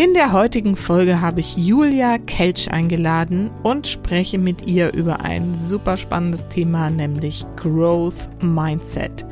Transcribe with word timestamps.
In 0.00 0.14
der 0.14 0.30
heutigen 0.30 0.76
Folge 0.76 1.20
habe 1.20 1.40
ich 1.40 1.56
Julia 1.56 2.18
Kelch 2.18 2.70
eingeladen 2.70 3.50
und 3.64 3.88
spreche 3.88 4.38
mit 4.38 4.64
ihr 4.64 4.94
über 4.94 5.22
ein 5.22 5.56
super 5.56 5.96
spannendes 5.96 6.46
Thema, 6.46 6.88
nämlich 6.88 7.44
Growth 7.56 8.30
Mindset. 8.40 9.26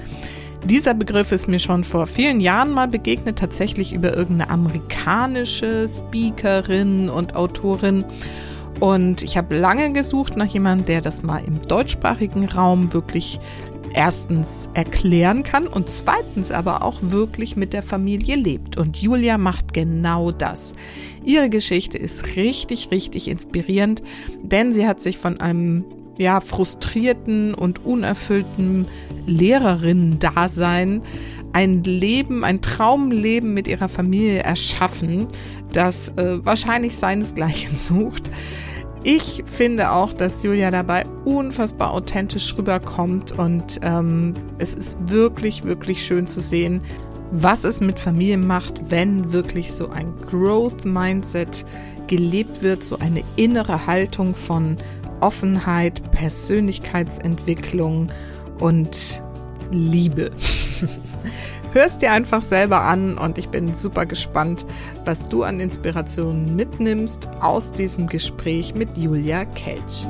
Dieser 0.65 0.93
Begriff 0.95 1.31
ist 1.31 1.47
mir 1.47 1.61
schon 1.61 1.85
vor 1.85 2.09
vielen 2.09 2.41
Jahren 2.41 2.73
mal 2.73 2.89
begegnet, 2.89 3.39
tatsächlich 3.39 3.93
über 3.93 4.17
irgendeine 4.17 4.51
amerikanische 4.51 5.87
Speakerin 5.89 7.11
und 7.11 7.37
Autorin. 7.37 8.05
Und 8.81 9.23
ich 9.23 9.37
habe 9.37 9.57
lange 9.57 9.93
gesucht 9.93 10.37
nach 10.37 10.47
jemandem, 10.47 10.87
der 10.87 11.01
das 11.01 11.23
mal 11.23 11.45
im 11.47 11.63
deutschsprachigen 11.63 12.45
Raum 12.49 12.93
wirklich 12.93 13.39
erstens 13.97 14.69
erklären 14.75 15.43
kann 15.43 15.67
und 15.67 15.89
zweitens 15.89 16.53
aber 16.53 16.83
auch 16.83 16.99
wirklich 17.01 17.57
mit 17.57 17.73
der 17.73 17.83
Familie 17.83 18.37
lebt. 18.37 18.77
Und 18.77 18.99
Julia 18.99 19.39
macht 19.39 19.73
genau 19.73 20.31
das. 20.31 20.75
Ihre 21.25 21.49
Geschichte 21.49 21.97
ist 21.97 22.37
richtig, 22.37 22.91
richtig 22.91 23.29
inspirierend, 23.29 24.03
denn 24.43 24.71
sie 24.71 24.87
hat 24.87 25.01
sich 25.01 25.17
von 25.17 25.41
einem 25.41 25.85
ja, 26.19 26.41
frustrierten 26.41 27.55
und 27.55 27.85
unerfüllten 27.85 28.87
Lehrerinnen-Dasein 29.27 31.03
ein 31.53 31.83
Leben, 31.83 32.45
ein 32.45 32.61
Traumleben 32.61 33.55
mit 33.55 33.67
ihrer 33.67 33.89
Familie 33.89 34.41
erschaffen, 34.41 35.27
das 35.73 36.11
äh, 36.17 36.45
wahrscheinlich 36.45 36.97
seinesgleichen 36.97 37.79
sucht. 37.79 38.31
Ich 39.09 39.45
finde 39.47 39.93
auch, 39.93 40.13
dass 40.13 40.43
Julia 40.43 40.73
dabei 40.73 41.05
unfassbar 41.25 41.93
authentisch 41.93 42.59
rüberkommt 42.59 43.31
und 43.39 43.79
ähm, 43.83 44.35
es 44.59 44.75
ist 44.75 44.99
wirklich, 45.09 45.63
wirklich 45.63 46.05
schön 46.05 46.27
zu 46.27 46.41
sehen, 46.41 46.81
was 47.31 47.63
es 47.63 47.81
mit 47.81 48.01
Familien 48.01 48.45
macht, 48.45 48.91
wenn 48.91 49.33
wirklich 49.33 49.73
so 49.73 49.91
ein 49.91 50.13
Growth 50.29 50.85
Mindset 50.85 51.65
gelebt 52.09 52.65
wird, 52.65 52.85
so 52.85 52.99
eine 52.99 53.23
innere 53.37 53.87
Haltung 53.87 54.35
von 54.35 54.75
Offenheit, 55.21 56.03
Persönlichkeitsentwicklung 56.11 58.11
und 58.59 59.23
Liebe. 59.71 60.33
Hörst 61.77 62.01
dir 62.01 62.11
einfach 62.11 62.41
selber 62.41 62.81
an 62.81 63.19
und 63.19 63.37
ich 63.37 63.51
bin 63.51 63.75
super 63.75 64.07
gespannt, 64.07 64.65
was 65.05 65.29
du 65.29 65.43
an 65.43 65.61
Inspirationen 65.61 66.57
mitnimmst 66.57 67.29
aus 67.43 67.71
diesem 67.71 68.07
Gespräch 68.07 68.75
mit 68.75 68.97
Julia 68.97 69.45
Kelch. 69.45 70.07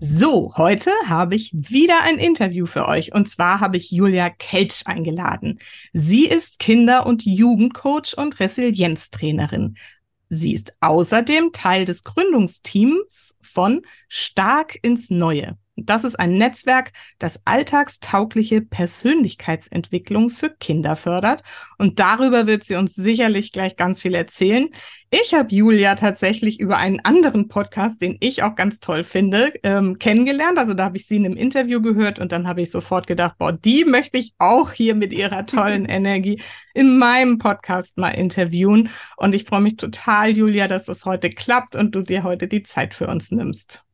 So, 0.00 0.52
heute 0.56 0.90
habe 1.06 1.36
ich 1.36 1.52
wieder 1.54 2.02
ein 2.02 2.18
Interview 2.18 2.66
für 2.66 2.88
euch 2.88 3.14
und 3.14 3.30
zwar 3.30 3.60
habe 3.60 3.76
ich 3.76 3.92
Julia 3.92 4.28
Kelch 4.28 4.88
eingeladen. 4.88 5.60
Sie 5.92 6.26
ist 6.26 6.58
Kinder- 6.58 7.06
und 7.06 7.24
Jugendcoach 7.24 8.18
und 8.18 8.40
Resilienztrainerin. 8.40 9.76
Sie 10.30 10.52
ist 10.52 10.74
außerdem 10.80 11.52
Teil 11.52 11.84
des 11.84 12.02
Gründungsteams 12.02 13.36
von 13.40 13.82
Stark 14.08 14.76
ins 14.82 15.10
Neue. 15.10 15.56
Das 15.76 16.04
ist 16.04 16.18
ein 16.18 16.32
Netzwerk, 16.32 16.92
das 17.18 17.42
alltagstaugliche 17.44 18.62
Persönlichkeitsentwicklung 18.62 20.30
für 20.30 20.48
Kinder 20.48 20.96
fördert. 20.96 21.42
Und 21.76 21.98
darüber 22.00 22.46
wird 22.46 22.64
sie 22.64 22.76
uns 22.76 22.94
sicherlich 22.94 23.52
gleich 23.52 23.76
ganz 23.76 24.00
viel 24.00 24.14
erzählen. 24.14 24.70
Ich 25.10 25.34
habe 25.34 25.54
Julia 25.54 25.94
tatsächlich 25.94 26.60
über 26.60 26.78
einen 26.78 27.00
anderen 27.00 27.48
Podcast, 27.48 28.00
den 28.00 28.16
ich 28.20 28.42
auch 28.42 28.54
ganz 28.54 28.80
toll 28.80 29.04
finde, 29.04 29.52
ähm, 29.62 29.98
kennengelernt. 29.98 30.58
Also 30.58 30.72
da 30.72 30.84
habe 30.84 30.96
ich 30.96 31.06
sie 31.06 31.16
in 31.16 31.26
einem 31.26 31.36
Interview 31.36 31.82
gehört 31.82 32.18
und 32.18 32.32
dann 32.32 32.48
habe 32.48 32.62
ich 32.62 32.70
sofort 32.70 33.06
gedacht, 33.06 33.36
boah, 33.38 33.52
die 33.52 33.84
möchte 33.84 34.16
ich 34.18 34.32
auch 34.38 34.72
hier 34.72 34.94
mit 34.94 35.12
ihrer 35.12 35.46
tollen 35.46 35.84
Energie 35.88 36.40
in 36.74 36.98
meinem 36.98 37.38
Podcast 37.38 37.98
mal 37.98 38.10
interviewen. 38.10 38.88
Und 39.16 39.34
ich 39.34 39.44
freue 39.44 39.60
mich 39.60 39.76
total, 39.76 40.30
Julia, 40.30 40.68
dass 40.68 40.88
es 40.88 41.04
heute 41.04 41.30
klappt 41.30 41.76
und 41.76 41.94
du 41.94 42.02
dir 42.02 42.22
heute 42.22 42.48
die 42.48 42.62
Zeit 42.62 42.94
für 42.94 43.08
uns 43.08 43.30
nimmst. 43.30 43.85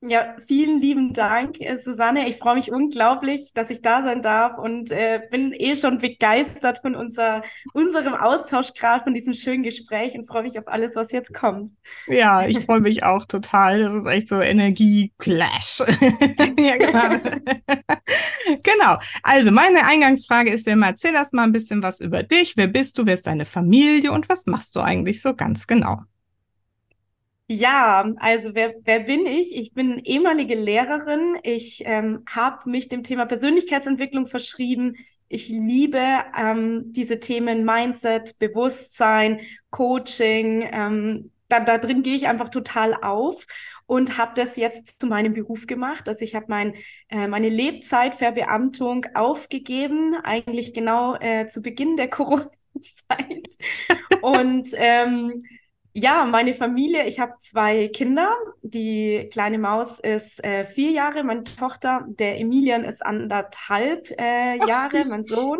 Ja, 0.00 0.36
vielen 0.46 0.78
lieben 0.78 1.12
Dank, 1.12 1.60
äh, 1.60 1.76
Susanne. 1.76 2.28
Ich 2.28 2.36
freue 2.36 2.54
mich 2.54 2.70
unglaublich, 2.70 3.50
dass 3.52 3.68
ich 3.68 3.82
da 3.82 4.04
sein 4.04 4.22
darf 4.22 4.56
und 4.56 4.92
äh, 4.92 5.20
bin 5.28 5.52
eh 5.52 5.74
schon 5.74 5.98
begeistert 5.98 6.78
von 6.78 6.94
unser, 6.94 7.42
unserem 7.72 8.14
Austausch 8.14 8.74
gerade, 8.74 9.02
von 9.02 9.12
diesem 9.12 9.34
schönen 9.34 9.64
Gespräch 9.64 10.14
und 10.14 10.24
freue 10.24 10.44
mich 10.44 10.56
auf 10.56 10.68
alles, 10.68 10.94
was 10.94 11.10
jetzt 11.10 11.34
kommt. 11.34 11.70
Ja, 12.06 12.46
ich 12.46 12.60
freue 12.60 12.80
mich 12.80 13.02
auch 13.02 13.24
total. 13.24 13.80
Das 13.80 13.92
ist 13.92 14.06
echt 14.06 14.28
so 14.28 14.40
Energie-Clash. 14.40 15.80
ja, 16.60 16.76
genau. 16.76 17.32
genau. 18.62 18.98
Also, 19.24 19.50
meine 19.50 19.84
Eingangsfrage 19.84 20.50
ist 20.50 20.66
ja 20.68 20.74
immer, 20.74 20.86
erzähl 20.86 21.14
erst 21.14 21.34
mal 21.34 21.42
ein 21.42 21.52
bisschen 21.52 21.82
was 21.82 22.00
über 22.00 22.22
dich. 22.22 22.56
Wer 22.56 22.68
bist 22.68 22.98
du? 22.98 23.06
Wer 23.06 23.14
ist 23.14 23.26
deine 23.26 23.46
Familie? 23.46 24.12
Und 24.12 24.28
was 24.28 24.46
machst 24.46 24.76
du 24.76 24.80
eigentlich 24.80 25.20
so 25.20 25.34
ganz 25.34 25.66
genau? 25.66 26.02
Ja, 27.50 28.04
also 28.18 28.54
wer, 28.54 28.74
wer 28.84 29.00
bin 29.00 29.24
ich? 29.24 29.56
Ich 29.56 29.72
bin 29.72 29.98
ehemalige 30.04 30.54
Lehrerin. 30.54 31.38
Ich 31.42 31.82
ähm, 31.86 32.22
habe 32.28 32.68
mich 32.68 32.88
dem 32.88 33.02
Thema 33.02 33.24
Persönlichkeitsentwicklung 33.24 34.26
verschrieben. 34.26 34.96
Ich 35.28 35.48
liebe 35.48 35.98
ähm, 36.36 36.92
diese 36.92 37.20
Themen 37.20 37.64
Mindset, 37.64 38.38
Bewusstsein, 38.38 39.40
Coaching. 39.70 40.68
Ähm, 40.70 41.32
da, 41.48 41.60
da 41.60 41.78
drin 41.78 42.02
gehe 42.02 42.16
ich 42.16 42.28
einfach 42.28 42.50
total 42.50 42.94
auf 42.94 43.46
und 43.86 44.18
habe 44.18 44.32
das 44.34 44.58
jetzt 44.58 45.00
zu 45.00 45.06
meinem 45.06 45.32
Beruf 45.32 45.66
gemacht. 45.66 46.06
Also 46.08 46.20
ich 46.22 46.34
habe 46.34 46.46
mein, 46.48 46.74
äh, 47.08 47.28
meine 47.28 47.48
Lebzeitverbeamtung 47.48 49.06
aufgegeben, 49.14 50.14
eigentlich 50.22 50.74
genau 50.74 51.14
äh, 51.16 51.46
zu 51.48 51.62
Beginn 51.62 51.96
der 51.96 52.08
Corona-Zeit. 52.10 53.56
und 54.20 54.68
ähm, 54.74 55.38
ja, 55.94 56.24
meine 56.26 56.54
Familie, 56.54 57.06
ich 57.06 57.18
habe 57.18 57.32
zwei 57.40 57.88
Kinder. 57.88 58.32
Die 58.62 59.28
kleine 59.32 59.58
Maus 59.58 59.98
ist 59.98 60.42
äh, 60.44 60.64
vier 60.64 60.92
Jahre, 60.92 61.24
meine 61.24 61.42
Tochter. 61.44 62.04
Der 62.08 62.38
Emilian 62.38 62.84
ist 62.84 63.04
anderthalb 63.04 64.10
äh, 64.12 64.60
Ach, 64.60 64.68
Jahre, 64.68 65.02
süß. 65.02 65.08
mein 65.08 65.24
Sohn. 65.24 65.58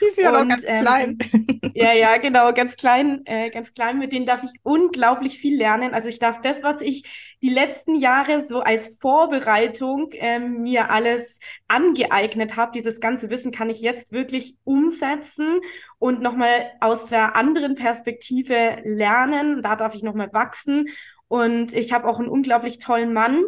Die 0.00 0.06
ist 0.06 0.18
ja 0.18 0.30
noch 0.32 0.46
ganz 0.46 0.64
ähm, 0.66 0.82
klein. 0.82 1.18
Ja, 1.72 1.92
ja, 1.92 2.16
genau, 2.18 2.52
ganz 2.52 2.76
klein, 2.76 3.22
äh, 3.26 3.48
ganz 3.50 3.72
klein. 3.74 3.98
Mit 3.98 4.12
denen 4.12 4.26
darf 4.26 4.42
ich 4.42 4.50
unglaublich 4.64 5.38
viel 5.38 5.56
lernen. 5.56 5.94
Also 5.94 6.08
ich 6.08 6.18
darf 6.18 6.40
das, 6.40 6.62
was 6.64 6.80
ich 6.80 7.29
die 7.42 7.48
letzten 7.48 7.94
Jahre 7.94 8.40
so 8.40 8.60
als 8.60 8.98
Vorbereitung 9.00 10.10
ähm, 10.12 10.62
mir 10.62 10.90
alles 10.90 11.40
angeeignet 11.68 12.56
habe, 12.56 12.72
dieses 12.72 13.00
ganze 13.00 13.30
Wissen 13.30 13.50
kann 13.50 13.70
ich 13.70 13.80
jetzt 13.80 14.12
wirklich 14.12 14.56
umsetzen 14.64 15.60
und 15.98 16.20
nochmal 16.20 16.70
aus 16.80 17.06
der 17.06 17.36
anderen 17.36 17.76
Perspektive 17.76 18.78
lernen. 18.84 19.62
Da 19.62 19.76
darf 19.76 19.94
ich 19.94 20.02
nochmal 20.02 20.32
wachsen. 20.32 20.88
Und 21.28 21.72
ich 21.72 21.92
habe 21.92 22.08
auch 22.08 22.18
einen 22.18 22.28
unglaublich 22.28 22.78
tollen 22.78 23.12
Mann, 23.12 23.44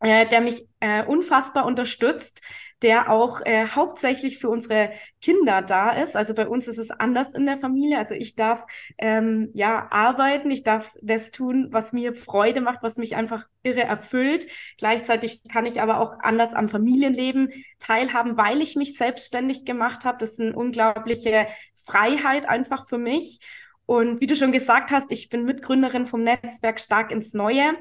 äh, 0.00 0.26
der 0.26 0.40
mich 0.40 0.66
äh, 0.80 1.04
unfassbar 1.04 1.64
unterstützt, 1.64 2.42
der 2.82 3.10
auch 3.10 3.40
äh, 3.44 3.66
hauptsächlich 3.66 4.38
für 4.38 4.48
unsere 4.48 4.92
Kinder 5.20 5.62
da 5.62 5.90
ist. 5.90 6.16
Also 6.16 6.34
bei 6.34 6.48
uns 6.48 6.66
ist 6.66 6.78
es 6.78 6.90
anders 6.90 7.32
in 7.32 7.46
der 7.46 7.56
Familie. 7.56 7.98
Also 7.98 8.14
ich 8.14 8.34
darf 8.34 8.64
ähm, 8.98 9.50
ja 9.54 9.88
arbeiten, 9.90 10.50
ich 10.50 10.64
darf 10.64 10.92
das 11.00 11.30
tun, 11.30 11.68
was 11.70 11.92
mir 11.92 12.12
Freude 12.12 12.60
macht, 12.60 12.82
was 12.82 12.96
mich 12.96 13.14
einfach 13.16 13.46
irre 13.62 13.82
erfüllt. 13.82 14.46
Gleichzeitig 14.78 15.42
kann 15.44 15.66
ich 15.66 15.80
aber 15.80 16.00
auch 16.00 16.14
anders 16.20 16.54
am 16.54 16.68
Familienleben 16.68 17.50
teilhaben, 17.78 18.36
weil 18.36 18.60
ich 18.60 18.76
mich 18.76 18.96
selbstständig 18.96 19.64
gemacht 19.64 20.04
habe. 20.04 20.18
Das 20.18 20.32
ist 20.32 20.40
eine 20.40 20.56
unglaubliche 20.56 21.46
Freiheit 21.84 22.48
einfach 22.48 22.88
für 22.88 22.98
mich. 22.98 23.40
Und 23.86 24.20
wie 24.20 24.26
du 24.26 24.36
schon 24.36 24.52
gesagt 24.52 24.90
hast, 24.90 25.10
ich 25.10 25.28
bin 25.28 25.44
Mitgründerin 25.44 26.06
vom 26.06 26.22
Netzwerk 26.22 26.80
Stark 26.80 27.10
ins 27.10 27.34
Neue. 27.34 27.72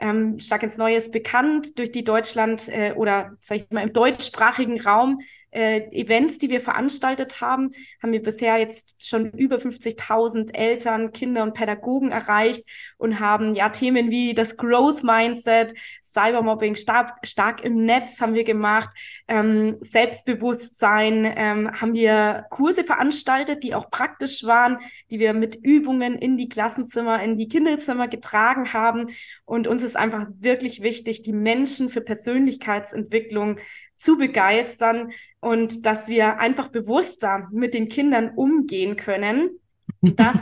Ähm, 0.00 0.40
Stark 0.40 0.62
ins 0.62 0.76
Neue 0.76 0.96
ist 0.96 1.12
bekannt 1.12 1.78
durch 1.78 1.92
die 1.92 2.04
Deutschland 2.04 2.68
äh, 2.68 2.92
oder 2.96 3.32
sag 3.38 3.58
ich 3.58 3.70
mal 3.70 3.82
im 3.82 3.92
deutschsprachigen 3.92 4.80
Raum 4.80 5.20
äh, 5.50 5.80
Events, 5.92 6.38
die 6.38 6.50
wir 6.50 6.60
veranstaltet 6.60 7.40
haben, 7.40 7.70
haben 8.02 8.12
wir 8.12 8.22
bisher 8.22 8.58
jetzt 8.58 9.06
schon 9.06 9.30
über 9.32 9.56
50.000 9.56 10.54
Eltern, 10.54 11.12
Kinder 11.12 11.42
und 11.42 11.54
Pädagogen 11.54 12.12
erreicht 12.12 12.64
und 12.98 13.20
haben 13.20 13.54
ja 13.54 13.68
Themen 13.70 14.10
wie 14.10 14.34
das 14.34 14.56
Growth 14.56 15.02
Mindset, 15.02 15.74
Cybermobbing 16.02 16.76
stark, 16.76 17.18
stark 17.24 17.64
im 17.64 17.84
Netz 17.84 18.20
haben 18.20 18.34
wir 18.34 18.44
gemacht, 18.44 18.90
ähm, 19.28 19.78
Selbstbewusstsein 19.80 21.30
ähm, 21.36 21.80
haben 21.80 21.94
wir 21.94 22.46
Kurse 22.50 22.84
veranstaltet, 22.84 23.62
die 23.64 23.74
auch 23.74 23.90
praktisch 23.90 24.44
waren, 24.44 24.78
die 25.10 25.18
wir 25.18 25.34
mit 25.34 25.56
Übungen 25.56 26.16
in 26.16 26.36
die 26.36 26.48
Klassenzimmer, 26.48 27.22
in 27.22 27.36
die 27.36 27.48
Kinderzimmer 27.48 28.08
getragen 28.08 28.72
haben. 28.72 29.06
Und 29.44 29.66
uns 29.66 29.82
ist 29.82 29.96
einfach 29.96 30.26
wirklich 30.38 30.82
wichtig, 30.82 31.22
die 31.22 31.32
Menschen 31.32 31.88
für 31.88 32.00
Persönlichkeitsentwicklung 32.00 33.58
zu 34.00 34.16
begeistern 34.16 35.12
und 35.40 35.84
dass 35.86 36.08
wir 36.08 36.38
einfach 36.38 36.68
bewusster 36.68 37.48
mit 37.52 37.74
den 37.74 37.88
Kindern 37.88 38.30
umgehen 38.30 38.96
können, 38.96 39.60
dass 40.00 40.36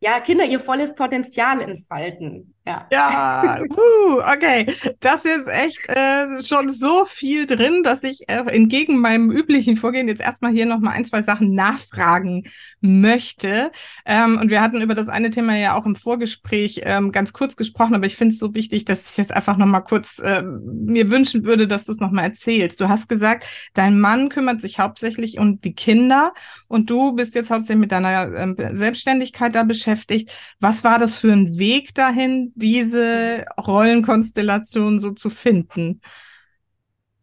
ja, 0.00 0.20
Kinder 0.20 0.44
ihr 0.44 0.60
volles 0.60 0.94
Potenzial 0.94 1.60
entfalten. 1.60 2.53
Ja, 2.66 2.86
ja 2.90 3.58
uh, 3.60 4.20
okay. 4.20 4.66
Das 5.00 5.26
ist 5.26 5.48
echt 5.48 5.78
äh, 5.88 6.42
schon 6.42 6.72
so 6.72 7.04
viel 7.04 7.44
drin, 7.44 7.82
dass 7.82 8.02
ich 8.02 8.26
äh, 8.28 8.38
entgegen 8.38 8.98
meinem 8.98 9.30
üblichen 9.30 9.76
Vorgehen 9.76 10.08
jetzt 10.08 10.22
erstmal 10.22 10.52
hier 10.52 10.64
nochmal 10.64 10.94
ein, 10.94 11.04
zwei 11.04 11.22
Sachen 11.22 11.54
nachfragen 11.54 12.44
möchte. 12.80 13.70
Ähm, 14.06 14.38
und 14.38 14.48
wir 14.48 14.62
hatten 14.62 14.80
über 14.80 14.94
das 14.94 15.08
eine 15.08 15.30
Thema 15.30 15.56
ja 15.56 15.74
auch 15.74 15.84
im 15.84 15.94
Vorgespräch 15.94 16.80
ähm, 16.84 17.12
ganz 17.12 17.34
kurz 17.34 17.56
gesprochen, 17.56 17.94
aber 17.94 18.06
ich 18.06 18.16
finde 18.16 18.32
es 18.32 18.38
so 18.38 18.54
wichtig, 18.54 18.86
dass 18.86 19.10
ich 19.10 19.18
jetzt 19.18 19.34
einfach 19.34 19.58
nochmal 19.58 19.84
kurz 19.84 20.18
äh, 20.20 20.42
mir 20.42 21.10
wünschen 21.10 21.44
würde, 21.44 21.66
dass 21.66 21.84
du 21.84 21.92
es 21.92 22.00
nochmal 22.00 22.24
erzählst. 22.24 22.80
Du 22.80 22.88
hast 22.88 23.10
gesagt, 23.10 23.46
dein 23.74 24.00
Mann 24.00 24.30
kümmert 24.30 24.62
sich 24.62 24.78
hauptsächlich 24.78 25.38
um 25.38 25.60
die 25.60 25.74
Kinder 25.74 26.32
und 26.68 26.88
du 26.88 27.12
bist 27.12 27.34
jetzt 27.34 27.50
hauptsächlich 27.50 27.80
mit 27.80 27.92
deiner 27.92 28.32
äh, 28.32 28.74
Selbstständigkeit 28.74 29.54
da 29.54 29.64
beschäftigt. 29.64 30.32
Was 30.60 30.82
war 30.82 30.98
das 30.98 31.18
für 31.18 31.32
ein 31.32 31.58
Weg 31.58 31.94
dahin? 31.94 32.53
Diese 32.54 33.44
Rollenkonstellation 33.58 35.00
so 35.00 35.12
zu 35.12 35.30
finden? 35.30 36.00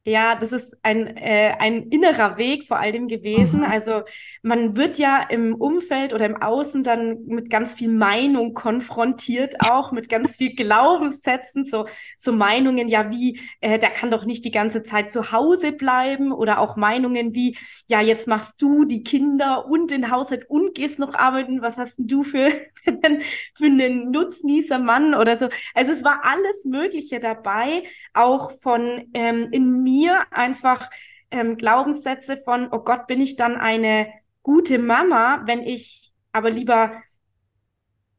Ja, 0.03 0.33
das 0.33 0.51
ist 0.51 0.75
ein, 0.81 1.15
äh, 1.15 1.53
ein 1.59 1.83
innerer 1.89 2.37
Weg 2.37 2.63
vor 2.67 2.79
allem 2.79 3.07
gewesen. 3.07 3.59
Mhm. 3.59 3.65
Also 3.65 4.01
man 4.41 4.75
wird 4.75 4.97
ja 4.97 5.21
im 5.29 5.53
Umfeld 5.53 6.11
oder 6.11 6.25
im 6.25 6.41
Außen 6.41 6.81
dann 6.83 7.23
mit 7.27 7.51
ganz 7.51 7.75
viel 7.75 7.89
Meinung 7.89 8.55
konfrontiert, 8.55 9.61
auch 9.61 9.91
mit 9.91 10.09
ganz 10.09 10.37
viel 10.37 10.55
Glaubenssätzen, 10.55 11.65
so, 11.65 11.85
so 12.17 12.33
Meinungen, 12.33 12.87
ja, 12.87 13.11
wie, 13.11 13.39
äh, 13.59 13.77
der 13.77 13.91
kann 13.91 14.09
doch 14.09 14.25
nicht 14.25 14.43
die 14.43 14.49
ganze 14.49 14.81
Zeit 14.81 15.11
zu 15.11 15.31
Hause 15.31 15.71
bleiben 15.71 16.31
oder 16.31 16.59
auch 16.61 16.75
Meinungen 16.77 17.35
wie, 17.35 17.55
ja, 17.87 18.01
jetzt 18.01 18.27
machst 18.27 18.59
du 18.59 18.85
die 18.85 19.03
Kinder 19.03 19.67
und 19.67 19.91
den 19.91 20.09
Haushalt 20.09 20.49
und 20.49 20.73
gehst 20.73 20.97
noch 20.97 21.13
arbeiten, 21.13 21.61
was 21.61 21.77
hast 21.77 21.99
denn 21.99 22.07
du 22.07 22.23
für, 22.23 22.49
für 22.83 23.65
einen 23.65 24.09
Nutznießer 24.09 24.79
Mann 24.79 25.13
oder 25.13 25.37
so. 25.37 25.47
Also 25.75 25.91
es 25.91 26.03
war 26.03 26.21
alles 26.23 26.65
Mögliche 26.65 27.19
dabei, 27.19 27.83
auch 28.15 28.49
von 28.61 29.09
ähm, 29.13 29.49
in 29.51 29.83
mir 29.83 29.90
mir 29.91 30.25
einfach 30.31 30.89
ähm, 31.31 31.57
Glaubenssätze 31.57 32.37
von, 32.37 32.69
oh 32.71 32.79
Gott, 32.79 33.07
bin 33.07 33.21
ich 33.21 33.35
dann 33.35 33.55
eine 33.57 34.11
gute 34.43 34.79
Mama, 34.79 35.43
wenn 35.45 35.61
ich 35.61 36.11
aber 36.31 36.49
lieber 36.49 37.01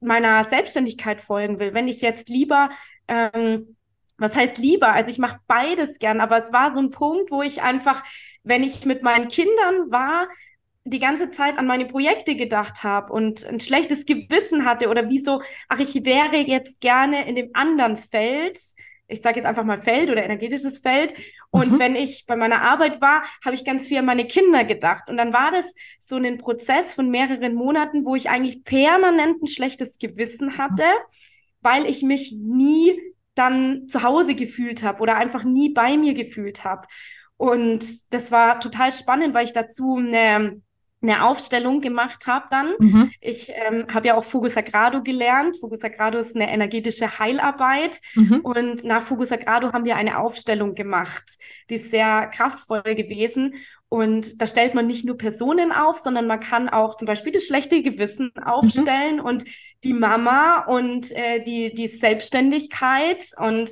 meiner 0.00 0.44
Selbstständigkeit 0.44 1.20
folgen 1.20 1.58
will, 1.58 1.74
wenn 1.74 1.88
ich 1.88 2.00
jetzt 2.00 2.28
lieber, 2.28 2.70
ähm, 3.08 3.76
was 4.19 4.36
halt 4.36 4.58
lieber, 4.58 4.92
also 4.92 5.10
ich 5.10 5.19
mache 5.19 5.40
beides 5.46 5.98
gern, 5.98 6.20
aber 6.20 6.38
es 6.38 6.52
war 6.52 6.74
so 6.74 6.80
ein 6.80 6.90
Punkt, 6.90 7.30
wo 7.30 7.42
ich 7.42 7.62
einfach, 7.62 8.04
wenn 8.42 8.62
ich 8.62 8.84
mit 8.84 9.02
meinen 9.02 9.28
Kindern 9.28 9.90
war, 9.90 10.28
die 10.84 10.98
ganze 10.98 11.30
Zeit 11.30 11.58
an 11.58 11.66
meine 11.66 11.86
Projekte 11.86 12.34
gedacht 12.34 12.82
habe 12.82 13.12
und 13.12 13.44
ein 13.46 13.60
schlechtes 13.60 14.04
Gewissen 14.04 14.64
hatte 14.64 14.88
oder 14.88 15.08
wieso, 15.08 15.40
ach, 15.69 15.78
ich 15.78 15.94
wäre 16.04 16.36
jetzt 16.38 16.80
gerne 16.80 17.26
in 17.28 17.36
dem 17.36 17.50
anderen 17.54 17.96
Feld, 17.96 18.58
ich 19.12 19.22
sage 19.22 19.36
jetzt 19.36 19.46
einfach 19.46 19.64
mal 19.64 19.78
Feld 19.78 20.10
oder 20.10 20.24
energetisches 20.24 20.78
Feld. 20.78 21.14
Und 21.50 21.72
mhm. 21.72 21.78
wenn 21.78 21.96
ich 21.96 22.24
bei 22.26 22.36
meiner 22.36 22.62
Arbeit 22.62 23.00
war, 23.00 23.22
habe 23.44 23.54
ich 23.54 23.64
ganz 23.64 23.88
viel 23.88 23.98
an 23.98 24.06
meine 24.06 24.26
Kinder 24.26 24.64
gedacht. 24.64 25.08
Und 25.08 25.16
dann 25.16 25.32
war 25.32 25.50
das 25.50 25.74
so 26.00 26.16
ein 26.16 26.38
Prozess 26.38 26.94
von 26.94 27.10
mehreren 27.10 27.54
Monaten, 27.54 28.04
wo 28.04 28.14
ich 28.14 28.30
eigentlich 28.30 28.64
permanent 28.64 29.42
ein 29.42 29.46
schlechtes 29.46 29.98
Gewissen 29.98 30.58
hatte, 30.58 30.84
weil 31.60 31.86
ich 31.86 32.02
mich 32.02 32.32
nie 32.32 33.00
dann 33.34 33.88
zu 33.88 34.02
Hause 34.02 34.34
gefühlt 34.34 34.82
habe 34.82 35.00
oder 35.00 35.16
einfach 35.16 35.44
nie 35.44 35.70
bei 35.70 35.96
mir 35.96 36.14
gefühlt 36.14 36.64
habe. 36.64 36.86
Und 37.36 38.12
das 38.12 38.30
war 38.30 38.60
total 38.60 38.92
spannend, 38.92 39.34
weil 39.34 39.46
ich 39.46 39.52
dazu 39.52 39.96
eine 39.96 40.60
eine 41.02 41.25
Aufstellung 41.25 41.81
gemacht 41.81 42.26
habe 42.26 42.46
dann. 42.50 42.75
Mhm. 42.78 43.10
Ich 43.20 43.50
ähm, 43.50 43.87
habe 43.93 44.08
ja 44.08 44.16
auch 44.16 44.25
Fugu 44.25 44.49
Sagrado 44.49 45.02
gelernt. 45.02 45.58
Fugu 45.60 45.75
Sagrado 45.75 46.19
ist 46.19 46.37
eine 46.37 46.50
energetische 46.50 47.19
Heilarbeit. 47.19 48.00
Mhm. 48.14 48.40
Und 48.40 48.84
nach 48.84 49.02
Fugu 49.02 49.25
Sagrado 49.25 49.72
haben 49.72 49.84
wir 49.84 49.96
eine 49.96 50.19
Aufstellung 50.19 50.75
gemacht. 50.75 51.25
Die 51.70 51.75
ist 51.75 51.90
sehr 51.90 52.28
kraftvoll 52.28 52.82
gewesen. 52.82 53.54
Und 53.88 54.40
da 54.40 54.46
stellt 54.46 54.75
man 54.75 54.87
nicht 54.87 55.04
nur 55.04 55.19
Personen 55.19 55.70
auf, 55.70 55.99
sondern 55.99 56.26
man 56.26 56.40
kann 56.40 56.69
auch 56.69 56.96
zum 56.96 57.06
Beispiel 57.06 57.32
das 57.32 57.44
schlechte 57.44 57.82
Gewissen 57.82 58.32
aufstellen 58.43 59.16
mhm. 59.16 59.25
und 59.25 59.44
die 59.84 59.93
Mama 59.93 60.64
und 60.64 61.10
äh, 61.12 61.43
die, 61.43 61.75
die 61.75 61.88
Selbstständigkeit 61.88 63.22
und 63.37 63.70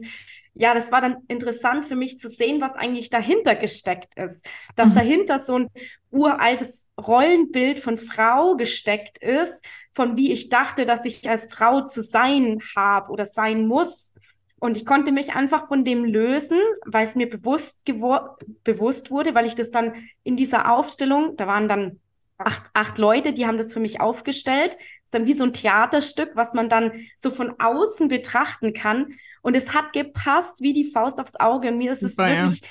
ja, 0.61 0.75
das 0.75 0.93
war 0.93 1.01
dann 1.01 1.17
interessant 1.27 1.87
für 1.87 1.97
mich 1.97 2.19
zu 2.19 2.29
sehen, 2.29 2.61
was 2.61 2.75
eigentlich 2.75 3.09
dahinter 3.09 3.57
gesteckt 3.57 4.15
ist. 4.17 4.47
Dass 4.77 4.91
mhm. 4.91 4.95
dahinter 4.95 5.41
so 5.43 5.59
ein 5.59 5.69
uraltes 6.11 6.87
Rollenbild 7.01 7.79
von 7.79 7.97
Frau 7.97 8.57
gesteckt 8.57 9.17
ist, 9.19 9.65
von 9.95 10.19
wie 10.19 10.33
ich 10.33 10.51
dachte, 10.51 10.85
dass 10.85 11.07
ich 11.07 11.27
als 11.31 11.51
Frau 11.51 11.81
zu 11.85 12.03
sein 12.03 12.59
habe 12.77 13.11
oder 13.11 13.25
sein 13.25 13.67
muss. 13.67 14.15
Und 14.59 14.77
ich 14.77 14.85
konnte 14.85 15.13
mich 15.13 15.33
einfach 15.33 15.67
von 15.67 15.83
dem 15.83 16.05
lösen, 16.05 16.61
weil 16.85 17.05
es 17.05 17.15
mir 17.15 17.31
bewusst, 17.31 17.83
bewusst 18.63 19.11
wurde, 19.11 19.35
weil 19.35 19.47
ich 19.47 19.55
das 19.55 19.71
dann 19.71 19.95
in 20.25 20.37
dieser 20.37 20.71
Aufstellung, 20.71 21.39
da 21.39 21.47
waren 21.47 21.69
dann 21.69 22.01
acht, 22.37 22.65
acht 22.75 22.99
Leute, 22.99 23.33
die 23.33 23.47
haben 23.47 23.57
das 23.57 23.73
für 23.73 23.81
mich 23.81 24.03
aufgestellt. 24.03 24.77
Ist 25.11 25.15
dann 25.15 25.27
wie 25.27 25.33
so 25.33 25.43
ein 25.43 25.53
Theaterstück, 25.53 26.37
was 26.37 26.55
man 26.55 26.69
dann 26.69 26.93
so 27.17 27.31
von 27.33 27.59
außen 27.59 28.07
betrachten 28.07 28.73
kann. 28.73 29.09
Und 29.43 29.57
es 29.57 29.75
hat 29.75 29.93
gepasst 29.93 30.61
wie 30.61 30.73
die 30.73 30.85
Faust 30.85 31.19
aufs 31.19 31.35
Auge. 31.35 31.69
Und 31.69 31.79
mir 31.79 31.91
ist 31.91 32.05
es 32.05 32.15
Super, 32.15 32.29
wirklich 32.29 32.61
ja. 32.61 32.69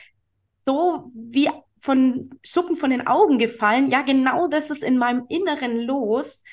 so 0.65 1.11
wie 1.13 1.49
von 1.79 2.29
Schuppen 2.41 2.77
von 2.77 2.91
den 2.91 3.07
Augen 3.07 3.39
gefallen. 3.39 3.91
Ja, 3.91 4.03
genau 4.03 4.47
das 4.47 4.69
ist 4.69 4.83
in 4.83 4.97
meinem 4.97 5.25
Inneren 5.27 5.79
los. 5.79 6.45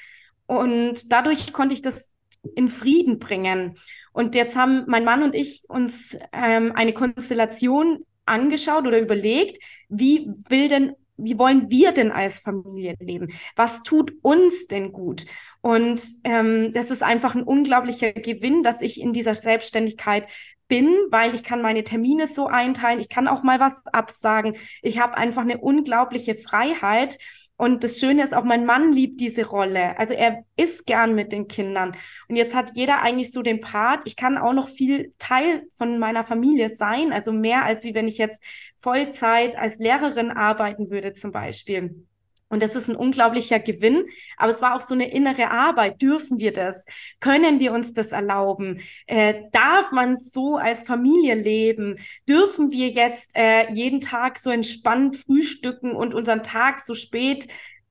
Und 0.47 1.13
dadurch 1.13 1.53
konnte 1.53 1.75
ich 1.75 1.83
das 1.83 2.15
in 2.57 2.69
Frieden 2.69 3.21
bringen. 3.21 3.77
Und 4.13 4.35
jetzt 4.35 4.57
haben 4.57 4.87
mein 4.89 5.05
Mann 5.05 5.23
und 5.23 5.37
ich 5.37 5.63
uns 5.69 6.17
ähm, 6.33 6.73
eine 6.75 6.95
Konstellation 6.95 8.05
angeschaut 8.25 8.89
oder 8.89 8.99
überlegt, 8.99 9.63
wie 9.89 10.33
will 10.49 10.67
denn 10.67 10.95
wie 11.17 11.39
wollen 11.39 11.71
wir 11.71 11.93
denn 11.93 12.13
als 12.13 12.41
Familie 12.41 12.95
leben? 13.01 13.33
Was 13.55 13.83
tut 13.83 14.13
uns 14.23 14.67
denn 14.67 14.93
gut? 14.93 15.27
Und 15.61 16.03
ähm, 16.25 16.73
das 16.73 16.91
ist 16.91 17.03
einfach 17.03 17.35
ein 17.35 17.43
unglaublicher 17.43 18.13
Gewinn, 18.13 18.63
dass 18.63 18.81
ich 18.81 19.01
in 19.01 19.13
dieser 19.13 19.35
Selbstständigkeit 19.35 20.29
bin, 20.69 20.89
weil 21.11 21.35
ich 21.35 21.45
kann 21.45 21.63
meine 21.63 21.85
Termine 21.85 22.27
so 22.27 22.47
einteilen, 22.47 23.01
ich 23.01 23.09
kann 23.09 23.29
auch 23.29 23.43
mal 23.43 23.61
was 23.61 23.87
absagen. 23.87 24.57
Ich 24.83 24.99
habe 24.99 25.17
einfach 25.17 25.43
eine 25.43 25.59
unglaubliche 25.59 26.35
Freiheit 26.35 27.19
und 27.59 27.85
das 27.85 27.99
Schöne 27.99 28.23
ist 28.23 28.35
auch, 28.35 28.45
mein 28.45 28.67
Mann 28.67 28.93
liebt 28.93 29.21
diese 29.21 29.47
Rolle. 29.47 29.99
Also 29.99 30.13
er 30.13 30.45
ist 30.57 30.87
gern 30.87 31.15
mit 31.15 31.33
den 31.33 31.49
Kindern. 31.49 31.97
Und 32.29 32.37
jetzt 32.37 32.55
hat 32.55 32.73
jeder 32.75 33.01
eigentlich 33.01 33.33
so 33.33 33.41
den 33.41 33.61
Part. 33.61 34.03
Ich 34.05 34.17
kann 34.17 34.37
auch 34.37 34.53
noch 34.53 34.69
viel 34.69 35.15
Teil 35.19 35.67
von 35.75 35.99
meiner 35.99 36.23
Familie 36.23 36.75
sein. 36.77 37.13
Also 37.13 37.33
mehr 37.33 37.65
als 37.65 37.83
wie 37.85 37.95
wenn 37.95 38.09
ich 38.09 38.19
jetzt 38.19 38.43
Vollzeit 38.77 39.57
als 39.57 39.79
Lehrerin 39.79 40.31
arbeiten 40.31 40.91
würde 40.91 41.15
zum 41.15 41.33
Beispiel. 41.33 42.07
Und 42.49 42.63
das 42.63 42.77
ist 42.77 42.89
ein 42.89 42.97
unglaublicher 42.97 43.59
Gewinn. 43.59 44.05
Aber 44.37 44.51
es 44.51 44.63
war 44.63 44.75
auch 44.77 44.81
so 44.81 44.95
eine 44.95 45.11
innere 45.11 45.51
Arbeit. 45.51 46.01
Dürfen 46.01 46.39
wir 46.39 46.53
das? 46.53 46.87
Können 47.21 47.59
wir 47.59 47.73
uns 47.73 47.93
das 47.93 48.13
erlauben? 48.13 48.81
Äh, 49.07 49.43
darf 49.53 49.91
man 49.93 50.17
so 50.17 50.57
als 50.57 50.85
Familie 50.85 51.35
leben? 51.35 51.97
Dürfen 52.29 52.71
wir 52.71 52.89
jetzt 52.89 53.33
äh, 53.35 53.71
jeden 53.73 54.01
Tag 54.01 54.39
so 54.39 54.51
entspannt 54.51 55.17
frühstücken 55.17 55.93
und 55.93 56.15
unseren 56.15 56.43
Tag 56.43 56.81
so 56.81 56.95
spät 56.95 57.49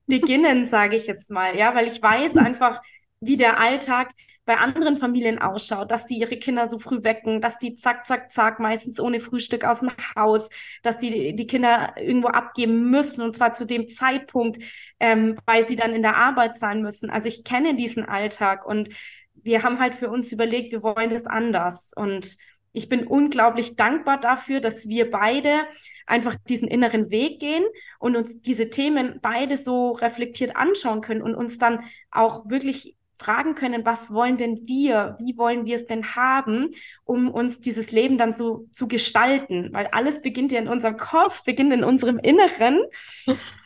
beginnen, 0.07 0.65
sage 0.65 0.95
ich 0.95 1.07
jetzt 1.07 1.31
mal? 1.31 1.57
Ja, 1.57 1.75
weil 1.75 1.87
ich 1.87 2.01
weiß 2.01 2.37
einfach, 2.37 2.81
wie 3.19 3.37
der 3.37 3.59
Alltag 3.59 4.11
bei 4.45 4.57
anderen 4.57 4.95
Familien 4.97 5.39
ausschaut, 5.39 5.91
dass 5.91 6.05
die 6.05 6.19
ihre 6.19 6.37
Kinder 6.37 6.67
so 6.67 6.77
früh 6.77 7.03
wecken, 7.03 7.41
dass 7.41 7.57
die 7.57 7.73
zack, 7.73 8.05
zack, 8.05 8.31
zack, 8.31 8.59
meistens 8.59 8.99
ohne 8.99 9.19
Frühstück 9.19 9.65
aus 9.65 9.79
dem 9.79 9.91
Haus, 10.15 10.49
dass 10.83 10.97
die 10.97 11.35
die 11.35 11.47
Kinder 11.47 11.95
irgendwo 11.97 12.27
abgeben 12.27 12.89
müssen 12.91 13.23
und 13.23 13.35
zwar 13.35 13.53
zu 13.53 13.65
dem 13.65 13.87
Zeitpunkt, 13.87 14.59
ähm, 14.99 15.37
weil 15.45 15.67
sie 15.67 15.75
dann 15.75 15.93
in 15.93 16.03
der 16.03 16.15
Arbeit 16.15 16.55
sein 16.55 16.81
müssen. 16.81 17.09
Also 17.09 17.27
ich 17.27 17.43
kenne 17.43 17.75
diesen 17.75 18.05
Alltag 18.05 18.65
und 18.65 18.89
wir 19.33 19.63
haben 19.63 19.79
halt 19.79 19.95
für 19.95 20.09
uns 20.09 20.31
überlegt, 20.31 20.71
wir 20.71 20.83
wollen 20.83 21.09
das 21.09 21.25
anders 21.25 21.91
und 21.95 22.37
ich 22.75 22.89
bin 22.89 23.07
unglaublich 23.07 23.77
dankbar 23.77 24.19
dafür, 24.19 24.59
dass 24.59 24.89
wir 24.89 25.09
beide 25.09 25.61
einfach 26.05 26.35
diesen 26.35 26.67
inneren 26.67 27.09
Weg 27.09 27.39
gehen 27.39 27.63
und 27.99 28.17
uns 28.17 28.41
diese 28.41 28.69
Themen 28.69 29.19
beide 29.21 29.57
so 29.57 29.91
reflektiert 29.93 30.57
anschauen 30.57 30.99
können 31.01 31.21
und 31.21 31.35
uns 31.35 31.57
dann 31.57 31.85
auch 32.11 32.49
wirklich 32.49 32.97
fragen 33.17 33.55
können, 33.55 33.85
was 33.85 34.11
wollen 34.11 34.37
denn 34.37 34.59
wir? 34.65 35.17
Wie 35.19 35.37
wollen 35.37 35.65
wir 35.65 35.75
es 35.75 35.85
denn 35.85 36.15
haben, 36.15 36.69
um 37.03 37.29
uns 37.29 37.59
dieses 37.61 37.91
Leben 37.91 38.17
dann 38.17 38.35
so 38.35 38.67
zu 38.71 38.87
gestalten? 38.87 39.69
Weil 39.71 39.87
alles 39.87 40.21
beginnt 40.21 40.51
ja 40.51 40.59
in 40.59 40.67
unserem 40.67 40.97
Kopf, 40.97 41.43
beginnt 41.43 41.73
in 41.73 41.83
unserem 41.83 42.19
Inneren 42.19 42.79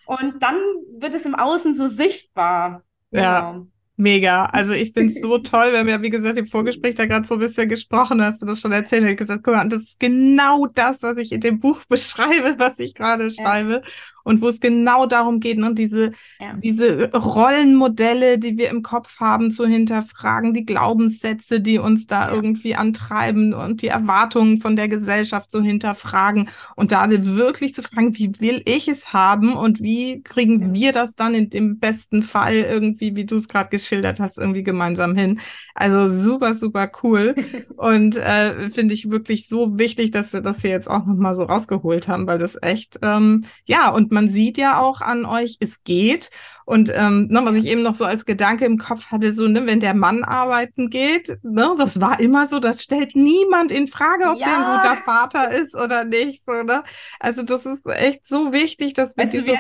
und 0.05 0.41
dann 0.41 0.57
wird 0.97 1.13
es 1.13 1.25
im 1.25 1.35
Außen 1.35 1.73
so 1.73 1.87
sichtbar. 1.87 2.83
Ja. 3.11 3.41
Genau. 3.51 3.67
Mega. 3.99 4.45
Also 4.45 4.71
ich 4.71 4.93
finde 4.93 5.13
es 5.13 5.19
so 5.19 5.39
toll. 5.39 5.73
Wir 5.73 5.79
haben 5.79 5.89
ja, 5.89 6.01
wie 6.01 6.09
gesagt, 6.09 6.37
im 6.37 6.47
Vorgespräch 6.47 6.95
da 6.95 7.05
gerade 7.05 7.27
so 7.27 7.33
ein 7.33 7.41
bisschen 7.41 7.67
gesprochen, 7.67 8.21
hast 8.21 8.41
du 8.41 8.45
das 8.45 8.61
schon 8.61 8.71
erzählt. 8.71 9.03
Ich 9.03 9.17
gesagt, 9.17 9.43
guck 9.43 9.53
mal, 9.53 9.67
das 9.67 9.81
ist 9.81 9.99
genau 9.99 10.67
das, 10.67 11.03
was 11.03 11.17
ich 11.17 11.33
in 11.33 11.41
dem 11.41 11.59
Buch 11.59 11.83
beschreibe, 11.89 12.55
was 12.57 12.79
ich 12.79 12.95
gerade 12.95 13.29
schreibe. 13.29 13.81
Ja 13.83 13.89
und 14.23 14.41
wo 14.41 14.47
es 14.47 14.59
genau 14.59 15.05
darum 15.05 15.39
geht, 15.39 15.57
ne, 15.57 15.73
diese, 15.73 16.11
ja. 16.39 16.53
diese 16.55 17.11
Rollenmodelle, 17.11 18.39
die 18.39 18.57
wir 18.57 18.69
im 18.69 18.83
Kopf 18.83 19.19
haben, 19.19 19.51
zu 19.51 19.65
hinterfragen, 19.65 20.53
die 20.53 20.65
Glaubenssätze, 20.65 21.61
die 21.61 21.79
uns 21.79 22.07
da 22.07 22.27
ja. 22.27 22.33
irgendwie 22.33 22.75
antreiben 22.75 23.53
und 23.53 23.81
die 23.81 23.88
Erwartungen 23.88 24.61
von 24.61 24.75
der 24.75 24.88
Gesellschaft 24.88 25.51
zu 25.51 25.61
hinterfragen 25.61 26.49
und 26.75 26.91
da 26.91 27.09
wirklich 27.09 27.73
zu 27.73 27.81
fragen, 27.81 28.17
wie 28.17 28.39
will 28.39 28.61
ich 28.65 28.88
es 28.88 29.13
haben 29.13 29.53
und 29.53 29.81
wie 29.81 30.21
kriegen 30.21 30.61
ja. 30.61 30.73
wir 30.73 30.91
das 30.91 31.15
dann 31.15 31.33
in 31.33 31.49
dem 31.49 31.79
besten 31.79 32.23
Fall 32.23 32.55
irgendwie, 32.55 33.15
wie 33.15 33.25
du 33.25 33.35
es 33.35 33.47
gerade 33.47 33.69
geschildert 33.69 34.19
hast, 34.19 34.38
irgendwie 34.38 34.63
gemeinsam 34.63 35.15
hin. 35.15 35.39
Also 35.73 36.07
super, 36.07 36.53
super 36.53 36.91
cool 37.03 37.35
und 37.77 38.17
äh, 38.17 38.69
finde 38.69 38.93
ich 38.93 39.09
wirklich 39.09 39.47
so 39.47 39.77
wichtig, 39.77 40.11
dass 40.11 40.33
wir 40.33 40.41
das 40.41 40.61
hier 40.61 40.71
jetzt 40.71 40.89
auch 40.89 41.05
nochmal 41.05 41.35
so 41.35 41.43
rausgeholt 41.43 42.07
haben, 42.07 42.27
weil 42.27 42.38
das 42.38 42.57
echt, 42.61 42.99
ähm, 43.01 43.45
ja, 43.65 43.89
und 43.89 44.08
man 44.11 44.19
man 44.19 44.27
sieht 44.27 44.57
ja 44.57 44.79
auch 44.79 44.99
an 44.99 45.25
euch, 45.25 45.55
es 45.61 45.85
geht. 45.85 46.29
Und 46.65 46.91
ähm, 46.93 47.27
ne, 47.29 47.39
was 47.45 47.55
ich 47.55 47.67
eben 47.67 47.83
noch 47.83 47.95
so 47.95 48.03
als 48.03 48.25
Gedanke 48.25 48.65
im 48.65 48.77
Kopf 48.77 49.07
hatte, 49.11 49.33
so, 49.33 49.47
ne, 49.47 49.65
wenn 49.65 49.79
der 49.79 49.93
Mann 49.93 50.25
arbeiten 50.25 50.89
geht, 50.89 51.39
ne, 51.41 51.73
das 51.77 52.01
war 52.01 52.19
immer 52.19 52.45
so, 52.45 52.59
das 52.59 52.83
stellt 52.83 53.15
niemand 53.15 53.71
in 53.71 53.87
Frage, 53.87 54.25
ob 54.25 54.37
ja. 54.37 54.45
der 54.45 54.57
ein 54.57 54.81
guter 54.81 54.97
Vater 55.03 55.51
ist 55.51 55.73
oder 55.73 56.03
nicht. 56.03 56.43
So, 56.45 56.63
ne? 56.63 56.83
Also 57.21 57.43
das 57.43 57.65
ist 57.65 57.81
echt 57.85 58.27
so 58.27 58.51
wichtig, 58.51 58.93
dass 58.93 59.15
wir 59.15 59.23
also 59.23 59.37
diese. 59.37 59.53
Wir, 59.53 59.59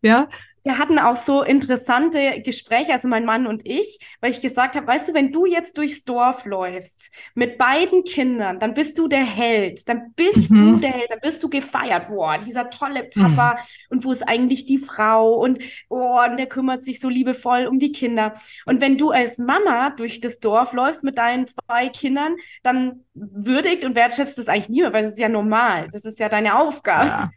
ja 0.00 0.28
wir 0.62 0.78
hatten 0.78 0.98
auch 0.98 1.16
so 1.16 1.42
interessante 1.42 2.42
Gespräche, 2.42 2.92
also 2.92 3.08
mein 3.08 3.24
Mann 3.24 3.46
und 3.46 3.62
ich, 3.64 3.98
weil 4.20 4.30
ich 4.30 4.40
gesagt 4.40 4.76
habe, 4.76 4.86
weißt 4.86 5.08
du, 5.08 5.14
wenn 5.14 5.32
du 5.32 5.46
jetzt 5.46 5.78
durchs 5.78 6.04
Dorf 6.04 6.44
läufst 6.44 7.10
mit 7.34 7.56
beiden 7.56 8.04
Kindern, 8.04 8.60
dann 8.60 8.74
bist 8.74 8.98
du 8.98 9.08
der 9.08 9.24
Held, 9.24 9.88
dann 9.88 10.12
bist 10.14 10.50
mhm. 10.50 10.58
du 10.58 10.76
der 10.80 10.90
Held, 10.90 11.10
dann 11.10 11.20
bist 11.20 11.42
du 11.42 11.48
gefeiert, 11.48 12.08
boah, 12.08 12.38
dieser 12.38 12.68
tolle 12.68 13.04
Papa 13.04 13.54
mhm. 13.54 13.58
und 13.90 14.04
wo 14.04 14.12
ist 14.12 14.22
eigentlich 14.22 14.66
die 14.66 14.78
Frau 14.78 15.34
und 15.34 15.58
oh, 15.88 16.18
und 16.28 16.36
der 16.36 16.46
kümmert 16.46 16.82
sich 16.82 17.00
so 17.00 17.08
liebevoll 17.08 17.66
um 17.66 17.78
die 17.78 17.92
Kinder. 17.92 18.34
Und 18.66 18.80
wenn 18.80 18.98
du 18.98 19.10
als 19.10 19.38
Mama 19.38 19.90
durch 19.90 20.20
das 20.20 20.40
Dorf 20.40 20.72
läufst 20.72 21.04
mit 21.04 21.18
deinen 21.18 21.46
zwei 21.46 21.88
Kindern, 21.88 22.36
dann 22.62 23.04
würdigt 23.14 23.84
und 23.84 23.94
wertschätzt 23.94 24.36
das 24.38 24.48
eigentlich 24.48 24.68
niemand, 24.68 24.94
weil 24.94 25.04
es 25.04 25.12
ist 25.12 25.20
ja 25.20 25.28
normal, 25.28 25.88
das 25.90 26.04
ist 26.04 26.20
ja 26.20 26.28
deine 26.28 26.58
Aufgabe. 26.58 27.08
Ja 27.08 27.30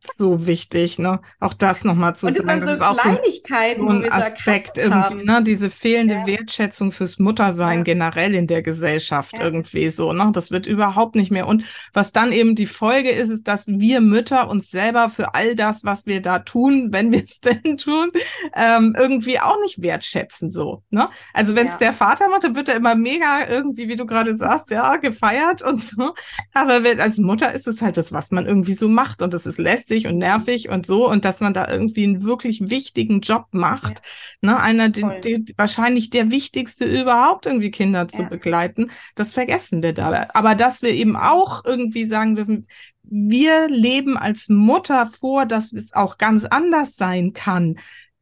so 0.00 0.46
wichtig, 0.46 0.98
ne? 0.98 1.20
Auch 1.40 1.54
das 1.54 1.82
nochmal 1.82 2.14
zu 2.14 2.28
und 2.28 2.36
sagen. 2.36 2.60
Das 2.60 2.64
so 2.64 2.74
ist 2.74 2.82
auch 2.82 3.02
so 3.02 3.08
ein 3.08 4.12
Aspekt 4.12 4.78
irgendwie, 4.78 5.24
ne? 5.24 5.42
Diese 5.42 5.70
fehlende 5.70 6.14
ja. 6.14 6.26
Wertschätzung 6.26 6.92
fürs 6.92 7.18
Muttersein 7.18 7.78
ja. 7.78 7.84
generell 7.84 8.34
in 8.34 8.46
der 8.46 8.62
Gesellschaft 8.62 9.38
ja. 9.38 9.44
irgendwie 9.44 9.90
so, 9.90 10.12
ne? 10.12 10.30
Das 10.32 10.52
wird 10.52 10.66
überhaupt 10.66 11.16
nicht 11.16 11.32
mehr. 11.32 11.48
Und 11.48 11.64
was 11.92 12.12
dann 12.12 12.30
eben 12.30 12.54
die 12.54 12.66
Folge 12.66 13.10
ist, 13.10 13.30
ist, 13.30 13.48
dass 13.48 13.66
wir 13.66 14.00
Mütter 14.00 14.48
uns 14.48 14.70
selber 14.70 15.10
für 15.10 15.34
all 15.34 15.56
das, 15.56 15.84
was 15.84 16.06
wir 16.06 16.22
da 16.22 16.38
tun, 16.38 16.88
wenn 16.92 17.10
wir 17.10 17.24
es 17.24 17.40
denn 17.40 17.76
tun, 17.76 18.10
ähm, 18.54 18.94
irgendwie 18.96 19.40
auch 19.40 19.60
nicht 19.62 19.82
wertschätzen, 19.82 20.52
so, 20.52 20.82
ne? 20.90 21.08
Also 21.34 21.56
wenn 21.56 21.68
es 21.68 21.78
der 21.78 21.92
Vater 21.92 22.28
macht, 22.28 22.44
dann 22.44 22.54
wird 22.54 22.68
er 22.68 22.76
immer 22.76 22.94
mega 22.94 23.48
irgendwie, 23.48 23.88
wie 23.88 23.96
du 23.96 24.06
gerade 24.06 24.36
sagst, 24.36 24.70
ja, 24.70 24.96
gefeiert 24.96 25.62
und 25.62 25.82
so. 25.82 26.14
Aber 26.54 26.80
als 27.00 27.18
Mutter 27.18 27.52
ist 27.52 27.66
es 27.66 27.82
halt 27.82 27.96
das, 27.96 28.12
was 28.12 28.30
man 28.30 28.46
irgendwie 28.46 28.74
so 28.74 28.88
macht 28.88 29.22
und 29.22 29.34
das 29.34 29.44
ist 29.44 29.58
lässt 29.58 29.87
lästig 29.88 30.06
und 30.06 30.18
nervig 30.18 30.68
und 30.68 30.86
so 30.86 31.08
und 31.08 31.24
dass 31.24 31.40
man 31.40 31.54
da 31.54 31.68
irgendwie 31.68 32.04
einen 32.04 32.22
wirklich 32.22 32.70
wichtigen 32.70 33.20
Job 33.20 33.46
macht. 33.52 34.02
Ja. 34.42 34.52
Ne, 34.52 34.60
einer, 34.60 34.88
die, 34.88 35.04
die, 35.24 35.54
wahrscheinlich 35.56 36.10
der 36.10 36.30
wichtigste 36.30 36.84
überhaupt, 36.84 37.46
irgendwie 37.46 37.70
Kinder 37.70 38.08
zu 38.08 38.22
ja. 38.22 38.28
begleiten. 38.28 38.90
Das 39.14 39.32
vergessen 39.32 39.82
wir 39.82 39.92
da. 39.92 40.28
Aber 40.34 40.54
dass 40.54 40.82
wir 40.82 40.90
eben 40.90 41.16
auch 41.16 41.64
irgendwie 41.64 42.06
sagen 42.06 42.36
dürfen, 42.36 42.66
wir 43.02 43.68
leben 43.68 44.18
als 44.18 44.48
Mutter 44.48 45.06
vor, 45.06 45.46
dass 45.46 45.72
es 45.72 45.94
auch 45.94 46.18
ganz 46.18 46.44
anders 46.44 46.96
sein 46.96 47.32
kann. 47.32 47.76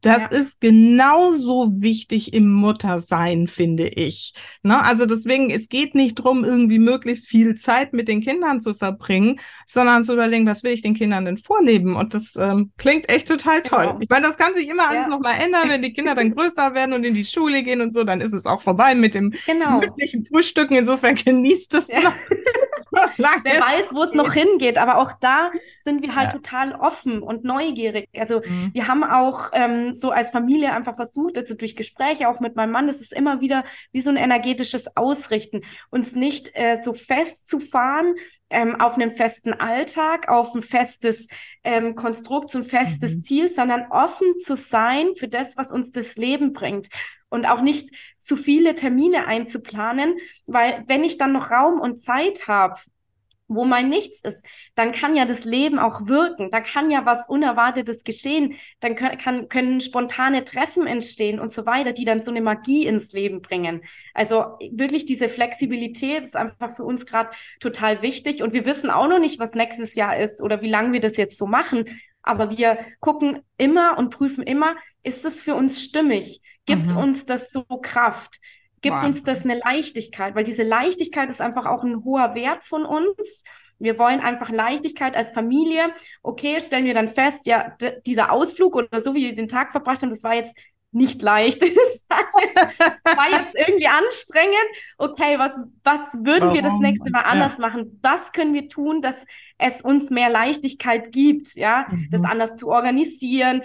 Das 0.07 0.21
ja. 0.21 0.39
ist 0.39 0.61
genauso 0.61 1.69
wichtig 1.75 2.33
im 2.33 2.49
Muttersein, 2.49 3.47
finde 3.47 3.89
ich. 3.89 4.33
Ne? 4.63 4.81
Also 4.81 5.05
deswegen, 5.05 5.49
es 5.49 5.67
geht 5.67 5.95
nicht 5.95 6.15
drum, 6.15 6.45
irgendwie 6.45 6.79
möglichst 6.79 7.27
viel 7.27 7.55
Zeit 7.55 7.91
mit 7.91 8.07
den 8.07 8.21
Kindern 8.21 8.61
zu 8.61 8.73
verbringen, 8.73 9.41
sondern 9.65 10.05
zu 10.05 10.13
überlegen, 10.13 10.45
was 10.45 10.63
will 10.63 10.71
ich 10.71 10.81
den 10.81 10.93
Kindern 10.93 11.25
denn 11.25 11.37
vorleben? 11.37 11.97
Und 11.97 12.13
das 12.13 12.37
ähm, 12.37 12.71
klingt 12.77 13.09
echt 13.09 13.27
total 13.27 13.63
toll. 13.63 13.87
Genau. 13.87 13.97
Ich 13.99 14.09
meine, 14.09 14.25
das 14.25 14.37
kann 14.37 14.55
sich 14.55 14.69
immer 14.69 14.87
alles 14.87 15.07
ja. 15.07 15.09
nochmal 15.09 15.41
ändern, 15.41 15.67
wenn 15.67 15.81
die 15.81 15.91
Kinder 15.91 16.15
dann 16.15 16.31
größer 16.35 16.73
werden 16.73 16.93
und 16.93 17.03
in 17.03 17.13
die 17.13 17.25
Schule 17.25 17.61
gehen 17.63 17.81
und 17.81 17.91
so, 17.91 18.05
dann 18.05 18.21
ist 18.21 18.31
es 18.31 18.45
auch 18.45 18.61
vorbei 18.61 18.95
mit 18.95 19.13
dem 19.13 19.33
genau. 19.45 19.81
gemütlichen 19.81 20.25
Frühstücken. 20.25 20.77
Insofern 20.77 21.15
genießt 21.15 21.73
es 21.73 21.87
ja. 21.89 21.99
noch. 21.99 22.13
Wer 23.17 23.59
weiß, 23.59 23.93
wo 23.93 24.03
es 24.03 24.13
noch 24.13 24.33
hingeht, 24.33 24.77
aber 24.77 24.99
auch 24.99 25.11
da 25.19 25.51
sind 25.83 26.01
wir 26.01 26.15
halt 26.15 26.33
ja. 26.33 26.39
total 26.39 26.73
offen 26.73 27.21
und 27.21 27.43
neugierig. 27.43 28.09
Also 28.15 28.41
mhm. 28.45 28.71
wir 28.73 28.87
haben 28.87 29.03
auch 29.03 29.51
ähm, 29.53 29.93
so 29.99 30.11
als 30.11 30.29
Familie 30.29 30.73
einfach 30.73 30.95
versucht, 30.95 31.37
also 31.37 31.55
durch 31.55 31.75
Gespräche 31.75 32.29
auch 32.29 32.39
mit 32.39 32.55
meinem 32.55 32.71
Mann, 32.71 32.87
das 32.87 33.01
ist 33.01 33.13
immer 33.13 33.41
wieder 33.41 33.63
wie 33.91 34.01
so 34.01 34.09
ein 34.09 34.17
energetisches 34.17 34.95
Ausrichten, 34.95 35.61
uns 35.89 36.15
nicht 36.15 36.51
äh, 36.53 36.81
so 36.83 36.93
festzufahren 36.93 38.15
ähm, 38.49 38.79
auf 38.79 38.95
einem 38.95 39.11
festen 39.11 39.53
Alltag, 39.53 40.29
auf 40.29 40.53
ein 40.55 40.61
festes 40.61 41.27
ähm, 41.63 41.95
Konstrukt, 41.95 42.49
so 42.49 42.59
ein 42.59 42.63
festes 42.63 43.17
mhm. 43.17 43.23
Ziel, 43.23 43.49
sondern 43.49 43.87
offen 43.89 44.37
zu 44.37 44.55
sein 44.55 45.15
für 45.15 45.27
das, 45.27 45.57
was 45.57 45.71
uns 45.71 45.91
das 45.91 46.15
Leben 46.15 46.53
bringt 46.53 46.89
und 47.29 47.45
auch 47.45 47.61
nicht 47.61 47.89
zu 48.17 48.35
viele 48.35 48.75
Termine 48.75 49.27
einzuplanen, 49.27 50.17
weil 50.45 50.83
wenn 50.87 51.03
ich 51.03 51.17
dann 51.17 51.33
noch 51.33 51.51
Raum 51.51 51.79
und 51.79 51.97
Zeit 51.97 52.47
habe, 52.47 52.79
wo 53.47 53.65
mein 53.65 53.89
Nichts 53.89 54.21
ist, 54.21 54.45
dann 54.75 54.91
kann 54.91 55.15
ja 55.15 55.25
das 55.25 55.45
Leben 55.45 55.79
auch 55.79 56.07
wirken, 56.07 56.49
da 56.51 56.61
kann 56.61 56.89
ja 56.89 57.05
was 57.05 57.27
Unerwartetes 57.27 58.03
geschehen, 58.03 58.55
dann 58.79 58.95
können, 58.95 59.17
kann, 59.17 59.49
können 59.49 59.81
spontane 59.81 60.43
Treffen 60.43 60.85
entstehen 60.85 61.39
und 61.39 61.53
so 61.53 61.65
weiter, 61.65 61.93
die 61.93 62.05
dann 62.05 62.21
so 62.21 62.31
eine 62.31 62.41
Magie 62.41 62.85
ins 62.85 63.13
Leben 63.13 63.41
bringen. 63.41 63.81
Also 64.13 64.57
wirklich 64.71 65.05
diese 65.05 65.29
Flexibilität 65.29 66.25
ist 66.25 66.35
einfach 66.35 66.75
für 66.75 66.83
uns 66.83 67.05
gerade 67.05 67.29
total 67.59 68.01
wichtig 68.01 68.43
und 68.43 68.53
wir 68.53 68.65
wissen 68.65 68.89
auch 68.89 69.07
noch 69.07 69.19
nicht, 69.19 69.39
was 69.39 69.53
nächstes 69.53 69.95
Jahr 69.95 70.17
ist 70.17 70.41
oder 70.41 70.61
wie 70.61 70.69
lange 70.69 70.93
wir 70.93 70.99
das 70.99 71.17
jetzt 71.17 71.37
so 71.37 71.47
machen, 71.47 71.85
aber 72.27 72.57
wir 72.57 72.77
gucken 72.99 73.39
immer 73.57 73.97
und 73.97 74.09
prüfen 74.09 74.43
immer, 74.43 74.75
ist 75.03 75.23
es 75.23 75.41
für 75.41 75.55
uns 75.55 75.81
stimmig? 75.81 76.41
Gibt 76.65 76.91
mhm. 76.91 76.97
uns 76.97 77.25
das 77.25 77.51
so 77.51 77.63
Kraft? 77.63 78.39
Gibt 78.81 78.95
Wahnsinn. 78.95 79.09
uns 79.09 79.23
das 79.23 79.43
eine 79.43 79.59
Leichtigkeit? 79.59 80.35
Weil 80.35 80.43
diese 80.43 80.63
Leichtigkeit 80.63 81.29
ist 81.29 81.41
einfach 81.41 81.65
auch 81.65 81.83
ein 81.83 82.03
hoher 82.03 82.35
Wert 82.35 82.63
von 82.63 82.85
uns. 82.85 83.43
Wir 83.79 83.97
wollen 83.99 84.19
einfach 84.19 84.49
Leichtigkeit 84.49 85.15
als 85.15 85.31
Familie. 85.31 85.93
Okay, 86.23 86.59
stellen 86.59 86.85
wir 86.85 86.93
dann 86.93 87.09
fest, 87.09 87.47
ja, 87.47 87.75
dieser 88.05 88.31
Ausflug 88.31 88.75
oder 88.75 88.99
so, 88.99 89.13
wie 89.13 89.25
wir 89.25 89.35
den 89.35 89.47
Tag 89.47 89.71
verbracht 89.71 90.01
haben, 90.01 90.09
das 90.09 90.23
war 90.23 90.35
jetzt 90.35 90.57
nicht 90.91 91.21
leicht. 91.21 91.63
Das 92.53 93.17
war 93.17 93.31
jetzt 93.31 93.55
irgendwie 93.55 93.87
anstrengend. 93.87 94.55
Okay, 94.97 95.37
was, 95.37 95.51
was 95.83 96.13
würden 96.25 96.49
Warum? 96.49 96.53
wir 96.53 96.61
das 96.61 96.77
nächste 96.79 97.11
Mal 97.11 97.21
anders 97.21 97.57
ja. 97.57 97.67
machen? 97.67 97.99
Was 98.01 98.31
können 98.31 98.53
wir 98.53 98.69
tun, 98.69 99.01
dass 99.01 99.15
es 99.57 99.81
uns 99.81 100.09
mehr 100.09 100.29
Leichtigkeit 100.29 101.11
gibt, 101.11 101.55
ja, 101.55 101.85
mhm. 101.89 102.07
das 102.11 102.23
anders 102.23 102.55
zu 102.55 102.69
organisieren, 102.69 103.61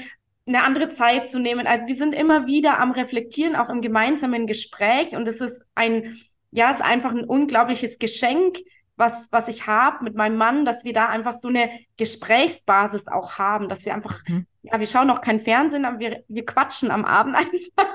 eine 0.54 0.64
andere 0.64 0.88
Zeit 0.88 1.30
zu 1.30 1.38
nehmen. 1.38 1.66
Also 1.66 1.86
wir 1.86 1.94
sind 1.94 2.14
immer 2.14 2.46
wieder 2.46 2.78
am 2.80 2.92
Reflektieren, 2.92 3.56
auch 3.56 3.68
im 3.68 3.80
gemeinsamen 3.80 4.46
Gespräch. 4.46 5.16
Und 5.16 5.26
es 5.26 5.40
ist 5.40 5.64
ein, 5.74 6.16
ja, 6.50 6.70
es 6.70 6.76
ist 6.76 6.84
einfach 6.84 7.10
ein 7.10 7.24
unglaubliches 7.24 7.98
Geschenk, 7.98 8.58
was, 8.96 9.28
was 9.32 9.48
ich 9.48 9.66
habe 9.66 10.04
mit 10.04 10.14
meinem 10.14 10.36
Mann, 10.36 10.64
dass 10.64 10.84
wir 10.84 10.92
da 10.92 11.08
einfach 11.08 11.32
so 11.32 11.48
eine 11.48 11.70
Gesprächsbasis 11.96 13.08
auch 13.08 13.38
haben, 13.38 13.68
dass 13.68 13.84
wir 13.84 13.94
einfach, 13.94 14.22
mhm. 14.28 14.46
ja, 14.62 14.78
wir 14.78 14.86
schauen 14.86 15.10
auch 15.10 15.22
kein 15.22 15.40
Fernsehen, 15.40 15.84
aber 15.84 15.98
wir, 15.98 16.22
wir 16.28 16.44
quatschen 16.44 16.90
am 16.90 17.04
Abend 17.04 17.36
einfach. 17.36 17.94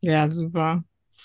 Ja, 0.00 0.26
super. 0.26 0.82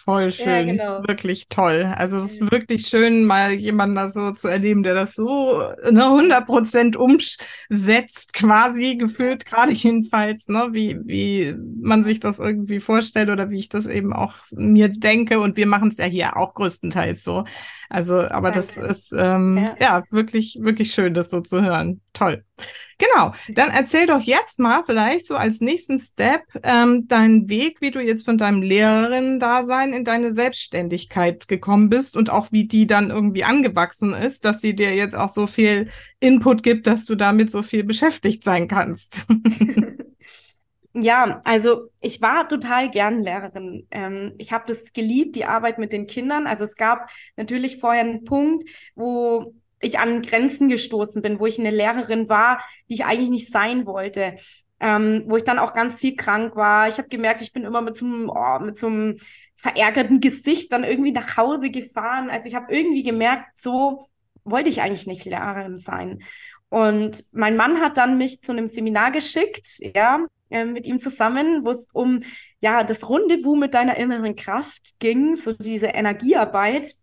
Voll 0.07 0.31
schön, 0.31 0.47
ja, 0.47 0.63
genau. 0.63 1.05
wirklich 1.05 1.49
toll. 1.49 1.93
Also 1.97 2.15
es 2.15 2.31
ist 2.31 2.49
wirklich 2.49 2.87
schön, 2.87 3.25
mal 3.25 3.51
jemanden 3.51 3.97
da 3.97 4.09
so 4.09 4.31
zu 4.31 4.47
erleben, 4.47 4.81
der 4.81 4.93
das 4.93 5.15
so 5.15 5.59
ne, 5.91 6.05
100 6.05 6.45
Prozent 6.45 6.95
umsetzt, 6.95 8.31
quasi 8.31 8.95
gefühlt, 8.95 9.45
gerade 9.45 9.73
jedenfalls, 9.73 10.47
ne, 10.47 10.69
wie, 10.71 10.97
wie 11.03 11.53
man 11.81 12.05
sich 12.05 12.21
das 12.21 12.39
irgendwie 12.39 12.79
vorstellt 12.79 13.29
oder 13.29 13.49
wie 13.49 13.59
ich 13.59 13.67
das 13.67 13.85
eben 13.85 14.13
auch 14.13 14.35
mir 14.51 14.87
denke. 14.87 15.41
Und 15.41 15.57
wir 15.57 15.67
machen 15.67 15.89
es 15.89 15.97
ja 15.97 16.05
hier 16.05 16.37
auch 16.37 16.53
größtenteils 16.53 17.25
so. 17.25 17.43
Also, 17.89 18.21
aber 18.29 18.51
Danke. 18.51 18.73
das 18.77 18.97
ist 18.97 19.11
ähm, 19.11 19.57
ja. 19.57 19.75
ja 19.77 20.03
wirklich, 20.09 20.57
wirklich 20.61 20.93
schön, 20.93 21.15
das 21.15 21.29
so 21.29 21.41
zu 21.41 21.61
hören. 21.61 21.99
Toll. 22.13 22.45
Genau, 22.99 23.33
dann 23.49 23.69
erzähl 23.69 24.07
doch 24.07 24.21
jetzt 24.21 24.57
mal 24.57 24.83
vielleicht 24.85 25.27
so 25.27 25.35
als 25.35 25.61
nächsten 25.61 25.99
Step 25.99 26.41
ähm, 26.63 27.07
deinen 27.07 27.47
Weg, 27.47 27.79
wie 27.79 27.91
du 27.91 27.99
jetzt 28.01 28.25
von 28.25 28.39
deinem 28.39 28.63
Lehrerinnen-Dasein 28.63 29.93
in 29.93 30.03
deine 30.03 30.33
Selbstständigkeit 30.33 31.47
gekommen 31.47 31.89
bist 31.89 32.17
und 32.17 32.31
auch 32.31 32.51
wie 32.51 32.65
die 32.65 32.87
dann 32.87 33.11
irgendwie 33.11 33.43
angewachsen 33.43 34.13
ist, 34.15 34.45
dass 34.45 34.61
sie 34.61 34.73
dir 34.73 34.95
jetzt 34.95 35.15
auch 35.15 35.29
so 35.29 35.45
viel 35.45 35.89
Input 36.19 36.63
gibt, 36.63 36.87
dass 36.87 37.05
du 37.05 37.15
damit 37.15 37.51
so 37.51 37.61
viel 37.61 37.83
beschäftigt 37.83 38.43
sein 38.43 38.67
kannst. 38.67 39.27
Ja, 40.99 41.41
also 41.43 41.91
ich 42.01 42.21
war 42.21 42.47
total 42.47 42.89
gern 42.89 43.21
Lehrerin. 43.21 43.87
Ähm, 43.91 44.33
ich 44.39 44.51
habe 44.51 44.63
das 44.67 44.93
geliebt, 44.93 45.35
die 45.35 45.45
Arbeit 45.45 45.77
mit 45.77 45.93
den 45.93 46.07
Kindern. 46.07 46.47
Also 46.47 46.63
es 46.63 46.75
gab 46.75 47.09
natürlich 47.35 47.77
vorher 47.77 48.01
einen 48.01 48.23
Punkt, 48.23 48.67
wo 48.95 49.53
ich 49.79 49.99
an 49.99 50.21
Grenzen 50.21 50.69
gestoßen 50.69 51.21
bin, 51.21 51.39
wo 51.39 51.45
ich 51.45 51.59
eine 51.59 51.71
Lehrerin 51.71 52.29
war, 52.29 52.61
die 52.89 52.95
ich 52.95 53.05
eigentlich 53.05 53.29
nicht 53.29 53.51
sein 53.51 53.85
wollte. 53.85 54.35
Ähm, 54.79 55.23
wo 55.25 55.37
ich 55.37 55.43
dann 55.43 55.57
auch 55.57 55.73
ganz 55.73 55.99
viel 55.99 56.15
krank 56.15 56.55
war. 56.55 56.87
Ich 56.87 56.99
habe 56.99 57.07
gemerkt, 57.07 57.41
ich 57.41 57.51
bin 57.51 57.63
immer 57.63 57.81
mit 57.81 57.97
so 57.97 58.05
einem, 58.05 58.29
oh, 58.29 58.59
mit 58.59 58.77
so 58.77 58.85
einem 58.85 59.17
verärgerten 59.55 60.21
Gesicht 60.21 60.71
dann 60.71 60.83
irgendwie 60.83 61.11
nach 61.11 61.35
Hause 61.35 61.71
gefahren. 61.71 62.29
Also 62.29 62.47
ich 62.47 62.53
habe 62.53 62.71
irgendwie 62.71 63.01
gemerkt, 63.01 63.47
so 63.55 64.05
wollte 64.43 64.69
ich 64.69 64.81
eigentlich 64.81 65.07
nicht 65.07 65.25
Lehrerin 65.25 65.77
sein. 65.77 66.21
Und 66.69 67.23
mein 67.31 67.55
Mann 67.55 67.81
hat 67.81 67.97
dann 67.97 68.17
mich 68.17 68.41
zu 68.41 68.51
einem 68.51 68.67
Seminar 68.67 69.11
geschickt, 69.11 69.67
ja, 69.95 70.25
äh, 70.49 70.65
mit 70.65 70.85
ihm 70.87 70.99
zusammen, 70.99 71.65
wo 71.65 71.71
es 71.71 71.87
um 71.93 72.21
ja 72.59 72.83
das 72.83 73.09
Rendezvous 73.09 73.57
mit 73.57 73.73
deiner 73.73 73.97
inneren 73.97 74.35
Kraft 74.35 74.99
ging, 74.99 75.35
so 75.35 75.53
diese 75.53 75.87
Energiearbeit. 75.87 76.93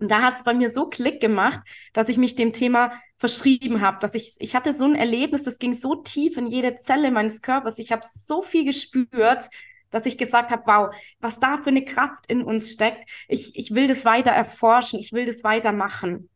Und 0.00 0.10
da 0.10 0.22
hat 0.22 0.36
es 0.36 0.44
bei 0.44 0.54
mir 0.54 0.70
so 0.70 0.86
Klick 0.86 1.20
gemacht, 1.20 1.60
dass 1.92 2.08
ich 2.08 2.16
mich 2.16 2.34
dem 2.34 2.52
Thema 2.52 2.92
verschrieben 3.18 3.82
habe, 3.82 3.98
dass 4.00 4.14
ich, 4.14 4.34
ich 4.38 4.56
hatte 4.56 4.72
so 4.72 4.86
ein 4.86 4.94
Erlebnis, 4.94 5.42
das 5.42 5.58
ging 5.58 5.74
so 5.74 5.94
tief 5.96 6.38
in 6.38 6.46
jede 6.46 6.76
Zelle 6.76 7.10
meines 7.10 7.42
Körpers. 7.42 7.78
Ich 7.78 7.92
habe 7.92 8.02
so 8.10 8.40
viel 8.40 8.64
gespürt, 8.64 9.50
dass 9.90 10.06
ich 10.06 10.16
gesagt 10.16 10.50
habe, 10.50 10.62
wow, 10.66 10.94
was 11.20 11.38
da 11.38 11.58
für 11.60 11.68
eine 11.68 11.84
Kraft 11.84 12.24
in 12.28 12.42
uns 12.42 12.70
steckt. 12.70 13.10
Ich, 13.28 13.54
ich 13.56 13.74
will 13.74 13.88
das 13.88 14.04
weiter 14.04 14.30
erforschen, 14.30 14.98
ich 14.98 15.12
will 15.12 15.26
das 15.26 15.44
weiter 15.44 15.72
machen. 15.72 16.30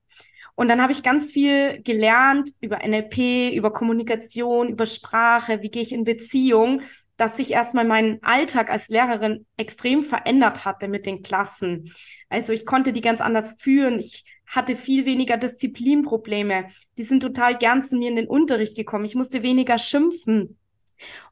Und 0.57 0.69
dann 0.69 0.83
habe 0.83 0.93
ich 0.93 1.03
ganz 1.03 1.33
viel 1.33 1.83
gelernt 1.83 2.51
über 2.61 2.79
NLP, 2.87 3.55
über 3.55 3.73
Kommunikation, 3.73 4.69
über 4.69 4.87
Sprache, 4.87 5.63
wie 5.63 5.71
gehe 5.71 5.83
ich 5.83 5.93
in 5.93 6.05
Beziehung 6.05 6.83
dass 7.17 7.37
sich 7.37 7.53
erstmal 7.53 7.85
mein 7.85 8.19
Alltag 8.23 8.71
als 8.71 8.89
Lehrerin 8.89 9.47
extrem 9.57 10.03
verändert 10.03 10.65
hatte 10.65 10.89
mit 10.89 11.07
den 11.07 11.23
Klassen. 11.23 11.93
Also 12.29 12.53
ich 12.53 12.67
konnte 12.67 12.93
die 12.93 13.01
ganz 13.01 13.21
anders 13.21 13.57
führen. 13.59 13.99
Ich 13.99 14.25
hatte 14.47 14.75
viel 14.77 15.05
weniger 15.05 15.37
Disziplinprobleme. 15.37 16.67
Die 16.99 17.05
sind 17.05 17.23
total 17.23 17.57
gern 17.57 17.83
zu 17.83 17.97
mir 17.97 18.09
in 18.09 18.17
den 18.17 18.29
Unterricht 18.29 18.77
gekommen. 18.77 19.05
Ich 19.05 19.15
musste 19.15 19.43
weniger 19.43 19.79
schimpfen. 19.79 20.59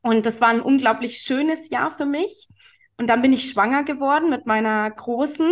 Und 0.00 0.26
das 0.26 0.40
war 0.40 0.48
ein 0.48 0.60
unglaublich 0.60 1.18
schönes 1.18 1.70
Jahr 1.70 1.90
für 1.90 2.06
mich. 2.06 2.48
Und 2.96 3.08
dann 3.08 3.22
bin 3.22 3.32
ich 3.32 3.48
schwanger 3.48 3.84
geworden 3.84 4.30
mit 4.30 4.46
meiner 4.46 4.90
Großen 4.90 5.50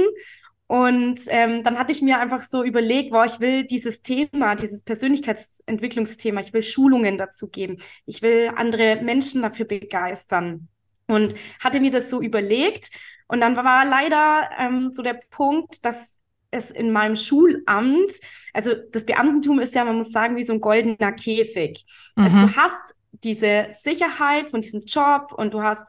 und 0.70 1.18
ähm, 1.30 1.64
dann 1.64 1.80
hatte 1.80 1.90
ich 1.90 2.00
mir 2.00 2.20
einfach 2.20 2.44
so 2.44 2.62
überlegt, 2.62 3.10
wow, 3.10 3.26
ich 3.26 3.40
will 3.40 3.64
dieses 3.64 4.02
Thema, 4.02 4.54
dieses 4.54 4.84
Persönlichkeitsentwicklungsthema, 4.84 6.42
ich 6.42 6.52
will 6.52 6.62
Schulungen 6.62 7.18
dazu 7.18 7.48
geben. 7.48 7.78
Ich 8.06 8.22
will 8.22 8.52
andere 8.54 9.02
Menschen 9.02 9.42
dafür 9.42 9.64
begeistern. 9.64 10.68
Und 11.08 11.34
hatte 11.58 11.80
mir 11.80 11.90
das 11.90 12.08
so 12.08 12.22
überlegt. 12.22 12.90
Und 13.26 13.40
dann 13.40 13.56
war 13.56 13.84
leider 13.84 14.48
ähm, 14.60 14.92
so 14.92 15.02
der 15.02 15.18
Punkt, 15.30 15.84
dass 15.84 16.20
es 16.52 16.70
in 16.70 16.92
meinem 16.92 17.16
Schulamt, 17.16 18.12
also 18.54 18.70
das 18.92 19.04
Beamtentum 19.04 19.58
ist 19.58 19.74
ja, 19.74 19.84
man 19.84 19.96
muss 19.96 20.12
sagen, 20.12 20.36
wie 20.36 20.46
so 20.46 20.52
ein 20.52 20.60
goldener 20.60 21.10
Käfig. 21.10 21.84
Mhm. 22.14 22.22
Also 22.22 22.40
du 22.42 22.56
hast 22.56 22.94
diese 23.10 23.66
Sicherheit 23.72 24.50
von 24.50 24.60
diesem 24.60 24.82
Job 24.82 25.32
und 25.32 25.52
du 25.52 25.64
hast 25.64 25.82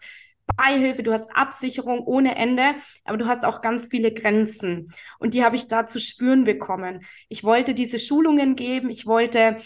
Beihilfe, 0.56 1.04
du 1.04 1.14
hast 1.14 1.36
Absicherung 1.36 2.02
ohne 2.02 2.36
Ende, 2.36 2.76
aber 3.06 3.18
du 3.18 3.28
hast 3.28 3.44
auch 3.44 3.62
ganz 3.62 3.88
viele 3.90 4.14
Grenzen. 4.14 4.92
Und 5.20 5.34
die 5.34 5.44
habe 5.44 5.56
ich 5.56 5.68
da 5.68 5.88
zu 5.88 6.00
spüren 6.00 6.44
bekommen. 6.44 7.06
Ich 7.30 7.44
wollte 7.44 7.74
diese 7.74 8.00
Schulungen 8.00 8.56
geben, 8.56 8.90
ich 8.90 9.06
wollte 9.06 9.58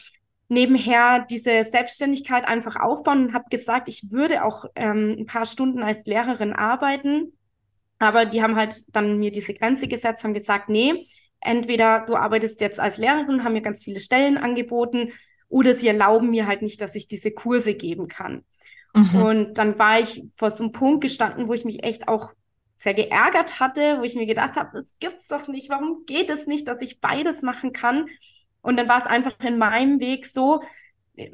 nebenher 0.48 1.26
diese 1.30 1.64
Selbstständigkeit 1.64 2.48
einfach 2.48 2.76
aufbauen 2.76 3.28
und 3.28 3.34
habe 3.34 3.46
gesagt, 3.50 3.88
ich 3.88 4.12
würde 4.12 4.44
auch 4.44 4.66
ähm, 4.76 5.16
ein 5.20 5.26
paar 5.26 5.46
Stunden 5.46 5.82
als 5.82 6.06
Lehrerin 6.06 6.54
arbeiten. 6.54 7.34
Aber 7.98 8.26
die 8.26 8.44
haben 8.44 8.56
halt 8.56 8.84
dann 8.90 9.18
mir 9.18 9.32
diese 9.32 9.54
Grenze 9.54 9.88
gesetzt, 9.88 10.24
haben 10.24 10.34
gesagt, 10.34 10.70
nee, 10.70 11.08
entweder 11.40 12.06
du 12.06 12.16
arbeitest 12.16 12.62
jetzt 12.62 12.80
als 12.80 12.98
Lehrerin, 12.98 13.44
haben 13.44 13.54
mir 13.54 13.62
ganz 13.62 13.84
viele 13.84 14.00
Stellen 14.00 14.38
angeboten, 14.38 15.12
oder 15.48 15.76
sie 15.76 15.88
erlauben 15.88 16.32
mir 16.32 16.48
halt 16.48 16.62
nicht, 16.62 16.82
dass 16.82 16.96
ich 16.96 17.08
diese 17.08 17.32
Kurse 17.32 17.76
geben 17.76 18.08
kann. 18.08 18.44
Mhm. 18.96 19.22
Und 19.22 19.54
dann 19.56 19.78
war 19.78 20.00
ich 20.00 20.24
vor 20.36 20.50
so 20.52 20.64
einem 20.64 20.72
Punkt 20.72 21.02
gestanden, 21.02 21.48
wo 21.48 21.54
ich 21.54 21.66
mich 21.66 21.84
echt 21.84 22.08
auch 22.08 22.32
sehr 22.76 22.94
geärgert 22.94 23.60
hatte, 23.60 24.00
wo 24.00 24.04
ich 24.04 24.16
mir 24.16 24.26
gedacht 24.26 24.56
habe, 24.56 24.80
das 24.80 24.96
gibt's 25.00 25.28
doch 25.28 25.48
nicht, 25.48 25.70
warum 25.70 26.06
geht 26.06 26.30
es 26.30 26.48
nicht, 26.48 26.68
dass 26.68 26.82
ich 26.82 27.02
beides 27.02 27.42
machen 27.42 27.74
kann? 27.74 28.08
Und 28.62 28.78
dann 28.78 28.88
war 28.88 29.00
es 29.00 29.06
einfach 29.06 29.38
in 29.44 29.58
meinem 29.58 30.00
Weg 30.00 30.26
so, 30.26 30.62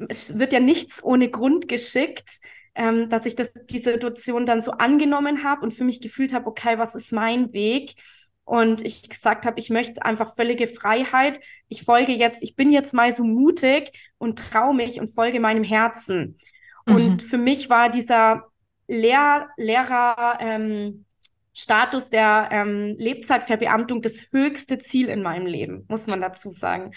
es 0.08 0.38
wird 0.38 0.52
ja 0.52 0.60
nichts 0.60 1.02
ohne 1.02 1.30
Grund 1.30 1.68
geschickt, 1.68 2.40
ähm, 2.74 3.08
dass 3.08 3.26
ich 3.26 3.36
das, 3.36 3.50
die 3.70 3.78
Situation 3.78 4.46
dann 4.46 4.60
so 4.60 4.72
angenommen 4.72 5.44
habe 5.44 5.62
und 5.62 5.72
für 5.72 5.84
mich 5.84 6.00
gefühlt 6.00 6.32
habe, 6.32 6.46
okay, 6.46 6.78
was 6.78 6.94
ist 6.94 7.12
mein 7.12 7.52
Weg? 7.52 7.94
Und 8.44 8.84
ich 8.84 9.08
gesagt 9.08 9.46
habe, 9.46 9.58
ich 9.58 9.70
möchte 9.70 10.04
einfach 10.04 10.34
völlige 10.34 10.66
Freiheit. 10.66 11.40
Ich 11.68 11.84
folge 11.84 12.12
jetzt, 12.12 12.42
ich 12.42 12.56
bin 12.56 12.72
jetzt 12.72 12.92
mal 12.92 13.12
so 13.14 13.24
mutig 13.24 13.92
und 14.18 14.38
traue 14.38 14.74
mich 14.74 15.00
und 15.00 15.08
folge 15.14 15.38
meinem 15.38 15.64
Herzen. 15.64 16.38
Und 16.86 17.10
mhm. 17.10 17.20
für 17.20 17.38
mich 17.38 17.70
war 17.70 17.88
dieser 17.88 18.44
Lehr 18.88 19.48
Lehrer 19.56 20.38
ähm, 20.40 21.04
Status 21.54 22.08
der 22.08 22.48
ähm, 22.50 22.96
Lebzeitverbeamtung 22.98 24.00
das 24.00 24.24
höchste 24.30 24.78
Ziel 24.78 25.08
in 25.08 25.22
meinem 25.22 25.46
Leben, 25.46 25.84
muss 25.88 26.06
man 26.06 26.20
dazu 26.22 26.50
sagen. 26.50 26.92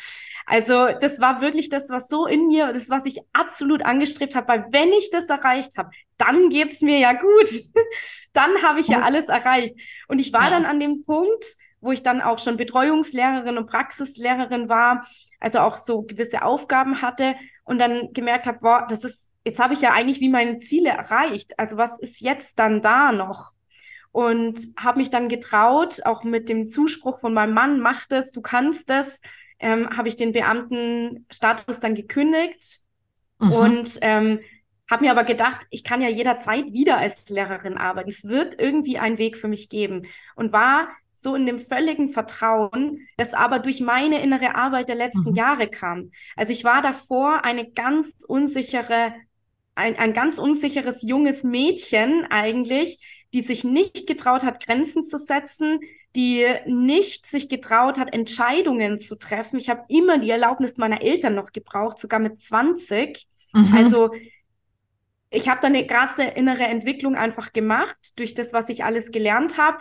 Also 0.46 0.88
das 1.00 1.20
war 1.20 1.42
wirklich 1.42 1.70
das, 1.70 1.90
was 1.90 2.08
so 2.08 2.26
in 2.26 2.48
mir, 2.48 2.72
das, 2.72 2.90
was 2.90 3.06
ich 3.06 3.20
absolut 3.34 3.84
angestrebt 3.84 4.34
habe, 4.34 4.48
weil 4.48 4.66
wenn 4.72 4.94
ich 4.94 5.10
das 5.10 5.28
erreicht 5.28 5.78
habe, 5.78 5.90
dann 6.18 6.48
geht's 6.48 6.82
mir 6.82 7.00
ja 7.00 7.12
gut. 7.12 7.50
dann 8.34 8.62
habe 8.62 8.80
ich 8.80 8.88
ja 8.88 9.02
alles 9.02 9.26
erreicht. 9.28 9.76
Und 10.08 10.20
ich 10.20 10.32
war 10.32 10.46
ja. 10.46 10.52
dann 10.52 10.66
an 10.66 10.80
dem 10.80 11.02
Punkt, 11.02 11.46
wo 11.82 11.92
ich 11.92 12.02
dann 12.02 12.22
auch 12.22 12.40
schon 12.40 12.56
Betreuungslehrerin 12.56 13.58
und 13.58 13.68
Praxislehrerin 13.68 14.70
war, 14.70 15.06
also 15.42 15.60
auch 15.60 15.76
so 15.76 16.04
gewisse 16.04 16.44
Aufgaben 16.44 17.02
hatte 17.02 17.36
und 17.66 17.78
dann 17.78 18.14
gemerkt 18.14 18.48
habe, 18.48 18.60
boah, 18.60 18.88
das 18.90 19.04
ist 19.04 19.25
jetzt 19.46 19.60
habe 19.60 19.74
ich 19.74 19.82
ja 19.82 19.94
eigentlich 19.94 20.20
wie 20.20 20.30
meine 20.30 20.60
Ziele 20.60 20.90
erreicht. 20.90 21.58
Also 21.58 21.78
was 21.78 21.98
ist 22.00 22.20
jetzt 22.20 22.60
dann 22.60 22.82
da 22.82 23.12
noch? 23.12 23.54
Und 24.12 24.60
habe 24.78 25.00
mich 25.00 25.10
dann 25.10 25.30
getraut, 25.30 26.06
auch 26.06 26.24
mit 26.24 26.50
dem 26.50 26.68
Zuspruch 26.68 27.20
von 27.20 27.34
meinem 27.34 27.54
Mann, 27.54 27.80
mach 27.80 28.06
das, 28.08 28.32
du 28.32 28.42
kannst 28.42 28.90
das, 28.90 29.20
ähm, 29.60 29.90
habe 29.96 30.08
ich 30.08 30.16
den 30.16 30.32
Beamtenstatus 30.32 31.80
dann 31.80 31.96
gekündigt 31.96 32.80
mhm. 33.40 33.52
und 33.52 34.00
ähm, 34.02 34.40
habe 34.90 35.06
mir 35.06 35.12
aber 35.12 35.24
gedacht, 35.24 35.66
ich 35.70 35.84
kann 35.84 36.02
ja 36.02 36.10
jederzeit 36.10 36.72
wieder 36.72 36.98
als 36.98 37.28
Lehrerin 37.30 37.78
arbeiten. 37.78 38.10
Es 38.10 38.26
wird 38.26 38.60
irgendwie 38.60 39.00
einen 39.00 39.18
Weg 39.18 39.36
für 39.38 39.48
mich 39.48 39.70
geben 39.70 40.04
und 40.36 40.54
war 40.54 40.90
so 41.14 41.36
in 41.36 41.46
dem 41.46 41.60
völligen 41.60 42.08
Vertrauen, 42.08 43.08
das 43.18 43.34
aber 43.34 43.60
durch 43.60 43.82
meine 43.82 44.22
innere 44.22 44.56
Arbeit 44.56 44.90
der 44.90 44.96
letzten 44.96 45.32
mhm. 45.32 45.36
Jahre 45.36 45.68
kam. 45.68 46.12
Also 46.36 46.54
ich 46.54 46.64
war 46.64 46.82
davor 46.82 47.44
eine 47.44 47.70
ganz 47.72 48.24
unsichere 48.28 49.14
ein, 49.76 49.98
ein 49.98 50.14
ganz 50.14 50.40
unsicheres 50.40 51.02
junges 51.02 51.44
Mädchen 51.44 52.26
eigentlich, 52.30 53.00
die 53.34 53.42
sich 53.42 53.64
nicht 53.64 54.08
getraut 54.08 54.44
hat, 54.44 54.66
Grenzen 54.66 55.04
zu 55.04 55.18
setzen, 55.18 55.80
die 56.16 56.46
nicht 56.66 57.26
sich 57.26 57.50
getraut 57.50 58.00
hat, 58.00 58.14
Entscheidungen 58.14 59.00
zu 59.00 59.18
treffen. 59.18 59.60
Ich 59.60 59.70
habe 59.70 59.84
immer 59.90 60.18
die 60.18 60.30
Erlaubnis 60.30 60.78
meiner 60.78 61.02
Eltern 61.02 61.36
noch 61.36 61.52
gebraucht, 61.52 62.00
sogar 62.00 62.20
mit 62.20 62.40
20. 62.40 63.28
Mhm. 63.54 63.74
Also 63.76 64.12
ich 65.30 65.50
habe 65.50 65.60
da 65.62 65.68
eine 65.68 65.86
krasse 65.86 66.24
innere 66.24 66.64
Entwicklung 66.64 67.16
einfach 67.16 67.52
gemacht 67.52 67.98
durch 68.18 68.34
das, 68.34 68.54
was 68.54 68.70
ich 68.70 68.86
alles 68.86 69.12
gelernt 69.12 69.58
habe. 69.58 69.80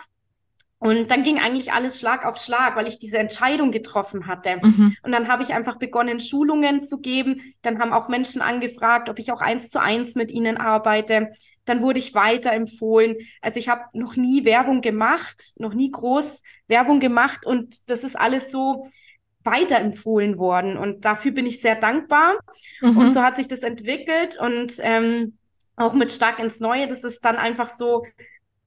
Und 0.85 1.09
dann 1.09 1.23
ging 1.23 1.39
eigentlich 1.39 1.73
alles 1.73 1.99
Schlag 1.99 2.25
auf 2.25 2.37
Schlag, 2.37 2.75
weil 2.75 2.85
ich 2.85 2.99
diese 2.99 3.17
Entscheidung 3.17 3.71
getroffen 3.71 4.27
hatte. 4.27 4.57
Mhm. 4.61 4.95
Und 5.01 5.11
dann 5.11 5.27
habe 5.27 5.41
ich 5.41 5.51
einfach 5.51 5.77
begonnen, 5.77 6.19
Schulungen 6.19 6.79
zu 6.79 6.99
geben. 6.99 7.41
Dann 7.63 7.79
haben 7.79 7.91
auch 7.91 8.07
Menschen 8.07 8.39
angefragt, 8.43 9.09
ob 9.09 9.17
ich 9.17 9.31
auch 9.31 9.41
eins 9.41 9.71
zu 9.71 9.81
eins 9.81 10.13
mit 10.13 10.29
ihnen 10.29 10.57
arbeite. 10.57 11.31
Dann 11.65 11.81
wurde 11.81 11.97
ich 11.97 12.13
weiterempfohlen. 12.13 13.15
Also 13.41 13.59
ich 13.59 13.67
habe 13.67 13.81
noch 13.93 14.15
nie 14.15 14.45
Werbung 14.45 14.81
gemacht, 14.81 15.53
noch 15.57 15.73
nie 15.73 15.89
groß 15.89 16.43
Werbung 16.67 16.99
gemacht. 16.99 17.47
Und 17.47 17.89
das 17.89 18.03
ist 18.03 18.15
alles 18.15 18.51
so 18.51 18.87
weiterempfohlen 19.43 20.37
worden. 20.37 20.77
Und 20.77 21.03
dafür 21.03 21.31
bin 21.31 21.47
ich 21.47 21.61
sehr 21.61 21.75
dankbar. 21.75 22.35
Mhm. 22.81 22.97
Und 22.97 23.11
so 23.11 23.23
hat 23.23 23.37
sich 23.37 23.47
das 23.47 23.61
entwickelt. 23.61 24.37
Und 24.39 24.73
ähm, 24.81 25.39
auch 25.77 25.93
mit 25.93 26.11
Stark 26.11 26.37
ins 26.37 26.59
Neue, 26.59 26.87
das 26.87 27.03
ist 27.03 27.25
dann 27.25 27.37
einfach 27.37 27.71
so 27.71 28.05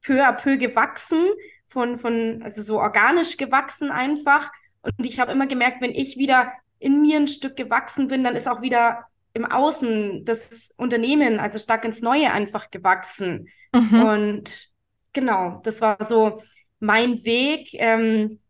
peu 0.02 0.26
à 0.26 0.32
peu 0.32 0.56
gewachsen 0.56 1.24
von, 1.68 1.98
von, 1.98 2.42
also 2.42 2.62
so 2.62 2.80
organisch 2.80 3.36
gewachsen 3.36 3.90
einfach. 3.90 4.50
Und 4.82 5.06
ich 5.06 5.20
habe 5.20 5.32
immer 5.32 5.46
gemerkt, 5.46 5.80
wenn 5.80 5.94
ich 5.94 6.16
wieder 6.16 6.52
in 6.78 7.00
mir 7.00 7.18
ein 7.18 7.28
Stück 7.28 7.56
gewachsen 7.56 8.08
bin, 8.08 8.24
dann 8.24 8.36
ist 8.36 8.48
auch 8.48 8.62
wieder 8.62 9.04
im 9.34 9.44
Außen 9.44 10.24
das 10.24 10.72
Unternehmen, 10.76 11.38
also 11.38 11.58
stark 11.58 11.84
ins 11.84 12.00
Neue 12.00 12.32
einfach 12.32 12.70
gewachsen. 12.70 13.48
Mhm. 13.72 14.02
Und 14.02 14.70
genau, 15.12 15.60
das 15.64 15.80
war 15.80 16.02
so 16.04 16.42
mein 16.80 17.24
Weg 17.24 17.70
ähm, 17.74 18.40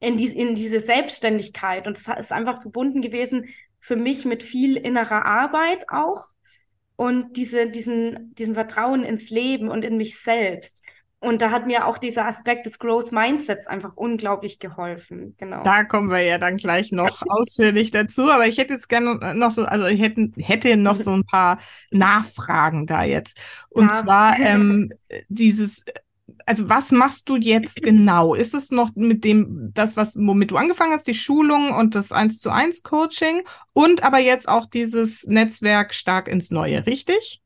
in, 0.00 0.16
die, 0.16 0.26
in 0.26 0.54
diese 0.54 0.80
Selbstständigkeit. 0.80 1.86
Und 1.86 1.96
es 1.96 2.08
ist 2.08 2.32
einfach 2.32 2.62
verbunden 2.62 3.02
gewesen 3.02 3.46
für 3.78 3.96
mich 3.96 4.24
mit 4.24 4.42
viel 4.42 4.76
innerer 4.76 5.26
Arbeit 5.26 5.88
auch 5.90 6.26
und 6.96 7.36
diese, 7.36 7.68
diesen, 7.68 8.34
diesem 8.34 8.54
Vertrauen 8.54 9.04
ins 9.04 9.30
Leben 9.30 9.68
und 9.68 9.84
in 9.84 9.96
mich 9.96 10.18
selbst. 10.18 10.82
Und 11.18 11.40
da 11.40 11.50
hat 11.50 11.66
mir 11.66 11.86
auch 11.86 11.96
dieser 11.96 12.26
Aspekt 12.26 12.66
des 12.66 12.78
Growth 12.78 13.10
Mindsets 13.10 13.66
einfach 13.66 13.96
unglaublich 13.96 14.58
geholfen. 14.58 15.34
Genau. 15.38 15.62
Da 15.62 15.84
kommen 15.84 16.10
wir 16.10 16.20
ja 16.20 16.36
dann 16.36 16.58
gleich 16.58 16.92
noch 16.92 17.22
ausführlich 17.28 17.90
dazu. 17.90 18.30
Aber 18.30 18.46
ich 18.46 18.58
hätte 18.58 18.74
jetzt 18.74 18.88
gerne 18.88 19.34
noch 19.34 19.50
so, 19.50 19.64
also 19.64 19.86
ich 19.86 20.00
hätte, 20.00 20.30
hätte 20.36 20.76
noch 20.76 20.96
so 20.96 21.12
ein 21.12 21.24
paar 21.24 21.58
Nachfragen 21.90 22.86
da 22.86 23.02
jetzt. 23.02 23.40
Und 23.70 23.88
ja. 23.90 24.02
zwar 24.02 24.38
ähm, 24.38 24.92
dieses, 25.28 25.84
also 26.44 26.68
was 26.68 26.92
machst 26.92 27.28
du 27.30 27.36
jetzt 27.36 27.76
genau? 27.82 28.34
Ist 28.34 28.54
es 28.54 28.70
noch 28.70 28.90
mit 28.94 29.24
dem, 29.24 29.72
das, 29.72 29.96
was, 29.96 30.16
womit 30.16 30.50
du 30.50 30.56
angefangen 30.56 30.92
hast, 30.92 31.06
die 31.06 31.14
Schulung 31.14 31.72
und 31.72 31.94
das 31.94 32.12
1 32.12 32.40
zu 32.40 32.50
1 32.50 32.82
Coaching 32.82 33.42
und 33.72 34.02
aber 34.02 34.18
jetzt 34.18 34.48
auch 34.48 34.66
dieses 34.66 35.24
Netzwerk 35.24 35.94
stark 35.94 36.28
ins 36.28 36.50
Neue, 36.50 36.86
richtig? 36.86 37.42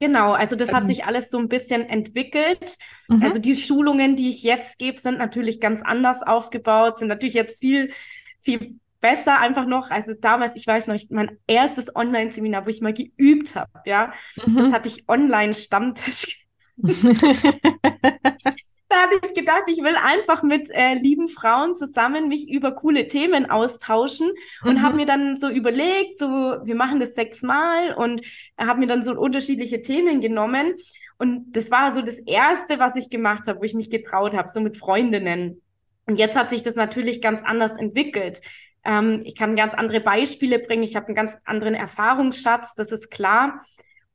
Genau, 0.00 0.32
also 0.32 0.54
das 0.54 0.68
also, 0.68 0.80
hat 0.80 0.86
sich 0.86 1.04
alles 1.04 1.30
so 1.30 1.38
ein 1.38 1.48
bisschen 1.48 1.82
entwickelt. 1.82 2.76
Mhm. 3.08 3.22
Also 3.22 3.40
die 3.40 3.56
Schulungen, 3.56 4.14
die 4.14 4.30
ich 4.30 4.42
jetzt 4.42 4.78
gebe, 4.78 4.98
sind 4.98 5.18
natürlich 5.18 5.60
ganz 5.60 5.82
anders 5.82 6.22
aufgebaut, 6.22 6.98
sind 6.98 7.08
natürlich 7.08 7.34
jetzt 7.34 7.60
viel, 7.60 7.92
viel 8.40 8.78
besser 9.00 9.40
einfach 9.40 9.66
noch. 9.66 9.90
Also 9.90 10.12
damals, 10.18 10.52
ich 10.54 10.66
weiß 10.66 10.86
noch, 10.86 10.96
mein 11.10 11.38
erstes 11.46 11.94
Online-Seminar, 11.94 12.64
wo 12.64 12.70
ich 12.70 12.80
mal 12.80 12.94
geübt 12.94 13.56
habe, 13.56 13.70
ja, 13.86 14.12
mhm. 14.46 14.56
das 14.56 14.72
hatte 14.72 14.88
ich 14.88 15.08
Online-Stammtisch. 15.08 16.46
da 18.88 19.02
habe 19.02 19.20
ich 19.22 19.34
gedacht, 19.34 19.64
ich 19.66 19.78
will 19.78 19.96
einfach 19.96 20.42
mit 20.42 20.70
äh, 20.70 20.94
lieben 20.94 21.28
Frauen 21.28 21.76
zusammen 21.76 22.28
mich 22.28 22.50
über 22.50 22.72
coole 22.72 23.06
Themen 23.06 23.50
austauschen 23.50 24.30
und 24.62 24.74
mhm. 24.74 24.82
habe 24.82 24.96
mir 24.96 25.06
dann 25.06 25.36
so 25.36 25.48
überlegt, 25.48 26.18
so 26.18 26.26
wir 26.26 26.74
machen 26.74 27.00
das 27.00 27.14
sechsmal 27.14 27.94
und 27.94 28.22
habe 28.58 28.80
mir 28.80 28.86
dann 28.86 29.02
so 29.02 29.12
unterschiedliche 29.12 29.82
Themen 29.82 30.20
genommen 30.20 30.74
und 31.18 31.52
das 31.52 31.70
war 31.70 31.92
so 31.92 32.00
das 32.00 32.18
erste, 32.20 32.78
was 32.78 32.94
ich 32.96 33.10
gemacht 33.10 33.48
habe, 33.48 33.60
wo 33.60 33.64
ich 33.64 33.74
mich 33.74 33.90
getraut 33.90 34.34
habe, 34.34 34.48
so 34.48 34.60
mit 34.60 34.76
Freundinnen. 34.76 35.60
Und 36.06 36.18
jetzt 36.18 36.36
hat 36.36 36.48
sich 36.48 36.62
das 36.62 36.76
natürlich 36.76 37.20
ganz 37.20 37.42
anders 37.44 37.76
entwickelt. 37.76 38.40
Ähm, 38.84 39.22
ich 39.24 39.36
kann 39.36 39.56
ganz 39.56 39.74
andere 39.74 40.00
Beispiele 40.00 40.60
bringen. 40.60 40.84
Ich 40.84 40.96
habe 40.96 41.06
einen 41.06 41.16
ganz 41.16 41.36
anderen 41.44 41.74
Erfahrungsschatz, 41.74 42.74
das 42.76 42.92
ist 42.92 43.10
klar. 43.10 43.62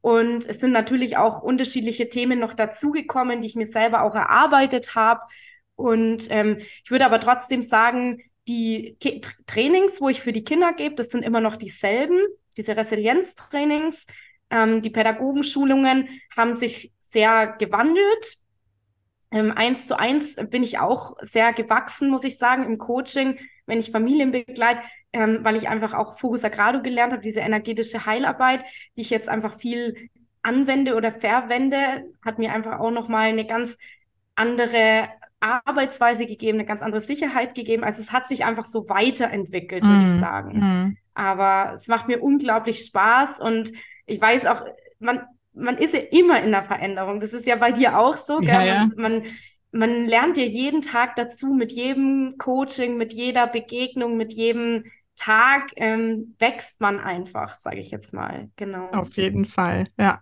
Und 0.04 0.46
es 0.46 0.60
sind 0.60 0.74
natürlich 0.74 1.16
auch 1.16 1.42
unterschiedliche 1.42 2.10
Themen 2.10 2.38
noch 2.38 2.54
dazugekommen, 2.54 3.40
die 3.40 3.48
ich 3.48 3.56
mir 3.56 3.68
selber 3.68 4.04
auch 4.04 4.16
erarbeitet 4.16 4.96
habe. 4.96 5.22
Und 5.76 6.28
ähm, 6.30 6.58
ich 6.60 6.92
würde 6.92 7.06
aber 7.06 7.22
trotzdem 7.22 7.62
sagen, 7.62 8.22
die 8.50 8.98
Ki 9.00 9.22
Trainings, 9.48 10.02
wo 10.02 10.10
ich 10.10 10.20
für 10.20 10.34
die 10.34 10.44
Kinder 10.44 10.74
gebe, 10.74 10.96
das 10.96 11.10
sind 11.10 11.24
immer 11.24 11.40
noch 11.40 11.56
dieselben, 11.56 12.20
diese 12.58 12.76
Resilienztrainings. 12.76 14.08
Ähm, 14.50 14.82
die 14.82 14.90
Pädagogenschulungen 14.90 16.10
haben 16.36 16.52
sich 16.52 16.92
sehr 17.00 17.56
gewandelt. 17.58 18.43
Ähm, 19.34 19.52
eins 19.52 19.88
zu 19.88 20.00
eins 20.00 20.36
bin 20.50 20.64
ich 20.64 20.80
auch 20.80 21.16
sehr 21.22 21.52
gewachsen, 21.54 22.10
muss 22.10 22.24
ich 22.24 22.38
sagen, 22.38 22.64
im 22.64 22.78
Coaching, 22.78 23.38
wenn 23.66 23.80
ich 23.80 23.92
Familien 23.92 24.32
begleite 24.32 24.84
ähm, 25.14 25.40
weil 25.44 25.56
ich 25.56 25.70
einfach 25.70 25.94
auch 25.94 26.18
Fokus 26.18 26.42
Sagrado 26.42 26.82
gelernt 26.82 27.14
habe, 27.14 27.22
diese 27.22 27.40
energetische 27.40 28.06
Heilarbeit, 28.06 28.66
die 28.98 29.02
ich 29.02 29.12
jetzt 29.12 29.30
einfach 29.30 29.54
viel 29.54 30.10
anwende 30.42 30.96
oder 30.96 31.12
verwende, 31.12 32.06
hat 32.26 32.40
mir 32.40 32.52
einfach 32.52 32.80
auch 32.80 32.92
nochmal 32.92 33.30
eine 33.30 33.46
ganz 33.46 33.78
andere 34.36 35.08
Arbeitsweise 35.40 36.26
gegeben, 36.26 36.58
eine 36.58 36.68
ganz 36.68 36.82
andere 36.82 37.02
Sicherheit 37.02 37.54
gegeben. 37.54 37.84
Also 37.84 38.02
es 38.02 38.12
hat 38.12 38.28
sich 38.28 38.44
einfach 38.44 38.66
so 38.66 38.90
weiterentwickelt, 38.90 39.84
würde 39.84 40.00
mm, 40.00 40.06
ich 40.06 40.20
sagen. 40.20 40.60
Mm. 40.60 40.98
Aber 41.14 41.74
es 41.76 41.88
macht 41.88 42.08
mir 42.08 42.24
unglaublich 42.24 42.80
Spaß 42.80 43.40
und 43.40 43.72
ich 44.06 44.20
weiß 44.20 44.48
auch, 44.48 44.66
man, 45.00 45.22
man 45.54 45.78
ist 45.78 45.94
ja 45.94 46.00
immer 46.00 46.42
in 46.42 46.52
der 46.52 46.64
Veränderung. 46.64 47.20
Das 47.20 47.34
ist 47.34 47.46
ja 47.46 47.56
bei 47.56 47.72
dir 47.72 48.00
auch 48.00 48.16
so. 48.16 48.42
Ja, 48.42 48.64
ja. 48.64 48.90
Man, 48.96 49.24
man 49.72 50.06
lernt 50.06 50.38
ja 50.38 50.44
jeden 50.44 50.82
Tag 50.82 51.16
dazu, 51.16 51.54
mit 51.54 51.72
jedem 51.72 52.36
Coaching, 52.38 52.98
mit 52.98 53.14
jeder 53.14 53.48
Begegnung, 53.48 54.18
mit 54.18 54.34
jedem 54.34 54.84
Tag 55.16 55.72
ähm, 55.76 56.36
wächst 56.40 56.82
man 56.82 57.00
einfach, 57.00 57.56
sage 57.56 57.80
ich 57.80 57.92
jetzt 57.92 58.14
mal. 58.14 58.50
Genau. 58.56 58.90
Auf 58.92 59.16
jeden 59.16 59.46
Fall, 59.46 59.88
ja. 59.98 60.22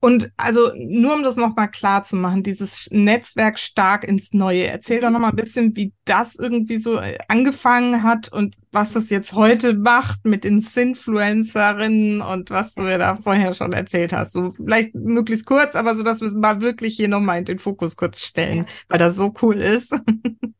Und 0.00 0.32
also 0.38 0.72
nur 0.74 1.14
um 1.14 1.22
das 1.22 1.36
nochmal 1.36 1.70
klar 1.70 2.02
zu 2.02 2.16
machen, 2.16 2.42
dieses 2.42 2.88
Netzwerk 2.90 3.58
stark 3.58 4.04
ins 4.04 4.32
Neue. 4.32 4.66
Erzähl 4.66 5.02
doch 5.02 5.10
nochmal 5.10 5.30
ein 5.30 5.36
bisschen, 5.36 5.76
wie 5.76 5.92
das 6.06 6.36
irgendwie 6.36 6.78
so 6.78 6.98
äh, 6.98 7.18
angefangen 7.28 8.02
hat 8.02 8.32
und 8.32 8.56
was 8.72 8.92
das 8.94 9.10
jetzt 9.10 9.34
heute 9.34 9.74
macht 9.74 10.24
mit 10.24 10.44
den 10.44 10.62
Sinfluencerinnen 10.62 12.22
und 12.22 12.50
was 12.50 12.72
du 12.72 12.82
mir 12.82 12.96
da 12.96 13.16
vorher 13.16 13.52
schon 13.52 13.74
erzählt 13.74 14.14
hast. 14.14 14.32
So 14.32 14.52
vielleicht 14.54 14.94
möglichst 14.94 15.44
kurz, 15.44 15.74
aber 15.74 15.94
so, 15.94 16.02
dass 16.02 16.20
wir 16.20 16.28
es 16.28 16.34
mal 16.34 16.62
wirklich 16.62 16.96
hier 16.96 17.08
nochmal 17.08 17.38
in 17.38 17.44
den 17.44 17.58
Fokus 17.58 17.96
kurz 17.96 18.22
stellen, 18.22 18.66
weil 18.88 18.98
das 18.98 19.16
so 19.16 19.34
cool 19.42 19.60
ist. 19.60 19.94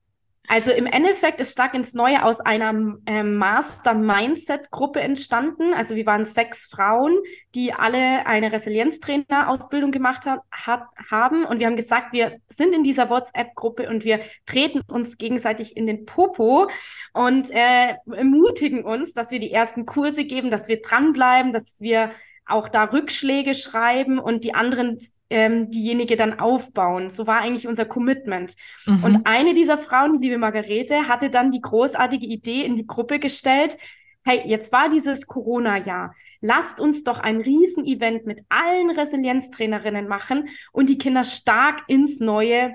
Also 0.50 0.72
im 0.72 0.86
Endeffekt 0.86 1.40
ist 1.40 1.52
Stark 1.52 1.74
ins 1.74 1.94
Neue 1.94 2.24
aus 2.24 2.40
einer 2.40 2.74
ähm, 3.06 3.36
Master-Mindset-Gruppe 3.36 4.98
entstanden. 5.00 5.72
Also 5.74 5.94
wir 5.94 6.06
waren 6.06 6.24
sechs 6.24 6.66
Frauen, 6.66 7.16
die 7.54 7.72
alle 7.72 8.26
eine 8.26 8.50
Resilienztrainer-Ausbildung 8.50 9.92
gemacht 9.92 10.26
hat, 10.26 10.40
hat, 10.50 10.82
haben. 11.08 11.44
Und 11.44 11.60
wir 11.60 11.68
haben 11.68 11.76
gesagt, 11.76 12.12
wir 12.12 12.40
sind 12.48 12.74
in 12.74 12.82
dieser 12.82 13.10
WhatsApp-Gruppe 13.10 13.88
und 13.88 14.02
wir 14.02 14.22
treten 14.44 14.80
uns 14.88 15.18
gegenseitig 15.18 15.76
in 15.76 15.86
den 15.86 16.04
Popo 16.04 16.68
und 17.12 17.48
äh, 17.52 17.94
ermutigen 18.12 18.82
uns, 18.82 19.12
dass 19.12 19.30
wir 19.30 19.38
die 19.38 19.52
ersten 19.52 19.86
Kurse 19.86 20.24
geben, 20.24 20.50
dass 20.50 20.66
wir 20.66 20.82
dranbleiben, 20.82 21.52
dass 21.52 21.76
wir 21.78 22.10
auch 22.46 22.68
da 22.68 22.84
Rückschläge 22.84 23.54
schreiben 23.54 24.18
und 24.18 24.44
die 24.44 24.54
anderen 24.54 24.98
ähm, 25.30 25.70
diejenige 25.70 26.16
dann 26.16 26.40
aufbauen. 26.40 27.08
So 27.08 27.26
war 27.26 27.40
eigentlich 27.40 27.68
unser 27.68 27.84
Commitment. 27.84 28.54
Mhm. 28.86 29.04
Und 29.04 29.20
eine 29.24 29.54
dieser 29.54 29.78
Frauen, 29.78 30.18
die 30.18 30.24
liebe 30.24 30.38
Margarete, 30.38 31.08
hatte 31.08 31.30
dann 31.30 31.52
die 31.52 31.60
großartige 31.60 32.26
Idee 32.26 32.62
in 32.62 32.76
die 32.76 32.86
Gruppe 32.86 33.18
gestellt, 33.18 33.76
hey, 34.24 34.42
jetzt 34.44 34.72
war 34.72 34.88
dieses 34.88 35.26
Corona-Jahr. 35.26 36.14
Lasst 36.40 36.80
uns 36.80 37.04
doch 37.04 37.20
ein 37.20 37.40
Riesenevent 37.40 38.26
mit 38.26 38.40
allen 38.48 38.90
Resilienztrainerinnen 38.90 40.08
machen 40.08 40.48
und 40.72 40.88
die 40.88 40.98
Kinder 40.98 41.24
stark 41.24 41.82
ins 41.86 42.18
neue 42.20 42.74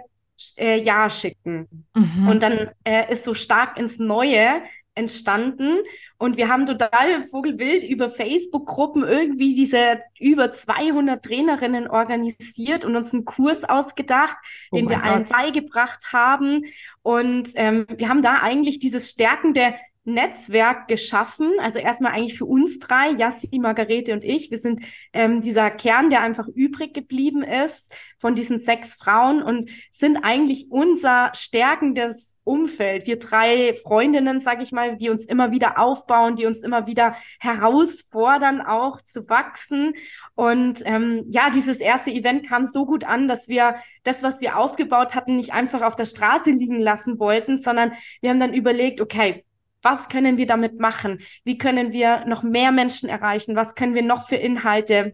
äh, 0.58 0.80
Jahr 0.80 1.10
schicken. 1.10 1.86
Mhm. 1.94 2.28
Und 2.28 2.44
dann 2.44 2.72
äh, 2.84 3.12
ist 3.12 3.26
so 3.26 3.34
stark 3.34 3.78
ins 3.78 4.00
Neue 4.00 4.62
entstanden 4.96 5.80
und 6.18 6.38
wir 6.38 6.50
haben 6.50 6.66
total 6.66 7.24
vogelwild 7.26 7.84
über 7.84 8.10
Facebook-Gruppen 8.10 9.04
irgendwie 9.04 9.54
diese 9.54 10.02
über 10.20 10.52
200 10.52 11.24
Trainerinnen 11.24 11.88
organisiert 11.88 12.86
und 12.86 12.96
uns 12.96 13.14
einen 13.14 13.26
Kurs 13.26 13.64
ausgedacht, 13.66 14.38
oh 14.72 14.78
den 14.78 14.90
wir 14.90 14.98
Gott. 14.98 15.06
allen 15.06 15.26
beigebracht 15.26 16.14
haben 16.14 16.64
und 17.04 17.50
ähm, 17.56 17.86
wir 17.96 18.10
haben 18.10 18.22
da 18.22 18.42
eigentlich 18.42 18.80
dieses 18.80 19.10
Stärken 19.10 19.54
der 19.54 19.76
Netzwerk 20.06 20.88
geschaffen. 20.88 21.52
Also 21.60 21.80
erstmal 21.80 22.14
eigentlich 22.14 22.38
für 22.38 22.46
uns 22.46 22.80
drei, 22.80 23.10
Jassi, 23.10 23.60
Margarete 23.60 24.14
und 24.14 24.24
ich. 24.24 24.52
Wir 24.52 24.60
sind 24.60 24.82
ähm, 25.14 25.42
dieser 25.42 25.72
Kern, 25.72 26.10
der 26.10 26.22
einfach 26.22 26.48
übrig 26.48 26.94
geblieben 26.94 27.44
ist 27.44 27.94
von 28.20 28.36
diesen 28.36 28.60
sechs 28.60 28.96
Frauen 28.96 29.44
und 29.44 29.70
sind 29.92 30.18
eigentlich 30.24 30.68
unser 30.70 31.32
stärkendes 31.36 32.38
Umfeld. 32.44 33.08
Wir 33.08 33.20
drei 33.20 33.74
Freundinnen, 33.74 34.40
sage 34.40 34.64
ich 34.64 34.72
mal, 34.72 34.96
die 34.96 35.10
uns 35.10 35.26
immer 35.26 35.52
wieder 35.52 35.80
aufbauen, 35.80 36.36
die 36.36 36.46
uns 36.46 36.62
immer 36.64 36.88
wieder 36.88 37.16
herausfordern, 37.40 38.62
auch 38.62 39.02
zu 39.02 39.28
wachsen. 39.28 39.94
Und 40.36 40.82
ähm, 40.86 41.26
ja, 41.30 41.50
dieses 41.50 41.80
erste 41.80 42.12
Event 42.12 42.48
kam 42.48 42.66
so 42.66 42.86
gut 42.86 43.04
an, 43.04 43.28
dass 43.28 43.48
wir 43.48 43.76
das, 44.04 44.22
was 44.22 44.40
wir 44.42 44.58
aufgebaut 44.58 45.16
hatten, 45.16 45.36
nicht 45.36 45.54
einfach 45.54 45.82
auf 45.82 45.96
der 45.96 46.06
Straße 46.06 46.52
liegen 46.52 46.80
lassen 46.80 47.20
wollten, 47.20 47.58
sondern 47.58 47.94
wir 48.22 48.30
haben 48.30 48.40
dann 48.40 48.54
überlegt, 48.54 49.02
okay, 49.02 49.44
was 49.86 50.10
können 50.10 50.38
wir 50.38 50.48
damit 50.48 50.80
machen? 50.80 51.20
Wie 51.44 51.60
können 51.60 51.94
wir 51.94 52.26
noch 52.26 52.42
mehr 52.42 52.72
Menschen 52.72 53.08
erreichen? 53.08 53.56
Was 53.56 53.76
können 53.76 53.94
wir 53.94 54.02
noch 54.02 54.28
für 54.28 54.36
Inhalte 54.36 55.14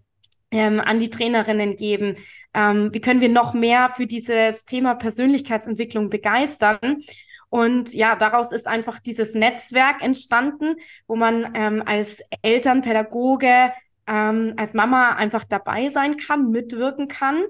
ähm, 0.50 0.80
an 0.80 0.98
die 0.98 1.10
Trainerinnen 1.10 1.76
geben? 1.76 2.16
Ähm, 2.54 2.94
wie 2.94 3.02
können 3.02 3.20
wir 3.20 3.28
noch 3.28 3.54
mehr 3.54 3.92
für 3.94 4.08
dieses 4.08 4.64
Thema 4.64 4.96
Persönlichkeitsentwicklung 4.96 6.10
begeistern? 6.10 7.02
Und 7.50 7.94
ja, 7.94 8.16
daraus 8.16 8.54
ist 8.54 8.66
einfach 8.66 9.02
dieses 9.02 9.36
Netzwerk 9.36 10.02
entstanden, 10.02 10.76
wo 11.06 11.18
man 11.18 11.52
ähm, 11.54 11.84
als 11.86 12.22
Elternpädagoge, 12.42 13.74
ähm, 14.08 14.54
als 14.56 14.74
Mama 14.74 15.16
einfach 15.16 15.44
dabei 15.44 15.90
sein 15.90 16.16
kann, 16.16 16.50
mitwirken 16.50 17.10
kann. 17.10 17.44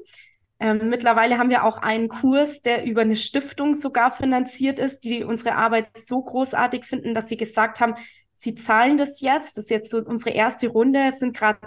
Ähm, 0.61 0.89
mittlerweile 0.89 1.39
haben 1.39 1.49
wir 1.49 1.63
auch 1.63 1.79
einen 1.79 2.07
Kurs, 2.07 2.61
der 2.61 2.85
über 2.85 3.01
eine 3.01 3.15
Stiftung 3.15 3.73
sogar 3.73 4.11
finanziert 4.11 4.77
ist, 4.77 4.99
die 5.03 5.23
unsere 5.23 5.55
Arbeit 5.55 5.97
so 5.97 6.21
großartig 6.21 6.85
finden, 6.85 7.15
dass 7.15 7.29
sie 7.29 7.37
gesagt 7.37 7.81
haben, 7.81 7.95
sie 8.35 8.53
zahlen 8.53 8.97
das 8.97 9.21
jetzt. 9.21 9.57
Das 9.57 9.63
ist 9.65 9.71
jetzt 9.71 9.89
so 9.89 9.97
unsere 9.97 10.29
erste 10.29 10.67
Runde. 10.67 10.99
Es 11.07 11.17
sind 11.17 11.35
gerade, 11.35 11.59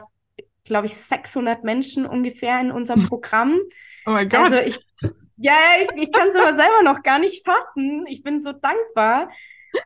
glaube 0.65 0.87
ich, 0.87 0.95
600 0.95 1.65
Menschen 1.65 2.07
ungefähr 2.07 2.61
in 2.61 2.71
unserem 2.71 3.03
hm. 3.03 3.09
Programm. 3.09 3.61
Oh 4.07 4.11
mein 4.11 4.29
Gott. 4.29 4.53
Also 4.53 4.63
ich, 4.63 4.79
ja, 5.39 5.57
ich, 5.83 6.03
ich 6.03 6.13
kann 6.13 6.29
es 6.29 6.37
aber 6.37 6.55
selber 6.55 6.83
noch 6.85 7.03
gar 7.03 7.19
nicht 7.19 7.45
fassen. 7.45 8.07
Ich 8.07 8.23
bin 8.23 8.39
so 8.39 8.53
dankbar. 8.53 9.29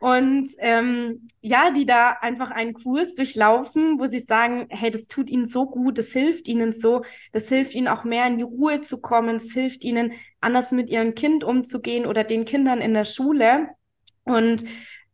Und 0.01 0.51
ähm, 0.59 1.27
ja, 1.41 1.71
die 1.71 1.87
da 1.87 2.11
einfach 2.21 2.51
einen 2.51 2.75
Kurs 2.75 3.15
durchlaufen, 3.15 3.99
wo 3.99 4.07
sie 4.07 4.21
sagen, 4.21 4.67
hey, 4.71 4.91
das 4.91 5.09
tut 5.09 5.31
ihnen 5.31 5.47
so 5.47 5.67
gut, 5.67 5.99
das 5.99 6.09
hilft 6.09 6.49
ihnen 6.49 6.73
so, 6.73 7.05
das 7.33 7.49
hilft 7.49 7.75
ihnen 7.75 7.89
auch 7.89 8.05
mehr 8.05 8.27
in 8.27 8.37
die 8.37 8.45
Ruhe 8.45 8.81
zu 8.81 8.99
kommen, 8.99 9.37
es 9.37 9.53
hilft 9.53 9.85
ihnen 9.85 10.13
anders 10.41 10.71
mit 10.73 10.91
ihrem 10.91 11.15
Kind 11.15 11.45
umzugehen 11.45 12.07
oder 12.07 12.25
den 12.25 12.45
Kindern 12.45 12.81
in 12.81 12.95
der 12.95 13.05
Schule. 13.05 13.69
Und 14.25 14.65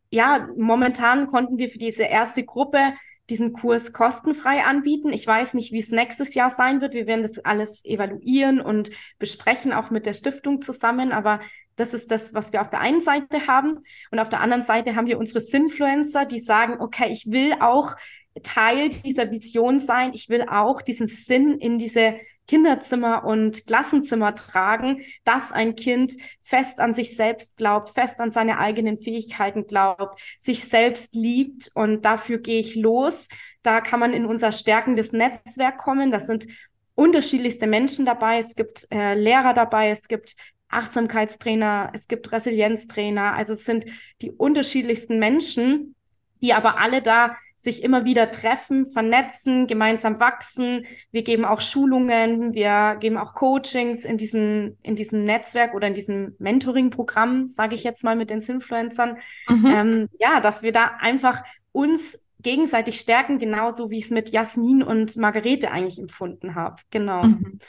ja, 0.09 0.47
momentan 0.57 1.27
konnten 1.27 1.57
wir 1.57 1.69
für 1.69 1.79
diese 1.79 2.03
erste 2.03 2.43
Gruppe 2.43 2.93
diesen 3.29 3.53
Kurs 3.53 3.91
kostenfrei 3.91 4.63
anbieten. 4.63 5.11
Ich 5.11 5.25
weiß 5.25 5.55
nicht, 5.55 5.71
wie 5.71 5.79
es 5.79 5.89
nächstes 5.89 6.35
Jahr 6.35 6.49
sein 6.49 6.81
wird. 6.81 6.93
Wir 6.93 7.07
werden 7.07 7.23
das 7.23 7.39
alles 7.39 7.83
evaluieren 7.83 8.61
und 8.61 8.91
besprechen, 9.17 9.73
auch 9.73 9.89
mit 9.89 10.05
der 10.05 10.13
Stiftung 10.13 10.61
zusammen. 10.61 11.11
Aber 11.11 11.39
das 11.75 11.93
ist 11.93 12.11
das, 12.11 12.33
was 12.33 12.53
wir 12.53 12.61
auf 12.61 12.69
der 12.69 12.79
einen 12.79 13.01
Seite 13.01 13.47
haben. 13.47 13.79
Und 14.11 14.19
auf 14.19 14.29
der 14.29 14.41
anderen 14.41 14.63
Seite 14.63 14.95
haben 14.95 15.07
wir 15.07 15.19
unsere 15.19 15.41
Sinfluencer, 15.41 16.25
die 16.25 16.39
sagen, 16.39 16.79
okay, 16.79 17.09
ich 17.11 17.31
will 17.31 17.53
auch 17.59 17.95
Teil 18.43 18.89
dieser 18.89 19.31
Vision 19.31 19.79
sein. 19.79 20.11
Ich 20.13 20.29
will 20.29 20.45
auch 20.49 20.81
diesen 20.81 21.07
Sinn 21.07 21.57
in 21.59 21.77
diese 21.77 22.15
Kinderzimmer 22.47 23.23
und 23.23 23.65
Klassenzimmer 23.65 24.35
tragen, 24.35 25.01
dass 25.23 25.51
ein 25.51 25.75
Kind 25.75 26.13
fest 26.41 26.79
an 26.79 26.93
sich 26.93 27.15
selbst 27.15 27.57
glaubt, 27.57 27.89
fest 27.89 28.19
an 28.19 28.31
seine 28.31 28.59
eigenen 28.59 28.99
Fähigkeiten 28.99 29.65
glaubt, 29.65 30.21
sich 30.37 30.63
selbst 30.65 31.15
liebt 31.15 31.71
und 31.73 32.05
dafür 32.05 32.37
gehe 32.37 32.59
ich 32.59 32.75
los. 32.75 33.27
Da 33.63 33.81
kann 33.81 33.99
man 33.99 34.13
in 34.13 34.25
unser 34.25 34.51
stärkendes 34.51 35.11
Netzwerk 35.11 35.79
kommen. 35.79 36.11
Das 36.11 36.27
sind 36.27 36.45
unterschiedlichste 36.93 37.67
Menschen 37.67 38.05
dabei. 38.05 38.37
Es 38.37 38.55
gibt 38.55 38.87
äh, 38.91 39.15
Lehrer 39.15 39.53
dabei, 39.53 39.89
es 39.89 40.03
gibt 40.07 40.35
Achtsamkeitstrainer, 40.69 41.91
es 41.93 42.07
gibt 42.07 42.31
Resilienztrainer. 42.31 43.33
Also 43.33 43.53
es 43.53 43.65
sind 43.65 43.85
die 44.21 44.31
unterschiedlichsten 44.31 45.19
Menschen, 45.19 45.95
die 46.41 46.53
aber 46.53 46.79
alle 46.79 47.01
da 47.01 47.35
sich 47.65 47.83
immer 47.83 48.05
wieder 48.05 48.31
treffen, 48.31 48.85
vernetzen, 48.85 49.67
gemeinsam 49.67 50.19
wachsen. 50.19 50.85
Wir 51.11 51.23
geben 51.23 51.43
auch 51.43 51.61
Schulungen, 51.61 52.53
wir 52.53 52.95
geben 52.99 53.17
auch 53.17 53.33
Coachings 53.33 54.05
in 54.05 54.17
diesem, 54.17 54.77
in 54.83 54.95
diesem 54.95 55.23
Netzwerk 55.23 55.73
oder 55.73 55.87
in 55.87 55.93
diesem 55.95 56.35
Mentoring-Programm, 56.37 57.47
sage 57.47 57.75
ich 57.75 57.83
jetzt 57.83 58.03
mal 58.03 58.15
mit 58.15 58.29
den 58.29 58.41
Influencern. 58.41 59.17
Mhm. 59.49 59.65
Ähm, 59.65 60.09
ja, 60.19 60.39
dass 60.39 60.61
wir 60.61 60.71
da 60.71 60.91
einfach 60.99 61.43
uns 61.71 62.19
gegenseitig 62.39 62.99
stärken, 62.99 63.39
genauso 63.39 63.89
wie 63.89 63.97
ich 63.97 64.05
es 64.05 64.11
mit 64.11 64.29
Jasmin 64.29 64.83
und 64.83 65.17
Margarete 65.17 65.71
eigentlich 65.71 65.97
empfunden 65.97 66.53
habe. 66.53 66.75
Genau. 66.91 67.23
Mhm. 67.23 67.59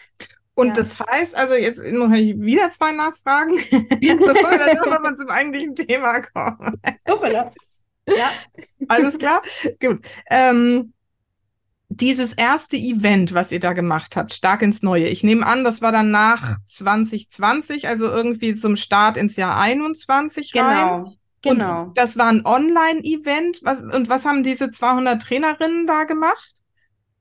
Und 0.56 0.68
ja. 0.68 0.72
das 0.72 0.98
heißt, 0.98 1.36
also 1.36 1.54
jetzt 1.54 1.78
noch 1.92 2.10
wieder 2.10 2.72
zwei 2.72 2.92
Nachfragen, 2.92 3.56
bevor 3.70 4.50
wir 4.50 4.58
dann 4.58 4.76
irgendwann 4.84 5.16
zum 5.16 5.28
eigentlichen 5.28 5.76
Thema 5.76 6.22
kommen. 6.22 6.80
ja. 8.06 8.30
Alles 8.88 9.18
klar? 9.18 9.42
Gut. 9.78 10.00
Ähm, 10.30 10.94
dieses 11.90 12.32
erste 12.32 12.78
Event, 12.78 13.34
was 13.34 13.52
ihr 13.52 13.60
da 13.60 13.74
gemacht 13.74 14.16
habt, 14.16 14.32
stark 14.32 14.62
ins 14.62 14.82
Neue. 14.82 15.08
Ich 15.08 15.22
nehme 15.22 15.46
an, 15.46 15.62
das 15.62 15.82
war 15.82 15.92
dann 15.92 16.10
nach 16.10 16.56
2020, 16.64 17.86
also 17.86 18.08
irgendwie 18.08 18.54
zum 18.54 18.76
Start 18.76 19.18
ins 19.18 19.36
Jahr 19.36 19.58
21 19.58 20.52
genau. 20.52 20.66
rein. 20.66 21.16
Genau. 21.42 21.82
Und 21.82 21.98
das 21.98 22.16
war 22.16 22.28
ein 22.28 22.46
Online-Event. 22.46 23.60
Was, 23.62 23.80
und 23.80 24.08
was 24.08 24.24
haben 24.24 24.42
diese 24.42 24.70
200 24.70 25.20
Trainerinnen 25.20 25.86
da 25.86 26.04
gemacht? 26.04 26.54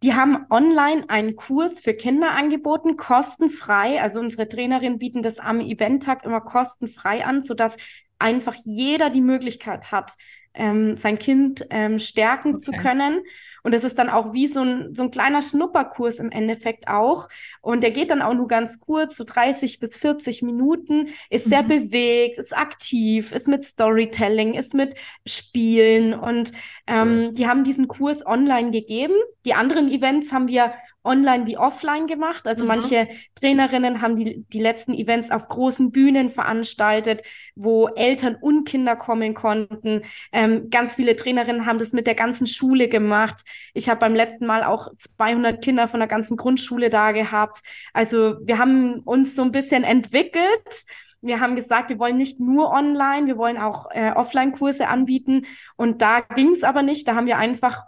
Die 0.05 0.13
haben 0.13 0.45
online 0.51 1.09
einen 1.09 1.35
Kurs 1.35 1.79
für 1.79 1.95
Kinder 1.95 2.29
angeboten, 2.29 2.95
kostenfrei. 2.95 3.99
Also 3.99 4.19
unsere 4.19 4.47
Trainerinnen 4.47 4.99
bieten 4.99 5.23
das 5.23 5.39
am 5.39 5.59
Eventtag 5.59 6.23
immer 6.25 6.41
kostenfrei 6.41 7.25
an, 7.25 7.41
sodass 7.41 7.75
einfach 8.19 8.53
jeder 8.65 9.09
die 9.09 9.21
Möglichkeit 9.21 9.91
hat, 9.91 10.13
ähm, 10.55 10.95
sein 10.95 11.19
Kind 11.19 11.65
ähm, 11.69 11.99
stärken 11.99 12.55
okay. 12.55 12.63
zu 12.63 12.71
können. 12.71 13.21
Und 13.65 13.73
das 13.73 13.83
ist 13.83 13.97
dann 13.97 14.11
auch 14.11 14.31
wie 14.31 14.45
so 14.45 14.61
ein, 14.61 14.93
so 14.93 15.01
ein 15.01 15.09
kleiner 15.09 15.41
Schnupperkurs 15.41 16.19
im 16.19 16.29
Endeffekt 16.29 16.87
auch. 16.87 17.29
Und 17.61 17.81
der 17.81 17.89
geht 17.89 18.11
dann 18.11 18.21
auch 18.21 18.35
nur 18.35 18.47
ganz 18.47 18.79
kurz, 18.79 19.17
so 19.17 19.23
30 19.23 19.79
bis 19.79 19.97
40 19.97 20.43
Minuten, 20.43 21.07
ist 21.31 21.45
sehr 21.45 21.63
mhm. 21.63 21.69
bewegt, 21.69 22.37
ist 22.37 22.55
aktiv, 22.55 23.31
ist 23.31 23.47
mit 23.47 23.63
Storytelling, 23.63 24.53
ist 24.53 24.75
mit 24.75 24.93
Spielen. 25.25 26.13
Und 26.13 26.51
ähm, 26.85 27.21
ja. 27.23 27.31
die 27.31 27.47
haben 27.47 27.63
diesen 27.63 27.87
Kurs 27.87 28.23
online 28.23 28.69
gegeben. 28.69 29.15
Die 29.45 29.55
anderen 29.55 29.89
Events 29.89 30.31
haben 30.31 30.47
wir 30.47 30.71
online 31.05 31.45
wie 31.45 31.57
offline 31.57 32.07
gemacht. 32.07 32.47
Also 32.47 32.63
mhm. 32.63 32.69
manche 32.69 33.07
Trainerinnen 33.35 34.01
haben 34.01 34.15
die, 34.15 34.45
die 34.51 34.59
letzten 34.59 34.93
Events 34.93 35.31
auf 35.31 35.47
großen 35.47 35.91
Bühnen 35.91 36.29
veranstaltet, 36.29 37.23
wo 37.55 37.87
Eltern 37.87 38.35
und 38.35 38.67
Kinder 38.67 38.95
kommen 38.95 39.33
konnten. 39.33 40.01
Ähm, 40.31 40.69
ganz 40.69 40.95
viele 40.95 41.15
Trainerinnen 41.15 41.65
haben 41.65 41.79
das 41.79 41.93
mit 41.93 42.07
der 42.07 42.15
ganzen 42.15 42.47
Schule 42.47 42.87
gemacht. 42.87 43.41
Ich 43.73 43.89
habe 43.89 43.99
beim 43.99 44.15
letzten 44.15 44.45
Mal 44.45 44.63
auch 44.63 44.89
200 45.17 45.63
Kinder 45.63 45.87
von 45.87 45.99
der 45.99 46.07
ganzen 46.07 46.37
Grundschule 46.37 46.89
da 46.89 47.11
gehabt. 47.11 47.61
Also 47.93 48.35
wir 48.41 48.57
haben 48.57 48.99
uns 49.01 49.35
so 49.35 49.43
ein 49.43 49.51
bisschen 49.51 49.83
entwickelt. 49.83 50.85
Wir 51.21 51.39
haben 51.39 51.55
gesagt, 51.55 51.89
wir 51.89 51.97
wollen 51.97 52.17
nicht 52.17 52.39
nur 52.39 52.71
online, 52.71 53.25
wir 53.25 53.37
wollen 53.37 53.57
auch 53.57 53.89
äh, 53.91 54.11
Offline-Kurse 54.11 54.87
anbieten. 54.87 55.45
Und 55.75 56.01
da 56.01 56.21
ging 56.21 56.49
es 56.51 56.63
aber 56.63 56.83
nicht. 56.83 57.07
Da 57.07 57.15
haben 57.15 57.25
wir 57.25 57.37
einfach 57.37 57.83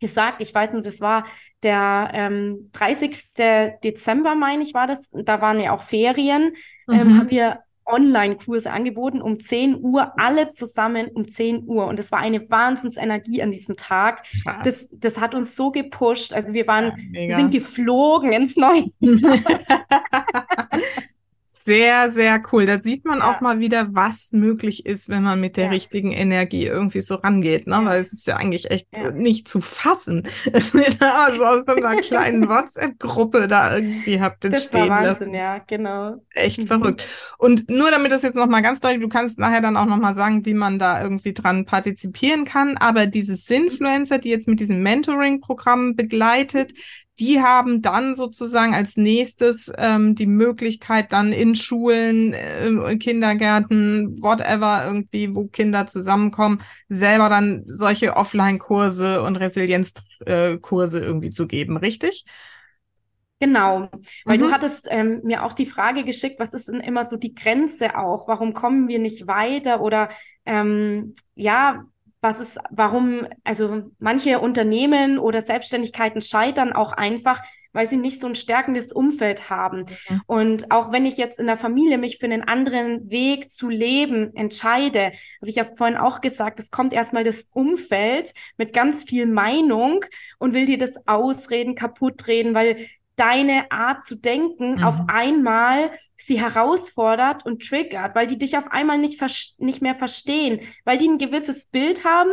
gesagt, 0.00 0.40
ich 0.40 0.54
weiß 0.54 0.72
nicht, 0.72 0.86
das 0.86 1.00
war 1.00 1.24
der 1.62 2.10
ähm, 2.12 2.68
30. 2.72 3.34
Dezember, 3.82 4.34
meine 4.34 4.62
ich, 4.62 4.74
war 4.74 4.86
das. 4.86 5.08
Da 5.12 5.40
waren 5.40 5.60
ja 5.60 5.74
auch 5.74 5.82
Ferien. 5.82 6.52
Ähm, 6.88 6.94
mhm. 6.94 7.00
Ähm, 7.00 7.18
haben 7.18 7.30
wir 7.30 7.58
Online-Kurse 7.88 8.70
angeboten 8.70 9.22
um 9.22 9.40
10 9.40 9.82
Uhr, 9.82 10.12
alle 10.18 10.50
zusammen 10.50 11.08
um 11.08 11.26
10 11.26 11.66
Uhr. 11.66 11.86
Und 11.86 11.98
das 11.98 12.12
war 12.12 12.18
eine 12.18 12.50
Wahnsinnsenergie 12.50 13.42
an 13.42 13.50
diesem 13.50 13.76
Tag. 13.76 14.24
Das, 14.64 14.86
das 14.92 15.18
hat 15.18 15.34
uns 15.34 15.56
so 15.56 15.70
gepusht. 15.70 16.34
Also 16.34 16.52
wir 16.52 16.66
waren, 16.66 16.92
ja, 17.12 17.28
wir 17.28 17.36
sind 17.36 17.50
geflogen 17.50 18.32
ins 18.32 18.56
Neue. 18.56 18.90
sehr, 21.68 22.10
sehr 22.10 22.42
cool. 22.50 22.64
Da 22.64 22.78
sieht 22.78 23.04
man 23.04 23.18
ja. 23.18 23.30
auch 23.30 23.42
mal 23.42 23.60
wieder, 23.60 23.94
was 23.94 24.32
möglich 24.32 24.86
ist, 24.86 25.10
wenn 25.10 25.22
man 25.22 25.38
mit 25.38 25.58
der 25.58 25.64
ja. 25.64 25.70
richtigen 25.70 26.12
Energie 26.12 26.64
irgendwie 26.64 27.02
so 27.02 27.16
rangeht. 27.16 27.66
Ne? 27.66 27.74
Ja. 27.74 27.84
Weil 27.84 28.00
es 28.00 28.14
ist 28.14 28.26
ja 28.26 28.36
eigentlich 28.36 28.70
echt 28.70 28.88
nicht 29.12 29.48
zu 29.48 29.60
fassen, 29.60 30.26
dass 30.52 30.72
wir 30.72 30.88
da 30.98 31.26
also 31.26 31.44
aus 31.44 31.64
so 31.68 31.76
einer 31.76 31.96
kleinen 32.00 32.48
WhatsApp-Gruppe 32.48 33.48
da 33.48 33.76
irgendwie 33.76 34.18
habt 34.18 34.46
entstehen 34.46 34.70
das 34.70 34.88
war 34.88 34.96
Wahnsinn, 34.96 35.32
lassen. 35.32 35.34
Ja, 35.34 35.58
genau. 35.58 36.16
Echt 36.30 36.58
mhm. 36.58 36.66
verrückt. 36.68 37.06
Und 37.36 37.68
nur 37.68 37.90
damit 37.90 38.12
das 38.12 38.22
jetzt 38.22 38.36
nochmal 38.36 38.62
ganz 38.62 38.80
deutlich, 38.80 39.02
du 39.02 39.10
kannst 39.10 39.38
nachher 39.38 39.60
dann 39.60 39.76
auch 39.76 39.86
nochmal 39.86 40.14
sagen, 40.14 40.46
wie 40.46 40.54
man 40.54 40.78
da 40.78 41.02
irgendwie 41.02 41.34
dran 41.34 41.66
partizipieren 41.66 42.46
kann. 42.46 42.78
Aber 42.78 43.04
diese 43.04 43.36
Sinfluencer, 43.36 44.16
die 44.16 44.30
jetzt 44.30 44.48
mit 44.48 44.58
diesem 44.58 44.82
Mentoring-Programm 44.82 45.96
begleitet, 45.96 46.72
die 47.18 47.40
haben 47.42 47.82
dann 47.82 48.14
sozusagen 48.14 48.74
als 48.74 48.96
nächstes 48.96 49.72
ähm, 49.76 50.14
die 50.14 50.26
Möglichkeit, 50.26 51.12
dann 51.12 51.32
in 51.32 51.54
Schulen, 51.54 52.32
äh, 52.32 52.96
Kindergärten, 52.96 54.22
whatever, 54.22 54.84
irgendwie, 54.84 55.34
wo 55.34 55.46
Kinder 55.46 55.86
zusammenkommen, 55.86 56.62
selber 56.88 57.28
dann 57.28 57.62
solche 57.66 58.16
Offline-Kurse 58.16 59.22
und 59.22 59.36
Resilienzkurse 59.36 61.00
äh, 61.00 61.04
irgendwie 61.04 61.30
zu 61.30 61.46
geben, 61.46 61.76
richtig? 61.76 62.24
Genau, 63.40 63.88
weil 64.24 64.38
mhm. 64.38 64.42
du 64.42 64.50
hattest 64.50 64.88
ähm, 64.90 65.20
mir 65.22 65.44
auch 65.44 65.52
die 65.52 65.66
Frage 65.66 66.02
geschickt, 66.02 66.40
was 66.40 66.54
ist 66.54 66.68
denn 66.68 66.80
immer 66.80 67.04
so 67.04 67.16
die 67.16 67.34
Grenze 67.34 67.96
auch? 67.96 68.26
Warum 68.26 68.52
kommen 68.52 68.88
wir 68.88 68.98
nicht 68.98 69.28
weiter? 69.28 69.80
Oder 69.80 70.08
ähm, 70.44 71.14
ja, 71.36 71.84
was 72.20 72.40
ist, 72.40 72.58
warum, 72.70 73.26
also 73.44 73.90
manche 73.98 74.40
Unternehmen 74.40 75.18
oder 75.18 75.40
Selbstständigkeiten 75.40 76.20
scheitern 76.20 76.72
auch 76.72 76.92
einfach, 76.92 77.42
weil 77.72 77.88
sie 77.88 77.96
nicht 77.96 78.20
so 78.20 78.26
ein 78.26 78.34
stärkendes 78.34 78.92
Umfeld 78.92 79.50
haben. 79.50 79.86
Mhm. 80.08 80.20
Und 80.26 80.70
auch 80.72 80.90
wenn 80.90 81.06
ich 81.06 81.16
jetzt 81.16 81.38
in 81.38 81.46
der 81.46 81.56
Familie 81.56 81.98
mich 81.98 82.18
für 82.18 82.26
einen 82.26 82.42
anderen 82.42 83.08
Weg 83.10 83.50
zu 83.50 83.68
leben 83.68 84.34
entscheide, 84.34 85.12
habe 85.40 85.48
ich 85.48 85.56
ja 85.56 85.64
vorhin 85.76 85.96
auch 85.96 86.20
gesagt, 86.20 86.58
es 86.58 86.70
kommt 86.70 86.92
erstmal 86.92 87.24
das 87.24 87.46
Umfeld 87.52 88.32
mit 88.56 88.72
ganz 88.72 89.04
viel 89.04 89.26
Meinung 89.26 90.04
und 90.38 90.54
will 90.54 90.66
dir 90.66 90.78
das 90.78 90.94
ausreden, 91.06 91.76
kaputt 91.76 92.26
reden, 92.26 92.54
weil 92.54 92.88
deine 93.18 93.70
Art 93.70 94.04
zu 94.06 94.16
denken 94.16 94.76
mhm. 94.76 94.84
auf 94.84 95.00
einmal 95.08 95.90
sie 96.16 96.40
herausfordert 96.40 97.44
und 97.44 97.66
triggert, 97.66 98.14
weil 98.14 98.26
die 98.26 98.38
dich 98.38 98.56
auf 98.56 98.70
einmal 98.70 98.98
nicht, 98.98 99.20
nicht 99.58 99.82
mehr 99.82 99.94
verstehen, 99.94 100.60
weil 100.84 100.98
die 100.98 101.08
ein 101.08 101.18
gewisses 101.18 101.66
Bild 101.66 102.04
haben. 102.04 102.30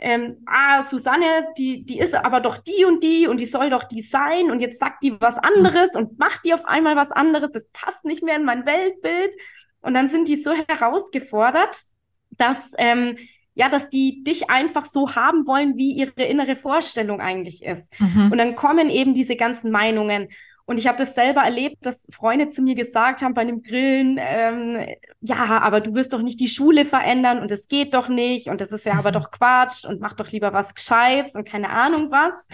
Ähm, 0.00 0.44
ah, 0.46 0.82
Susanne, 0.82 1.26
die, 1.56 1.84
die 1.84 1.98
ist 1.98 2.14
aber 2.14 2.40
doch 2.40 2.58
die 2.58 2.84
und 2.84 3.02
die 3.02 3.26
und 3.26 3.38
die 3.38 3.44
soll 3.44 3.70
doch 3.70 3.84
die 3.84 4.02
sein 4.02 4.50
und 4.50 4.60
jetzt 4.60 4.78
sagt 4.78 5.02
die 5.02 5.20
was 5.20 5.36
anderes 5.36 5.94
mhm. 5.94 6.00
und 6.00 6.18
macht 6.18 6.44
die 6.44 6.54
auf 6.54 6.64
einmal 6.66 6.96
was 6.96 7.10
anderes. 7.10 7.52
Das 7.52 7.68
passt 7.72 8.04
nicht 8.04 8.22
mehr 8.22 8.36
in 8.36 8.44
mein 8.44 8.66
Weltbild. 8.66 9.34
Und 9.80 9.94
dann 9.94 10.08
sind 10.08 10.28
die 10.28 10.36
so 10.36 10.52
herausgefordert, 10.52 11.82
dass 12.30 12.72
ähm, 12.78 13.16
ja, 13.58 13.68
dass 13.68 13.88
die 13.88 14.22
dich 14.22 14.50
einfach 14.50 14.84
so 14.84 15.16
haben 15.16 15.46
wollen, 15.48 15.76
wie 15.76 15.90
ihre 15.90 16.22
innere 16.22 16.54
Vorstellung 16.54 17.20
eigentlich 17.20 17.64
ist. 17.64 18.00
Mhm. 18.00 18.30
Und 18.30 18.38
dann 18.38 18.54
kommen 18.54 18.88
eben 18.88 19.14
diese 19.14 19.34
ganzen 19.34 19.72
Meinungen. 19.72 20.28
Und 20.64 20.78
ich 20.78 20.86
habe 20.86 20.96
das 20.96 21.16
selber 21.16 21.40
erlebt, 21.40 21.78
dass 21.84 22.06
Freunde 22.12 22.48
zu 22.48 22.62
mir 22.62 22.76
gesagt 22.76 23.20
haben 23.20 23.34
bei 23.34 23.40
einem 23.40 23.62
Grillen, 23.62 24.16
ähm, 24.20 24.86
ja, 25.20 25.58
aber 25.60 25.80
du 25.80 25.92
wirst 25.94 26.12
doch 26.12 26.22
nicht 26.22 26.38
die 26.38 26.48
Schule 26.48 26.84
verändern 26.84 27.40
und 27.40 27.50
es 27.50 27.66
geht 27.66 27.94
doch 27.94 28.08
nicht 28.08 28.46
und 28.46 28.60
das 28.60 28.70
ist 28.70 28.86
ja 28.86 28.92
mhm. 28.92 28.98
aber 29.00 29.10
doch 29.10 29.32
Quatsch 29.32 29.84
und 29.84 30.00
mach 30.00 30.14
doch 30.14 30.30
lieber 30.30 30.52
was 30.52 30.74
Gescheites 30.74 31.34
und 31.34 31.48
keine 31.48 31.70
Ahnung 31.70 32.12
was. 32.12 32.46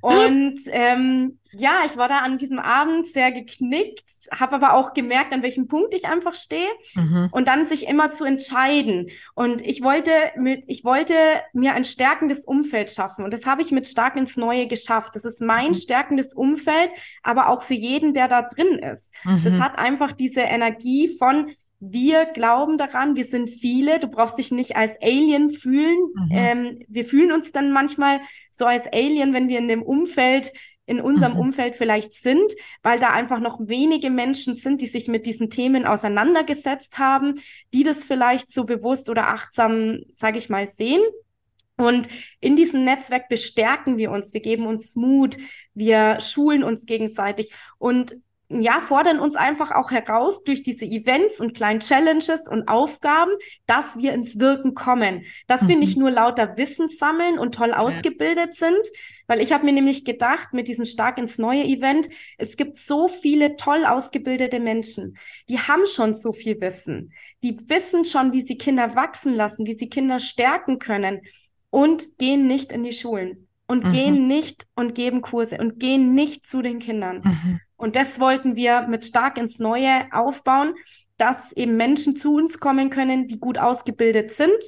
Und 0.00 0.58
ähm, 0.68 1.38
ja, 1.52 1.80
ich 1.86 1.96
war 1.96 2.08
da 2.08 2.18
an 2.18 2.36
diesem 2.36 2.58
Abend 2.58 3.06
sehr 3.06 3.32
geknickt, 3.32 4.28
habe 4.38 4.56
aber 4.56 4.74
auch 4.74 4.92
gemerkt, 4.92 5.32
an 5.32 5.42
welchem 5.42 5.66
Punkt 5.66 5.94
ich 5.94 6.06
einfach 6.06 6.34
stehe 6.34 6.68
mhm. 6.94 7.28
und 7.32 7.48
dann 7.48 7.64
sich 7.64 7.88
immer 7.88 8.12
zu 8.12 8.24
entscheiden. 8.24 9.08
Und 9.34 9.62
ich 9.62 9.82
wollte 9.82 10.10
mit, 10.36 10.64
ich 10.66 10.84
wollte 10.84 11.14
mir 11.54 11.74
ein 11.74 11.84
stärkendes 11.84 12.44
Umfeld 12.44 12.90
schaffen 12.90 13.24
und 13.24 13.32
das 13.32 13.46
habe 13.46 13.62
ich 13.62 13.70
mit 13.70 13.86
Stark 13.86 14.16
ins 14.16 14.36
Neue 14.36 14.66
geschafft. 14.66 15.16
Das 15.16 15.24
ist 15.24 15.40
mein 15.40 15.68
mhm. 15.68 15.74
stärkendes 15.74 16.34
Umfeld, 16.34 16.90
aber 17.22 17.48
auch 17.48 17.62
für 17.62 17.74
jeden, 17.74 18.12
der 18.12 18.28
da 18.28 18.42
drin 18.42 18.78
ist. 18.78 19.14
Mhm. 19.24 19.42
Das 19.44 19.60
hat 19.60 19.78
einfach 19.78 20.12
diese 20.12 20.40
Energie 20.40 21.08
von 21.08 21.50
wir 21.80 22.26
glauben 22.26 22.76
daran, 22.76 23.14
wir 23.14 23.24
sind 23.24 23.48
viele, 23.48 24.00
du 24.00 24.08
brauchst 24.08 24.38
dich 24.38 24.50
nicht 24.50 24.76
als 24.76 25.00
Alien 25.00 25.50
fühlen. 25.50 25.98
Mhm. 26.14 26.28
Ähm, 26.30 26.78
wir 26.88 27.04
fühlen 27.04 27.32
uns 27.32 27.52
dann 27.52 27.70
manchmal 27.70 28.20
so 28.50 28.66
als 28.66 28.86
Alien, 28.92 29.32
wenn 29.32 29.48
wir 29.48 29.58
in 29.58 29.68
dem 29.68 29.82
Umfeld, 29.82 30.52
in 30.86 31.00
unserem 31.00 31.34
mhm. 31.34 31.40
Umfeld 31.40 31.76
vielleicht 31.76 32.14
sind, 32.14 32.52
weil 32.82 32.98
da 32.98 33.10
einfach 33.10 33.40
noch 33.40 33.60
wenige 33.60 34.10
Menschen 34.10 34.54
sind, 34.56 34.80
die 34.80 34.86
sich 34.86 35.06
mit 35.06 35.26
diesen 35.26 35.50
Themen 35.50 35.84
auseinandergesetzt 35.84 36.98
haben, 36.98 37.34
die 37.74 37.84
das 37.84 38.04
vielleicht 38.04 38.50
so 38.50 38.64
bewusst 38.64 39.10
oder 39.10 39.28
achtsam, 39.28 40.00
sage 40.14 40.38
ich 40.38 40.48
mal, 40.48 40.66
sehen. 40.66 41.02
Und 41.76 42.08
in 42.40 42.56
diesem 42.56 42.84
Netzwerk 42.84 43.28
bestärken 43.28 43.98
wir 43.98 44.10
uns, 44.10 44.34
wir 44.34 44.40
geben 44.40 44.66
uns 44.66 44.96
Mut, 44.96 45.36
wir 45.74 46.20
schulen 46.20 46.64
uns 46.64 46.86
gegenseitig 46.86 47.52
und 47.78 48.16
ja, 48.50 48.80
fordern 48.80 49.20
uns 49.20 49.36
einfach 49.36 49.72
auch 49.72 49.90
heraus 49.90 50.40
durch 50.40 50.62
diese 50.62 50.86
Events 50.86 51.38
und 51.38 51.52
kleinen 51.52 51.80
Challenges 51.80 52.48
und 52.48 52.66
Aufgaben, 52.66 53.32
dass 53.66 53.98
wir 53.98 54.14
ins 54.14 54.38
Wirken 54.38 54.74
kommen, 54.74 55.24
dass 55.46 55.62
mhm. 55.62 55.68
wir 55.68 55.76
nicht 55.76 55.98
nur 55.98 56.10
lauter 56.10 56.56
Wissen 56.56 56.88
sammeln 56.88 57.38
und 57.38 57.54
toll 57.54 57.74
ausgebildet 57.74 58.54
ja. 58.58 58.68
sind, 58.68 58.86
weil 59.26 59.40
ich 59.40 59.52
habe 59.52 59.66
mir 59.66 59.72
nämlich 59.72 60.06
gedacht, 60.06 60.54
mit 60.54 60.66
diesem 60.66 60.86
Stark 60.86 61.18
ins 61.18 61.36
neue 61.36 61.62
Event, 61.64 62.08
es 62.38 62.56
gibt 62.56 62.76
so 62.76 63.08
viele 63.08 63.56
toll 63.56 63.84
ausgebildete 63.84 64.60
Menschen, 64.60 65.18
die 65.50 65.58
haben 65.58 65.84
schon 65.84 66.14
so 66.14 66.32
viel 66.32 66.58
Wissen, 66.62 67.12
die 67.42 67.58
wissen 67.68 68.04
schon, 68.04 68.32
wie 68.32 68.40
sie 68.40 68.56
Kinder 68.56 68.94
wachsen 68.94 69.34
lassen, 69.34 69.66
wie 69.66 69.74
sie 69.74 69.90
Kinder 69.90 70.20
stärken 70.20 70.78
können 70.78 71.20
und 71.68 72.16
gehen 72.16 72.46
nicht 72.46 72.72
in 72.72 72.82
die 72.82 72.92
Schulen 72.92 73.46
und 73.66 73.84
mhm. 73.84 73.92
gehen 73.92 74.26
nicht 74.26 74.66
und 74.74 74.94
geben 74.94 75.20
Kurse 75.20 75.58
und 75.58 75.78
gehen 75.78 76.14
nicht 76.14 76.46
zu 76.46 76.62
den 76.62 76.78
Kindern. 76.78 77.20
Mhm. 77.22 77.60
Und 77.78 77.96
das 77.96 78.20
wollten 78.20 78.56
wir 78.56 78.82
mit 78.82 79.04
Stark 79.04 79.38
ins 79.38 79.58
Neue 79.58 80.06
aufbauen, 80.12 80.74
dass 81.16 81.52
eben 81.52 81.76
Menschen 81.76 82.16
zu 82.16 82.34
uns 82.34 82.58
kommen 82.60 82.90
können, 82.90 83.28
die 83.28 83.38
gut 83.38 83.56
ausgebildet 83.56 84.32
sind, 84.32 84.58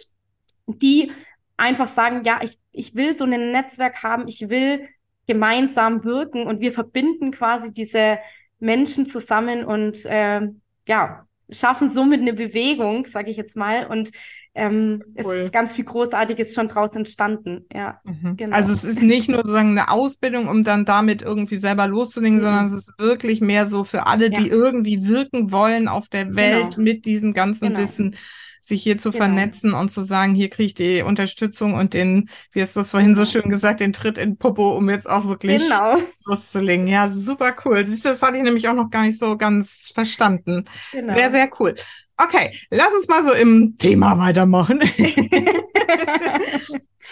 die 0.66 1.12
einfach 1.56 1.88
sagen, 1.88 2.22
ja, 2.24 2.40
ich, 2.42 2.58
ich 2.72 2.94
will 2.94 3.16
so 3.16 3.24
ein 3.24 3.52
Netzwerk 3.52 4.02
haben, 4.02 4.26
ich 4.28 4.48
will 4.48 4.88
gemeinsam 5.26 6.04
wirken 6.04 6.46
und 6.46 6.60
wir 6.60 6.72
verbinden 6.72 7.32
quasi 7.32 7.72
diese 7.72 8.18
Menschen 8.58 9.06
zusammen 9.06 9.64
und 9.64 10.04
äh, 10.06 10.40
ja, 10.88 11.22
schaffen 11.50 11.88
somit 11.88 12.20
eine 12.20 12.32
Bewegung, 12.32 13.06
sage 13.06 13.30
ich 13.30 13.36
jetzt 13.36 13.56
mal. 13.56 13.86
Und 13.86 14.10
ähm, 14.54 15.02
cool. 15.24 15.36
es 15.36 15.44
ist 15.44 15.52
ganz 15.52 15.74
viel 15.76 15.84
Großartiges 15.84 16.54
schon 16.54 16.68
draus 16.68 16.96
entstanden. 16.96 17.66
Ja, 17.72 18.00
mhm. 18.04 18.36
genau. 18.36 18.56
Also 18.56 18.72
es 18.72 18.84
ist 18.84 19.02
nicht 19.02 19.28
nur 19.28 19.38
sozusagen 19.38 19.70
eine 19.70 19.90
Ausbildung, 19.90 20.48
um 20.48 20.64
dann 20.64 20.84
damit 20.84 21.22
irgendwie 21.22 21.56
selber 21.56 21.86
loszulegen, 21.86 22.38
mhm. 22.38 22.42
sondern 22.42 22.66
es 22.66 22.72
ist 22.72 22.92
wirklich 22.98 23.40
mehr 23.40 23.66
so 23.66 23.84
für 23.84 24.06
alle, 24.06 24.32
ja. 24.32 24.40
die 24.40 24.48
irgendwie 24.48 25.06
wirken 25.06 25.52
wollen 25.52 25.86
auf 25.86 26.08
der 26.08 26.34
Welt 26.34 26.74
genau. 26.74 26.82
mit 26.82 27.04
diesem 27.04 27.32
ganzen 27.32 27.68
genau. 27.68 27.80
Wissen 27.80 28.16
sich 28.60 28.82
hier 28.82 28.98
zu 28.98 29.10
genau. 29.10 29.24
vernetzen 29.24 29.72
und 29.72 29.90
zu 29.90 30.02
sagen, 30.02 30.34
hier 30.34 30.50
kriege 30.50 30.66
ich 30.66 30.74
die 30.74 31.02
Unterstützung 31.02 31.74
und 31.74 31.94
den, 31.94 32.28
wie 32.52 32.60
hast 32.60 32.76
du 32.76 32.80
es 32.80 32.90
vorhin 32.90 33.14
so 33.16 33.22
genau. 33.22 33.32
schön 33.32 33.50
gesagt, 33.50 33.80
den 33.80 33.92
Tritt 33.92 34.18
in 34.18 34.36
Popo, 34.36 34.76
um 34.76 34.90
jetzt 34.90 35.08
auch 35.08 35.26
wirklich 35.26 35.62
genau. 35.62 35.96
loszulegen. 36.26 36.86
Ja, 36.86 37.08
super 37.08 37.54
cool. 37.64 37.86
Siehst 37.86 38.04
du, 38.04 38.10
das 38.10 38.22
hatte 38.22 38.36
ich 38.36 38.42
nämlich 38.42 38.68
auch 38.68 38.74
noch 38.74 38.90
gar 38.90 39.04
nicht 39.04 39.18
so 39.18 39.36
ganz 39.36 39.90
verstanden. 39.94 40.64
Genau. 40.92 41.14
Sehr, 41.14 41.30
sehr 41.30 41.48
cool. 41.58 41.74
Okay, 42.22 42.52
lass 42.70 42.92
uns 42.92 43.08
mal 43.08 43.22
so 43.22 43.32
im 43.32 43.78
Thema 43.78 44.18
weitermachen. 44.18 44.80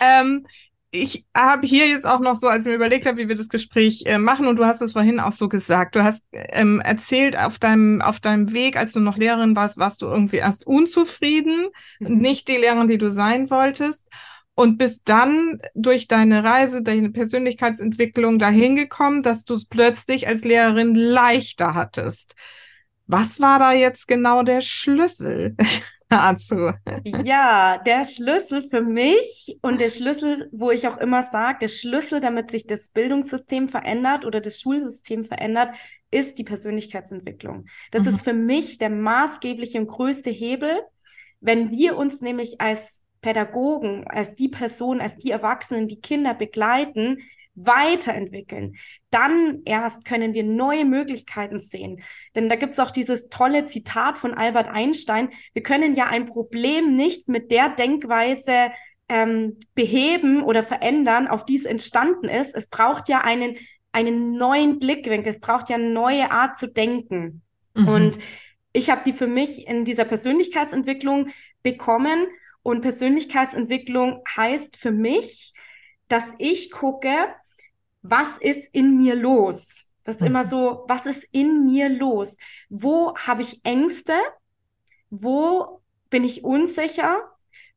ähm, 0.01 0.47
ich 0.91 1.25
habe 1.37 1.67
hier 1.67 1.87
jetzt 1.87 2.07
auch 2.07 2.21
noch 2.21 2.35
so, 2.35 2.49
als 2.49 2.65
ich 2.65 2.71
mir 2.71 2.77
überlegt 2.77 3.07
habe, 3.07 3.19
wie 3.19 3.29
wir 3.29 3.35
das 3.35 3.49
Gespräch 3.49 4.05
äh, 4.07 4.19
machen, 4.19 4.47
und 4.47 4.57
du 4.57 4.65
hast 4.65 4.81
es 4.81 4.93
vorhin 4.93 5.21
auch 5.21 5.33
so 5.33 5.49
gesagt, 5.49 5.95
du 5.95 6.03
hast 6.03 6.23
ähm, 6.33 6.81
erzählt, 6.81 7.39
auf 7.39 7.59
deinem, 7.59 8.01
auf 8.01 8.21
deinem 8.21 8.53
Weg, 8.53 8.77
als 8.77 8.93
du 8.93 9.01
noch 9.01 9.17
Lehrerin 9.17 9.57
warst, 9.57 9.79
warst 9.79 10.03
du 10.03 10.07
irgendwie 10.07 10.37
erst 10.37 10.67
unzufrieden, 10.67 11.69
mhm. 12.01 12.19
nicht 12.19 12.49
die 12.49 12.57
Lehrerin, 12.57 12.89
die 12.89 12.99
du 12.99 13.11
sein 13.11 13.51
wolltest, 13.51 14.09
und 14.55 14.77
bist 14.77 15.03
dann 15.05 15.61
durch 15.75 16.09
deine 16.09 16.43
Reise, 16.43 16.83
deine 16.83 17.11
Persönlichkeitsentwicklung 17.11 18.39
dahin 18.39 18.75
gekommen, 18.75 19.23
dass 19.23 19.45
du 19.45 19.55
es 19.55 19.67
plötzlich 19.67 20.27
als 20.27 20.45
Lehrerin 20.45 20.95
leichter 20.95 21.75
hattest. 21.75 22.35
Was 23.09 23.41
war 23.41 23.59
da 23.59 23.73
jetzt 23.73 24.07
genau 24.07 24.43
der 24.43 24.61
Schlüssel? 24.61 25.57
dazu? 26.09 26.73
Ja, 27.05 27.79
der 27.79 28.05
Schlüssel 28.05 28.63
für 28.63 28.81
mich 28.81 29.59
und 29.63 29.81
der 29.81 29.91
Schlüssel, 29.91 30.49
wo 30.53 30.71
ich 30.71 30.89
auch 30.89 30.97
immer 30.99 31.23
sage, 31.25 31.59
der 31.63 31.69
Schlüssel, 31.69 32.21
damit 32.21 32.51
sich 32.51 32.67
das 32.67 32.89
Bildungssystem 32.89 33.69
verändert 33.69 34.25
oder 34.25 34.41
das 34.41 34.61
Schulsystem 34.61 35.25
verändert, 35.25 35.75
ist 36.11 36.39
die 36.39 36.45
Persönlichkeitsentwicklung. 36.45 37.67
Das 37.91 38.03
mhm. 38.03 38.09
ist 38.09 38.25
für 38.25 38.33
mich 38.33 38.79
der 38.79 38.91
maßgebliche 38.91 39.79
und 39.79 39.89
größte 39.89 40.31
Hebel, 40.31 40.81
wenn 41.41 41.71
wir 41.71 41.97
uns 41.97 42.21
nämlich 42.21 42.61
als 42.61 43.03
Pädagogen, 43.21 44.07
als 44.07 44.37
die 44.37 44.49
Person, 44.49 45.01
als 45.01 45.17
die 45.17 45.31
Erwachsenen, 45.31 45.89
die 45.89 46.01
Kinder 46.01 46.35
begleiten, 46.35 47.19
weiterentwickeln, 47.67 48.77
dann 49.11 49.63
erst 49.65 50.05
können 50.05 50.35
wir 50.35 50.45
neue 50.45 50.85
Möglichkeiten 50.85 51.59
sehen. 51.59 52.03
Denn 52.35 52.49
da 52.49 52.57
gibt 52.57 52.73
es 52.73 52.79
auch 52.79 52.91
dieses 52.91 53.29
tolle 53.29 53.65
Zitat 53.65 54.19
von 54.19 54.35
Albert 54.35 54.69
Einstein, 54.69 55.31
wir 55.53 55.63
können 55.63 55.95
ja 55.95 56.07
ein 56.07 56.27
Problem 56.27 56.97
nicht 56.97 57.29
mit 57.29 57.51
der 57.51 57.69
Denkweise 57.71 58.71
ähm, 59.09 59.59
beheben 59.75 60.43
oder 60.43 60.63
verändern, 60.63 61.27
auf 61.27 61.45
die 61.45 61.57
es 61.57 61.65
entstanden 61.65 62.29
ist. 62.29 62.55
Es 62.55 62.69
braucht 62.69 63.09
ja 63.09 63.23
einen, 63.23 63.57
einen 63.93 64.33
neuen 64.33 64.79
Blickwinkel, 64.79 65.33
es 65.33 65.41
braucht 65.41 65.71
ja 65.71 65.77
eine 65.77 65.91
neue 65.91 66.31
Art 66.31 66.59
zu 66.59 66.71
denken. 66.71 67.43
Mhm. 67.75 67.89
Und 67.89 68.19
ich 68.73 68.91
habe 68.91 69.03
die 69.05 69.13
für 69.13 69.27
mich 69.27 69.67
in 69.67 69.85
dieser 69.85 70.05
Persönlichkeitsentwicklung 70.05 71.31
bekommen. 71.63 72.27
Und 72.63 72.83
Persönlichkeitsentwicklung 72.83 74.23
heißt 74.37 74.77
für 74.77 74.93
mich, 74.93 75.55
dass 76.09 76.25
ich 76.39 76.71
gucke, 76.71 77.11
was 78.03 78.39
ist 78.39 78.69
in 78.73 78.97
mir 78.97 79.15
los? 79.15 79.87
Das 80.05 80.17
ist 80.17 80.21
mhm. 80.23 80.29
immer 80.29 80.45
so, 80.45 80.85
was 80.89 81.07
ist 81.07 81.25
in 81.33 81.67
mir 81.67 81.89
los? 81.89 82.39
Wo 82.69 83.15
habe 83.17 83.43
ich 83.43 83.61
Ängste? 83.65 84.15
Wo 85.11 85.83
bin 86.11 86.25
ich 86.25 86.45
unsicher? 86.45 87.21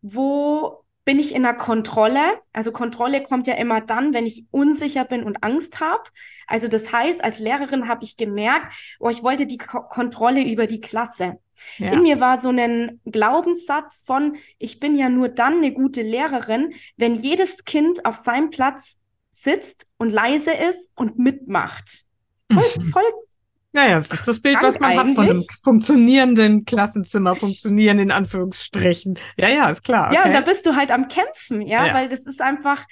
Wo 0.02 0.86
bin 1.04 1.20
ich 1.20 1.34
in 1.34 1.44
der 1.44 1.56
Kontrolle? 1.56 2.40
Also 2.54 2.72
Kontrolle 2.72 3.24
kommt 3.24 3.48
ja 3.48 3.56
immer 3.56 3.82
dann, 3.82 4.14
wenn 4.14 4.26
ich 4.26 4.46
unsicher 4.52 5.04
bin 5.04 5.24
und 5.24 5.44
Angst 5.44 5.80
habe. 5.80 6.04
Also 6.48 6.68
das 6.68 6.94
heißt, 6.94 7.24
als 7.24 7.40
Lehrerin 7.40 7.88
habe 7.88 8.04
ich 8.04 8.18
gemerkt, 8.18 8.74
oh, 9.00 9.10
ich 9.10 9.24
wollte 9.24 9.46
die 9.46 9.58
Ko 9.58 9.82
Kontrolle 9.82 10.44
über 10.44 10.68
die 10.68 10.82
Klasse. 10.82 11.40
Ja. 11.78 11.92
In 11.92 12.04
mir 12.04 12.20
war 12.20 12.40
so 12.40 12.50
ein 12.50 13.02
Glaubenssatz 13.06 14.04
von, 14.06 14.38
ich 14.58 14.80
bin 14.80 14.96
ja 14.96 15.10
nur 15.10 15.30
dann 15.30 15.58
eine 15.58 15.74
gute 15.74 16.02
Lehrerin, 16.02 16.74
wenn 16.98 17.16
jedes 17.16 17.66
Kind 17.66 18.06
auf 18.06 18.16
seinem 18.16 18.50
Platz 18.50 19.01
sitzt 19.41 19.88
und 19.97 20.12
leise 20.12 20.51
ist 20.51 20.89
und 20.95 21.17
mitmacht. 21.17 22.06
Voll, 22.51 22.63
mhm. 22.77 22.89
voll 22.91 23.04
naja, 23.73 23.97
das 23.99 24.12
ist 24.12 24.27
das 24.27 24.39
Bild, 24.41 24.58
was 24.62 24.80
man 24.80 24.91
eigentlich. 24.91 25.08
hat 25.08 25.15
von 25.15 25.30
einem 25.30 25.45
funktionierenden 25.63 26.65
Klassenzimmer, 26.65 27.36
funktionieren 27.36 27.99
in 27.99 28.12
Anführungsstrichen. 28.12 29.17
Ja, 29.38 29.47
ja, 29.47 29.69
ist 29.69 29.84
klar. 29.84 30.08
Okay. 30.08 30.15
Ja, 30.15 30.25
und 30.25 30.34
da 30.34 30.41
bist 30.41 30.65
du 30.65 30.75
halt 30.75 30.91
am 30.91 31.08
Kämpfen, 31.08 31.62
ja, 31.62 31.88
ja, 31.88 31.93
weil 31.93 32.10
das 32.10 32.21
ist 32.21 32.41
einfach, 32.41 32.85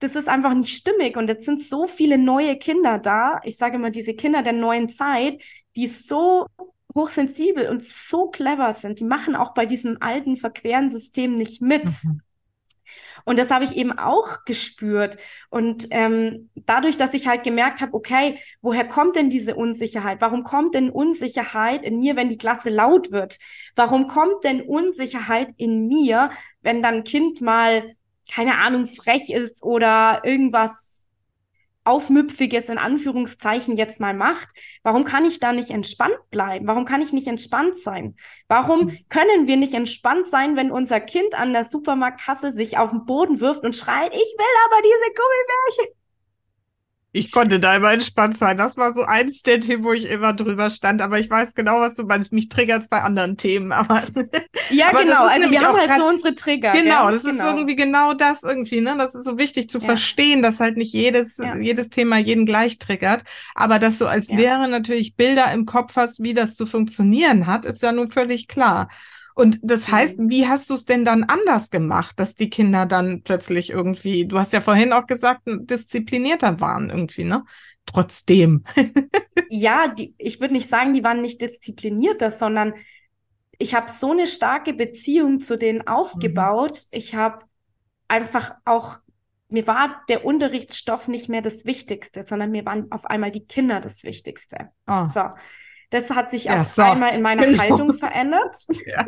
das 0.00 0.14
ist 0.14 0.28
einfach 0.28 0.52
nicht 0.52 0.76
stimmig. 0.76 1.16
Und 1.16 1.28
jetzt 1.28 1.46
sind 1.46 1.62
so 1.62 1.86
viele 1.86 2.18
neue 2.18 2.56
Kinder 2.58 2.98
da. 2.98 3.40
Ich 3.44 3.56
sage 3.56 3.76
immer, 3.76 3.90
diese 3.90 4.12
Kinder 4.12 4.42
der 4.42 4.52
neuen 4.52 4.90
Zeit, 4.90 5.42
die 5.74 5.86
so 5.86 6.46
hochsensibel 6.94 7.68
und 7.68 7.82
so 7.82 8.28
clever 8.28 8.74
sind, 8.74 9.00
die 9.00 9.04
machen 9.04 9.36
auch 9.36 9.54
bei 9.54 9.64
diesem 9.64 9.96
alten, 10.00 10.36
verqueren 10.36 10.90
System 10.90 11.34
nicht 11.34 11.62
mit. 11.62 11.84
Mhm. 11.84 12.20
Und 13.26 13.40
das 13.40 13.50
habe 13.50 13.64
ich 13.64 13.76
eben 13.76 13.90
auch 13.98 14.44
gespürt. 14.44 15.18
Und 15.50 15.88
ähm, 15.90 16.48
dadurch, 16.54 16.96
dass 16.96 17.12
ich 17.12 17.26
halt 17.26 17.42
gemerkt 17.42 17.80
habe, 17.80 17.92
okay, 17.92 18.38
woher 18.62 18.86
kommt 18.86 19.16
denn 19.16 19.30
diese 19.30 19.56
Unsicherheit? 19.56 20.20
Warum 20.20 20.44
kommt 20.44 20.76
denn 20.76 20.90
Unsicherheit 20.90 21.82
in 21.82 21.98
mir, 21.98 22.14
wenn 22.14 22.28
die 22.30 22.38
Klasse 22.38 22.70
laut 22.70 23.10
wird? 23.10 23.38
Warum 23.74 24.06
kommt 24.06 24.44
denn 24.44 24.62
Unsicherheit 24.62 25.48
in 25.56 25.88
mir, 25.88 26.30
wenn 26.62 26.82
dann 26.82 26.94
ein 26.94 27.04
Kind 27.04 27.40
mal, 27.40 27.96
keine 28.32 28.58
Ahnung, 28.58 28.86
frech 28.86 29.28
ist 29.28 29.60
oder 29.64 30.20
irgendwas 30.22 30.95
Aufmüpfiges 31.86 32.68
in 32.68 32.78
Anführungszeichen 32.78 33.76
jetzt 33.76 34.00
mal 34.00 34.14
macht, 34.14 34.48
warum 34.82 35.04
kann 35.04 35.24
ich 35.24 35.40
da 35.40 35.52
nicht 35.52 35.70
entspannt 35.70 36.18
bleiben? 36.30 36.66
Warum 36.66 36.84
kann 36.84 37.00
ich 37.00 37.12
nicht 37.12 37.26
entspannt 37.26 37.76
sein? 37.76 38.16
Warum 38.48 38.86
mhm. 38.86 38.98
können 39.08 39.46
wir 39.46 39.56
nicht 39.56 39.74
entspannt 39.74 40.26
sein, 40.26 40.56
wenn 40.56 40.70
unser 40.70 41.00
Kind 41.00 41.34
an 41.38 41.52
der 41.52 41.64
Supermarktkasse 41.64 42.50
sich 42.52 42.78
auf 42.78 42.90
den 42.90 43.04
Boden 43.06 43.40
wirft 43.40 43.64
und 43.64 43.76
schreit, 43.76 44.12
ich 44.12 44.18
will 44.18 44.54
aber 44.66 44.82
diese 44.82 45.14
Gummibärchen? 45.14 46.05
Ich 47.16 47.32
konnte 47.32 47.58
da 47.58 47.76
immer 47.76 47.92
entspannt 47.92 48.36
sein. 48.36 48.58
Das 48.58 48.76
war 48.76 48.92
so 48.92 49.02
eins 49.02 49.42
der 49.42 49.60
Themen, 49.60 49.84
wo 49.84 49.92
ich 49.92 50.10
immer 50.10 50.34
drüber 50.34 50.68
stand. 50.68 51.00
Aber 51.00 51.18
ich 51.18 51.30
weiß 51.30 51.54
genau, 51.54 51.80
was 51.80 51.94
du 51.94 52.04
meinst. 52.04 52.32
Mich 52.32 52.48
triggert 52.48 52.82
es 52.82 52.88
bei 52.88 53.00
anderen 53.00 53.36
Themen. 53.38 53.72
Aber, 53.72 54.02
ja, 54.70 54.88
aber 54.90 55.04
genau. 55.04 55.26
Also 55.26 55.50
wir 55.50 55.60
haben 55.60 55.76
halt 55.76 55.88
grad, 55.88 55.98
so 55.98 56.06
unsere 56.06 56.34
Trigger. 56.34 56.72
Genau, 56.72 57.06
ja, 57.06 57.10
das 57.10 57.24
genau. 57.24 57.44
ist 57.44 57.50
irgendwie 57.50 57.76
genau 57.76 58.12
das 58.12 58.42
irgendwie. 58.42 58.82
Ne? 58.82 58.96
Das 58.98 59.14
ist 59.14 59.24
so 59.24 59.38
wichtig 59.38 59.70
zu 59.70 59.78
ja. 59.78 59.84
verstehen, 59.84 60.42
dass 60.42 60.60
halt 60.60 60.76
nicht 60.76 60.92
jedes, 60.92 61.38
ja. 61.38 61.56
jedes 61.56 61.88
Thema 61.88 62.18
jeden 62.18 62.44
gleich 62.44 62.78
triggert. 62.78 63.24
Aber 63.54 63.78
dass 63.78 63.98
du 63.98 64.06
als 64.06 64.28
Lehrer 64.28 64.68
natürlich 64.68 65.16
Bilder 65.16 65.50
im 65.52 65.64
Kopf 65.64 65.96
hast, 65.96 66.22
wie 66.22 66.34
das 66.34 66.54
zu 66.54 66.66
funktionieren 66.66 67.46
hat, 67.46 67.64
ist 67.64 67.82
ja 67.82 67.92
nun 67.92 68.10
völlig 68.10 68.46
klar. 68.46 68.88
Und 69.36 69.60
das 69.62 69.92
heißt, 69.92 70.18
mhm. 70.18 70.30
wie 70.30 70.48
hast 70.48 70.70
du 70.70 70.74
es 70.74 70.86
denn 70.86 71.04
dann 71.04 71.22
anders 71.22 71.70
gemacht, 71.70 72.18
dass 72.18 72.36
die 72.36 72.48
Kinder 72.48 72.86
dann 72.86 73.20
plötzlich 73.22 73.68
irgendwie, 73.68 74.26
du 74.26 74.38
hast 74.38 74.54
ja 74.54 74.62
vorhin 74.62 74.94
auch 74.94 75.06
gesagt, 75.06 75.42
disziplinierter 75.44 76.58
waren 76.62 76.88
irgendwie, 76.88 77.24
ne? 77.24 77.44
Trotzdem. 77.84 78.64
ja, 79.50 79.88
die, 79.88 80.14
ich 80.16 80.40
würde 80.40 80.54
nicht 80.54 80.70
sagen, 80.70 80.94
die 80.94 81.04
waren 81.04 81.20
nicht 81.20 81.42
disziplinierter, 81.42 82.30
sondern 82.30 82.72
ich 83.58 83.74
habe 83.74 83.92
so 83.92 84.12
eine 84.12 84.26
starke 84.26 84.72
Beziehung 84.72 85.38
zu 85.38 85.58
denen 85.58 85.80
mhm. 85.80 85.88
aufgebaut. 85.88 86.78
Mhm. 86.90 86.98
Ich 86.98 87.14
habe 87.14 87.44
einfach 88.08 88.54
auch, 88.64 89.00
mir 89.50 89.66
war 89.66 90.02
der 90.08 90.24
Unterrichtsstoff 90.24 91.08
nicht 91.08 91.28
mehr 91.28 91.42
das 91.42 91.66
Wichtigste, 91.66 92.22
sondern 92.22 92.52
mir 92.52 92.64
waren 92.64 92.90
auf 92.90 93.04
einmal 93.04 93.32
die 93.32 93.44
Kinder 93.44 93.80
das 93.80 94.02
Wichtigste. 94.02 94.70
Oh. 94.86 95.04
So. 95.04 95.24
Das 95.90 96.10
hat 96.10 96.30
sich 96.30 96.44
ja, 96.44 96.60
auf 96.60 96.66
so. 96.66 96.82
einmal 96.82 97.14
in 97.14 97.22
meiner 97.22 97.46
genau. 97.46 97.62
Haltung 97.62 97.94
verändert. 97.94 98.56
Ja. 98.86 99.04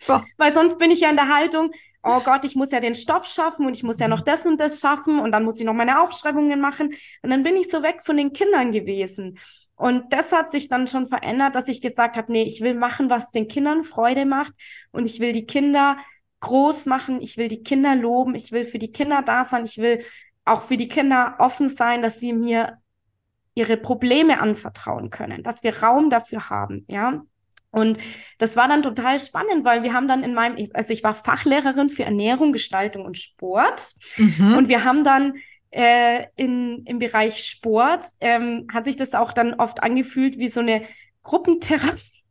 So. 0.00 0.20
Weil 0.36 0.54
sonst 0.54 0.78
bin 0.78 0.92
ich 0.92 1.00
ja 1.00 1.10
in 1.10 1.16
der 1.16 1.28
Haltung, 1.28 1.72
oh 2.04 2.20
Gott, 2.20 2.44
ich 2.44 2.54
muss 2.54 2.70
ja 2.70 2.78
den 2.78 2.94
Stoff 2.94 3.26
schaffen 3.26 3.66
und 3.66 3.76
ich 3.76 3.82
muss 3.82 3.98
ja 3.98 4.06
noch 4.06 4.20
das 4.20 4.46
und 4.46 4.58
das 4.58 4.80
schaffen 4.80 5.18
und 5.18 5.32
dann 5.32 5.44
muss 5.44 5.58
ich 5.58 5.66
noch 5.66 5.74
meine 5.74 6.00
Aufschreibungen 6.00 6.60
machen. 6.60 6.94
Und 7.22 7.30
dann 7.30 7.42
bin 7.42 7.56
ich 7.56 7.68
so 7.68 7.82
weg 7.82 8.02
von 8.04 8.16
den 8.16 8.32
Kindern 8.32 8.70
gewesen. 8.70 9.38
Und 9.74 10.12
das 10.12 10.32
hat 10.32 10.50
sich 10.50 10.68
dann 10.68 10.86
schon 10.88 11.06
verändert, 11.06 11.54
dass 11.54 11.68
ich 11.68 11.80
gesagt 11.80 12.16
habe, 12.16 12.32
nee, 12.32 12.42
ich 12.42 12.60
will 12.60 12.74
machen, 12.74 13.10
was 13.10 13.30
den 13.30 13.48
Kindern 13.48 13.84
Freude 13.84 14.24
macht 14.24 14.52
und 14.90 15.06
ich 15.06 15.20
will 15.20 15.32
die 15.32 15.46
Kinder 15.46 15.96
groß 16.40 16.86
machen, 16.86 17.20
ich 17.20 17.36
will 17.36 17.48
die 17.48 17.62
Kinder 17.62 17.94
loben, 17.94 18.34
ich 18.34 18.52
will 18.52 18.64
für 18.64 18.78
die 18.78 18.92
Kinder 18.92 19.22
da 19.22 19.44
sein, 19.44 19.64
ich 19.64 19.78
will 19.78 20.04
auch 20.44 20.62
für 20.62 20.76
die 20.76 20.88
Kinder 20.88 21.36
offen 21.38 21.68
sein, 21.68 22.02
dass 22.02 22.18
sie 22.18 22.32
mir 22.32 22.78
ihre 23.58 23.76
Probleme 23.76 24.40
anvertrauen 24.40 25.10
können, 25.10 25.42
dass 25.42 25.64
wir 25.64 25.82
Raum 25.82 26.10
dafür 26.10 26.48
haben, 26.48 26.84
ja. 26.88 27.22
Und 27.70 27.98
das 28.38 28.56
war 28.56 28.66
dann 28.66 28.82
total 28.82 29.20
spannend, 29.20 29.64
weil 29.64 29.82
wir 29.82 29.92
haben 29.92 30.08
dann 30.08 30.22
in 30.24 30.32
meinem, 30.32 30.70
also 30.72 30.92
ich 30.92 31.04
war 31.04 31.14
Fachlehrerin 31.14 31.90
für 31.90 32.02
Ernährung, 32.02 32.52
Gestaltung 32.52 33.04
und 33.04 33.18
Sport. 33.18 33.92
Mhm. 34.16 34.56
Und 34.56 34.68
wir 34.68 34.84
haben 34.84 35.04
dann 35.04 35.34
äh, 35.70 36.24
in, 36.36 36.84
im 36.86 36.98
Bereich 36.98 37.44
Sport, 37.44 38.06
ähm, 38.20 38.68
hat 38.72 38.86
sich 38.86 38.96
das 38.96 39.12
auch 39.12 39.34
dann 39.34 39.52
oft 39.54 39.82
angefühlt 39.82 40.38
wie 40.38 40.48
so 40.48 40.60
eine 40.60 40.82
Gruppentherapie. 41.22 42.24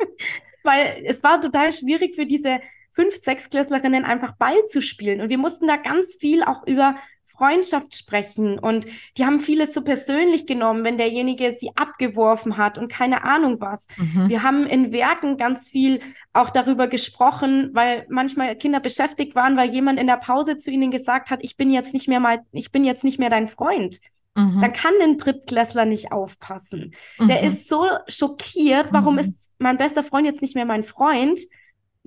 weil 0.64 1.02
es 1.06 1.22
war 1.22 1.40
total 1.40 1.72
schwierig 1.72 2.14
für 2.14 2.26
diese 2.26 2.60
fünf, 2.92 3.14
sechs 3.14 3.48
Klässlerinnen 3.48 4.04
einfach 4.04 4.36
Ball 4.36 4.66
zu 4.66 4.82
spielen. 4.82 5.22
Und 5.22 5.30
wir 5.30 5.38
mussten 5.38 5.66
da 5.66 5.76
ganz 5.76 6.16
viel 6.16 6.42
auch 6.42 6.66
über 6.66 6.96
Freundschaft 7.38 7.94
sprechen 7.94 8.58
und 8.58 8.86
die 9.16 9.24
haben 9.24 9.38
vieles 9.38 9.72
so 9.72 9.82
persönlich 9.82 10.46
genommen, 10.46 10.84
wenn 10.84 10.98
derjenige 10.98 11.52
sie 11.52 11.70
abgeworfen 11.76 12.56
hat 12.56 12.78
und 12.78 12.90
keine 12.90 13.22
Ahnung 13.22 13.60
was. 13.60 13.86
Mhm. 13.96 14.28
Wir 14.28 14.42
haben 14.42 14.66
in 14.66 14.90
Werken 14.90 15.36
ganz 15.36 15.70
viel 15.70 16.00
auch 16.32 16.50
darüber 16.50 16.88
gesprochen, 16.88 17.70
weil 17.72 18.06
manchmal 18.08 18.56
Kinder 18.56 18.80
beschäftigt 18.80 19.36
waren, 19.36 19.56
weil 19.56 19.70
jemand 19.70 20.00
in 20.00 20.08
der 20.08 20.16
Pause 20.16 20.56
zu 20.56 20.70
ihnen 20.70 20.90
gesagt 20.90 21.30
hat, 21.30 21.38
ich 21.42 21.56
bin 21.56 21.70
jetzt 21.70 21.94
nicht 21.94 22.08
mehr 22.08 22.20
mal, 22.20 22.40
ich 22.52 22.72
bin 22.72 22.84
jetzt 22.84 23.04
nicht 23.04 23.20
mehr 23.20 23.30
dein 23.30 23.46
Freund. 23.46 24.00
Mhm. 24.34 24.60
Dann 24.60 24.72
kann 24.72 24.94
ein 25.00 25.16
Drittklässler 25.16 25.84
nicht 25.84 26.12
aufpassen. 26.12 26.94
Mhm. 27.18 27.28
Der 27.28 27.42
ist 27.42 27.68
so 27.68 27.86
schockiert, 28.08 28.88
warum 28.90 29.14
mhm. 29.14 29.20
ist 29.20 29.50
mein 29.58 29.76
bester 29.76 30.02
Freund 30.02 30.26
jetzt 30.26 30.42
nicht 30.42 30.54
mehr 30.54 30.66
mein 30.66 30.82
Freund? 30.82 31.40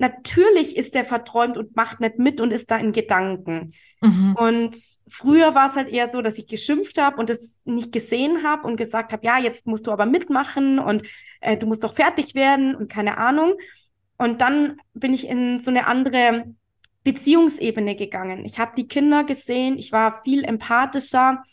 Natürlich 0.02 0.76
ist 0.76 0.95
der 0.95 1.06
verträumt 1.06 1.58
und 1.58 1.76
macht 1.76 1.99
nicht 1.99 2.18
mit 2.18 2.41
und 2.41 2.52
ist 2.52 2.72
da 2.72 2.78
in 2.78 2.91
Gedanken. 2.91 3.72
Mhm. 4.02 4.36
Und 4.36 4.76
früher 5.08 5.54
war 5.54 5.70
es 5.70 5.76
halt 5.76 5.89
eher 5.89 6.10
so, 6.10 6.24
dass 6.24 6.39
ich 6.39 6.47
geschimpft 6.47 6.99
habe 6.99 7.18
und 7.18 7.30
es 7.30 7.62
nicht 7.66 7.91
gesehen 7.91 8.43
habe 8.43 8.68
und 8.68 8.78
gesagt 8.78 9.14
habe, 9.14 9.26
ja, 9.26 9.38
jetzt 9.38 9.68
musst 9.68 9.86
du 9.86 9.91
aber 9.91 10.08
mitmachen 10.08 10.80
und 10.80 11.04
äh, 11.39 11.56
du 11.56 11.68
musst 11.68 11.84
doch 11.84 11.93
fertig 11.93 12.34
werden 12.34 12.76
und 12.76 12.91
keine 12.91 13.20
Ahnung. 13.20 13.54
Und 14.18 14.41
dann 14.41 14.82
bin 14.93 15.14
ich 15.14 15.28
in 15.28 15.60
so 15.60 15.70
eine 15.70 15.86
andere 15.86 16.45
Beziehungsebene 17.04 17.95
gegangen. 17.95 18.43
Ich 18.43 18.58
habe 18.58 18.74
die 18.76 18.88
Kinder 18.88 19.24
gesehen, 19.24 19.78
ich 19.78 19.91
war 19.91 20.24
viel 20.24 20.43
empathischer. 20.43 21.43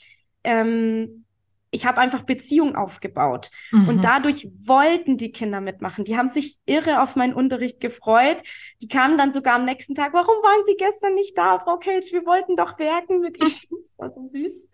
Ähm, 0.42 1.26
ich 1.70 1.86
habe 1.86 1.98
einfach 1.98 2.22
Beziehung 2.22 2.76
aufgebaut. 2.76 3.50
Mhm. 3.70 3.88
Und 3.88 4.04
dadurch 4.04 4.48
wollten 4.58 5.16
die 5.16 5.32
Kinder 5.32 5.60
mitmachen. 5.60 6.04
Die 6.04 6.16
haben 6.16 6.28
sich 6.28 6.58
irre 6.66 7.02
auf 7.02 7.16
meinen 7.16 7.34
Unterricht 7.34 7.80
gefreut. 7.80 8.42
Die 8.80 8.88
kamen 8.88 9.18
dann 9.18 9.32
sogar 9.32 9.56
am 9.56 9.64
nächsten 9.64 9.94
Tag, 9.94 10.12
warum 10.12 10.36
waren 10.42 10.64
Sie 10.64 10.76
gestern 10.76 11.14
nicht 11.14 11.36
da, 11.36 11.58
Frau 11.58 11.76
Cage? 11.76 12.12
Wir 12.12 12.24
wollten 12.24 12.56
doch 12.56 12.78
werken 12.78 13.20
mit 13.20 13.38
Ihnen. 13.38 13.48
Das 13.82 13.98
war 13.98 14.10
so 14.10 14.22
süß. 14.22 14.68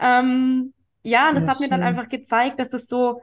Ähm, 0.00 0.74
ja, 1.02 1.32
das, 1.32 1.44
das 1.44 1.52
hat 1.52 1.60
mir 1.60 1.68
dann 1.68 1.82
einfach 1.82 2.08
gezeigt, 2.08 2.60
dass 2.60 2.72
es 2.72 2.88
so 2.88 3.20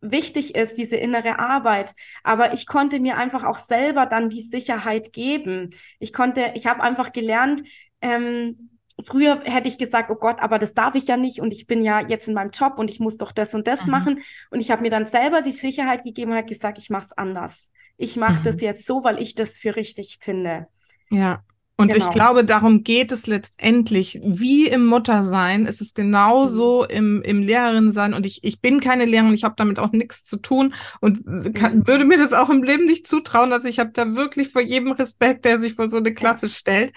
wichtig 0.00 0.54
ist, 0.54 0.76
diese 0.76 0.96
innere 0.96 1.38
Arbeit. 1.38 1.94
Aber 2.22 2.52
ich 2.52 2.66
konnte 2.66 3.00
mir 3.00 3.16
einfach 3.16 3.44
auch 3.44 3.58
selber 3.58 4.06
dann 4.06 4.28
die 4.28 4.42
Sicherheit 4.42 5.12
geben. 5.12 5.70
Ich 5.98 6.12
konnte, 6.12 6.52
ich 6.54 6.66
habe 6.66 6.82
einfach 6.82 7.12
gelernt, 7.12 7.62
ähm, 8.00 8.75
früher 9.04 9.40
hätte 9.44 9.68
ich 9.68 9.78
gesagt, 9.78 10.10
oh 10.10 10.16
Gott, 10.16 10.40
aber 10.40 10.58
das 10.58 10.74
darf 10.74 10.94
ich 10.94 11.06
ja 11.06 11.16
nicht 11.16 11.40
und 11.40 11.52
ich 11.52 11.66
bin 11.66 11.82
ja 11.82 12.00
jetzt 12.00 12.28
in 12.28 12.34
meinem 12.34 12.50
Job 12.50 12.78
und 12.78 12.90
ich 12.90 13.00
muss 13.00 13.18
doch 13.18 13.32
das 13.32 13.54
und 13.54 13.66
das 13.66 13.84
mhm. 13.84 13.90
machen. 13.90 14.22
Und 14.50 14.60
ich 14.60 14.70
habe 14.70 14.82
mir 14.82 14.90
dann 14.90 15.06
selber 15.06 15.42
die 15.42 15.50
Sicherheit 15.50 16.02
gegeben 16.02 16.30
und 16.30 16.38
habe 16.38 16.48
gesagt, 16.48 16.78
ich 16.78 16.90
mache 16.90 17.06
es 17.06 17.12
anders. 17.12 17.70
Ich 17.98 18.16
mache 18.16 18.40
mhm. 18.40 18.44
das 18.44 18.60
jetzt 18.60 18.86
so, 18.86 19.04
weil 19.04 19.20
ich 19.20 19.34
das 19.34 19.58
für 19.58 19.76
richtig 19.76 20.18
finde. 20.20 20.66
Ja. 21.10 21.42
Und 21.78 21.92
genau. 21.92 22.06
ich 22.06 22.10
glaube, 22.10 22.42
darum 22.42 22.84
geht 22.84 23.12
es 23.12 23.26
letztendlich. 23.26 24.18
Wie 24.24 24.66
im 24.66 24.86
Muttersein 24.86 25.66
ist 25.66 25.82
es 25.82 25.92
genauso 25.92 26.84
mhm. 26.84 26.96
im, 26.96 27.22
im 27.22 27.42
Lehrerin 27.42 27.92
sein. 27.92 28.14
Und 28.14 28.24
ich, 28.24 28.42
ich 28.44 28.62
bin 28.62 28.80
keine 28.80 29.04
Lehrerin, 29.04 29.34
ich 29.34 29.44
habe 29.44 29.56
damit 29.58 29.78
auch 29.78 29.92
nichts 29.92 30.24
zu 30.24 30.38
tun 30.38 30.72
und 31.00 31.54
kann, 31.54 31.78
mhm. 31.78 31.86
würde 31.86 32.06
mir 32.06 32.16
das 32.16 32.32
auch 32.32 32.48
im 32.48 32.62
Leben 32.62 32.86
nicht 32.86 33.06
zutrauen. 33.06 33.52
Also 33.52 33.68
ich 33.68 33.78
habe 33.78 33.90
da 33.92 34.16
wirklich 34.16 34.48
vor 34.48 34.62
jedem 34.62 34.92
Respekt, 34.92 35.44
der 35.44 35.58
sich 35.58 35.74
vor 35.74 35.90
so 35.90 35.98
eine 35.98 36.14
Klasse 36.14 36.48
stellt. 36.48 36.94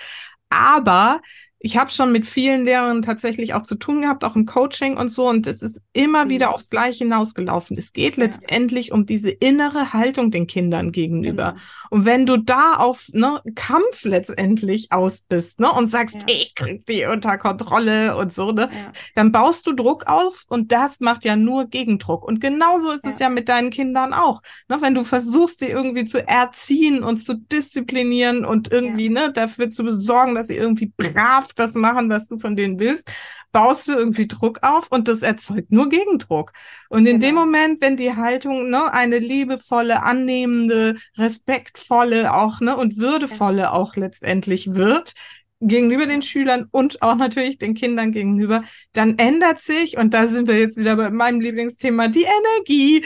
Aber 0.50 1.20
ich 1.62 1.76
habe 1.76 1.90
schon 1.90 2.14
mit 2.14 2.26
vielen 2.26 2.64
Lehrern 2.64 3.02
tatsächlich 3.02 3.54
auch 3.54 3.64
zu 3.64 3.76
tun 3.76 4.02
gehabt, 4.02 4.24
auch 4.24 4.38
im 4.38 4.46
Coaching 4.46 4.96
und 4.96 5.10
so. 5.10 5.28
Und 5.28 5.46
es 5.46 5.62
ist 5.62 5.82
immer 5.92 6.26
mhm. 6.26 6.30
wieder 6.30 6.54
aufs 6.54 6.70
Gleiche 6.70 7.04
hinausgelaufen. 7.04 7.78
Es 7.78 7.92
geht 7.92 8.16
ja. 8.16 8.24
letztendlich 8.24 8.94
um 8.94 9.06
diese 9.06 9.30
innere 9.30 9.92
Haltung 9.92 10.32
den 10.32 10.48
Kindern 10.48 10.94
gegenüber. 10.94 11.52
Genau. 11.52 11.62
Und 11.90 12.06
wenn 12.06 12.26
du 12.26 12.38
da 12.38 12.76
auf 12.76 13.10
ne, 13.12 13.42
Kampf 13.56 14.06
letztendlich 14.06 14.94
aus 14.94 15.20
bist 15.20 15.60
ne, 15.60 15.70
und 15.70 15.88
sagst, 15.88 16.16
ja. 16.16 16.24
ich 16.28 16.56
krieg 16.56 16.86
die 16.86 17.06
unter 17.06 17.38
Kontrolle 17.38 18.16
und 18.16 18.32
so, 18.32 18.52
ne, 18.52 18.70
ja. 18.72 18.92
dann 19.16 19.34
baust 19.34 19.68
du 19.68 19.74
Druck 19.74 20.08
auf 20.08 20.46
und 20.48 20.72
das 20.72 21.02
macht 21.02 21.26
ja 21.26 21.36
nur 21.36 21.66
Gegendruck. 21.66 22.24
Und 22.24 22.40
genauso 22.40 22.92
ist 22.92 23.06
es 23.06 23.20
ja 23.20 23.30
mit 23.30 23.50
deinen 23.50 23.70
Kindern 23.70 24.14
auch. 24.14 24.42
Ne, 24.70 24.78
wenn 24.80 24.96
du 24.96 25.04
versuchst, 25.04 25.60
die 25.60 25.68
irgendwie 25.68 26.06
zu 26.06 26.26
erziehen 26.26 27.04
und 27.04 27.18
zu 27.18 27.36
disziplinieren 27.36 28.46
und 28.46 28.72
irgendwie 28.72 29.10
ne, 29.10 29.34
dafür 29.34 29.70
zu 29.70 29.84
besorgen, 29.84 30.36
dass 30.36 30.48
sie 30.48 30.56
irgendwie 30.56 30.94
brav 30.96 31.49
das 31.54 31.76
machen, 31.76 32.10
was 32.10 32.28
du 32.28 32.38
von 32.38 32.56
denen 32.56 32.80
willst, 32.80 33.10
baust 33.52 33.88
du 33.88 33.94
irgendwie 33.94 34.28
Druck 34.28 34.60
auf 34.62 34.92
und 34.92 35.08
das 35.08 35.22
erzeugt 35.22 35.72
nur 35.72 35.90
Gegendruck. 35.90 36.54
Und 36.90 37.06
in 37.06 37.20
genau. 37.20 37.26
dem 37.26 37.36
Moment, 37.36 37.82
wenn 37.82 37.98
die 37.98 38.16
Haltung 38.16 38.70
ne, 38.70 38.94
eine 38.94 39.20
liebevolle, 39.20 40.04
annehmende, 40.04 40.96
respektvolle 41.18 42.34
auch 42.34 42.60
ne, 42.60 42.78
und 42.78 42.98
würdevolle 42.98 43.64
ja. 43.64 43.72
auch 43.72 43.96
letztendlich 43.96 44.76
wird, 44.76 45.14
gegenüber 45.62 46.06
den 46.06 46.22
Schülern 46.22 46.68
und 46.72 47.02
auch 47.02 47.16
natürlich 47.16 47.58
den 47.58 47.74
Kindern 47.74 48.12
gegenüber, 48.12 48.64
dann 48.94 49.18
ändert 49.18 49.62
sich, 49.62 49.98
und 49.98 50.14
da 50.14 50.28
sind 50.28 50.48
wir 50.48 50.58
jetzt 50.58 50.78
wieder 50.78 50.96
bei 50.96 51.10
meinem 51.10 51.42
Lieblingsthema, 51.42 52.08
die 52.08 52.24
Energie 52.24 53.06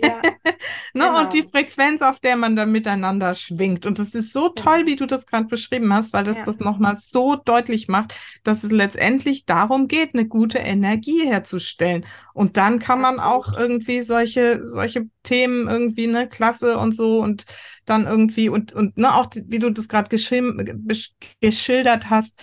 ja, 0.00 0.22
ne? 0.94 1.02
Genau. 1.06 1.20
und 1.20 1.32
die 1.32 1.42
Frequenz, 1.42 2.02
auf 2.02 2.20
der 2.20 2.36
man 2.36 2.56
dann 2.56 2.72
miteinander 2.72 3.34
schwingt. 3.34 3.86
Und 3.86 3.98
es 3.98 4.14
ist 4.14 4.32
so 4.32 4.48
toll, 4.48 4.78
genau. 4.78 4.86
wie 4.86 4.96
du 4.96 5.06
das 5.06 5.26
gerade 5.26 5.46
beschrieben 5.46 5.92
hast, 5.92 6.12
weil 6.12 6.24
das 6.24 6.36
ja. 6.36 6.44
das 6.44 6.58
nochmal 6.58 6.96
so 7.00 7.36
deutlich 7.36 7.88
macht, 7.88 8.14
dass 8.44 8.64
es 8.64 8.72
letztendlich 8.72 9.44
darum 9.44 9.88
geht, 9.88 10.14
eine 10.14 10.26
gute 10.26 10.58
Energie 10.58 11.26
herzustellen. 11.26 12.04
Und 12.34 12.56
dann 12.56 12.78
kann 12.78 13.00
man 13.00 13.20
auch 13.20 13.56
irgendwie 13.56 14.02
solche, 14.02 14.66
solche 14.66 15.06
Themen 15.22 15.68
irgendwie, 15.68 16.06
ne, 16.06 16.28
Klasse 16.28 16.78
und 16.78 16.94
so 16.94 17.20
und 17.20 17.44
dann 17.84 18.06
irgendwie 18.06 18.48
und, 18.48 18.72
und 18.72 18.96
ne, 18.96 19.14
auch 19.14 19.26
wie 19.46 19.58
du 19.58 19.70
das 19.70 19.88
gerade 19.88 20.08
geschildert 20.08 22.10
hast, 22.10 22.40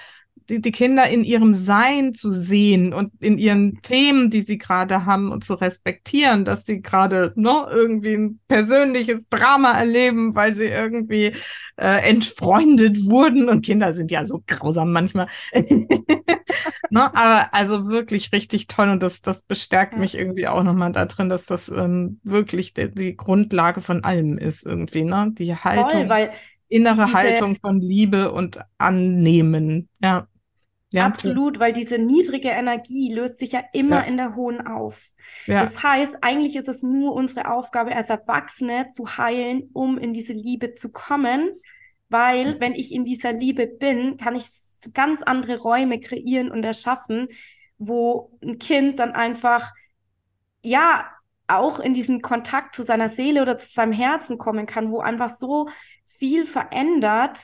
die, 0.50 0.62
die 0.62 0.72
Kinder 0.72 1.08
in 1.08 1.24
ihrem 1.24 1.54
Sein 1.54 2.14
zu 2.14 2.32
sehen 2.32 2.94
und 2.94 3.14
in 3.22 3.38
ihren 3.38 3.82
Themen, 3.82 4.30
die 4.30 4.42
sie 4.42 4.58
gerade 4.58 5.06
haben 5.06 5.32
und 5.32 5.44
zu 5.44 5.54
respektieren, 5.54 6.44
dass 6.44 6.66
sie 6.66 6.82
gerade 6.82 7.34
ne, 7.36 7.68
irgendwie 7.70 8.16
ein 8.16 8.40
persönliches 8.48 9.30
Drama 9.30 9.74
erleben, 9.74 10.36
weil 10.36 10.54
sie 10.54 10.66
irgendwie 10.66 11.34
äh, 11.78 12.10
entfreundet 12.10 13.06
wurden. 13.06 13.48
Und 13.48 13.64
Kinder 13.64 13.94
sind 13.94 14.12
ja 14.12 14.26
so 14.26 14.44
grausam 14.46 14.92
manchmal. 14.92 15.28
ne, 15.54 17.16
aber 17.16 17.50
also 17.52 17.88
wirklich 17.88 18.32
richtig 18.34 18.68
toll 18.68 18.90
und 18.90 19.04
das, 19.04 19.22
das 19.22 19.44
bestärkt 19.44 19.94
ja. 19.94 20.00
mich 20.00 20.16
irgendwie 20.18 20.48
auch 20.48 20.64
nochmal 20.64 20.92
da 20.92 21.06
drin, 21.06 21.30
dass 21.30 21.46
das 21.46 21.70
ähm, 21.70 22.20
wirklich 22.24 22.74
die, 22.74 22.92
die 22.92 23.16
Grundlage 23.16 23.82
von 23.82 24.04
allem 24.04 24.38
ist 24.38 24.66
irgendwie, 24.66 25.04
ne? 25.04 25.32
Die 25.38 25.56
Haltung. 25.56 25.90
Voll, 25.90 26.10
weil 26.10 26.32
innere 26.70 27.12
Haltung 27.12 27.56
von 27.56 27.82
Liebe 27.82 28.32
und 28.32 28.60
Annehmen. 28.78 29.90
Ja. 30.02 30.28
Ja, 30.92 31.06
Absolut, 31.06 31.60
weil 31.60 31.72
diese 31.72 32.00
niedrige 32.00 32.50
Energie 32.50 33.14
löst 33.14 33.38
sich 33.38 33.52
ja 33.52 33.64
immer 33.74 33.98
ja. 33.98 34.02
in 34.02 34.18
der 34.18 34.36
hohen 34.36 34.66
auf. 34.66 35.10
Ja. 35.46 35.64
Das 35.64 35.84
heißt, 35.84 36.18
eigentlich 36.22 36.56
ist 36.56 36.68
es 36.68 36.82
nur 36.82 37.14
unsere 37.14 37.52
Aufgabe 37.52 37.96
als 37.96 38.10
Erwachsene 38.10 38.90
zu 38.90 39.18
heilen, 39.18 39.70
um 39.74 40.00
in 40.00 40.14
diese 40.14 40.34
Liebe 40.34 40.74
zu 40.74 40.92
kommen. 40.92 41.52
Weil 42.10 42.60
wenn 42.60 42.74
ich 42.74 42.92
in 42.92 43.06
dieser 43.06 43.34
Liebe 43.34 43.68
bin, 43.68 44.18
kann 44.18 44.36
ich 44.36 44.48
ganz 44.96 45.22
andere 45.22 45.60
Räume 45.60 46.00
kreieren 46.00 46.50
und 46.50 46.64
erschaffen, 46.64 47.28
wo 47.78 48.32
ein 48.44 48.58
Kind 48.58 48.98
dann 48.98 49.12
einfach, 49.12 49.72
ja, 50.64 51.08
auch 51.48 51.80
in 51.80 51.94
diesen 51.94 52.22
Kontakt 52.24 52.74
zu 52.74 52.82
seiner 52.82 53.10
Seele 53.10 53.44
oder 53.44 53.60
zu 53.60 53.72
seinem 53.72 53.92
Herzen 53.92 54.40
kommen 54.40 54.66
kann, 54.66 54.92
wo 54.92 55.02
einfach 55.02 55.36
so 55.36 55.70
viel 56.08 56.46
verändert. 56.46 57.40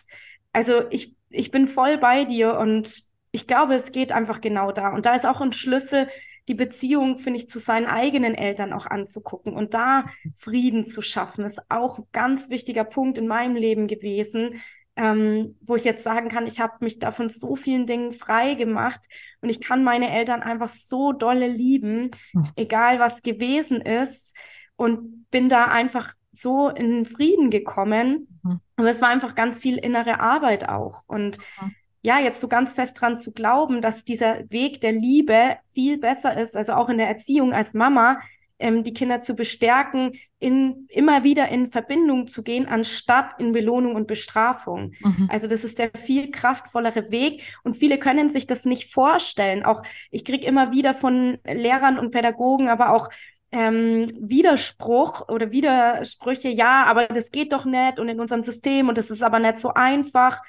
Also 0.51 0.89
ich, 0.89 1.15
ich 1.29 1.51
bin 1.51 1.67
voll 1.67 1.99
bei 1.99 2.25
dir 2.25 2.57
und 2.57 3.04
ich 3.35 3.47
glaube, 3.47 3.75
es 3.75 3.91
geht 3.91 4.13
einfach 4.13 4.39
genau 4.39 4.71
da. 4.71 4.93
Und 4.93 5.05
da 5.05 5.13
ist 5.13 5.25
auch 5.25 5.41
ein 5.41 5.51
Schlüssel, 5.51 6.07
die 6.47 6.53
Beziehung, 6.53 7.17
finde 7.17 7.39
ich, 7.39 7.49
zu 7.49 7.59
seinen 7.59 7.85
eigenen 7.85 8.33
Eltern 8.33 8.71
auch 8.71 8.85
anzugucken 8.85 9.53
und 9.53 9.73
da 9.73 10.05
Frieden 10.35 10.85
zu 10.85 11.01
schaffen, 11.01 11.43
ist 11.43 11.59
auch 11.69 11.97
ein 11.99 12.05
ganz 12.13 12.49
wichtiger 12.49 12.85
Punkt 12.85 13.17
in 13.17 13.27
meinem 13.27 13.57
Leben 13.57 13.87
gewesen, 13.87 14.61
ähm, 14.95 15.57
wo 15.59 15.75
ich 15.75 15.83
jetzt 15.83 16.05
sagen 16.05 16.29
kann, 16.29 16.47
ich 16.47 16.61
habe 16.61 16.75
mich 16.79 16.99
davon 16.99 17.27
so 17.27 17.55
vielen 17.57 17.85
Dingen 17.85 18.13
frei 18.13 18.53
gemacht 18.53 19.01
und 19.41 19.49
ich 19.49 19.59
kann 19.59 19.83
meine 19.83 20.11
Eltern 20.11 20.41
einfach 20.41 20.69
so 20.69 21.11
dolle 21.11 21.47
lieben, 21.47 22.11
hm. 22.31 22.47
egal 22.55 22.99
was 22.99 23.21
gewesen 23.21 23.81
ist 23.81 24.33
und 24.77 25.29
bin 25.29 25.49
da 25.49 25.65
einfach 25.65 26.13
so 26.31 26.69
in 26.69 27.03
Frieden 27.03 27.49
gekommen. 27.49 28.39
Mhm. 28.43 28.59
Aber 28.77 28.89
es 28.89 29.01
war 29.01 29.09
einfach 29.09 29.35
ganz 29.35 29.59
viel 29.59 29.77
innere 29.77 30.19
Arbeit 30.19 30.69
auch 30.69 31.03
und 31.07 31.37
mhm 31.61 31.75
ja, 32.05 32.19
jetzt 32.19 32.39
so 32.39 32.47
ganz 32.47 32.73
fest 32.73 33.01
dran 33.01 33.17
zu 33.17 33.33
glauben, 33.33 33.81
dass 33.81 34.05
dieser 34.05 34.47
Weg 34.51 34.79
der 34.79 34.91
Liebe 34.91 35.57
viel 35.73 35.97
besser 35.97 36.39
ist, 36.39 36.55
also 36.55 36.73
auch 36.73 36.87
in 36.87 36.99
der 36.99 37.07
Erziehung 37.07 37.51
als 37.51 37.73
Mama, 37.73 38.19
ähm, 38.59 38.83
die 38.83 38.93
Kinder 38.93 39.21
zu 39.21 39.33
bestärken, 39.33 40.11
in, 40.37 40.85
immer 40.89 41.23
wieder 41.23 41.49
in 41.49 41.65
Verbindung 41.65 42.27
zu 42.27 42.43
gehen, 42.43 42.67
anstatt 42.67 43.39
in 43.39 43.53
Belohnung 43.53 43.95
und 43.95 44.05
Bestrafung. 44.05 44.93
Mhm. 44.99 45.29
Also 45.31 45.47
das 45.47 45.63
ist 45.63 45.79
der 45.79 45.89
viel 45.97 46.29
kraftvollere 46.29 47.09
Weg 47.09 47.41
und 47.63 47.75
viele 47.75 47.97
können 47.97 48.29
sich 48.29 48.45
das 48.45 48.65
nicht 48.65 48.93
vorstellen. 48.93 49.65
Auch 49.65 49.81
ich 50.11 50.23
kriege 50.23 50.45
immer 50.45 50.71
wieder 50.71 50.93
von 50.93 51.39
Lehrern 51.43 51.97
und 51.97 52.11
Pädagogen, 52.11 52.69
aber 52.69 52.91
auch 52.91 53.09
ähm, 53.51 54.05
Widerspruch 54.19 55.27
oder 55.27 55.49
Widersprüche, 55.49 56.49
ja, 56.49 56.83
aber 56.85 57.07
das 57.07 57.31
geht 57.31 57.51
doch 57.51 57.65
nicht 57.65 57.97
und 57.97 58.09
in 58.09 58.19
unserem 58.19 58.43
System 58.43 58.89
und 58.89 58.99
das 58.99 59.09
ist 59.09 59.23
aber 59.23 59.39
nicht 59.39 59.57
so 59.57 59.73
einfach. 59.73 60.43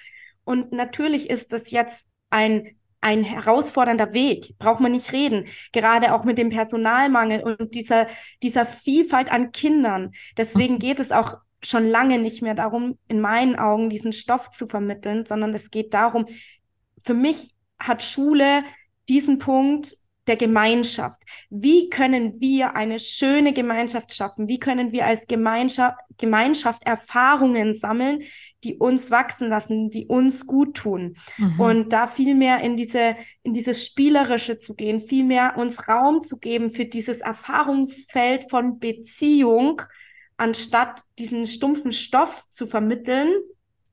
Und 0.47 0.73
natürlich 0.73 1.29
ist 1.29 1.53
das 1.53 1.71
jetzt 1.71 2.09
ein 2.31 2.77
ein 3.03 3.23
herausfordernder 3.23 4.15
Weg, 4.15 4.59
braucht 4.59 4.81
man 4.81 4.91
nicht 4.91 5.13
reden. 5.13 5.45
Gerade 5.71 6.13
auch 6.13 6.25
mit 6.25 6.39
dem 6.39 6.51
Personalmangel 6.51 7.41
und 7.43 7.75
dieser, 7.77 8.09
dieser 8.43 8.65
Vielfalt 8.65 9.31
an 9.31 9.53
Kindern. 9.53 10.11
Deswegen 10.37 10.81
geht 10.81 10.99
es 10.99 11.13
auch 11.13 11.37
schon 11.63 11.85
lange 11.85 12.19
nicht 12.19 12.43
mehr 12.43 12.55
darum, 12.55 12.99
in 13.07 13.21
meinen 13.21 13.57
Augen 13.57 13.91
diesen 13.91 14.13
Stoff 14.13 14.51
zu 14.51 14.67
vermitteln, 14.67 15.25
sondern 15.25 15.55
es 15.55 15.71
geht 15.71 15.95
darum, 15.95 16.27
für 17.05 17.15
mich 17.15 17.55
hat 17.79 18.03
Schule 18.03 18.65
diesen 19.09 19.39
Punkt 19.39 19.95
der 20.27 20.37
Gemeinschaft. 20.37 21.23
Wie 21.51 21.89
können 21.89 22.41
wir 22.41 22.75
eine 22.75 22.99
schöne 22.99 23.53
Gemeinschaft 23.53 24.15
schaffen? 24.15 24.49
Wie 24.49 24.59
können 24.59 24.93
wir 24.93 25.07
als 25.07 25.27
Gemeinschaft, 25.27 25.97
Gemeinschaft 26.19 26.83
Erfahrungen 26.85 27.75
sammeln, 27.75 28.23
die 28.65 28.77
uns 28.77 29.11
wachsen 29.11 29.49
lassen, 29.49 29.91
die 29.91 30.07
uns 30.07 30.47
gut 30.47 30.77
tun? 30.77 31.17
Mhm. 31.39 31.61
Und 31.61 31.93
da 31.93 32.07
viel 32.07 32.35
mehr 32.35 32.61
in 32.61 32.77
diese, 32.77 33.17
in 33.43 33.53
dieses 33.53 33.85
Spielerische 33.85 34.59
zu 34.59 34.75
gehen, 34.75 35.01
viel 35.01 35.25
mehr 35.25 35.57
uns 35.57 35.89
Raum 35.89 36.21
zu 36.21 36.39
geben 36.39 36.71
für 36.71 36.87
dieses 36.87 37.21
Erfahrungsfeld 37.21 38.51
von 38.51 38.79
Beziehung, 38.79 39.83
anstatt 40.37 41.03
diesen 41.19 41.47
stumpfen 41.47 41.93
Stoff 41.93 42.49
zu 42.51 42.67
vermitteln, 42.67 43.33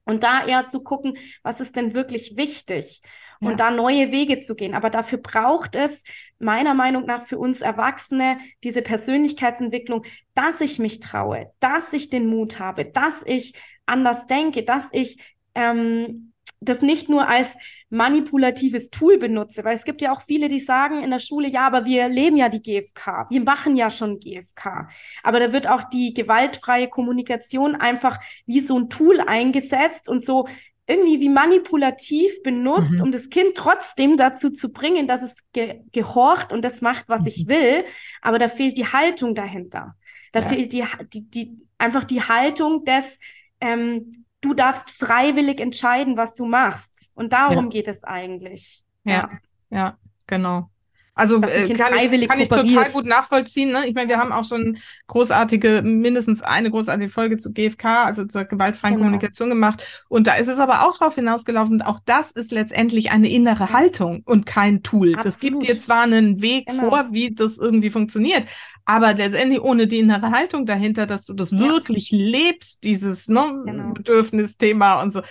und 0.05 0.23
da 0.23 0.45
eher 0.45 0.65
zu 0.65 0.83
gucken, 0.83 1.17
was 1.43 1.59
ist 1.59 1.75
denn 1.75 1.93
wirklich 1.93 2.35
wichtig 2.35 3.01
und 3.39 3.51
ja. 3.51 3.55
da 3.55 3.71
neue 3.71 4.11
Wege 4.11 4.39
zu 4.39 4.55
gehen. 4.55 4.73
Aber 4.73 4.89
dafür 4.89 5.17
braucht 5.17 5.75
es 5.75 6.03
meiner 6.39 6.73
Meinung 6.73 7.05
nach 7.05 7.21
für 7.21 7.37
uns 7.37 7.61
Erwachsene 7.61 8.37
diese 8.63 8.81
Persönlichkeitsentwicklung, 8.81 10.05
dass 10.33 10.61
ich 10.61 10.79
mich 10.79 10.99
traue, 10.99 11.51
dass 11.59 11.93
ich 11.93 12.09
den 12.09 12.27
Mut 12.27 12.59
habe, 12.59 12.85
dass 12.85 13.23
ich 13.25 13.53
anders 13.85 14.27
denke, 14.27 14.63
dass 14.63 14.89
ich 14.91 15.17
ähm, 15.55 16.32
das 16.63 16.81
nicht 16.81 17.09
nur 17.09 17.27
als 17.27 17.49
manipulatives 17.89 18.89
Tool 18.89 19.17
benutze, 19.17 19.63
weil 19.63 19.75
es 19.75 19.83
gibt 19.83 20.01
ja 20.01 20.11
auch 20.11 20.21
viele, 20.21 20.47
die 20.47 20.59
sagen 20.59 21.03
in 21.03 21.11
der 21.11 21.19
Schule, 21.19 21.47
ja, 21.47 21.67
aber 21.67 21.85
wir 21.85 22.09
leben 22.09 22.37
ja 22.37 22.49
die 22.49 22.61
GFK, 22.61 23.27
wir 23.29 23.41
machen 23.41 23.75
ja 23.75 23.89
schon 23.89 24.19
GFK. 24.19 24.89
Aber 25.21 25.39
da 25.39 25.53
wird 25.53 25.67
auch 25.67 25.83
die 25.83 26.13
gewaltfreie 26.13 26.87
Kommunikation 26.87 27.75
einfach 27.75 28.19
wie 28.45 28.59
so 28.59 28.77
ein 28.77 28.89
Tool 28.89 29.19
eingesetzt 29.19 30.09
und 30.09 30.23
so 30.23 30.47
irgendwie 30.85 31.21
wie 31.21 31.29
manipulativ 31.29 32.43
benutzt, 32.43 32.93
mhm. 32.93 33.01
um 33.03 33.11
das 33.11 33.29
Kind 33.29 33.55
trotzdem 33.55 34.17
dazu 34.17 34.49
zu 34.49 34.73
bringen, 34.73 35.07
dass 35.07 35.21
es 35.21 35.37
ge 35.53 35.81
gehorcht 35.91 36.51
und 36.51 36.63
das 36.65 36.81
macht, 36.81 37.07
was 37.07 37.21
mhm. 37.21 37.27
ich 37.27 37.47
will. 37.47 37.85
Aber 38.21 38.37
da 38.37 38.47
fehlt 38.47 38.77
die 38.77 38.87
Haltung 38.87 39.33
dahinter. 39.33 39.95
Da 40.33 40.41
ja. 40.41 40.47
fehlt 40.47 40.73
die, 40.73 40.83
die, 41.13 41.29
die, 41.29 41.57
einfach 41.77 42.03
die 42.03 42.21
Haltung 42.21 42.83
des, 42.83 43.17
ähm, 43.61 44.25
du 44.43 44.53
darfst 44.53 44.91
freiwillig 44.91 45.59
entscheiden, 45.59 46.17
was 46.17 46.35
du 46.35 46.45
machst. 46.45 47.11
Und 47.15 47.33
darum 47.33 47.65
ja. 47.65 47.69
geht 47.69 47.87
es 47.87 48.03
eigentlich. 48.03 48.83
Ja, 49.03 49.27
ja, 49.69 49.77
ja 49.77 49.97
genau. 50.27 50.69
Also 51.15 51.39
äh, 51.41 51.71
kann, 51.73 51.93
ich, 51.95 52.27
kann 52.27 52.39
ich 52.39 52.49
total 52.49 52.89
gut 52.91 53.05
nachvollziehen. 53.05 53.71
Ne? 53.71 53.87
Ich 53.87 53.93
meine, 53.93 54.09
wir 54.09 54.17
haben 54.17 54.31
auch 54.31 54.43
schon 54.43 54.77
großartige, 55.05 55.83
mindestens 55.83 56.41
eine 56.41 56.71
großartige 56.71 57.09
Folge 57.09 57.37
zu 57.37 57.53
GFK, 57.53 58.05
also 58.05 58.25
zur 58.25 58.45
gewaltfreien 58.45 58.95
genau. 58.95 59.05
Kommunikation 59.05 59.49
gemacht. 59.49 59.85
Und 60.09 60.25
da 60.25 60.33
ist 60.35 60.47
es 60.47 60.57
aber 60.59 60.87
auch 60.87 60.97
darauf 60.97 61.13
hinausgelaufen, 61.13 61.83
auch 61.83 61.99
das 62.05 62.31
ist 62.31 62.51
letztendlich 62.51 63.11
eine 63.11 63.29
innere 63.29 63.69
Haltung 63.69 64.23
und 64.25 64.47
kein 64.47 64.81
Tool. 64.81 65.13
Absolut. 65.13 65.25
Das 65.25 65.39
gibt 65.39 65.69
dir 65.69 65.79
zwar 65.79 66.03
einen 66.03 66.41
Weg 66.41 66.65
genau. 66.65 66.89
vor, 66.89 67.11
wie 67.11 67.33
das 67.33 67.59
irgendwie 67.59 67.91
funktioniert, 67.91 68.45
aber 68.85 69.13
letztendlich 69.13 69.61
ohne 69.61 69.85
die 69.85 69.99
innere 69.99 70.31
Haltung 70.31 70.65
dahinter, 70.65 71.05
dass 71.05 71.25
du 71.25 71.33
das 71.33 71.51
ja. 71.51 71.59
wirklich 71.59 72.09
lebst, 72.09 72.83
dieses 72.83 73.27
ne, 73.27 73.61
genau. 73.65 73.93
Bedürfnisthema 73.93 75.01
und 75.03 75.13
so, 75.13 75.21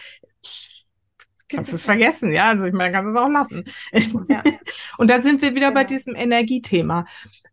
kannst 1.52 1.72
es 1.72 1.84
vergessen, 1.84 2.32
ja. 2.32 2.48
Also 2.48 2.66
ich 2.66 2.72
meine, 2.72 2.92
kannst 2.92 3.14
es 3.14 3.20
auch 3.20 3.28
lassen. 3.28 3.64
Ja. 4.28 4.42
Und 4.98 5.10
da 5.10 5.22
sind 5.22 5.42
wir 5.42 5.54
wieder 5.54 5.68
genau. 5.68 5.80
bei 5.80 5.84
diesem 5.84 6.14
Energiethema. 6.14 7.04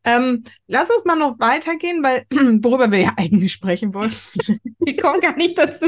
Ähm, 0.06 0.44
lass 0.68 0.90
uns 0.90 1.04
mal 1.04 1.16
noch 1.16 1.40
weitergehen, 1.40 2.02
weil 2.04 2.26
worüber 2.64 2.90
wir 2.92 3.00
ja 3.00 3.14
eigentlich 3.18 3.52
sprechen 3.52 3.94
wollen. 3.94 4.14
Wir 4.82 4.96
kommen 4.96 5.20
gar 5.20 5.36
nicht 5.36 5.58
dazu. 5.58 5.88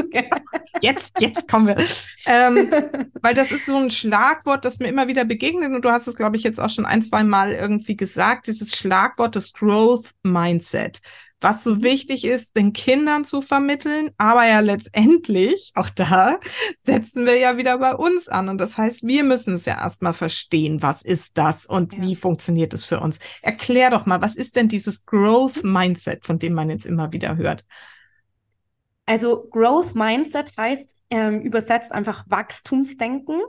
Jetzt, 0.80 1.18
jetzt 1.18 1.48
kommen 1.48 1.66
wir. 1.66 1.76
Ähm, 2.26 2.70
weil 3.22 3.34
das 3.34 3.50
ist 3.50 3.66
so 3.66 3.76
ein 3.76 3.90
Schlagwort, 3.90 4.64
das 4.64 4.78
mir 4.78 4.88
immer 4.88 5.08
wieder 5.08 5.24
begegnet 5.24 5.72
und 5.72 5.82
du 5.82 5.90
hast 5.90 6.06
es, 6.06 6.14
glaube 6.14 6.36
ich, 6.36 6.44
jetzt 6.44 6.60
auch 6.60 6.70
schon 6.70 6.86
ein, 6.86 7.02
zwei 7.02 7.24
Mal 7.24 7.52
irgendwie 7.52 7.96
gesagt, 7.96 8.46
dieses 8.46 8.76
Schlagwort 8.76 9.34
des 9.34 9.54
Growth 9.54 10.10
Mindset 10.22 11.00
was 11.42 11.64
so 11.64 11.82
wichtig 11.82 12.24
ist, 12.24 12.56
den 12.56 12.72
Kindern 12.72 13.24
zu 13.24 13.40
vermitteln. 13.40 14.10
Aber 14.18 14.46
ja 14.46 14.60
letztendlich, 14.60 15.72
auch 15.74 15.90
da, 15.90 16.38
setzen 16.82 17.26
wir 17.26 17.38
ja 17.38 17.56
wieder 17.56 17.78
bei 17.78 17.94
uns 17.94 18.28
an. 18.28 18.48
Und 18.48 18.58
das 18.58 18.78
heißt, 18.78 19.06
wir 19.06 19.24
müssen 19.24 19.54
es 19.54 19.64
ja 19.64 19.80
erstmal 19.80 20.14
verstehen, 20.14 20.82
was 20.82 21.02
ist 21.02 21.38
das 21.38 21.66
und 21.66 21.92
ja. 21.94 22.02
wie 22.02 22.16
funktioniert 22.16 22.72
es 22.74 22.84
für 22.84 23.00
uns. 23.00 23.18
Erklär 23.42 23.90
doch 23.90 24.06
mal, 24.06 24.20
was 24.22 24.36
ist 24.36 24.56
denn 24.56 24.68
dieses 24.68 25.04
Growth 25.04 25.64
Mindset, 25.64 26.24
von 26.24 26.38
dem 26.38 26.52
man 26.54 26.70
jetzt 26.70 26.86
immer 26.86 27.12
wieder 27.12 27.36
hört? 27.36 27.64
Also 29.06 29.48
Growth 29.50 29.94
Mindset 29.94 30.56
heißt 30.56 30.96
ähm, 31.10 31.40
übersetzt 31.42 31.92
einfach 31.92 32.24
Wachstumsdenken. 32.28 33.40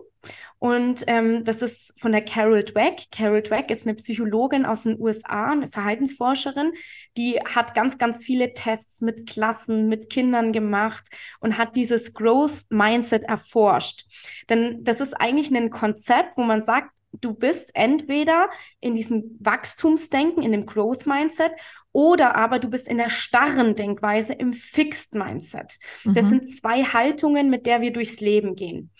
Und 0.60 1.04
ähm, 1.08 1.44
das 1.44 1.62
ist 1.62 1.94
von 2.00 2.12
der 2.14 2.24
Carol 2.24 2.64
Dweck. 2.64 3.12
Carol 3.12 3.42
Dweck 3.42 3.70
ist 3.70 3.86
eine 3.86 3.96
Psychologin 3.96 4.66
aus 4.66 4.84
den 4.84 5.00
USA, 5.00 5.52
eine 5.52 5.68
Verhaltensforscherin, 5.68 6.72
die 7.18 7.40
hat 7.40 7.76
ganz, 7.76 7.98
ganz 7.98 8.24
viele 8.24 8.54
Tests 8.54 9.02
mit 9.02 9.30
Klassen, 9.30 9.90
mit 9.90 10.10
Kindern 10.10 10.54
gemacht 10.54 11.08
und 11.40 11.58
hat 11.58 11.76
dieses 11.76 12.14
Growth 12.14 12.62
Mindset 12.70 13.24
erforscht. 13.24 14.06
Denn 14.50 14.84
das 14.84 15.00
ist 15.00 15.14
eigentlich 15.14 15.54
ein 15.54 15.70
Konzept, 15.70 16.38
wo 16.38 16.44
man 16.44 16.62
sagt, 16.62 16.92
du 17.20 17.34
bist 17.34 17.72
entweder 17.74 18.50
in 18.80 18.96
diesem 18.96 19.38
Wachstumsdenken, 19.40 20.44
in 20.44 20.52
dem 20.52 20.66
Growth 20.66 21.06
Mindset 21.06 21.52
oder 21.92 22.36
aber 22.36 22.58
du 22.58 22.70
bist 22.70 22.88
in 22.88 22.98
der 22.98 23.10
starren 23.10 23.76
Denkweise 23.76 24.34
im 24.34 24.54
Fixed 24.54 25.14
Mindset. 25.14 25.78
Mhm. 26.06 26.14
Das 26.14 26.26
sind 26.26 26.50
zwei 26.50 26.84
Haltungen, 26.84 27.50
mit 27.50 27.68
der 27.68 27.82
wir 27.82 27.94
durchs 27.94 28.20
Leben 28.20 28.56
gehen 28.56 28.92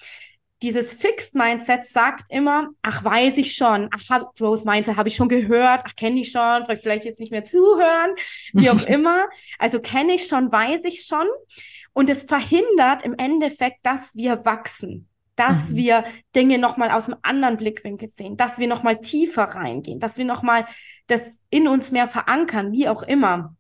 dieses 0.64 0.94
Fixed 0.94 1.36
Mindset 1.36 1.86
sagt 1.86 2.26
immer, 2.30 2.70
ach, 2.82 3.04
weiß 3.04 3.38
ich 3.38 3.54
schon, 3.56 3.90
ach, 3.92 4.34
Growth 4.38 4.66
Mindset 4.66 4.96
habe 4.96 5.10
ich 5.10 5.16
schon 5.16 5.28
gehört, 5.28 5.82
ach, 5.84 5.96
kenne 5.96 6.22
ich 6.22 6.32
schon, 6.32 6.64
vielleicht, 6.64 6.82
vielleicht 6.82 7.06
jetzt 7.06 7.20
nicht 7.20 7.32
mehr 7.32 7.44
zuhören, 7.44 8.12
wie 8.54 8.70
auch 8.70 8.82
immer. 8.88 9.26
Also 9.60 9.80
kenne 9.80 10.14
ich 10.14 10.28
schon, 10.28 10.52
weiß 10.52 10.86
ich 10.86 11.06
schon. 11.06 11.28
Und 11.92 12.10
es 12.10 12.24
verhindert 12.24 13.04
im 13.04 13.14
Endeffekt, 13.18 13.86
dass 13.86 14.16
wir 14.16 14.46
wachsen, 14.46 15.10
dass 15.36 15.72
mhm. 15.72 15.76
wir 15.76 16.04
Dinge 16.36 16.58
nochmal 16.58 16.92
aus 16.92 17.06
einem 17.06 17.20
anderen 17.24 17.58
Blickwinkel 17.58 18.08
sehen, 18.08 18.38
dass 18.38 18.58
wir 18.58 18.68
nochmal 18.68 19.02
tiefer 19.02 19.44
reingehen, 19.44 20.00
dass 20.00 20.18
wir 20.18 20.26
nochmal 20.26 20.66
das 21.08 21.42
in 21.50 21.68
uns 21.68 21.92
mehr 21.92 22.08
verankern, 22.08 22.72
wie 22.72 22.88
auch 22.88 23.04
immer. 23.04 23.56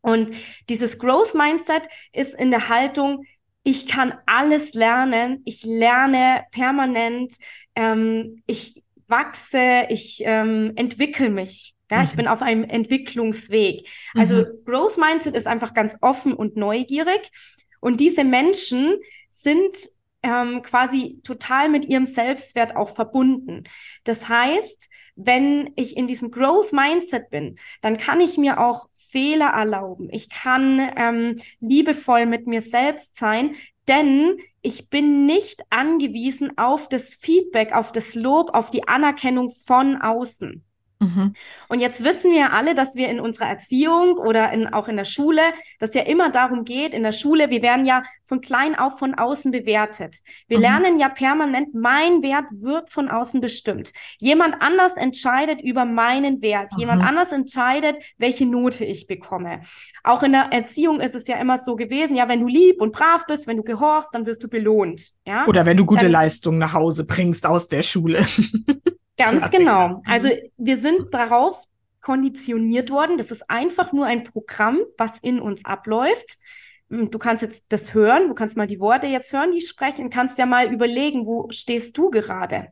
Und 0.00 0.34
dieses 0.68 0.98
Growth 0.98 1.34
Mindset 1.34 1.88
ist 2.12 2.34
in 2.34 2.50
der 2.50 2.68
Haltung, 2.68 3.24
ich 3.62 3.86
kann 3.86 4.14
alles 4.26 4.74
lernen, 4.74 5.42
ich 5.44 5.64
lerne 5.64 6.44
permanent, 6.52 7.34
ähm, 7.74 8.42
ich 8.46 8.82
wachse, 9.08 9.86
ich 9.88 10.22
ähm, 10.24 10.72
entwickle 10.76 11.30
mich. 11.30 11.74
Ja, 11.90 11.98
mhm. 11.98 12.04
ich 12.04 12.12
bin 12.14 12.28
auf 12.28 12.42
einem 12.42 12.64
Entwicklungsweg. 12.64 13.88
Also 14.14 14.36
mhm. 14.36 14.64
Growth 14.64 14.98
Mindset 14.98 15.34
ist 15.34 15.46
einfach 15.46 15.74
ganz 15.74 15.96
offen 16.00 16.34
und 16.34 16.56
neugierig. 16.56 17.30
Und 17.80 18.00
diese 18.00 18.24
Menschen 18.24 18.96
sind 19.30 19.74
ähm, 20.22 20.62
quasi 20.62 21.20
total 21.22 21.68
mit 21.68 21.84
ihrem 21.84 22.06
Selbstwert 22.06 22.76
auch 22.76 22.94
verbunden. 22.94 23.64
Das 24.04 24.28
heißt, 24.28 24.90
wenn 25.16 25.72
ich 25.76 25.96
in 25.96 26.06
diesem 26.06 26.30
Growth 26.30 26.72
Mindset 26.72 27.30
bin, 27.30 27.56
dann 27.80 27.96
kann 27.96 28.20
ich 28.20 28.36
mir 28.38 28.60
auch 28.60 28.88
Fehler 28.94 29.48
erlauben. 29.48 30.08
Ich 30.10 30.28
kann 30.28 30.80
ähm, 30.96 31.38
liebevoll 31.60 32.26
mit 32.26 32.46
mir 32.46 32.62
selbst 32.62 33.16
sein, 33.16 33.54
denn 33.86 34.36
ich 34.60 34.90
bin 34.90 35.24
nicht 35.24 35.62
angewiesen 35.70 36.58
auf 36.58 36.88
das 36.88 37.16
Feedback, 37.16 37.72
auf 37.72 37.90
das 37.90 38.14
Lob, 38.14 38.54
auf 38.54 38.70
die 38.70 38.86
Anerkennung 38.86 39.50
von 39.50 39.96
außen. 39.96 40.64
Mhm. 41.00 41.34
Und 41.68 41.78
jetzt 41.78 42.02
wissen 42.02 42.32
wir 42.32 42.52
alle, 42.52 42.74
dass 42.74 42.96
wir 42.96 43.08
in 43.08 43.20
unserer 43.20 43.46
Erziehung 43.46 44.16
oder 44.16 44.52
in, 44.52 44.66
auch 44.66 44.88
in 44.88 44.96
der 44.96 45.04
Schule, 45.04 45.42
dass 45.78 45.94
ja 45.94 46.02
immer 46.02 46.30
darum 46.30 46.64
geht, 46.64 46.92
in 46.92 47.04
der 47.04 47.12
Schule, 47.12 47.50
wir 47.50 47.62
werden 47.62 47.86
ja 47.86 48.02
von 48.24 48.40
klein 48.40 48.76
auf 48.76 48.98
von 48.98 49.14
außen 49.14 49.52
bewertet. 49.52 50.16
Wir 50.48 50.58
mhm. 50.58 50.62
lernen 50.62 50.98
ja 50.98 51.08
permanent, 51.08 51.72
mein 51.72 52.22
Wert 52.22 52.46
wird 52.50 52.90
von 52.90 53.08
außen 53.08 53.40
bestimmt. 53.40 53.92
Jemand 54.18 54.60
anders 54.60 54.96
entscheidet 54.96 55.60
über 55.60 55.84
meinen 55.84 56.42
Wert. 56.42 56.72
Mhm. 56.72 56.80
Jemand 56.80 57.04
anders 57.04 57.30
entscheidet, 57.30 58.02
welche 58.18 58.46
Note 58.46 58.84
ich 58.84 59.06
bekomme. 59.06 59.60
Auch 60.02 60.24
in 60.24 60.32
der 60.32 60.52
Erziehung 60.52 61.00
ist 61.00 61.14
es 61.14 61.28
ja 61.28 61.36
immer 61.36 61.58
so 61.58 61.76
gewesen, 61.76 62.16
ja, 62.16 62.28
wenn 62.28 62.40
du 62.40 62.48
lieb 62.48 62.80
und 62.80 62.92
brav 62.92 63.24
bist, 63.26 63.46
wenn 63.46 63.56
du 63.56 63.62
gehorchst, 63.62 64.12
dann 64.14 64.26
wirst 64.26 64.42
du 64.42 64.48
belohnt. 64.48 65.12
Ja? 65.24 65.46
Oder 65.46 65.64
wenn 65.64 65.76
du 65.76 65.86
gute 65.86 66.02
dann, 66.02 66.12
Leistungen 66.12 66.58
nach 66.58 66.72
Hause 66.72 67.04
bringst 67.04 67.46
aus 67.46 67.68
der 67.68 67.82
Schule. 67.82 68.26
Ganz 69.18 69.50
genau. 69.50 69.88
Mhm. 69.88 70.02
Also 70.06 70.30
wir 70.56 70.78
sind 70.78 71.12
darauf 71.12 71.64
konditioniert 72.00 72.90
worden. 72.90 73.18
Das 73.18 73.30
ist 73.30 73.50
einfach 73.50 73.92
nur 73.92 74.06
ein 74.06 74.24
Programm, 74.24 74.78
was 74.96 75.18
in 75.18 75.40
uns 75.40 75.64
abläuft. 75.64 76.38
Hm, 76.90 77.10
du 77.10 77.18
kannst 77.18 77.42
jetzt 77.42 77.64
das 77.68 77.92
hören, 77.92 78.28
du 78.28 78.34
kannst 78.34 78.56
mal 78.56 78.66
die 78.66 78.80
Worte 78.80 79.06
jetzt 79.06 79.32
hören, 79.32 79.52
die 79.52 79.60
sprechen, 79.60 80.10
kannst 80.10 80.38
ja 80.38 80.46
mal 80.46 80.72
überlegen, 80.72 81.26
wo 81.26 81.48
stehst 81.50 81.98
du 81.98 82.10
gerade. 82.10 82.68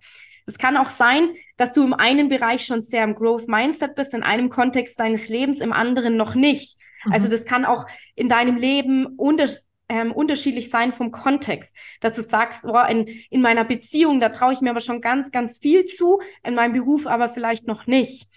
Es 0.47 0.59
kann 0.59 0.77
auch 0.77 0.89
sein, 0.89 1.35
dass 1.57 1.73
du 1.73 1.83
im 1.83 1.93
einen 1.93 2.29
Bereich 2.29 2.65
schon 2.65 2.81
sehr 2.81 3.03
im 3.03 3.17
Growth 3.17 3.49
Mindset 3.49 3.97
bist, 3.97 4.15
in 4.15 4.23
einem 4.23 4.49
Kontext 4.49 4.99
deines 5.01 5.29
Lebens, 5.29 5.61
im 5.61 5.73
anderen 5.73 6.17
noch 6.17 6.35
nicht. 6.35 6.79
Also 7.05 7.09
mhm. 7.09 7.13
Also 7.13 7.29
das 7.29 7.45
kann 7.45 7.65
auch 7.65 7.87
in 8.15 8.29
deinem 8.29 8.57
Leben 8.57 9.07
unter 9.17 9.49
ähm, 9.89 10.12
unterschiedlich 10.12 10.70
sein 10.70 10.93
vom 10.93 11.11
Kontext. 11.11 11.76
Dass 12.01 12.16
du 12.16 12.22
sagst, 12.22 12.64
oh, 12.66 12.84
in, 12.89 13.07
in 13.30 13.41
meiner 13.41 13.64
Beziehung, 13.64 14.20
da 14.20 14.30
traue 14.30 14.53
ich 14.53 14.61
mir 14.61 14.70
aber 14.70 14.80
schon 14.80 15.01
ganz, 15.01 15.30
ganz 15.30 15.59
viel 15.59 15.84
zu, 15.84 16.20
in 16.45 16.55
meinem 16.55 16.72
Beruf 16.72 17.07
aber 17.07 17.28
vielleicht 17.28 17.66
noch 17.66 17.87
nicht. 17.87 18.28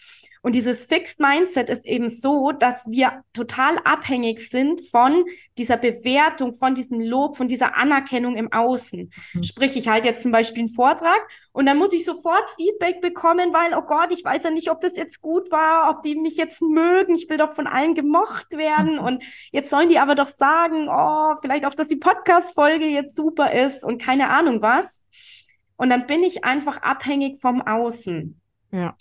Und 0.41 0.55
dieses 0.55 0.85
Fixed 0.85 1.19
Mindset 1.19 1.69
ist 1.69 1.85
eben 1.85 2.07
so, 2.07 2.51
dass 2.51 2.89
wir 2.89 3.23
total 3.33 3.77
abhängig 3.83 4.49
sind 4.49 4.81
von 4.89 5.25
dieser 5.57 5.77
Bewertung, 5.77 6.53
von 6.53 6.75
diesem 6.75 7.01
Lob, 7.01 7.35
von 7.35 7.47
dieser 7.47 7.75
Anerkennung 7.75 8.37
im 8.37 8.51
Außen. 8.51 9.11
Mhm. 9.33 9.43
Sprich, 9.43 9.75
ich 9.75 9.87
halte 9.87 10.07
jetzt 10.07 10.23
zum 10.23 10.31
Beispiel 10.31 10.63
einen 10.63 10.73
Vortrag 10.73 11.19
und 11.51 11.65
dann 11.65 11.77
muss 11.77 11.93
ich 11.93 12.05
sofort 12.05 12.49
Feedback 12.55 13.01
bekommen, 13.01 13.53
weil, 13.53 13.73
oh 13.73 13.81
Gott, 13.81 14.11
ich 14.11 14.23
weiß 14.23 14.43
ja 14.43 14.51
nicht, 14.51 14.71
ob 14.71 14.79
das 14.81 14.95
jetzt 14.95 15.21
gut 15.21 15.51
war, 15.51 15.89
ob 15.89 16.03
die 16.03 16.15
mich 16.15 16.37
jetzt 16.37 16.61
mögen. 16.61 17.15
Ich 17.15 17.29
will 17.29 17.37
doch 17.37 17.51
von 17.51 17.67
allen 17.67 17.93
gemocht 17.93 18.51
werden. 18.51 18.93
Mhm. 18.93 18.99
Und 18.99 19.23
jetzt 19.51 19.69
sollen 19.69 19.89
die 19.89 19.99
aber 19.99 20.15
doch 20.15 20.29
sagen, 20.29 20.87
oh, 20.89 21.35
vielleicht 21.41 21.65
auch, 21.65 21.75
dass 21.75 21.87
die 21.87 21.97
Podcast-Folge 21.97 22.85
jetzt 22.85 23.15
super 23.15 23.51
ist 23.51 23.83
und 23.83 24.01
keine 24.01 24.29
Ahnung 24.29 24.61
was. 24.61 25.05
Und 25.75 25.89
dann 25.89 26.07
bin 26.07 26.23
ich 26.23 26.43
einfach 26.43 26.81
abhängig 26.81 27.39
vom 27.39 27.61
Außen. 27.61 28.39
Ja. 28.71 28.95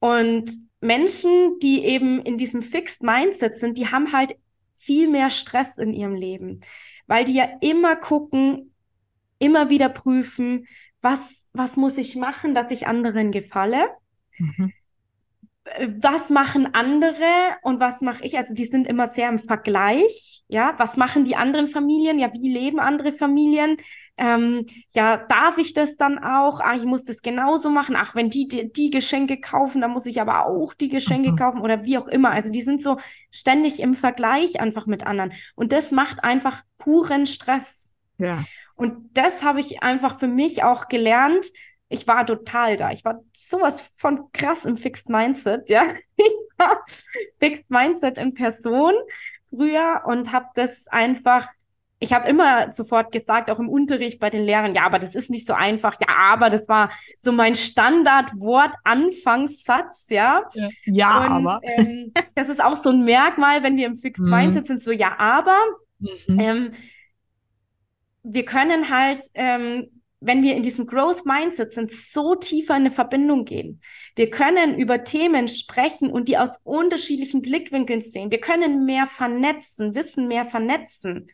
Und 0.00 0.50
Menschen, 0.80 1.58
die 1.60 1.84
eben 1.84 2.20
in 2.20 2.38
diesem 2.38 2.62
Fixed 2.62 3.02
Mindset 3.02 3.56
sind, 3.56 3.78
die 3.78 3.90
haben 3.90 4.12
halt 4.12 4.36
viel 4.74 5.08
mehr 5.08 5.30
Stress 5.30 5.76
in 5.76 5.92
ihrem 5.92 6.14
Leben, 6.14 6.60
weil 7.06 7.24
die 7.24 7.34
ja 7.34 7.48
immer 7.60 7.96
gucken, 7.96 8.72
immer 9.38 9.70
wieder 9.70 9.88
prüfen, 9.88 10.66
was, 11.00 11.48
was 11.52 11.76
muss 11.76 11.98
ich 11.98 12.16
machen, 12.16 12.54
dass 12.54 12.70
ich 12.70 12.86
anderen 12.86 13.30
gefalle? 13.30 13.88
Mhm. 14.38 14.72
Was 16.00 16.30
machen 16.30 16.74
andere 16.74 17.26
und 17.62 17.78
was 17.78 18.00
mache 18.00 18.24
ich? 18.24 18.38
Also 18.38 18.54
die 18.54 18.64
sind 18.64 18.86
immer 18.86 19.06
sehr 19.06 19.28
im 19.28 19.38
Vergleich. 19.38 20.42
Ja, 20.48 20.74
was 20.78 20.96
machen 20.96 21.24
die 21.24 21.36
anderen 21.36 21.68
Familien? 21.68 22.18
Ja, 22.18 22.32
wie 22.32 22.50
leben 22.50 22.80
andere 22.80 23.12
Familien? 23.12 23.76
Ähm, 24.18 24.66
ja, 24.90 25.16
darf 25.16 25.58
ich 25.58 25.74
das 25.74 25.96
dann 25.96 26.18
auch? 26.18 26.60
Ach, 26.60 26.74
ich 26.74 26.84
muss 26.84 27.04
das 27.04 27.22
genauso 27.22 27.70
machen. 27.70 27.96
Ach, 27.96 28.14
wenn 28.14 28.30
die, 28.30 28.48
die, 28.48 28.72
die 28.72 28.90
Geschenke 28.90 29.40
kaufen, 29.40 29.80
dann 29.80 29.92
muss 29.92 30.06
ich 30.06 30.20
aber 30.20 30.46
auch 30.46 30.74
die 30.74 30.88
Geschenke 30.88 31.32
mhm. 31.32 31.36
kaufen 31.36 31.60
oder 31.60 31.84
wie 31.84 31.98
auch 31.98 32.08
immer. 32.08 32.30
Also 32.30 32.50
die 32.50 32.62
sind 32.62 32.82
so 32.82 32.98
ständig 33.30 33.80
im 33.80 33.94
Vergleich 33.94 34.60
einfach 34.60 34.86
mit 34.86 35.06
anderen. 35.06 35.32
Und 35.54 35.72
das 35.72 35.92
macht 35.92 36.24
einfach 36.24 36.64
puren 36.78 37.26
Stress. 37.26 37.92
Ja. 38.18 38.44
Und 38.74 39.16
das 39.16 39.44
habe 39.44 39.60
ich 39.60 39.82
einfach 39.82 40.18
für 40.18 40.28
mich 40.28 40.64
auch 40.64 40.88
gelernt, 40.88 41.46
Ich 41.88 42.06
war 42.06 42.26
total 42.26 42.76
da. 42.76 42.90
Ich 42.90 43.04
war 43.04 43.22
sowas 43.32 43.80
von 43.96 44.30
krass 44.32 44.66
im 44.66 44.76
Fixed 44.76 45.08
Mindset, 45.08 45.70
ja. 45.70 45.82
Ich 46.16 46.34
war 46.58 46.84
Fixed 47.38 47.70
Mindset 47.70 48.18
in 48.18 48.34
Person 48.34 48.94
früher 49.50 50.02
und 50.04 50.32
habe 50.32 50.46
das 50.54 50.88
einfach 50.88 51.48
ich 52.00 52.12
habe 52.12 52.28
immer 52.28 52.72
sofort 52.72 53.10
gesagt, 53.10 53.50
auch 53.50 53.58
im 53.58 53.68
Unterricht 53.68 54.20
bei 54.20 54.30
den 54.30 54.44
Lehrern, 54.44 54.74
ja, 54.74 54.84
aber 54.84 54.98
das 54.98 55.14
ist 55.14 55.30
nicht 55.30 55.46
so 55.46 55.54
einfach. 55.54 55.96
Ja, 56.00 56.14
aber 56.16 56.48
das 56.48 56.68
war 56.68 56.90
so 57.18 57.32
mein 57.32 57.56
Standardwort 57.56 58.72
Anfangssatz, 58.84 60.06
ja. 60.10 60.42
Ja, 60.54 60.68
ja 60.84 61.18
Und, 61.18 61.46
aber. 61.46 61.60
Ähm, 61.62 62.12
das 62.34 62.48
ist 62.48 62.62
auch 62.62 62.76
so 62.76 62.90
ein 62.90 63.04
Merkmal, 63.04 63.62
wenn 63.62 63.76
wir 63.76 63.86
im 63.86 63.96
Fixed 63.96 64.22
mhm. 64.22 64.30
Mindset 64.30 64.68
sind, 64.68 64.80
so 64.80 64.92
ja, 64.92 65.18
aber. 65.18 65.56
Mhm. 65.98 66.40
Ähm, 66.40 66.72
wir 68.22 68.44
können 68.44 68.90
halt, 68.90 69.24
ähm, 69.34 69.88
wenn 70.20 70.42
wir 70.42 70.54
in 70.54 70.62
diesem 70.62 70.86
Growth 70.86 71.24
Mindset 71.24 71.72
sind, 71.72 71.92
so 71.92 72.34
tiefer 72.36 72.74
in 72.74 72.82
eine 72.82 72.90
Verbindung 72.90 73.44
gehen. 73.44 73.80
Wir 74.14 74.30
können 74.30 74.78
über 74.78 75.02
Themen 75.02 75.48
sprechen 75.48 76.10
und 76.10 76.28
die 76.28 76.38
aus 76.38 76.58
unterschiedlichen 76.62 77.42
Blickwinkeln 77.42 78.00
sehen. 78.00 78.30
Wir 78.30 78.40
können 78.40 78.84
mehr 78.84 79.06
vernetzen, 79.06 79.94
Wissen 79.94 80.28
mehr 80.28 80.44
vernetzen. 80.44 81.28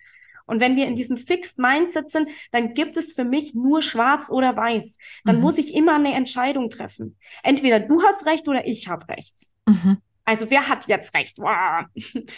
Und 0.46 0.60
wenn 0.60 0.76
wir 0.76 0.86
in 0.86 0.94
diesem 0.94 1.16
Fixed 1.16 1.58
Mindset 1.58 2.10
sind, 2.10 2.28
dann 2.52 2.74
gibt 2.74 2.96
es 2.96 3.14
für 3.14 3.24
mich 3.24 3.54
nur 3.54 3.82
schwarz 3.82 4.30
oder 4.30 4.56
weiß. 4.56 4.98
Dann 5.24 5.36
mhm. 5.36 5.42
muss 5.42 5.58
ich 5.58 5.74
immer 5.74 5.94
eine 5.94 6.14
Entscheidung 6.14 6.70
treffen. 6.70 7.16
Entweder 7.42 7.80
du 7.80 8.02
hast 8.02 8.26
recht 8.26 8.48
oder 8.48 8.66
ich 8.66 8.88
habe 8.88 9.08
recht. 9.08 9.46
Mhm. 9.66 9.98
Also 10.26 10.50
wer 10.50 10.68
hat 10.68 10.86
jetzt 10.88 11.14
recht? 11.14 11.38
Wow. 11.38 11.84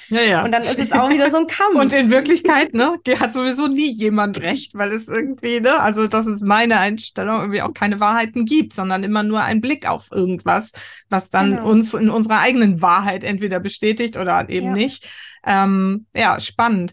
Ja, 0.08 0.20
ja. 0.20 0.44
Und 0.44 0.50
dann 0.50 0.64
ist 0.64 0.78
es 0.78 0.90
auch 0.90 1.08
wieder 1.08 1.30
so 1.30 1.36
ein 1.36 1.46
Kampf. 1.46 1.78
Und 1.78 1.92
in 1.92 2.10
Wirklichkeit, 2.10 2.74
ne, 2.74 2.98
hat 3.20 3.32
sowieso 3.32 3.68
nie 3.68 3.92
jemand 3.92 4.38
recht, 4.38 4.74
weil 4.74 4.90
es 4.90 5.06
irgendwie, 5.06 5.60
ne, 5.60 5.80
also 5.80 6.08
das 6.08 6.26
ist 6.26 6.42
meine 6.42 6.78
Einstellung, 6.78 7.36
irgendwie 7.38 7.62
auch 7.62 7.72
keine 7.72 8.00
Wahrheiten 8.00 8.44
gibt, 8.44 8.74
sondern 8.74 9.04
immer 9.04 9.22
nur 9.22 9.42
ein 9.42 9.60
Blick 9.60 9.88
auf 9.88 10.08
irgendwas, 10.10 10.72
was 11.10 11.30
dann 11.30 11.56
genau. 11.56 11.70
uns 11.70 11.94
in 11.94 12.10
unserer 12.10 12.40
eigenen 12.40 12.82
Wahrheit 12.82 13.22
entweder 13.22 13.60
bestätigt 13.60 14.16
oder 14.16 14.48
eben 14.48 14.66
ja. 14.68 14.72
nicht. 14.72 15.08
Ähm, 15.46 16.06
ja, 16.14 16.40
spannend. 16.40 16.92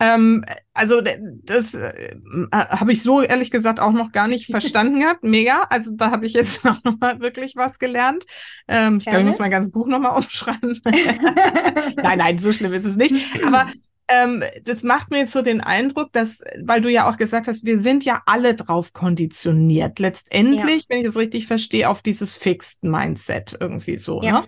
Ähm, 0.00 0.44
also 0.72 1.02
das 1.02 1.74
äh, 1.74 2.16
habe 2.52 2.92
ich 2.92 3.02
so 3.02 3.20
ehrlich 3.20 3.50
gesagt 3.50 3.80
auch 3.80 3.92
noch 3.92 4.12
gar 4.12 4.28
nicht 4.28 4.46
verstanden 4.46 5.00
gehabt. 5.00 5.22
Mega. 5.22 5.66
Also 5.68 5.92
da 5.94 6.10
habe 6.10 6.24
ich 6.26 6.32
jetzt 6.32 6.64
auch 6.66 6.82
noch 6.84 6.98
mal 6.98 7.20
wirklich 7.20 7.54
was 7.54 7.78
gelernt. 7.78 8.24
Ähm, 8.66 8.98
ich 8.98 9.04
glaube, 9.04 9.20
ich 9.20 9.26
muss 9.26 9.38
mein 9.38 9.50
ganzes 9.50 9.70
Buch 9.70 9.86
noch 9.86 10.00
mal 10.00 10.08
umschreiben. 10.16 10.80
nein, 10.84 12.18
nein, 12.18 12.38
so 12.38 12.52
schlimm 12.52 12.72
ist 12.72 12.86
es 12.86 12.96
nicht. 12.96 13.14
Aber 13.44 13.66
ähm, 14.08 14.42
das 14.64 14.82
macht 14.82 15.10
mir 15.10 15.18
jetzt 15.18 15.32
so 15.32 15.42
den 15.42 15.60
Eindruck, 15.60 16.12
dass, 16.12 16.40
weil 16.64 16.80
du 16.80 16.90
ja 16.90 17.08
auch 17.08 17.18
gesagt 17.18 17.46
hast, 17.46 17.64
wir 17.64 17.78
sind 17.78 18.04
ja 18.04 18.22
alle 18.24 18.54
drauf 18.54 18.94
konditioniert. 18.94 19.98
Letztendlich, 19.98 20.82
ja. 20.82 20.88
wenn 20.88 21.00
ich 21.02 21.08
es 21.08 21.16
richtig 21.16 21.46
verstehe, 21.46 21.88
auf 21.88 22.00
dieses 22.00 22.36
Fixed 22.36 22.82
Mindset 22.84 23.56
irgendwie 23.60 23.98
so. 23.98 24.22
Ja. 24.22 24.40
Ne? 24.40 24.46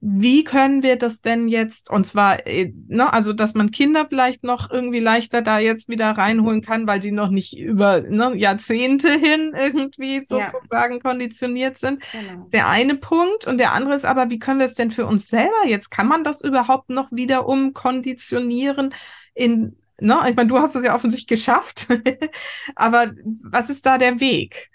Wie 0.00 0.44
können 0.44 0.84
wir 0.84 0.96
das 0.96 1.22
denn 1.22 1.48
jetzt, 1.48 1.90
und 1.90 2.06
zwar, 2.06 2.46
äh, 2.46 2.72
ne, 2.86 3.12
also 3.12 3.32
dass 3.32 3.54
man 3.54 3.72
Kinder 3.72 4.06
vielleicht 4.08 4.44
noch 4.44 4.70
irgendwie 4.70 5.00
leichter 5.00 5.42
da 5.42 5.58
jetzt 5.58 5.88
wieder 5.88 6.12
reinholen 6.12 6.62
kann, 6.62 6.86
weil 6.86 7.00
die 7.00 7.10
noch 7.10 7.30
nicht 7.30 7.58
über 7.58 8.02
ne, 8.02 8.32
Jahrzehnte 8.36 9.10
hin 9.10 9.54
irgendwie 9.58 10.24
sozusagen 10.24 10.94
ja. 10.94 11.00
konditioniert 11.00 11.78
sind. 11.78 12.00
Genau. 12.12 12.34
Das 12.34 12.44
ist 12.44 12.52
der 12.52 12.68
eine 12.68 12.94
Punkt. 12.94 13.48
Und 13.48 13.58
der 13.58 13.72
andere 13.72 13.96
ist 13.96 14.04
aber, 14.04 14.30
wie 14.30 14.38
können 14.38 14.60
wir 14.60 14.66
es 14.66 14.74
denn 14.74 14.92
für 14.92 15.04
uns 15.04 15.28
selber 15.28 15.66
jetzt? 15.66 15.90
Kann 15.90 16.06
man 16.06 16.22
das 16.22 16.42
überhaupt 16.42 16.90
noch 16.90 17.10
wieder 17.10 17.48
umkonditionieren 17.48 18.94
in, 19.34 19.76
ne, 20.00 20.20
ich 20.28 20.36
meine, 20.36 20.48
du 20.48 20.58
hast 20.58 20.76
es 20.76 20.84
ja 20.84 20.94
offensichtlich 20.94 21.26
geschafft, 21.26 21.88
aber 22.76 23.12
was 23.42 23.68
ist 23.68 23.84
da 23.84 23.98
der 23.98 24.20
Weg? 24.20 24.70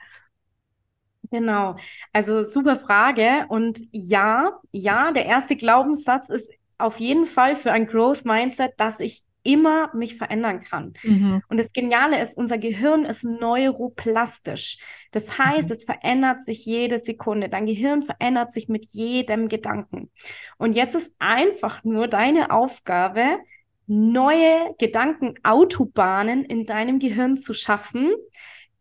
Genau. 1.33 1.77
Also 2.11 2.43
super 2.43 2.75
Frage. 2.75 3.47
Und 3.49 3.79
ja, 3.91 4.51
ja, 4.71 5.11
der 5.11 5.25
erste 5.25 5.55
Glaubenssatz 5.55 6.29
ist 6.29 6.51
auf 6.77 6.99
jeden 6.99 7.25
Fall 7.25 7.55
für 7.55 7.71
ein 7.71 7.87
Growth 7.87 8.23
Mindset, 8.23 8.73
dass 8.77 8.99
ich 8.99 9.23
immer 9.41 9.89
mich 9.95 10.15
verändern 10.15 10.59
kann. 10.59 10.93
Mhm. 11.01 11.41
Und 11.49 11.57
das 11.57 11.73
Geniale 11.73 12.21
ist, 12.21 12.37
unser 12.37 12.59
Gehirn 12.59 13.03
ist 13.03 13.23
neuroplastisch. 13.23 14.77
Das 15.09 15.39
heißt, 15.39 15.69
mhm. 15.69 15.73
es 15.73 15.83
verändert 15.85 16.43
sich 16.43 16.67
jede 16.67 16.99
Sekunde. 16.99 17.49
Dein 17.49 17.65
Gehirn 17.65 18.03
verändert 18.03 18.53
sich 18.53 18.69
mit 18.69 18.85
jedem 18.91 19.47
Gedanken. 19.47 20.11
Und 20.59 20.75
jetzt 20.75 20.93
ist 20.93 21.15
einfach 21.17 21.83
nur 21.83 22.07
deine 22.07 22.51
Aufgabe, 22.51 23.39
neue 23.87 24.75
Gedankenautobahnen 24.77 26.45
in 26.45 26.67
deinem 26.67 26.99
Gehirn 26.99 27.37
zu 27.37 27.53
schaffen, 27.53 28.11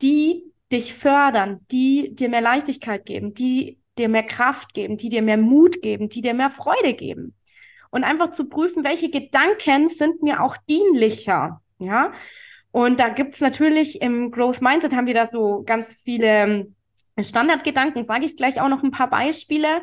die 0.02 0.51
dich 0.72 0.94
fördern, 0.94 1.60
die 1.70 2.14
dir 2.14 2.28
mehr 2.28 2.40
Leichtigkeit 2.40 3.04
geben, 3.06 3.34
die 3.34 3.78
dir 3.98 4.08
mehr 4.08 4.22
Kraft 4.22 4.74
geben, 4.74 4.96
die 4.96 5.08
dir 5.08 5.22
mehr 5.22 5.36
Mut 5.36 5.82
geben, 5.82 6.08
die 6.08 6.22
dir 6.22 6.34
mehr 6.34 6.50
Freude 6.50 6.94
geben. 6.94 7.34
Und 7.90 8.04
einfach 8.04 8.30
zu 8.30 8.48
prüfen, 8.48 8.84
welche 8.84 9.10
Gedanken 9.10 9.88
sind 9.88 10.22
mir 10.22 10.42
auch 10.42 10.56
dienlicher. 10.68 11.60
Ja. 11.78 12.12
Und 12.70 13.00
da 13.00 13.10
gibt's 13.10 13.40
natürlich 13.40 14.00
im 14.00 14.30
Growth 14.30 14.62
Mindset 14.62 14.94
haben 14.94 15.06
wir 15.06 15.14
da 15.14 15.26
so 15.26 15.62
ganz 15.66 15.94
viele 15.94 16.26
ähm, 16.26 16.74
Standardgedanken, 17.20 18.02
sage 18.02 18.24
ich 18.24 18.36
gleich 18.36 18.60
auch 18.60 18.68
noch 18.68 18.82
ein 18.82 18.90
paar 18.90 19.10
Beispiele. 19.10 19.82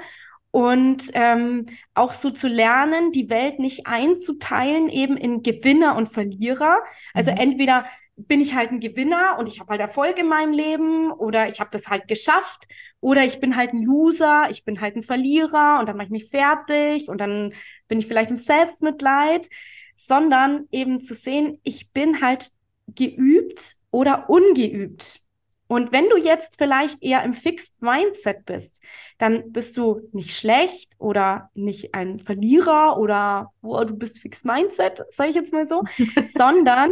Und 0.52 1.12
ähm, 1.14 1.68
auch 1.94 2.14
so 2.14 2.32
zu 2.32 2.48
lernen, 2.48 3.12
die 3.12 3.30
Welt 3.30 3.60
nicht 3.60 3.86
einzuteilen, 3.86 4.90
eben 4.90 5.16
in 5.16 5.44
Gewinner 5.44 5.96
und 5.96 6.08
Verlierer. 6.08 6.80
Also 7.14 7.30
mhm. 7.30 7.38
entweder 7.38 7.86
bin 8.28 8.42
ich 8.42 8.54
halt 8.54 8.72
ein 8.72 8.80
Gewinner 8.80 9.38
und 9.40 9.48
ich 9.48 9.60
habe 9.60 9.72
halt 9.72 9.82
Erfolg 9.82 10.20
in 10.20 10.28
meinem 10.28 10.52
Leben 10.52 11.12
oder 11.12 11.48
ich 11.48 11.60
habe 11.60 11.70
das 11.72 11.88
halt 11.88 12.08
geschafft 12.08 12.68
oder 13.00 13.24
ich 13.24 13.40
bin 13.40 13.56
halt 13.56 13.74
ein 13.74 13.84
Loser, 13.84 14.48
ich 14.50 14.66
bin 14.66 14.82
halt 14.82 14.96
ein 14.96 15.04
Verlierer 15.04 15.80
und 15.80 15.88
dann 15.88 15.96
mache 15.96 16.08
ich 16.08 16.12
mich 16.12 16.30
fertig 16.30 17.08
und 17.08 17.20
dann 17.20 17.54
bin 17.88 18.00
ich 18.00 18.08
vielleicht 18.08 18.32
im 18.32 18.38
Selbstmitleid, 18.38 19.48
sondern 19.96 20.68
eben 20.72 21.00
zu 21.00 21.14
sehen, 21.14 21.60
ich 21.64 21.92
bin 21.92 22.22
halt 22.22 22.52
geübt 22.88 23.76
oder 23.92 24.30
ungeübt. 24.30 25.22
Und 25.68 25.92
wenn 25.92 26.10
du 26.10 26.18
jetzt 26.18 26.58
vielleicht 26.58 27.04
eher 27.04 27.24
im 27.24 27.34
Fixed 27.34 27.80
Mindset 27.80 28.44
bist, 28.46 28.82
dann 29.20 29.52
bist 29.52 29.78
du 29.78 30.02
nicht 30.14 30.36
schlecht 30.36 30.94
oder 30.98 31.52
nicht 31.54 31.94
ein 31.94 32.20
Verlierer 32.20 32.98
oder 32.98 33.54
oh, 33.62 33.84
du 33.84 33.96
bist 33.96 34.18
Fixed 34.18 34.46
Mindset, 34.46 35.04
sage 35.10 35.30
ich 35.30 35.36
jetzt 35.36 35.54
mal 35.54 35.68
so, 35.68 35.84
sondern 36.36 36.92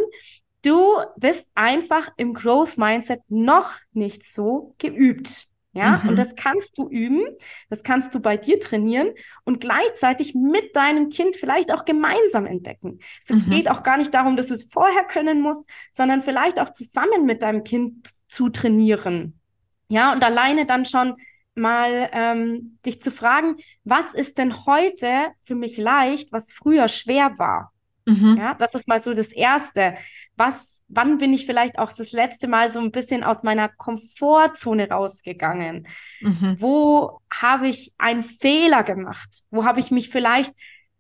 du 0.68 0.98
bist 1.16 1.48
einfach 1.56 2.10
im 2.18 2.34
Growth 2.34 2.78
Mindset 2.78 3.22
noch 3.30 3.74
nicht 3.94 4.26
so 4.26 4.76
geübt. 4.78 5.48
Ja, 5.74 6.02
mhm. 6.02 6.10
und 6.10 6.20
das 6.20 6.36
kannst 6.36 6.80
du 6.80 6.90
üben, 6.90 7.24
das 7.70 7.84
kannst 7.84 8.16
du 8.16 8.20
bei 8.20 8.36
dir 8.36 8.60
trainieren 8.60 9.12
und 9.44 9.62
gleichzeitig 9.62 10.34
mit 10.34 10.76
deinem 10.76 11.10
Kind 11.10 11.36
vielleicht 11.36 11.72
auch 11.72 11.86
gemeinsam 11.86 12.48
entdecken. 12.48 12.98
Es 13.22 13.46
mhm. 13.46 13.50
geht 13.52 13.70
auch 13.70 13.84
gar 13.84 13.98
nicht 13.98 14.12
darum, 14.12 14.36
dass 14.38 14.48
du 14.48 14.56
es 14.56 14.64
vorher 14.64 15.04
können 15.04 15.40
musst, 15.40 15.70
sondern 15.94 16.22
vielleicht 16.22 16.60
auch 16.60 16.72
zusammen 16.72 17.26
mit 17.26 17.44
deinem 17.44 17.64
Kind 17.64 18.10
zu 18.28 18.50
trainieren. 18.50 19.40
Ja, 19.88 20.14
und 20.14 20.24
alleine 20.24 20.66
dann 20.66 20.86
schon 20.86 21.16
mal 21.54 22.10
ähm, 22.12 22.80
dich 22.84 23.02
zu 23.02 23.12
fragen, 23.12 23.58
was 23.84 24.16
ist 24.16 24.40
denn 24.40 24.66
heute 24.66 25.28
für 25.44 25.56
mich 25.56 25.78
leicht, 25.78 26.32
was 26.32 26.52
früher 26.52 26.88
schwer 26.88 27.38
war? 27.38 27.72
Mhm. 28.08 28.38
Ja, 28.38 28.56
das 28.56 28.74
ist 28.74 28.88
mal 28.88 29.00
so 29.00 29.14
das 29.14 29.32
Erste 29.32 29.96
was, 30.38 30.82
wann 30.88 31.18
bin 31.18 31.34
ich 31.34 31.46
vielleicht 31.46 31.78
auch 31.80 31.92
das 31.92 32.12
letzte 32.12 32.48
Mal 32.48 32.72
so 32.72 32.80
ein 32.80 32.92
bisschen 32.92 33.24
aus 33.24 33.44
meiner 33.44 33.68
Komfortzone 33.68 34.90
rausgegangen? 34.90 35.88
Mhm. 36.22 36.56
Wo 36.60 37.20
habe 37.34 37.68
ich 37.68 37.94
einen 37.98 38.24
Fehler 38.24 38.84
gemacht? 38.84 39.44
Wo 39.50 39.66
habe 39.66 39.80
ich 39.80 39.92
mich 39.92 40.10
vielleicht 40.10 40.54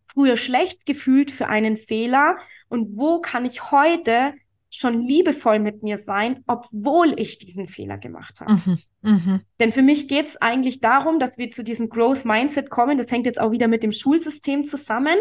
früher 0.05 0.35
schlecht 0.35 0.85
gefühlt 0.85 1.31
für 1.31 1.47
einen 1.47 1.77
Fehler? 1.77 2.37
Und 2.67 2.97
wo 2.97 3.21
kann 3.21 3.45
ich 3.45 3.71
heute 3.71 4.33
schon 4.69 4.99
liebevoll 4.99 5.59
mit 5.59 5.81
mir 5.81 5.97
sein, 5.97 6.43
obwohl 6.45 7.17
ich 7.17 7.37
diesen 7.37 7.67
Fehler 7.69 7.97
gemacht 7.97 8.41
habe. 8.41 8.53
Mhm, 8.53 8.79
mh. 9.01 9.39
Denn 9.61 9.71
für 9.71 9.81
mich 9.81 10.09
geht 10.09 10.27
es 10.27 10.37
eigentlich 10.37 10.81
darum, 10.81 11.19
dass 11.19 11.37
wir 11.37 11.49
zu 11.51 11.63
diesem 11.63 11.87
Growth 11.87 12.25
Mindset 12.25 12.69
kommen. 12.69 12.97
Das 12.97 13.09
hängt 13.09 13.25
jetzt 13.25 13.39
auch 13.39 13.51
wieder 13.51 13.69
mit 13.69 13.81
dem 13.81 13.93
Schulsystem 13.93 14.65
zusammen, 14.65 15.15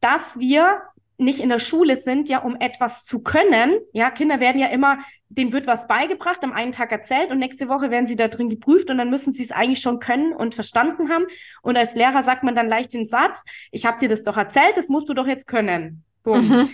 dass 0.00 0.36
wir 0.40 0.82
nicht 1.18 1.40
in 1.40 1.48
der 1.48 1.58
Schule 1.58 1.96
sind, 1.96 2.28
ja, 2.28 2.38
um 2.38 2.56
etwas 2.60 3.04
zu 3.04 3.20
können. 3.20 3.78
Ja, 3.92 4.10
Kinder 4.10 4.40
werden 4.40 4.60
ja 4.60 4.68
immer, 4.68 4.98
denen 5.28 5.52
wird 5.52 5.66
was 5.66 5.88
beigebracht, 5.88 6.42
am 6.44 6.52
einen 6.52 6.72
Tag 6.72 6.92
erzählt 6.92 7.30
und 7.30 7.38
nächste 7.38 7.68
Woche 7.68 7.90
werden 7.90 8.06
sie 8.06 8.16
da 8.16 8.28
drin 8.28 8.48
geprüft 8.48 8.88
und 8.88 8.98
dann 8.98 9.10
müssen 9.10 9.32
sie 9.32 9.42
es 9.42 9.50
eigentlich 9.50 9.80
schon 9.80 9.98
können 9.98 10.32
und 10.32 10.54
verstanden 10.54 11.10
haben. 11.10 11.26
Und 11.60 11.76
als 11.76 11.94
Lehrer 11.94 12.22
sagt 12.22 12.44
man 12.44 12.54
dann 12.54 12.68
leicht 12.68 12.94
den 12.94 13.06
Satz, 13.06 13.42
ich 13.72 13.84
habe 13.84 13.98
dir 13.98 14.08
das 14.08 14.22
doch 14.22 14.36
erzählt, 14.36 14.76
das 14.76 14.88
musst 14.88 15.08
du 15.08 15.14
doch 15.14 15.26
jetzt 15.26 15.48
können. 15.48 16.04
Mhm. 16.24 16.70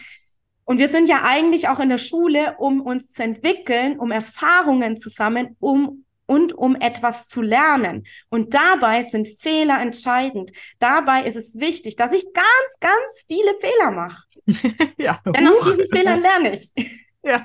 Und 0.67 0.79
wir 0.79 0.89
sind 0.89 1.09
ja 1.09 1.23
eigentlich 1.25 1.69
auch 1.69 1.81
in 1.81 1.89
der 1.89 1.99
Schule, 1.99 2.57
um 2.59 2.81
uns 2.81 3.09
zu 3.09 3.23
entwickeln, 3.23 3.99
um 3.99 4.11
Erfahrungen 4.11 4.97
zu 4.97 5.11
sammeln, 5.11 5.57
um 5.61 6.04
und 6.27 6.53
um 6.53 6.77
etwas 6.77 7.29
zu 7.29 7.43
lernen. 7.43 8.05
Und 8.29 8.55
dabei 8.55 9.03
sind 9.03 9.29
Fehler 9.29 9.81
entscheidend. 9.81 10.53
Dabei 10.79 11.25
ist 11.25 11.37
es 11.37 11.59
wichtig, 11.59 11.97
dass 11.97 12.13
ich 12.13 12.25
ganz, 12.33 12.81
ganz 12.81 13.25
viele 13.27 13.55
Fehler 13.61 13.91
mache. 13.91 14.23
ja, 14.99 15.21
Denn 15.27 15.49
aus 15.49 15.67
diesen 15.67 15.89
Fehlern 15.89 16.21
lerne 16.21 16.55
ich. 16.55 16.73
ja. 17.23 17.45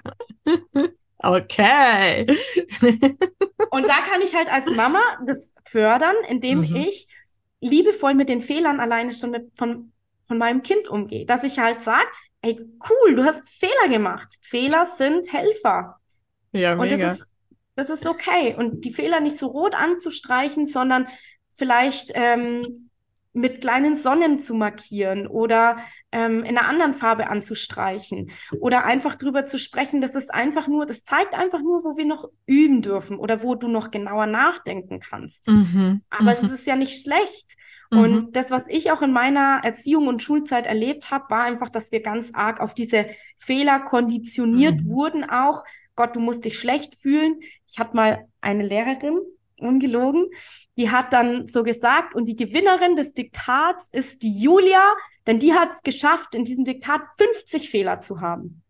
Okay. 1.20 2.26
Und 3.72 3.88
da 3.88 4.02
kann 4.02 4.22
ich 4.22 4.34
halt 4.36 4.50
als 4.50 4.66
Mama 4.68 5.02
das 5.26 5.52
fördern, 5.66 6.16
indem 6.30 6.60
mhm. 6.60 6.76
ich 6.76 7.08
liebevoll 7.60 8.14
mit 8.14 8.30
den 8.30 8.42
Fehlern 8.42 8.80
alleine 8.80 9.12
schon 9.12 9.32
mit, 9.32 9.52
von, 9.58 9.92
von 10.26 10.38
meinem 10.38 10.62
Kind 10.62 10.88
umgehe. 10.88 11.26
Dass 11.26 11.44
ich 11.44 11.60
halt 11.60 11.82
sage, 11.84 12.08
ey, 12.42 12.58
cool, 12.90 13.16
du 13.16 13.26
hast 13.26 13.50
Fehler 13.50 13.90
gemacht. 13.90 14.34
Fehler 14.42 14.86
sind 14.86 15.32
Helfer. 15.32 16.00
Ja, 16.52 16.74
Und 16.74 16.90
mega. 16.90 17.10
das 17.10 17.20
ist, 17.20 17.28
das 17.80 17.90
ist 17.90 18.08
okay. 18.08 18.56
Und 18.58 18.86
die 18.86 18.92
Fehler 18.94 19.20
nicht 19.20 19.38
so 19.40 19.48
rot 19.48 19.74
anzustreichen, 19.76 20.66
sondern 20.66 21.08
vielleicht 21.56 22.12
ähm, 22.14 22.90
mit 23.34 23.62
kleinen 23.62 23.96
Sonnen 23.96 24.40
zu 24.40 24.54
markieren 24.54 25.28
oder 25.28 25.78
ähm, 26.12 26.44
in 26.44 26.58
einer 26.58 26.68
anderen 26.68 26.94
Farbe 26.94 27.30
anzustreichen 27.30 28.32
oder 28.60 28.86
einfach 28.86 29.16
drüber 29.16 29.46
zu 29.46 29.60
sprechen, 29.60 30.02
das 30.02 30.16
ist 30.16 30.34
einfach 30.34 30.68
nur, 30.68 30.86
das 30.88 31.04
zeigt 31.04 31.36
einfach 31.36 31.60
nur, 31.62 31.84
wo 31.84 31.96
wir 31.96 32.06
noch 32.06 32.30
üben 32.48 32.82
dürfen 32.82 33.18
oder 33.18 33.44
wo 33.44 33.54
du 33.56 33.68
noch 33.68 33.92
genauer 33.92 34.26
nachdenken 34.26 35.00
kannst. 35.00 35.48
Mhm, 35.48 36.02
Aber 36.10 36.24
mhm, 36.24 36.38
es 36.42 36.52
ist 36.52 36.66
ja 36.68 36.76
nicht 36.76 37.02
schlecht. 37.04 37.56
mhm. 37.92 38.00
Und 38.00 38.36
das, 38.36 38.50
was 38.50 38.64
ich 38.68 38.92
auch 38.92 39.02
in 39.04 39.12
meiner 39.12 39.62
Erziehung 39.64 40.08
und 40.08 40.24
Schulzeit 40.24 40.66
erlebt 40.66 41.12
habe, 41.12 41.30
war 41.30 41.44
einfach, 41.44 41.70
dass 41.70 41.92
wir 41.92 42.02
ganz 42.02 42.32
arg 42.34 42.60
auf 42.60 42.74
diese 42.74 43.06
Fehler 43.38 43.80
konditioniert 43.82 44.82
Mhm. 44.82 44.90
wurden 44.90 45.30
auch. 45.30 45.64
Gott, 46.00 46.16
du 46.16 46.22
musst 46.22 46.46
dich 46.46 46.58
schlecht 46.58 46.96
fühlen. 46.96 47.42
Ich 47.70 47.78
hatte 47.78 47.94
mal 47.94 48.26
eine 48.40 48.66
Lehrerin, 48.66 49.20
ungelogen, 49.58 50.30
die 50.78 50.90
hat 50.90 51.12
dann 51.12 51.46
so 51.46 51.62
gesagt, 51.62 52.16
und 52.16 52.24
die 52.30 52.38
Gewinnerin 52.38 52.96
des 52.96 53.14
Diktats 53.14 53.90
ist 53.92 54.24
die 54.24 54.34
Julia, 54.34 54.82
denn 55.28 55.40
die 55.40 55.54
hat 55.54 55.72
es 55.72 55.84
geschafft, 55.84 56.36
in 56.36 56.46
diesem 56.46 56.64
Diktat 56.64 57.02
50 57.18 57.70
Fehler 57.70 58.00
zu 58.00 58.22
haben. 58.22 58.64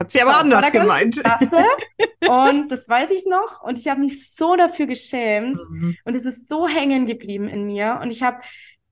Hat 0.00 0.10
sie 0.10 0.20
aber 0.20 0.32
So, 0.32 0.38
anders 0.40 0.72
gemeint. 0.72 1.20
Klasse. 1.20 1.64
Und 2.28 2.72
das 2.72 2.88
weiß 2.88 3.12
ich 3.12 3.24
noch. 3.26 3.62
Und 3.62 3.78
ich 3.78 3.86
habe 3.86 4.00
mich 4.00 4.34
so 4.34 4.56
dafür 4.56 4.86
geschämt. 4.86 5.56
Mhm. 5.70 5.96
Und 6.04 6.14
es 6.16 6.24
ist 6.24 6.48
so 6.48 6.66
hängen 6.66 7.06
geblieben 7.06 7.48
in 7.48 7.66
mir. 7.66 8.00
Und 8.02 8.12
ich 8.12 8.24
habe, 8.24 8.40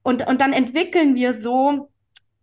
und, 0.04 0.24
und 0.24 0.40
dann 0.40 0.52
entwickeln 0.52 1.16
wir 1.16 1.32
so 1.32 1.90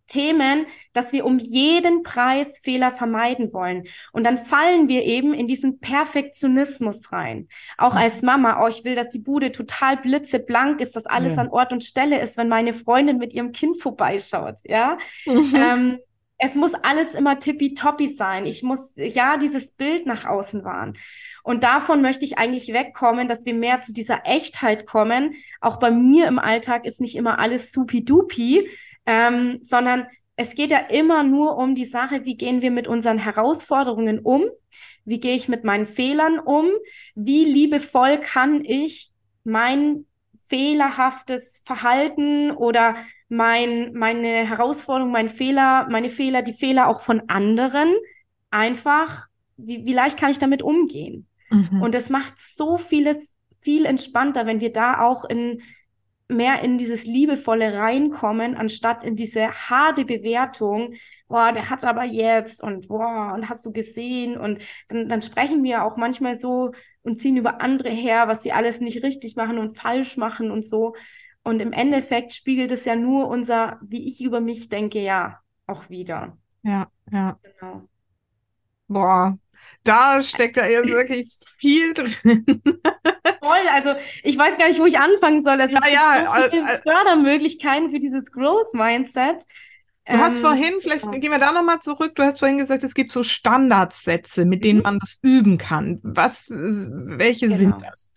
Themen, 0.06 0.66
dass 0.92 1.12
wir 1.12 1.24
um 1.24 1.38
jeden 1.38 2.02
Preis 2.02 2.58
Fehler 2.58 2.90
vermeiden 2.90 3.52
wollen. 3.52 3.84
Und 4.12 4.24
dann 4.24 4.38
fallen 4.38 4.88
wir 4.88 5.04
eben 5.04 5.32
in 5.34 5.46
diesen 5.46 5.80
Perfektionismus 5.80 7.12
rein. 7.12 7.48
Auch 7.78 7.94
als 7.94 8.22
Mama, 8.22 8.62
oh, 8.62 8.68
ich 8.68 8.84
will, 8.84 8.94
dass 8.94 9.08
die 9.08 9.18
Bude 9.18 9.52
total 9.52 9.96
blitzeblank 9.96 10.80
ist, 10.80 10.96
dass 10.96 11.06
alles 11.06 11.36
Ja. 11.36 11.42
an 11.42 11.48
Ort 11.48 11.72
und 11.72 11.84
Stelle 11.84 12.20
ist, 12.20 12.36
wenn 12.36 12.48
meine 12.48 12.74
Freundin 12.74 13.18
mit 13.18 13.32
ihrem 13.32 13.52
Kind 13.52 13.80
vorbeischaut, 13.80 14.56
ja. 14.64 14.98
Mhm. 15.26 15.52
Ähm, 15.54 15.98
es 16.36 16.56
muss 16.56 16.74
alles 16.74 17.14
immer 17.14 17.38
tippitoppi 17.38 18.08
sein. 18.08 18.44
Ich 18.44 18.62
muss 18.62 18.92
ja 18.96 19.36
dieses 19.36 19.72
Bild 19.72 20.04
nach 20.04 20.26
außen 20.26 20.64
wahren. 20.64 20.94
Und 21.44 21.62
davon 21.62 22.02
möchte 22.02 22.24
ich 22.24 22.38
eigentlich 22.38 22.72
wegkommen, 22.72 23.28
dass 23.28 23.46
wir 23.46 23.54
mehr 23.54 23.80
zu 23.80 23.92
dieser 23.92 24.22
Echtheit 24.26 24.84
kommen. 24.84 25.34
Auch 25.60 25.78
bei 25.78 25.90
mir 25.90 26.26
im 26.26 26.38
Alltag 26.40 26.86
ist 26.86 27.00
nicht 27.00 27.14
immer 27.16 27.38
alles 27.38 27.72
supi-dupi, 27.72 28.68
ähm, 29.06 29.58
sondern 29.62 30.06
es 30.36 30.54
geht 30.54 30.70
ja 30.70 30.78
immer 30.78 31.22
nur 31.22 31.56
um 31.56 31.74
die 31.74 31.84
Sache, 31.84 32.24
wie 32.24 32.36
gehen 32.36 32.60
wir 32.60 32.70
mit 32.70 32.88
unseren 32.88 33.18
Herausforderungen 33.18 34.18
um? 34.18 34.44
Wie 35.04 35.20
gehe 35.20 35.36
ich 35.36 35.48
mit 35.48 35.64
meinen 35.64 35.86
Fehlern 35.86 36.38
um? 36.38 36.70
Wie 37.14 37.44
liebevoll 37.44 38.18
kann 38.18 38.64
ich 38.64 39.10
mein 39.44 40.06
fehlerhaftes 40.42 41.62
Verhalten 41.64 42.50
oder 42.50 42.96
mein, 43.28 43.94
meine 43.94 44.46
Herausforderung, 44.48 45.12
mein 45.12 45.28
Fehler, 45.28 45.88
meine 45.88 46.10
Fehler, 46.10 46.42
die 46.42 46.52
Fehler 46.52 46.88
auch 46.88 47.00
von 47.00 47.22
anderen 47.28 47.94
einfach, 48.50 49.26
wie, 49.56 49.86
wie 49.86 49.92
leicht 49.92 50.18
kann 50.18 50.30
ich 50.30 50.38
damit 50.38 50.62
umgehen? 50.62 51.26
Mhm. 51.50 51.80
Und 51.80 51.94
das 51.94 52.10
macht 52.10 52.34
so 52.38 52.76
vieles 52.76 53.34
viel 53.60 53.86
entspannter, 53.86 54.46
wenn 54.46 54.60
wir 54.60 54.72
da 54.72 55.00
auch 55.00 55.24
in 55.24 55.62
mehr 56.28 56.62
in 56.62 56.78
dieses 56.78 57.04
Liebevolle 57.04 57.74
reinkommen, 57.74 58.56
anstatt 58.56 59.04
in 59.04 59.16
diese 59.16 59.50
harte 59.52 60.04
Bewertung, 60.04 60.94
boah, 61.28 61.52
der 61.52 61.68
hat 61.70 61.84
aber 61.84 62.04
jetzt 62.04 62.62
und 62.62 62.88
boah, 62.88 63.32
und 63.34 63.48
hast 63.48 63.64
du 63.66 63.72
gesehen? 63.72 64.36
Und 64.36 64.62
dann, 64.88 65.08
dann 65.08 65.22
sprechen 65.22 65.62
wir 65.62 65.84
auch 65.84 65.96
manchmal 65.96 66.34
so 66.34 66.72
und 67.02 67.20
ziehen 67.20 67.36
über 67.36 67.60
andere 67.60 67.90
her, 67.90 68.28
was 68.28 68.42
sie 68.42 68.52
alles 68.52 68.80
nicht 68.80 69.02
richtig 69.02 69.36
machen 69.36 69.58
und 69.58 69.76
falsch 69.76 70.16
machen 70.16 70.50
und 70.50 70.64
so. 70.64 70.94
Und 71.42 71.60
im 71.60 71.72
Endeffekt 71.72 72.32
spiegelt 72.32 72.72
es 72.72 72.86
ja 72.86 72.96
nur 72.96 73.28
unser, 73.28 73.78
wie 73.82 74.06
ich 74.06 74.22
über 74.22 74.40
mich 74.40 74.70
denke, 74.70 75.00
ja, 75.00 75.40
auch 75.66 75.90
wieder. 75.90 76.38
Ja, 76.62 76.88
ja. 77.12 77.38
Genau. 77.42 77.82
Boah, 78.88 79.38
da 79.84 80.22
steckt 80.22 80.56
da 80.56 80.66
jetzt 80.66 80.88
wirklich 80.88 81.36
viel 81.58 81.94
drin. 81.94 82.44
Voll, 83.42 83.68
also 83.72 83.94
ich 84.22 84.38
weiß 84.38 84.56
gar 84.56 84.68
nicht, 84.68 84.80
wo 84.80 84.86
ich 84.86 84.98
anfangen 84.98 85.42
soll. 85.42 85.60
Also 85.60 85.74
Ja, 85.74 85.80
es 85.80 85.84
gibt 85.84 85.92
ja, 85.92 86.34
so 86.42 86.50
viele 86.50 86.72
äh, 86.72 86.80
Fördermöglichkeiten 86.82 87.90
für 87.90 88.00
dieses 88.00 88.30
Growth 88.32 88.72
Mindset. 88.74 89.44
Du 90.08 90.18
hast 90.18 90.36
Ähm, 90.36 90.42
vorhin, 90.42 90.74
vielleicht 90.80 91.04
ja. 91.04 91.10
gehen 91.12 91.30
wir 91.30 91.38
da 91.38 91.52
nochmal 91.52 91.80
zurück, 91.80 92.14
du 92.14 92.22
hast 92.22 92.38
vorhin 92.38 92.58
gesagt, 92.58 92.84
es 92.84 92.94
gibt 92.94 93.10
so 93.10 93.22
Standardsätze, 93.22 94.44
mit 94.44 94.62
denen 94.64 94.78
Mhm. 94.78 94.82
man 94.82 94.98
das 94.98 95.18
üben 95.22 95.58
kann. 95.58 96.00
Was, 96.02 96.46
welche 96.50 97.46
Genau. 97.48 97.58
sind 97.58 97.82
das? 97.82 98.12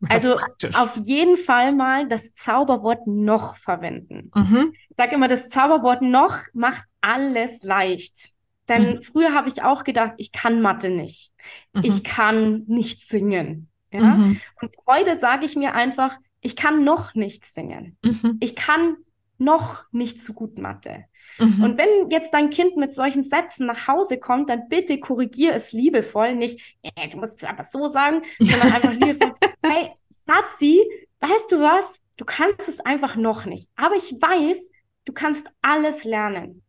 Ganz 0.00 0.12
Also 0.14 0.36
praktisch. 0.36 0.74
auf 0.76 0.96
jeden 0.96 1.36
Fall 1.36 1.72
mal 1.72 2.06
das 2.08 2.32
Zauberwort 2.34 3.06
noch 3.06 3.56
verwenden. 3.56 4.30
Mhm. 4.34 4.72
Ich 4.90 4.96
sage 4.96 5.14
immer, 5.16 5.26
das 5.28 5.48
Zauberwort 5.48 6.02
noch 6.02 6.38
macht 6.52 6.84
alles 7.00 7.62
leicht. 7.64 8.30
Denn 8.68 8.96
Mhm. 8.96 9.02
früher 9.02 9.34
habe 9.34 9.48
ich 9.48 9.62
auch 9.62 9.84
gedacht, 9.84 10.12
ich 10.18 10.32
kann 10.32 10.60
Mathe 10.60 10.90
nicht. 10.90 11.32
Mhm. 11.72 11.82
Ich 11.84 12.04
kann 12.04 12.64
nicht 12.66 13.06
singen. 13.08 13.68
Ja? 13.92 14.00
Mhm. 14.00 14.40
Und 14.60 14.74
heute 14.86 15.18
sage 15.18 15.44
ich 15.46 15.56
mir 15.56 15.74
einfach, 15.74 16.16
ich 16.40 16.54
kann 16.56 16.84
noch 16.84 17.14
nicht 17.14 17.44
singen. 17.44 17.96
Mhm. 18.02 18.36
Ich 18.40 18.54
kann 18.56 18.96
noch 19.38 19.84
nicht 19.92 20.22
so 20.22 20.32
gut 20.32 20.58
Mathe. 20.58 21.04
Mhm. 21.38 21.62
Und 21.62 21.78
wenn 21.78 22.10
jetzt 22.10 22.34
dein 22.34 22.50
Kind 22.50 22.76
mit 22.76 22.92
solchen 22.92 23.22
Sätzen 23.22 23.66
nach 23.66 23.86
Hause 23.86 24.18
kommt, 24.18 24.50
dann 24.50 24.68
bitte 24.68 24.98
korrigier 24.98 25.54
es 25.54 25.72
liebevoll, 25.72 26.34
nicht, 26.34 26.76
äh, 26.82 27.08
du 27.08 27.18
musst 27.18 27.42
es 27.42 27.48
aber 27.48 27.62
so 27.64 27.86
sagen, 27.86 28.22
sondern 28.38 28.72
einfach 28.72 28.92
liebevoll, 28.94 29.34
hey, 29.64 29.90
Schatzi, 30.28 30.80
weißt 31.20 31.52
du 31.52 31.60
was? 31.60 32.00
Du 32.16 32.24
kannst 32.24 32.68
es 32.68 32.80
einfach 32.80 33.14
noch 33.14 33.44
nicht. 33.46 33.70
Aber 33.76 33.94
ich 33.94 34.12
weiß, 34.12 34.70
du 35.04 35.12
kannst 35.12 35.46
alles 35.62 36.02
lernen. 36.04 36.62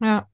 Ja. 0.00 0.26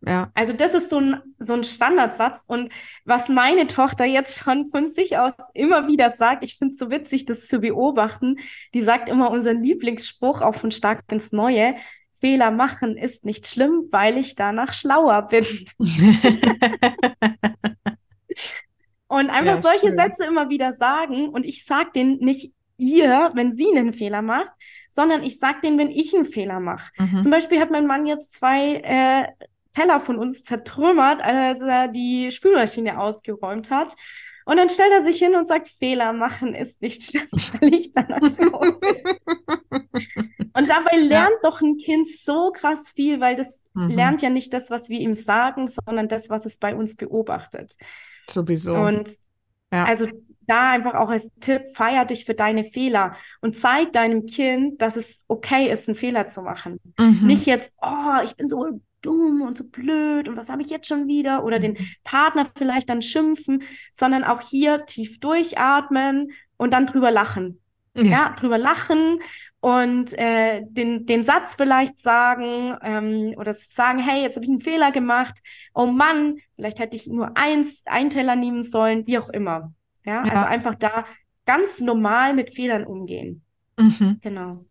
Ja. 0.00 0.30
Also 0.34 0.52
das 0.52 0.74
ist 0.74 0.90
so 0.90 1.00
ein, 1.00 1.20
so 1.38 1.54
ein 1.54 1.64
Standardsatz. 1.64 2.44
Und 2.46 2.72
was 3.04 3.28
meine 3.28 3.66
Tochter 3.66 4.04
jetzt 4.04 4.38
schon 4.38 4.68
von 4.68 4.86
sich 4.86 5.18
aus 5.18 5.32
immer 5.54 5.88
wieder 5.88 6.10
sagt, 6.10 6.44
ich 6.44 6.56
finde 6.56 6.72
es 6.72 6.78
so 6.78 6.90
witzig, 6.90 7.24
das 7.24 7.48
zu 7.48 7.58
beobachten, 7.60 8.36
die 8.74 8.82
sagt 8.82 9.08
immer 9.08 9.30
unseren 9.30 9.62
Lieblingsspruch, 9.62 10.40
auch 10.40 10.54
von 10.54 10.70
Stark 10.70 11.02
ins 11.10 11.32
Neue, 11.32 11.74
Fehler 12.20 12.50
machen 12.50 12.96
ist 12.96 13.24
nicht 13.24 13.46
schlimm, 13.46 13.88
weil 13.92 14.16
ich 14.18 14.34
danach 14.34 14.74
schlauer 14.74 15.22
bin. 15.28 15.46
Und 19.06 19.30
einfach 19.30 19.56
Ja, 19.56 19.62
solche 19.62 19.88
schön. 19.88 19.96
Sätze 19.96 20.24
immer 20.24 20.48
wieder 20.50 20.74
sagen. 20.74 21.28
Und 21.28 21.44
ich 21.44 21.64
sage 21.64 21.90
denen 21.94 22.18
nicht 22.18 22.52
ihr, 22.76 23.30
wenn 23.34 23.52
sie 23.52 23.68
einen 23.74 23.92
Fehler 23.92 24.22
macht, 24.22 24.52
sondern 24.90 25.22
ich 25.22 25.38
sage 25.38 25.60
denen, 25.62 25.78
wenn 25.78 25.90
ich 25.90 26.14
einen 26.14 26.24
Fehler 26.24 26.60
mache. 26.60 26.90
Mhm. 26.98 27.20
Zum 27.22 27.30
Beispiel 27.30 27.60
hat 27.60 27.70
mein 27.70 27.86
Mann 27.86 28.06
jetzt 28.06 28.34
zwei 28.34 28.76
äh, 28.76 29.28
Teller 29.78 30.00
von 30.00 30.18
uns 30.18 30.42
zertrümmert, 30.42 31.22
als 31.22 31.60
er 31.60 31.88
die 31.88 32.30
Spülmaschine 32.32 32.98
ausgeräumt 32.98 33.70
hat. 33.70 33.94
Und 34.44 34.56
dann 34.56 34.68
stellt 34.70 34.92
er 34.92 35.04
sich 35.04 35.18
hin 35.18 35.34
und 35.36 35.46
sagt, 35.46 35.68
Fehler 35.68 36.12
machen 36.14 36.54
ist 36.54 36.80
nicht 36.80 37.02
schlimm, 37.02 37.28
weil 37.60 37.74
ich 37.74 37.92
bin. 37.92 38.06
Und 40.54 40.68
dabei 40.68 40.96
lernt 40.96 41.36
doch 41.42 41.60
ein 41.60 41.76
Kind 41.76 42.08
so 42.08 42.50
krass 42.52 42.90
viel, 42.90 43.20
weil 43.20 43.36
das 43.36 43.62
Mhm. 43.74 43.90
lernt 43.90 44.22
ja 44.22 44.30
nicht 44.30 44.52
das, 44.52 44.70
was 44.70 44.88
wir 44.88 44.98
ihm 44.98 45.14
sagen, 45.14 45.68
sondern 45.68 46.08
das, 46.08 46.30
was 46.30 46.46
es 46.46 46.56
bei 46.58 46.74
uns 46.74 46.96
beobachtet. 46.96 47.74
Sowieso. 48.28 48.74
Und 48.74 49.10
Ja. 49.72 49.84
also 49.84 50.08
da 50.46 50.70
einfach 50.70 50.94
auch 50.94 51.10
als 51.10 51.30
Tipp, 51.40 51.62
feier 51.74 52.06
dich 52.06 52.24
für 52.24 52.34
deine 52.34 52.64
Fehler 52.64 53.14
und 53.42 53.54
zeig 53.54 53.92
deinem 53.92 54.24
Kind, 54.24 54.80
dass 54.80 54.96
es 54.96 55.22
okay 55.28 55.70
ist, 55.70 55.88
einen 55.88 55.94
Fehler 55.94 56.26
zu 56.26 56.40
machen. 56.40 56.80
Mhm. 56.98 57.26
Nicht 57.26 57.44
jetzt, 57.46 57.70
oh, 57.82 58.22
ich 58.24 58.34
bin 58.34 58.48
so 58.48 58.80
dumm 59.02 59.42
und 59.42 59.56
so 59.56 59.64
blöd 59.64 60.28
und 60.28 60.36
was 60.36 60.50
habe 60.50 60.62
ich 60.62 60.70
jetzt 60.70 60.88
schon 60.88 61.06
wieder? 61.06 61.44
Oder 61.44 61.58
den 61.58 61.76
Partner 62.04 62.46
vielleicht 62.56 62.88
dann 62.90 63.02
schimpfen, 63.02 63.62
sondern 63.92 64.24
auch 64.24 64.40
hier 64.40 64.86
tief 64.86 65.20
durchatmen 65.20 66.32
und 66.56 66.72
dann 66.72 66.86
drüber 66.86 67.10
lachen. 67.10 67.60
Ja, 67.96 68.32
drüber 68.38 68.58
lachen 68.58 69.18
und 69.60 70.12
äh, 70.16 70.62
den, 70.68 71.04
den 71.06 71.24
Satz 71.24 71.56
vielleicht 71.56 71.98
sagen 71.98 72.76
ähm, 72.82 73.34
oder 73.36 73.52
sagen, 73.52 73.98
hey, 73.98 74.22
jetzt 74.22 74.36
habe 74.36 74.44
ich 74.44 74.50
einen 74.50 74.60
Fehler 74.60 74.92
gemacht. 74.92 75.40
Oh 75.74 75.86
Mann, 75.86 76.36
vielleicht 76.54 76.78
hätte 76.78 76.94
ich 76.96 77.08
nur 77.08 77.36
eins, 77.36 77.82
einen 77.86 78.10
Teller 78.10 78.36
nehmen 78.36 78.62
sollen, 78.62 79.04
wie 79.08 79.18
auch 79.18 79.30
immer. 79.30 79.72
Ja, 80.04 80.24
Ja. 80.24 80.32
also 80.32 80.44
einfach 80.46 80.76
da 80.76 81.06
ganz 81.44 81.80
normal 81.80 82.34
mit 82.34 82.54
Fehlern 82.54 82.84
umgehen. 82.84 83.42
Mhm. 83.76 84.18
Genau. 84.20 84.64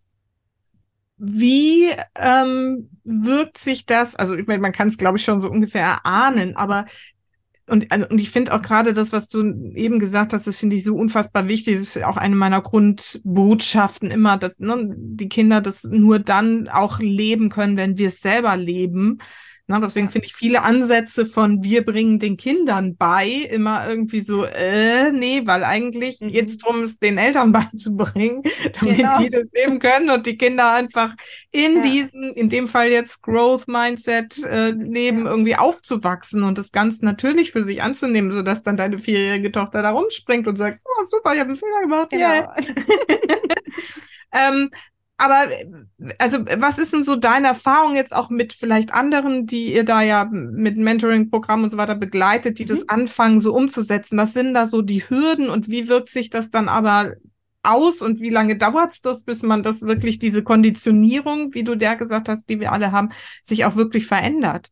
Wie 1.17 1.89
ähm, 2.15 2.89
wirkt 3.03 3.57
sich 3.57 3.85
das, 3.85 4.15
also 4.15 4.35
ich 4.35 4.45
meine, 4.45 4.61
man 4.61 4.71
kann 4.71 4.87
es, 4.87 4.97
glaube 4.97 5.17
ich, 5.17 5.23
schon 5.23 5.39
so 5.39 5.49
ungefähr 5.49 5.83
erahnen, 5.83 6.55
aber 6.55 6.85
und, 7.69 7.91
also, 7.91 8.07
und 8.07 8.19
ich 8.19 8.29
finde 8.29 8.53
auch 8.53 8.61
gerade 8.61 8.93
das, 8.93 9.11
was 9.11 9.27
du 9.27 9.41
eben 9.75 9.99
gesagt 9.99 10.31
hast, 10.31 10.47
das 10.47 10.57
finde 10.57 10.77
ich 10.77 10.85
so 10.85 10.95
unfassbar 10.95 11.49
wichtig. 11.49 11.77
Das 11.77 11.95
ist 11.97 12.03
auch 12.03 12.15
eine 12.15 12.35
meiner 12.35 12.61
Grundbotschaften 12.61 14.09
immer, 14.09 14.37
dass 14.37 14.57
ne, 14.59 14.93
die 14.97 15.27
Kinder 15.27 15.59
das 15.59 15.83
nur 15.83 16.19
dann 16.19 16.69
auch 16.69 16.99
leben 16.99 17.49
können, 17.49 17.75
wenn 17.75 17.97
wir 17.97 18.07
es 18.07 18.21
selber 18.21 18.55
leben. 18.55 19.19
Na, 19.69 19.81
deswegen 19.81 20.09
finde 20.09 20.27
ich 20.27 20.33
viele 20.33 20.63
Ansätze 20.63 21.25
von 21.25 21.61
wir 21.61 21.85
bringen 21.85 22.19
den 22.19 22.37
Kindern 22.37 22.95
bei 22.95 23.27
immer 23.27 23.85
irgendwie 23.89 24.21
so, 24.21 24.45
äh, 24.45 25.11
nee, 25.11 25.41
weil 25.43 25.65
eigentlich 25.65 26.21
mhm. 26.21 26.29
geht 26.29 26.47
es 26.47 26.57
darum, 26.57 26.83
es 26.83 26.99
den 26.99 27.17
Eltern 27.17 27.51
beizubringen, 27.51 28.43
damit 28.79 28.95
genau. 28.95 29.19
die 29.19 29.29
das 29.29 29.45
leben 29.53 29.79
können 29.79 30.09
und 30.09 30.25
die 30.25 30.37
Kinder 30.37 30.71
einfach 30.71 31.13
in 31.51 31.77
ja. 31.77 31.81
diesem, 31.81 32.23
in 32.33 32.47
dem 32.47 32.69
Fall 32.69 32.91
jetzt 32.91 33.21
Growth 33.23 33.67
Mindset 33.67 34.41
äh, 34.45 34.69
leben, 34.69 35.25
ja. 35.25 35.31
irgendwie 35.31 35.57
aufzuwachsen 35.57 36.43
und 36.43 36.57
das 36.57 36.71
ganz 36.71 37.01
natürlich 37.01 37.51
für 37.51 37.65
sich 37.65 37.81
anzunehmen, 37.81 38.31
sodass 38.31 38.63
dann 38.63 38.77
deine 38.77 38.97
vierjährige 38.97 39.51
Tochter 39.51 39.81
da 39.81 39.91
rumspringt 39.91 40.47
und 40.47 40.55
sagt, 40.55 40.79
oh 40.85 41.03
super, 41.03 41.33
ich 41.33 41.41
habe 41.41 41.49
einen 41.49 41.59
Fehler 41.59 41.81
gemacht. 41.81 42.09
Genau. 42.11 42.23
Yeah. 42.23 42.55
ähm, 44.49 44.71
aber 45.17 45.47
also 46.19 46.45
was 46.57 46.77
ist 46.77 46.93
denn 46.93 47.01
so 47.01 47.15
deine 47.15 47.47
Erfahrung 47.47 47.95
jetzt 47.95 48.15
auch 48.15 48.29
mit 48.29 48.53
vielleicht 48.53 48.93
anderen, 48.93 49.47
die 49.47 49.73
ihr 49.73 49.83
da 49.83 50.01
ja 50.01 50.25
mit 50.25 50.77
Mentoring-Programm 50.77 51.63
und 51.63 51.71
so 51.71 51.77
weiter 51.77 51.95
begleitet, 51.95 52.59
die 52.59 52.63
mhm. 52.63 52.69
das 52.69 52.89
anfangen 52.89 53.39
so 53.39 53.53
umzusetzen? 53.53 54.17
Was 54.17 54.33
sind 54.33 54.53
da 54.53 54.67
so 54.67 54.83
die 54.83 55.09
Hürden 55.09 55.49
und 55.49 55.69
wie 55.69 55.89
wirkt 55.89 56.09
sich 56.09 56.29
das 56.29 56.51
dann 56.51 56.69
aber 56.69 57.13
aus 57.63 58.01
und 58.01 58.21
wie 58.21 58.29
lange 58.29 58.57
dauert 58.57 58.93
es 58.93 59.01
das, 59.01 59.23
bis 59.23 59.41
man 59.41 59.63
das 59.63 59.81
wirklich 59.81 60.19
diese 60.19 60.43
Konditionierung, 60.43 61.53
wie 61.53 61.63
du 61.63 61.75
der 61.75 61.95
gesagt 61.95 62.29
hast, 62.29 62.47
die 62.49 62.59
wir 62.59 62.71
alle 62.71 62.91
haben, 62.91 63.09
sich 63.41 63.65
auch 63.65 63.75
wirklich 63.75 64.05
verändert? 64.05 64.71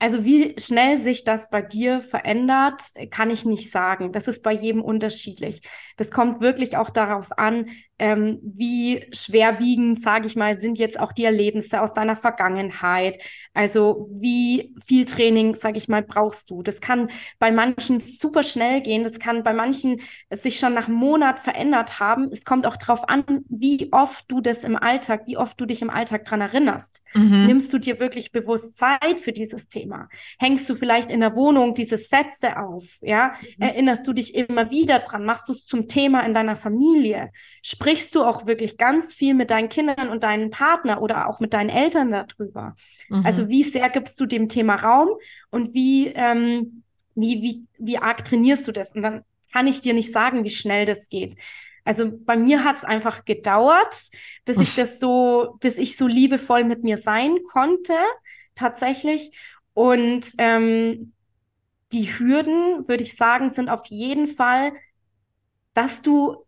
Also 0.00 0.24
wie 0.24 0.54
schnell 0.58 0.96
sich 0.96 1.24
das 1.24 1.50
bei 1.50 1.60
dir 1.60 2.00
verändert, 2.00 2.82
kann 3.10 3.30
ich 3.30 3.44
nicht 3.44 3.70
sagen. 3.72 4.12
Das 4.12 4.28
ist 4.28 4.42
bei 4.44 4.52
jedem 4.52 4.82
unterschiedlich. 4.82 5.60
Das 5.96 6.12
kommt 6.12 6.40
wirklich 6.40 6.76
auch 6.76 6.90
darauf 6.90 7.36
an, 7.36 7.66
ähm, 7.98 8.38
wie 8.42 9.06
schwerwiegend, 9.12 10.00
sage 10.00 10.26
ich 10.26 10.36
mal, 10.36 10.60
sind 10.60 10.78
jetzt 10.78 10.98
auch 11.00 11.12
die 11.12 11.24
Erlebnisse 11.24 11.80
aus 11.80 11.94
deiner 11.94 12.16
Vergangenheit. 12.16 13.20
Also 13.54 14.08
wie 14.12 14.74
viel 14.86 15.04
Training, 15.04 15.54
sage 15.54 15.78
ich 15.78 15.88
mal, 15.88 16.02
brauchst 16.02 16.50
du. 16.50 16.62
Das 16.62 16.80
kann 16.80 17.10
bei 17.38 17.50
manchen 17.50 17.98
super 17.98 18.42
schnell 18.42 18.80
gehen. 18.82 19.02
Das 19.02 19.18
kann 19.18 19.42
bei 19.42 19.52
manchen 19.52 20.00
sich 20.30 20.58
schon 20.58 20.74
nach 20.74 20.86
einem 20.86 20.96
Monat 20.96 21.40
verändert 21.40 21.98
haben. 21.98 22.28
Es 22.30 22.44
kommt 22.44 22.66
auch 22.66 22.76
darauf 22.76 23.08
an, 23.08 23.24
wie 23.48 23.88
oft 23.92 24.30
du 24.30 24.40
das 24.40 24.62
im 24.62 24.76
Alltag, 24.76 25.22
wie 25.26 25.36
oft 25.36 25.60
du 25.60 25.66
dich 25.66 25.82
im 25.82 25.90
Alltag 25.90 26.24
dran 26.24 26.40
erinnerst. 26.40 27.02
Mhm. 27.14 27.46
Nimmst 27.46 27.72
du 27.72 27.78
dir 27.78 27.98
wirklich 27.98 28.30
bewusst 28.30 28.78
Zeit 28.78 29.18
für 29.18 29.32
dieses 29.32 29.68
Thema? 29.68 30.08
Hängst 30.38 30.70
du 30.70 30.76
vielleicht 30.76 31.10
in 31.10 31.20
der 31.20 31.34
Wohnung 31.34 31.74
diese 31.74 31.98
Sätze 31.98 32.56
auf? 32.58 32.98
Ja, 33.00 33.32
mhm. 33.56 33.62
erinnerst 33.62 34.06
du 34.06 34.12
dich 34.12 34.36
immer 34.36 34.70
wieder 34.70 35.00
dran? 35.00 35.24
Machst 35.24 35.48
du 35.48 35.52
es 35.52 35.66
zum 35.66 35.88
Thema 35.88 36.20
in 36.20 36.32
deiner 36.32 36.54
Familie? 36.54 37.30
Sprich 37.62 37.87
sprichst 37.88 38.14
du 38.14 38.22
auch 38.22 38.46
wirklich 38.46 38.76
ganz 38.76 39.14
viel 39.14 39.32
mit 39.32 39.50
deinen 39.50 39.70
Kindern 39.70 40.10
und 40.10 40.22
deinen 40.22 40.50
Partner 40.50 41.00
oder 41.00 41.26
auch 41.26 41.40
mit 41.40 41.54
deinen 41.54 41.70
Eltern 41.70 42.10
darüber? 42.10 42.76
Mhm. 43.08 43.24
Also 43.24 43.48
wie 43.48 43.62
sehr 43.62 43.88
gibst 43.88 44.20
du 44.20 44.26
dem 44.26 44.50
Thema 44.50 44.74
Raum 44.76 45.08
und 45.50 45.72
wie, 45.72 46.08
ähm, 46.08 46.82
wie, 47.14 47.40
wie, 47.40 47.64
wie 47.78 47.96
arg 47.96 48.24
trainierst 48.24 48.68
du 48.68 48.72
das? 48.72 48.92
Und 48.92 49.00
dann 49.00 49.22
kann 49.54 49.66
ich 49.66 49.80
dir 49.80 49.94
nicht 49.94 50.12
sagen, 50.12 50.44
wie 50.44 50.50
schnell 50.50 50.84
das 50.84 51.08
geht. 51.08 51.38
Also 51.82 52.10
bei 52.12 52.36
mir 52.36 52.62
hat 52.62 52.76
es 52.76 52.84
einfach 52.84 53.24
gedauert, 53.24 54.10
bis 54.44 54.58
ich 54.58 54.74
das 54.74 55.00
so, 55.00 55.56
bis 55.60 55.78
ich 55.78 55.96
so 55.96 56.06
liebevoll 56.06 56.64
mit 56.64 56.84
mir 56.84 56.98
sein 56.98 57.38
konnte, 57.50 57.94
tatsächlich. 58.54 59.30
Und 59.72 60.32
ähm, 60.36 61.14
die 61.92 62.18
Hürden, 62.18 62.86
würde 62.86 63.04
ich 63.04 63.16
sagen, 63.16 63.48
sind 63.48 63.70
auf 63.70 63.86
jeden 63.86 64.26
Fall, 64.26 64.72
dass 65.72 66.02
du 66.02 66.44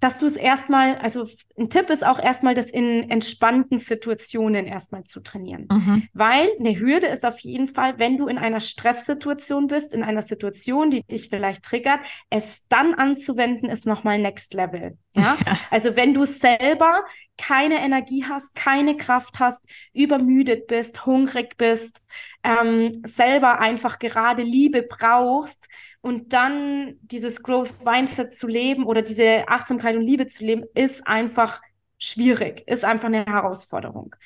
dass 0.00 0.18
du 0.18 0.26
es 0.26 0.36
erstmal, 0.36 0.96
also 0.96 1.26
ein 1.58 1.68
Tipp 1.68 1.90
ist 1.90 2.04
auch 2.04 2.18
erstmal, 2.18 2.54
das 2.54 2.70
in 2.70 3.10
entspannten 3.10 3.76
Situationen 3.76 4.66
erstmal 4.66 5.04
zu 5.04 5.20
trainieren. 5.20 5.68
Mhm. 5.70 6.08
Weil 6.14 6.48
eine 6.58 6.78
Hürde 6.78 7.06
ist 7.06 7.24
auf 7.26 7.38
jeden 7.40 7.68
Fall, 7.68 7.98
wenn 7.98 8.16
du 8.16 8.26
in 8.26 8.38
einer 8.38 8.60
Stresssituation 8.60 9.66
bist, 9.66 9.92
in 9.92 10.02
einer 10.02 10.22
Situation, 10.22 10.90
die 10.90 11.02
dich 11.02 11.28
vielleicht 11.28 11.62
triggert, 11.62 12.00
es 12.30 12.66
dann 12.68 12.94
anzuwenden, 12.94 13.68
ist 13.68 13.84
nochmal 13.86 14.18
Next 14.18 14.54
Level. 14.54 14.96
Ja? 15.14 15.36
ja. 15.46 15.58
Also 15.70 15.96
wenn 15.96 16.14
du 16.14 16.24
selber 16.24 17.04
keine 17.36 17.80
Energie 17.80 18.24
hast, 18.28 18.54
keine 18.54 18.96
Kraft 18.96 19.38
hast, 19.38 19.64
übermüdet 19.92 20.66
bist, 20.66 21.04
hungrig 21.04 21.56
bist, 21.58 22.02
ähm, 22.42 22.92
selber 23.04 23.58
einfach 23.60 23.98
gerade 23.98 24.42
Liebe 24.42 24.82
brauchst, 24.82 25.68
und 26.02 26.32
dann 26.32 26.94
dieses 27.02 27.42
Growth 27.42 27.84
Mindset 27.84 28.34
zu 28.34 28.46
leben 28.46 28.84
oder 28.84 29.02
diese 29.02 29.48
Achtsamkeit 29.48 29.96
und 29.96 30.02
Liebe 30.02 30.26
zu 30.26 30.44
leben, 30.44 30.64
ist 30.74 31.06
einfach 31.06 31.60
schwierig, 31.98 32.62
ist 32.66 32.84
einfach 32.84 33.08
eine 33.08 33.26
Herausforderung. 33.26 34.16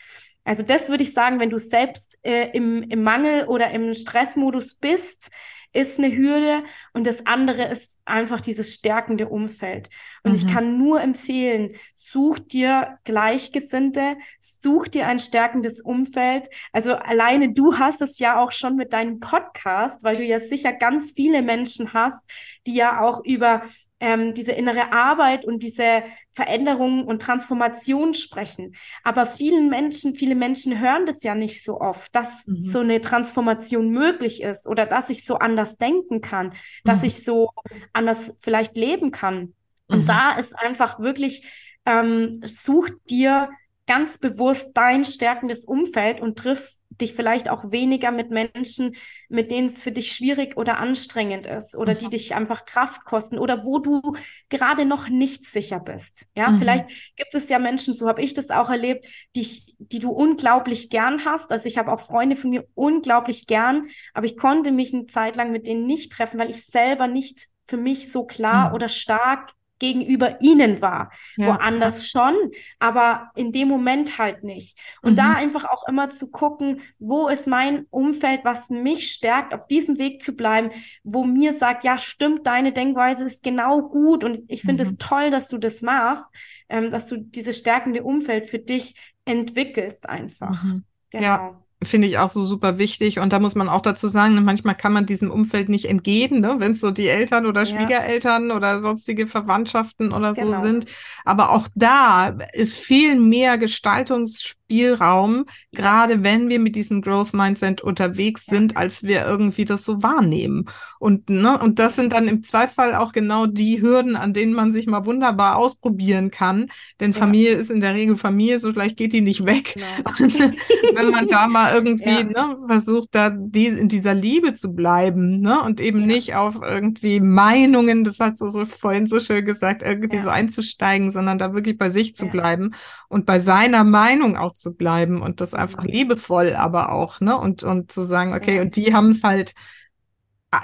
Also 0.44 0.62
das 0.62 0.88
würde 0.88 1.02
ich 1.02 1.14
sagen, 1.14 1.40
wenn 1.40 1.50
du 1.50 1.58
selbst 1.58 2.18
äh, 2.22 2.50
im, 2.52 2.82
im 2.82 3.02
Mangel 3.02 3.46
oder 3.46 3.70
im 3.70 3.94
Stressmodus 3.94 4.74
bist, 4.74 5.30
ist 5.74 5.98
eine 5.98 6.16
Hürde 6.16 6.64
und 6.92 7.06
das 7.06 7.26
andere 7.26 7.64
ist 7.64 8.00
einfach 8.04 8.40
dieses 8.40 8.72
stärkende 8.72 9.28
Umfeld. 9.28 9.90
Und 10.22 10.30
mhm. 10.30 10.36
ich 10.36 10.46
kann 10.46 10.78
nur 10.78 11.00
empfehlen, 11.00 11.74
such 11.94 12.38
dir 12.38 12.98
Gleichgesinnte, 13.04 14.16
such 14.40 14.88
dir 14.88 15.06
ein 15.06 15.18
stärkendes 15.18 15.80
Umfeld. 15.80 16.48
Also 16.72 16.94
alleine 16.94 17.52
du 17.52 17.76
hast 17.76 18.00
es 18.00 18.18
ja 18.18 18.40
auch 18.40 18.52
schon 18.52 18.76
mit 18.76 18.92
deinem 18.92 19.20
Podcast, 19.20 20.04
weil 20.04 20.16
du 20.16 20.24
ja 20.24 20.38
sicher 20.38 20.72
ganz 20.72 21.12
viele 21.12 21.42
Menschen 21.42 21.92
hast, 21.92 22.24
die 22.66 22.74
ja 22.74 23.02
auch 23.02 23.24
über 23.24 23.62
ähm, 24.00 24.34
diese 24.34 24.52
innere 24.52 24.92
Arbeit 24.92 25.44
und 25.44 25.62
diese 25.62 26.02
Veränderung 26.32 27.04
und 27.06 27.22
Transformation 27.22 28.14
sprechen. 28.14 28.74
Aber 29.02 29.24
vielen 29.24 29.70
Menschen, 29.70 30.14
viele 30.14 30.34
Menschen 30.34 30.80
hören 30.80 31.06
das 31.06 31.22
ja 31.22 31.34
nicht 31.34 31.64
so 31.64 31.80
oft, 31.80 32.14
dass 32.14 32.46
mhm. 32.46 32.60
so 32.60 32.80
eine 32.80 33.00
Transformation 33.00 33.90
möglich 33.90 34.42
ist 34.42 34.66
oder 34.66 34.86
dass 34.86 35.10
ich 35.10 35.24
so 35.24 35.36
anders 35.36 35.76
denken 35.76 36.20
kann, 36.20 36.52
dass 36.84 37.00
mhm. 37.00 37.06
ich 37.06 37.24
so 37.24 37.50
anders 37.92 38.32
vielleicht 38.40 38.76
leben 38.76 39.10
kann. 39.10 39.54
Und 39.86 40.02
mhm. 40.02 40.06
da 40.06 40.36
ist 40.36 40.58
einfach 40.58 40.98
wirklich, 40.98 41.46
ähm, 41.86 42.32
such 42.44 42.88
dir 43.08 43.50
ganz 43.86 44.18
bewusst 44.18 44.70
dein 44.74 45.04
stärkendes 45.04 45.64
Umfeld 45.64 46.20
und 46.20 46.38
triff 46.38 46.72
dich 47.00 47.14
vielleicht 47.14 47.48
auch 47.48 47.70
weniger 47.70 48.10
mit 48.10 48.30
Menschen, 48.30 48.96
mit 49.28 49.50
denen 49.50 49.68
es 49.68 49.82
für 49.82 49.92
dich 49.92 50.12
schwierig 50.12 50.56
oder 50.56 50.78
anstrengend 50.78 51.46
ist 51.46 51.76
oder 51.76 51.94
mhm. 51.94 51.98
die 51.98 52.08
dich 52.10 52.34
einfach 52.34 52.64
Kraft 52.64 53.04
kosten 53.04 53.38
oder 53.38 53.64
wo 53.64 53.78
du 53.78 54.16
gerade 54.48 54.84
noch 54.84 55.08
nicht 55.08 55.44
sicher 55.44 55.80
bist. 55.80 56.28
Ja, 56.36 56.50
mhm. 56.50 56.58
vielleicht 56.58 56.88
gibt 57.16 57.34
es 57.34 57.48
ja 57.48 57.58
Menschen, 57.58 57.94
so 57.94 58.08
habe 58.08 58.22
ich 58.22 58.34
das 58.34 58.50
auch 58.50 58.70
erlebt, 58.70 59.06
die, 59.36 59.48
die 59.78 59.98
du 59.98 60.10
unglaublich 60.10 60.90
gern 60.90 61.24
hast. 61.24 61.52
Also 61.52 61.66
ich 61.66 61.78
habe 61.78 61.92
auch 61.92 62.00
Freunde 62.00 62.36
von 62.36 62.50
mir 62.50 62.66
unglaublich 62.74 63.46
gern, 63.46 63.86
aber 64.12 64.26
ich 64.26 64.36
konnte 64.36 64.72
mich 64.72 64.94
eine 64.94 65.06
Zeit 65.06 65.36
lang 65.36 65.52
mit 65.52 65.66
denen 65.66 65.86
nicht 65.86 66.12
treffen, 66.12 66.38
weil 66.38 66.50
ich 66.50 66.64
selber 66.64 67.06
nicht 67.06 67.48
für 67.66 67.76
mich 67.76 68.12
so 68.12 68.24
klar 68.24 68.68
mhm. 68.68 68.74
oder 68.74 68.88
stark 68.88 69.54
gegenüber 69.78 70.40
ihnen 70.40 70.80
war. 70.80 71.10
Ja. 71.36 71.48
Woanders 71.48 72.08
schon, 72.08 72.34
aber 72.78 73.30
in 73.34 73.52
dem 73.52 73.68
Moment 73.68 74.18
halt 74.18 74.44
nicht. 74.44 74.78
Und 75.02 75.12
mhm. 75.12 75.16
da 75.16 75.32
einfach 75.32 75.64
auch 75.64 75.88
immer 75.88 76.10
zu 76.10 76.30
gucken, 76.30 76.80
wo 76.98 77.28
ist 77.28 77.46
mein 77.46 77.86
Umfeld, 77.90 78.40
was 78.44 78.70
mich 78.70 79.12
stärkt, 79.12 79.54
auf 79.54 79.66
diesem 79.66 79.98
Weg 79.98 80.22
zu 80.22 80.36
bleiben, 80.36 80.70
wo 81.02 81.24
mir 81.24 81.54
sagt, 81.54 81.84
ja, 81.84 81.98
stimmt, 81.98 82.46
deine 82.46 82.72
Denkweise 82.72 83.24
ist 83.24 83.42
genau 83.42 83.82
gut 83.82 84.24
und 84.24 84.42
ich 84.48 84.62
finde 84.62 84.84
mhm. 84.84 84.90
es 84.90 84.96
toll, 84.98 85.30
dass 85.30 85.48
du 85.48 85.58
das 85.58 85.82
machst, 85.82 86.24
ähm, 86.68 86.90
dass 86.90 87.06
du 87.06 87.16
dieses 87.16 87.58
stärkende 87.58 88.02
Umfeld 88.02 88.46
für 88.46 88.58
dich 88.58 88.94
entwickelst 89.24 90.08
einfach. 90.08 90.62
Mhm. 90.62 90.84
Genau. 91.10 91.24
Ja. 91.24 91.63
Finde 91.84 92.08
ich 92.08 92.18
auch 92.18 92.28
so 92.28 92.44
super 92.44 92.78
wichtig. 92.78 93.18
Und 93.18 93.32
da 93.32 93.38
muss 93.38 93.54
man 93.54 93.68
auch 93.68 93.80
dazu 93.80 94.08
sagen, 94.08 94.42
manchmal 94.44 94.74
kann 94.74 94.92
man 94.92 95.06
diesem 95.06 95.30
Umfeld 95.30 95.68
nicht 95.68 95.86
entgehen, 95.86 96.40
ne? 96.40 96.56
wenn 96.58 96.72
es 96.72 96.80
so 96.80 96.90
die 96.90 97.08
Eltern 97.08 97.46
oder 97.46 97.66
Schwiegereltern 97.66 98.48
ja. 98.48 98.56
oder 98.56 98.78
sonstige 98.78 99.26
Verwandtschaften 99.26 100.12
oder 100.12 100.34
genau. 100.34 100.56
so 100.56 100.62
sind. 100.62 100.86
Aber 101.24 101.50
auch 101.52 101.68
da 101.74 102.36
ist 102.52 102.74
viel 102.74 103.18
mehr 103.18 103.58
Gestaltungsspiel 103.58 104.63
Spielraum, 104.64 105.44
gerade 105.72 106.24
wenn 106.24 106.48
wir 106.48 106.58
mit 106.58 106.74
diesem 106.74 107.02
Growth 107.02 107.34
Mindset 107.34 107.82
unterwegs 107.82 108.46
sind, 108.46 108.72
ja. 108.72 108.78
als 108.78 109.02
wir 109.02 109.24
irgendwie 109.24 109.66
das 109.66 109.84
so 109.84 110.02
wahrnehmen. 110.02 110.66
Und, 110.98 111.28
ne, 111.28 111.58
und 111.58 111.78
das 111.78 111.96
sind 111.96 112.14
dann 112.14 112.28
im 112.28 112.42
Zweifel 112.44 112.94
auch 112.94 113.12
genau 113.12 113.46
die 113.46 113.82
Hürden, 113.82 114.16
an 114.16 114.32
denen 114.32 114.54
man 114.54 114.72
sich 114.72 114.86
mal 114.86 115.04
wunderbar 115.04 115.56
ausprobieren 115.56 116.30
kann. 116.30 116.70
Denn 116.98 117.12
ja. 117.12 117.18
Familie 117.18 117.52
ist 117.52 117.70
in 117.70 117.80
der 117.80 117.94
Regel 117.94 118.16
Familie, 118.16 118.58
so 118.58 118.72
gleich 118.72 118.96
geht 118.96 119.12
die 119.12 119.20
nicht 119.20 119.44
weg. 119.44 119.74
Genau. 120.16 120.50
wenn 120.94 121.10
man 121.10 121.28
da 121.28 121.46
mal 121.46 121.74
irgendwie 121.74 122.08
ja. 122.08 122.22
ne, 122.22 122.56
versucht, 122.66 123.08
da 123.12 123.30
die, 123.30 123.66
in 123.66 123.88
dieser 123.88 124.14
Liebe 124.14 124.54
zu 124.54 124.74
bleiben, 124.74 125.40
ne, 125.40 125.60
und 125.62 125.80
eben 125.80 126.06
nicht 126.06 126.34
auf 126.36 126.56
irgendwie 126.62 127.20
Meinungen, 127.20 128.04
das 128.04 128.18
hast 128.18 128.40
du 128.40 128.48
so 128.48 128.64
vorhin 128.64 129.06
so 129.06 129.20
schön 129.20 129.44
gesagt, 129.44 129.82
irgendwie 129.82 130.18
so 130.18 130.30
einzusteigen, 130.30 131.10
sondern 131.10 131.36
da 131.36 131.52
wirklich 131.52 131.76
bei 131.76 131.90
sich 131.90 132.14
zu 132.14 132.26
bleiben 132.26 132.74
und 133.08 133.26
bei 133.26 133.38
seiner 133.38 133.84
Meinung 133.84 134.36
auch 134.36 134.54
zu 134.54 134.63
bleiben 134.72 135.22
und 135.22 135.40
das 135.40 135.54
einfach 135.54 135.84
liebevoll 135.84 136.54
aber 136.54 136.92
auch, 136.92 137.20
ne? 137.20 137.36
Und, 137.36 137.62
und 137.62 137.92
zu 137.92 138.02
sagen, 138.02 138.34
okay, 138.34 138.60
und 138.60 138.76
die 138.76 138.94
haben 138.94 139.10
es 139.10 139.22
halt 139.22 139.54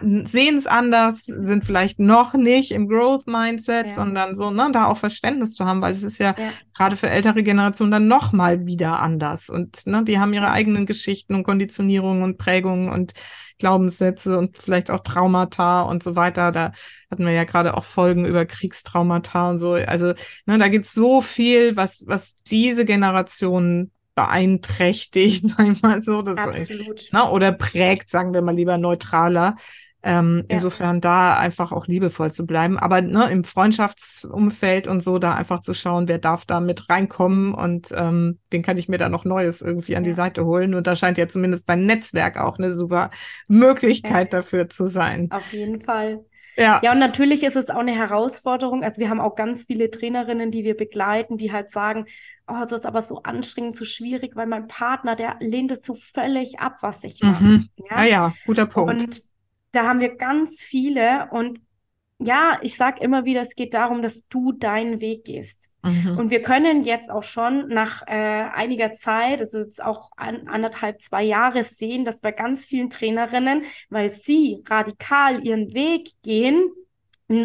sehen 0.02 0.56
es 0.56 0.66
anders, 0.66 1.24
sind 1.24 1.64
vielleicht 1.64 1.98
noch 1.98 2.34
nicht 2.34 2.72
im 2.72 2.88
Growth 2.88 3.26
Mindset, 3.26 3.86
ja. 3.86 3.92
sondern 3.92 4.34
so, 4.34 4.50
ne, 4.50 4.70
da 4.72 4.86
auch 4.86 4.96
Verständnis 4.96 5.54
zu 5.54 5.64
haben, 5.64 5.80
weil 5.82 5.92
es 5.92 6.02
ist 6.02 6.18
ja, 6.18 6.34
ja. 6.36 6.52
gerade 6.76 6.96
für 6.96 7.10
ältere 7.10 7.42
Generationen 7.42 7.92
dann 7.92 8.08
noch 8.08 8.32
mal 8.32 8.66
wieder 8.66 9.00
anders 9.00 9.48
und 9.48 9.86
ne, 9.86 10.04
die 10.04 10.18
haben 10.18 10.34
ihre 10.34 10.50
eigenen 10.50 10.86
Geschichten 10.86 11.34
und 11.34 11.44
Konditionierungen 11.44 12.22
und 12.22 12.38
Prägungen 12.38 12.90
und 12.90 13.14
Glaubenssätze 13.60 14.36
und 14.36 14.58
vielleicht 14.58 14.90
auch 14.90 15.00
Traumata 15.00 15.82
und 15.82 16.02
so 16.02 16.16
weiter. 16.16 16.50
Da 16.50 16.72
hatten 17.10 17.24
wir 17.24 17.32
ja 17.32 17.44
gerade 17.44 17.76
auch 17.76 17.84
Folgen 17.84 18.24
über 18.24 18.44
Kriegstraumata 18.46 19.50
und 19.50 19.58
so. 19.60 19.74
Also, 19.74 20.14
ne, 20.46 20.58
da 20.58 20.66
gibt's 20.66 20.92
so 20.92 21.20
viel, 21.20 21.76
was, 21.76 22.04
was 22.06 22.36
diese 22.50 22.84
Generation 22.84 23.92
beeinträchtigt, 24.14 25.46
sag 25.56 25.68
ich 25.68 25.82
mal 25.82 26.02
so. 26.02 26.22
Das 26.22 26.38
Absolut. 26.38 27.00
So, 27.00 27.16
ne, 27.16 27.30
oder 27.30 27.52
prägt, 27.52 28.10
sagen 28.10 28.34
wir 28.34 28.42
mal 28.42 28.54
lieber 28.54 28.78
neutraler. 28.78 29.56
Ähm, 30.02 30.38
ja. 30.48 30.54
Insofern 30.54 31.02
da 31.02 31.36
einfach 31.38 31.72
auch 31.72 31.86
liebevoll 31.86 32.32
zu 32.32 32.46
bleiben. 32.46 32.78
Aber 32.78 33.02
ne, 33.02 33.30
im 33.30 33.44
Freundschaftsumfeld 33.44 34.86
und 34.86 35.02
so 35.02 35.18
da 35.18 35.34
einfach 35.34 35.60
zu 35.60 35.74
schauen, 35.74 36.08
wer 36.08 36.18
darf 36.18 36.46
da 36.46 36.60
mit 36.60 36.88
reinkommen 36.88 37.52
und 37.52 37.88
ähm, 37.94 38.38
wen 38.50 38.62
kann 38.62 38.78
ich 38.78 38.88
mir 38.88 38.96
da 38.96 39.10
noch 39.10 39.26
Neues 39.26 39.60
irgendwie 39.60 39.96
an 39.96 40.04
ja. 40.04 40.10
die 40.10 40.14
Seite 40.14 40.46
holen. 40.46 40.74
Und 40.74 40.86
da 40.86 40.96
scheint 40.96 41.18
ja 41.18 41.28
zumindest 41.28 41.68
dein 41.68 41.84
Netzwerk 41.84 42.38
auch 42.38 42.58
eine 42.58 42.74
super 42.74 43.10
Möglichkeit 43.46 44.32
ja. 44.32 44.38
dafür 44.38 44.70
zu 44.70 44.86
sein. 44.86 45.30
Auf 45.30 45.52
jeden 45.52 45.80
Fall. 45.82 46.24
Ja. 46.56 46.80
ja, 46.82 46.92
und 46.92 46.98
natürlich 46.98 47.42
ist 47.42 47.56
es 47.56 47.70
auch 47.70 47.78
eine 47.78 47.94
Herausforderung. 47.94 48.82
Also 48.84 48.98
wir 48.98 49.08
haben 49.08 49.20
auch 49.20 49.34
ganz 49.34 49.64
viele 49.64 49.90
Trainerinnen, 49.90 50.50
die 50.50 50.64
wir 50.64 50.76
begleiten, 50.76 51.36
die 51.36 51.52
halt 51.52 51.70
sagen, 51.70 52.06
oh, 52.46 52.60
das 52.62 52.80
ist 52.80 52.86
aber 52.86 53.02
so 53.02 53.22
anstrengend, 53.22 53.76
so 53.76 53.84
schwierig, 53.84 54.36
weil 54.36 54.46
mein 54.46 54.66
Partner, 54.68 55.16
der 55.16 55.36
lehnt 55.40 55.72
es 55.72 55.84
so 55.84 55.94
völlig 55.94 56.58
ab, 56.58 56.78
was 56.80 57.04
ich 57.04 57.22
mache. 57.22 57.44
Mhm. 57.44 57.68
Ja? 57.90 58.02
ja, 58.02 58.04
ja, 58.04 58.34
guter 58.46 58.66
Punkt. 58.66 58.90
Und 58.90 59.22
da 59.72 59.84
haben 59.84 60.00
wir 60.00 60.16
ganz 60.16 60.60
viele 60.60 61.28
und 61.30 61.60
ja, 62.22 62.58
ich 62.62 62.76
sage 62.76 63.02
immer 63.02 63.24
wieder, 63.24 63.40
es 63.40 63.54
geht 63.54 63.72
darum, 63.72 64.02
dass 64.02 64.26
du 64.28 64.52
deinen 64.52 65.00
Weg 65.00 65.24
gehst. 65.24 65.70
Mhm. 65.82 66.18
Und 66.18 66.30
wir 66.30 66.42
können 66.42 66.82
jetzt 66.84 67.10
auch 67.10 67.22
schon 67.22 67.68
nach 67.68 68.02
äh, 68.06 68.10
einiger 68.10 68.92
Zeit, 68.92 69.40
also 69.40 69.58
jetzt 69.58 69.82
auch 69.82 70.10
an, 70.16 70.46
anderthalb, 70.46 71.00
zwei 71.00 71.22
Jahre 71.22 71.64
sehen, 71.64 72.04
dass 72.04 72.20
bei 72.20 72.32
ganz 72.32 72.66
vielen 72.66 72.90
Trainerinnen, 72.90 73.62
weil 73.88 74.10
sie 74.10 74.62
radikal 74.68 75.46
ihren 75.46 75.72
Weg 75.72 76.10
gehen, 76.22 76.70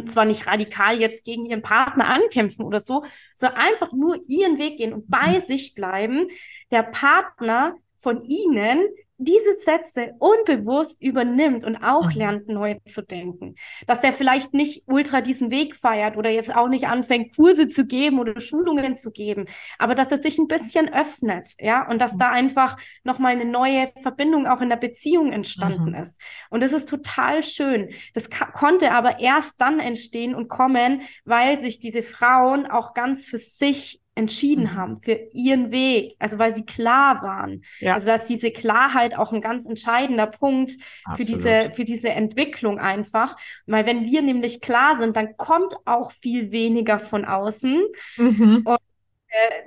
zwar 0.08 0.26
nicht 0.26 0.48
radikal 0.48 1.00
jetzt 1.00 1.24
gegen 1.24 1.46
ihren 1.46 1.62
Partner 1.62 2.08
ankämpfen 2.08 2.66
oder 2.66 2.80
so, 2.80 3.06
sondern 3.36 3.60
einfach 3.60 3.94
nur 3.94 4.20
ihren 4.28 4.58
Weg 4.58 4.78
gehen 4.78 4.94
und 4.94 5.10
bei 5.10 5.34
mhm. 5.34 5.40
sich 5.40 5.74
bleiben, 5.74 6.28
der 6.72 6.84
Partner 6.84 7.76
von 7.98 8.24
ihnen 8.24 8.84
diese 9.18 9.54
Sätze 9.60 10.14
unbewusst 10.20 11.02
übernimmt 11.02 11.64
und 11.64 11.78
auch 11.78 12.12
mhm. 12.12 12.18
lernt, 12.18 12.48
neu 12.48 12.76
zu 12.88 13.02
denken. 13.02 13.56
Dass 13.88 14.04
er 14.04 14.14
vielleicht 14.14 14.54
nicht 14.54 14.84
ultra 14.88 15.22
diesen 15.22 15.52
Weg 15.52 15.76
feiert 15.76 16.18
oder 16.18 16.30
jetzt 16.30 16.54
auch 16.54 16.68
nicht 16.68 16.88
anfängt, 16.88 17.36
Kurse 17.36 17.70
zu 17.70 17.86
geben 17.86 18.20
oder 18.20 18.40
Schulungen 18.42 18.96
zu 18.96 19.12
geben, 19.12 19.46
aber 19.80 19.96
dass 19.96 20.12
er 20.12 20.22
sich 20.22 20.38
ein 20.38 20.48
bisschen 20.48 20.94
öffnet, 20.94 21.50
ja, 21.60 21.90
und 21.90 22.02
dass 22.02 22.14
mhm. 22.14 22.20
da 22.20 22.30
einfach 22.30 22.78
nochmal 23.04 23.34
eine 23.34 23.46
neue 23.46 23.90
Verbindung 24.02 24.48
auch 24.48 24.62
in 24.62 24.70
der 24.70 24.76
Beziehung 24.76 25.32
entstanden 25.32 25.92
mhm. 25.92 25.96
ist. 25.96 26.22
Und 26.50 26.62
das 26.62 26.74
ist 26.74 26.90
total 26.90 27.44
schön. 27.44 27.90
Das 28.14 28.30
konnte 28.30 28.92
aber 28.92 29.20
erst 29.20 29.60
dann 29.60 29.80
entstehen 29.80 30.36
und 30.36 30.50
kommen, 30.50 31.02
weil 31.24 31.60
sich 31.60 31.80
diese 31.80 32.04
Frauen 32.04 32.66
auch 32.66 32.94
ganz 32.94 33.26
für 33.26 33.38
sich 33.38 34.02
entschieden 34.16 34.64
mhm. 34.64 34.74
haben 34.74 35.02
für 35.02 35.20
ihren 35.34 35.72
Weg, 35.72 36.16
also 36.20 36.40
weil 36.40 36.56
sie 36.56 36.66
klar 36.66 37.22
waren. 37.22 37.64
Ja. 37.80 37.94
Also 37.94 38.08
dass 38.08 38.26
diese 38.26 38.52
Klarheit 38.52 39.18
auch 39.18 39.34
ein 39.34 39.42
ganz 39.42 39.66
entscheidender 39.66 40.28
Punkt 40.28 40.74
Absolut. 41.04 41.18
für 41.18 41.34
diese 41.34 41.72
für 41.76 41.86
diese 41.86 42.10
Entwicklung 42.10 42.80
einfach, 42.80 43.36
weil 43.68 43.86
wenn 43.86 44.06
wir 44.06 44.22
nämlich 44.22 44.62
klar 44.62 44.98
sind, 44.98 45.18
dann 45.18 45.38
kommt 45.38 45.76
auch 45.86 46.12
viel 46.12 46.52
weniger 46.52 47.00
von 47.00 47.26
außen 47.26 47.84
mhm. 48.18 48.62
und 48.66 48.80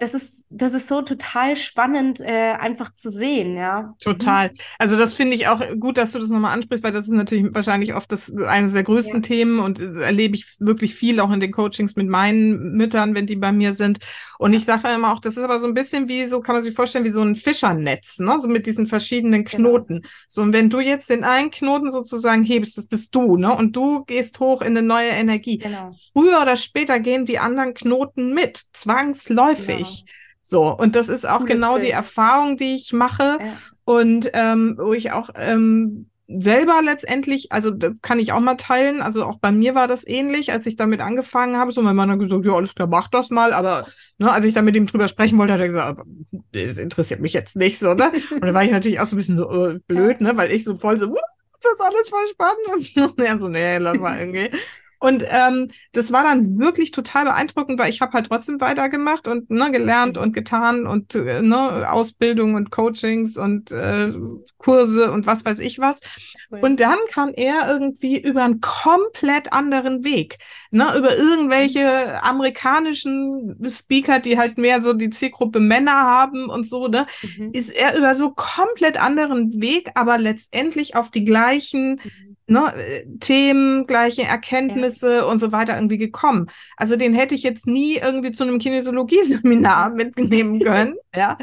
das 0.01 0.15
ist, 0.15 0.47
das 0.51 0.73
ist 0.73 0.89
so 0.89 1.03
total 1.03 1.57
spannend, 1.57 2.21
äh, 2.21 2.53
einfach 2.53 2.93
zu 2.95 3.11
sehen, 3.11 3.57
ja. 3.57 3.95
Total. 4.01 4.51
Also 4.79 4.97
das 4.97 5.15
finde 5.15 5.35
ich 5.35 5.49
auch 5.49 5.61
gut, 5.79 5.99
dass 5.99 6.13
du 6.13 6.19
das 6.19 6.29
nochmal 6.29 6.55
ansprichst, 6.55 6.85
weil 6.85 6.93
das 6.93 7.05
ist 7.05 7.13
natürlich 7.13 7.55
wahrscheinlich 7.55 7.95
oft 7.95 8.11
das 8.11 8.33
eines 8.37 8.73
der 8.73 8.83
größten 8.83 9.23
ja. 9.23 9.29
Themen 9.29 9.59
und 9.59 9.81
erlebe 9.81 10.35
ich 10.37 10.57
wirklich 10.59 10.95
viel 10.95 11.21
auch 11.21 11.31
in 11.31 11.41
den 11.41 11.53
Coachings 11.53 11.97
mit 11.97 12.09
meinen 12.09 12.73
Müttern, 12.73 13.15
wenn 13.15 13.27
die 13.27 13.37
bei 13.37 13.53
mir 13.53 13.73
sind. 13.73 13.99
Und 14.39 14.53
ich 14.53 14.65
sage 14.65 14.85
dann 14.85 14.95
immer 14.95 15.13
auch, 15.13 15.21
das 15.21 15.37
ist 15.37 15.43
aber 15.43 15.59
so 15.59 15.67
ein 15.67 15.75
bisschen 15.75 16.09
wie, 16.09 16.27
so 16.27 16.41
kann 16.41 16.55
man 16.55 16.63
sich 16.63 16.75
vorstellen, 16.75 17.05
wie 17.05 17.11
so 17.11 17.23
ein 17.23 17.35
Fischernetz, 17.35 18.19
ne? 18.21 18.39
So 18.41 18.49
mit 18.49 18.67
diesen 18.67 18.87
verschiedenen 18.87 19.45
genau. 19.45 19.71
Knoten. 19.71 19.97
Genau. 19.97 20.09
So, 20.29 20.43
und 20.43 20.53
wenn 20.53 20.71
du 20.71 20.81
jetzt 20.81 21.11
den 21.11 21.25
einen 21.25 21.51
Knoten 21.51 21.91
sozusagen 21.91 22.45
hebst, 22.45 22.79
das 22.79 22.87
bist 22.87 23.15
du, 23.15 23.37
ne? 23.37 23.55
Und 23.55 23.75
du 23.75 24.05
gehst 24.05 24.39
hoch 24.41 24.63
in 24.63 24.77
eine 24.77 24.83
neue 24.83 25.11
Energie. 25.11 25.59
Genau. 25.59 25.91
Früher 26.13 26.41
oder 26.41 26.57
später 26.57 27.01
gehen 27.01 27.25
die 27.25 27.39
anderen 27.39 27.75
Knoten 27.75 28.33
mit, 28.33 28.63
zwangsläufig 28.73 29.58
häufig. 29.59 30.05
Ja. 30.07 30.13
So, 30.43 30.77
und 30.77 30.97
das 30.97 31.09
ist 31.09 31.29
auch 31.29 31.45
genau 31.45 31.75
Bild. 31.75 31.87
die 31.87 31.91
Erfahrung, 31.91 32.57
die 32.57 32.75
ich 32.75 32.93
mache 32.93 33.39
ja. 33.41 33.59
und 33.85 34.31
ähm, 34.33 34.77
wo 34.79 34.93
ich 34.95 35.13
auch 35.13 35.31
ähm, 35.35 36.09
selber 36.29 36.81
letztendlich, 36.83 37.53
also 37.53 37.71
das 37.71 37.93
kann 38.03 38.19
ich 38.19 38.33
auch 38.33 38.41
mal 38.41 38.57
teilen, 38.57 39.01
also 39.01 39.25
auch 39.25 39.39
bei 39.39 39.51
mir 39.51 39.75
war 39.75 39.89
das 39.89 40.07
ähnlich, 40.07 40.53
als 40.53 40.67
ich 40.67 40.77
damit 40.77 41.01
angefangen 41.01 41.57
habe, 41.57 41.73
so 41.73 41.81
mein 41.81 41.97
Mann 41.97 42.11
hat 42.11 42.19
gesagt, 42.19 42.45
ja, 42.45 42.53
alles 42.53 42.75
klar, 42.75 42.87
mach 42.87 43.09
das 43.09 43.31
mal, 43.31 43.55
aber 43.55 43.87
ne, 44.19 44.31
als 44.31 44.45
ich 44.45 44.53
da 44.53 44.61
mit 44.61 44.77
ihm 44.77 44.87
drüber 44.87 45.09
sprechen 45.09 45.39
wollte, 45.39 45.55
hat 45.55 45.61
er 45.61 45.69
gesagt, 45.69 46.03
das 46.53 46.77
interessiert 46.77 47.21
mich 47.21 47.33
jetzt 47.33 47.57
nicht 47.57 47.79
so, 47.79 47.95
ne? 47.95 48.13
Und 48.31 48.43
da 48.45 48.53
war 48.53 48.63
ich 48.63 48.71
natürlich 48.71 49.01
auch 49.01 49.07
so 49.07 49.17
ein 49.17 49.19
bisschen 49.19 49.37
so 49.37 49.51
äh, 49.51 49.81
blöd, 49.87 50.21
ne, 50.21 50.37
weil 50.37 50.51
ich 50.51 50.65
so 50.65 50.77
voll 50.77 50.99
so, 50.99 51.07
das 51.07 51.73
ist 51.73 51.81
alles 51.81 52.09
voll 52.09 52.29
spannend. 52.31 53.17
Und 53.17 53.25
er 53.25 53.39
so, 53.39 53.49
nee, 53.49 53.79
lass 53.79 53.99
mal 53.99 54.19
irgendwie. 54.19 54.51
Und 54.99 55.25
ähm, 55.29 55.71
das 55.93 56.13
war 56.13 56.25
dann 56.25 56.59
wirklich 56.59 56.91
total 56.91 57.25
beeindruckend, 57.25 57.79
weil 57.79 57.91
ich 57.91 58.01
habe 58.01 58.13
halt 58.13 58.27
trotzdem 58.27 58.61
weitergemacht 58.61 59.29
und 59.29 59.49
ne, 59.51 59.71
gelernt 59.71 60.17
mhm. 60.17 60.23
und 60.23 60.33
getan 60.33 60.87
und 60.87 61.15
äh, 61.15 61.41
ne, 61.41 61.91
Ausbildung 61.91 62.55
und 62.55 62.71
Coachings 62.71 63.37
und 63.37 63.71
äh, 63.71 64.13
Kurse 64.57 65.13
und 65.13 65.27
was 65.27 65.45
weiß 65.45 65.61
ich 65.61 65.79
was. 65.79 66.01
Und 66.51 66.81
dann 66.81 66.99
kam 67.11 67.33
er 67.35 67.71
irgendwie 67.71 68.19
über 68.21 68.43
einen 68.43 68.61
komplett 68.61 69.53
anderen 69.53 70.05
Weg, 70.05 70.39
ne, 70.71 70.97
über 70.97 71.17
irgendwelche 71.17 71.85
mhm. 71.85 72.15
amerikanischen 72.23 73.57
Speaker, 73.71 74.19
die 74.19 74.37
halt 74.37 74.59
mehr 74.59 74.83
so 74.83 74.95
die 74.95 75.11
Zielgruppe 75.11 75.61
Männer 75.61 75.93
haben 75.93 76.49
und 76.49 76.69
so, 76.69 76.89
ne, 76.89 77.07
mhm. 77.23 77.51
ist 77.53 77.71
er 77.71 77.97
über 77.97 78.15
so 78.17 78.31
komplett 78.31 79.01
anderen 79.01 79.61
Weg, 79.61 79.91
aber 79.95 80.19
letztendlich 80.19 80.97
auf 80.97 81.11
die 81.11 81.25
gleichen 81.25 82.01
mhm 82.03 82.38
ne, 82.49 82.73
Themen, 83.21 83.87
gleiche 83.87 84.25
Erkenntnisse 84.25 85.17
ja. 85.17 85.25
und 85.25 85.39
so 85.39 85.53
weiter 85.53 85.77
irgendwie 85.77 85.99
gekommen. 85.99 86.47
Also 86.77 86.97
den 86.97 87.15
hätte 87.15 87.35
ich 87.35 87.43
jetzt 87.43 87.67
nie 87.67 87.97
irgendwie 87.97 88.33
zu 88.33 88.45
einem 88.45 88.59
Kinesiologie-Seminar 88.59 89.91
mitnehmen 89.91 90.61
können, 90.65 90.97
ja. 91.15 91.37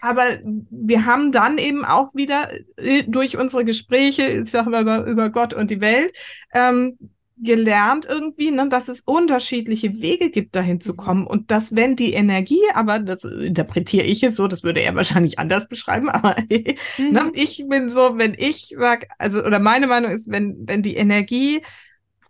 Aber 0.00 0.24
wir 0.70 1.06
haben 1.06 1.32
dann 1.32 1.58
eben 1.58 1.84
auch 1.84 2.14
wieder 2.14 2.48
äh, 2.76 3.04
durch 3.06 3.36
unsere 3.36 3.64
Gespräche, 3.64 4.28
ich 4.28 4.50
sage 4.50 4.70
mal 4.70 4.82
über, 4.82 5.04
über 5.04 5.30
Gott 5.30 5.54
und 5.54 5.70
die 5.70 5.80
Welt, 5.80 6.12
ähm, 6.54 6.98
gelernt 7.42 8.06
irgendwie, 8.08 8.50
ne, 8.50 8.68
dass 8.68 8.88
es 8.88 9.00
unterschiedliche 9.00 10.00
Wege 10.00 10.30
gibt, 10.30 10.56
dahin 10.56 10.80
zu 10.80 10.92
mhm. 10.92 10.96
kommen. 10.96 11.26
Und 11.26 11.50
dass, 11.50 11.76
wenn 11.76 11.96
die 11.96 12.12
Energie, 12.12 12.62
aber 12.74 12.98
das 12.98 13.24
interpretiere 13.24 14.04
ich 14.04 14.22
es 14.22 14.36
so, 14.36 14.48
das 14.48 14.62
würde 14.62 14.80
er 14.80 14.94
wahrscheinlich 14.96 15.38
anders 15.38 15.68
beschreiben, 15.68 16.08
aber 16.08 16.36
ne, 16.50 16.74
mhm. 16.98 17.12
ne, 17.12 17.30
ich 17.34 17.64
bin 17.68 17.88
so, 17.90 18.18
wenn 18.18 18.34
ich 18.36 18.74
sage, 18.76 19.06
also, 19.18 19.44
oder 19.44 19.58
meine 19.58 19.86
Meinung 19.86 20.10
ist, 20.10 20.30
wenn, 20.30 20.56
wenn 20.66 20.82
die 20.82 20.96
Energie 20.96 21.62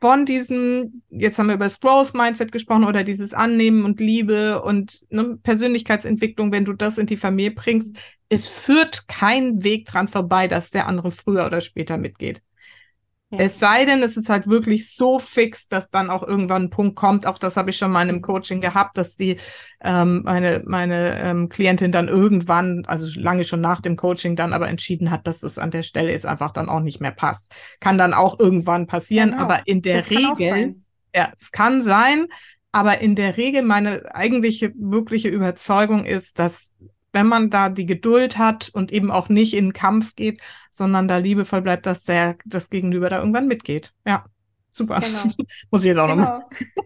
von 0.00 0.24
diesem, 0.24 1.02
jetzt 1.11 1.38
haben 1.38 1.48
wir 1.48 1.56
über 1.56 1.64
das 1.64 1.80
Growth 1.80 2.14
Mindset 2.14 2.52
gesprochen 2.52 2.84
oder 2.84 3.02
dieses 3.02 3.34
Annehmen 3.34 3.84
und 3.84 4.00
Liebe 4.00 4.62
und 4.62 5.02
ne, 5.11 5.38
Persönlichkeitsentwicklung, 5.42 6.52
wenn 6.52 6.64
du 6.64 6.72
das 6.72 6.98
in 6.98 7.06
die 7.06 7.16
Familie 7.16 7.50
bringst, 7.50 7.96
es 8.28 8.46
führt 8.46 9.09
kein 9.09 9.64
Weg 9.64 9.86
dran 9.86 10.06
vorbei, 10.06 10.46
dass 10.48 10.70
der 10.70 10.86
andere 10.86 11.11
früher 11.11 11.46
oder 11.46 11.61
später 11.61 11.96
mitgeht. 11.96 12.42
Ja. 13.31 13.41
Es 13.41 13.59
sei 13.59 13.85
denn, 13.85 14.03
es 14.03 14.16
ist 14.16 14.31
halt 14.31 14.47
wirklich 14.47 14.95
so 14.95 15.18
fix, 15.18 15.68
dass 15.68 15.91
dann 15.91 16.09
auch 16.09 16.26
irgendwann 16.26 16.64
ein 16.64 16.70
Punkt 16.70 16.97
kommt. 16.97 17.26
Auch 17.26 17.37
das 17.37 17.59
habe 17.59 17.68
ich 17.68 17.76
schon 17.76 17.91
mal 17.91 18.01
in 18.03 18.09
einem 18.09 18.22
Coaching 18.22 18.62
gehabt, 18.62 18.97
dass 18.97 19.16
die 19.16 19.37
ähm, 19.83 20.22
meine 20.24 20.62
meine 20.64 21.20
ähm, 21.20 21.51
Klientin 21.51 21.93
dann 21.93 22.09
irgendwann, 22.09 22.87
also 22.87 23.07
lange 23.20 23.45
schon 23.45 23.61
nach 23.61 23.83
dem 23.83 23.97
Coaching, 23.97 24.35
dann 24.35 24.55
aber 24.55 24.68
entschieden 24.68 25.11
hat, 25.11 25.26
dass 25.26 25.43
es 25.43 25.59
an 25.59 25.70
der 25.70 25.83
Stelle 25.83 26.11
jetzt 26.11 26.24
einfach 26.24 26.53
dann 26.53 26.70
auch 26.70 26.81
nicht 26.81 27.01
mehr 27.01 27.11
passt. 27.11 27.53
Kann 27.81 27.99
dann 27.99 28.14
auch 28.14 28.41
irgendwann 28.41 28.87
passieren, 28.87 29.33
genau. 29.33 29.43
aber 29.43 29.61
in 29.66 29.83
der 29.83 29.99
das 29.99 30.11
Regel, 30.11 30.76
ja, 31.14 31.31
es 31.37 31.53
kann 31.53 31.83
sein, 31.83 32.29
aber 32.72 33.03
in 33.03 33.14
der 33.14 33.37
Regel 33.37 33.61
meine 33.61 34.14
eigentliche 34.14 34.72
wirkliche 34.74 35.29
Überzeugung 35.29 36.07
ist, 36.07 36.39
dass 36.39 36.72
wenn 37.12 37.26
man 37.26 37.50
da 37.50 37.68
die 37.68 37.86
Geduld 37.86 38.38
hat 38.38 38.68
und 38.72 38.92
eben 38.92 39.11
auch 39.11 39.28
nicht 39.28 39.54
in 39.54 39.66
den 39.66 39.72
Kampf 39.72 40.14
geht, 40.14 40.40
sondern 40.70 41.09
da 41.09 41.16
liebevoll 41.16 41.62
bleibt, 41.62 41.86
dass 41.86 42.02
der 42.04 42.36
das 42.44 42.70
Gegenüber 42.70 43.09
da 43.11 43.18
irgendwann 43.18 43.46
mitgeht. 43.46 43.92
Ja, 44.06 44.26
super. 44.72 45.00
Genau. 45.00 45.22
Muss 45.70 45.82
ich 45.82 45.88
jetzt 45.88 45.98
auch 45.98 46.09
genau. 46.09 46.42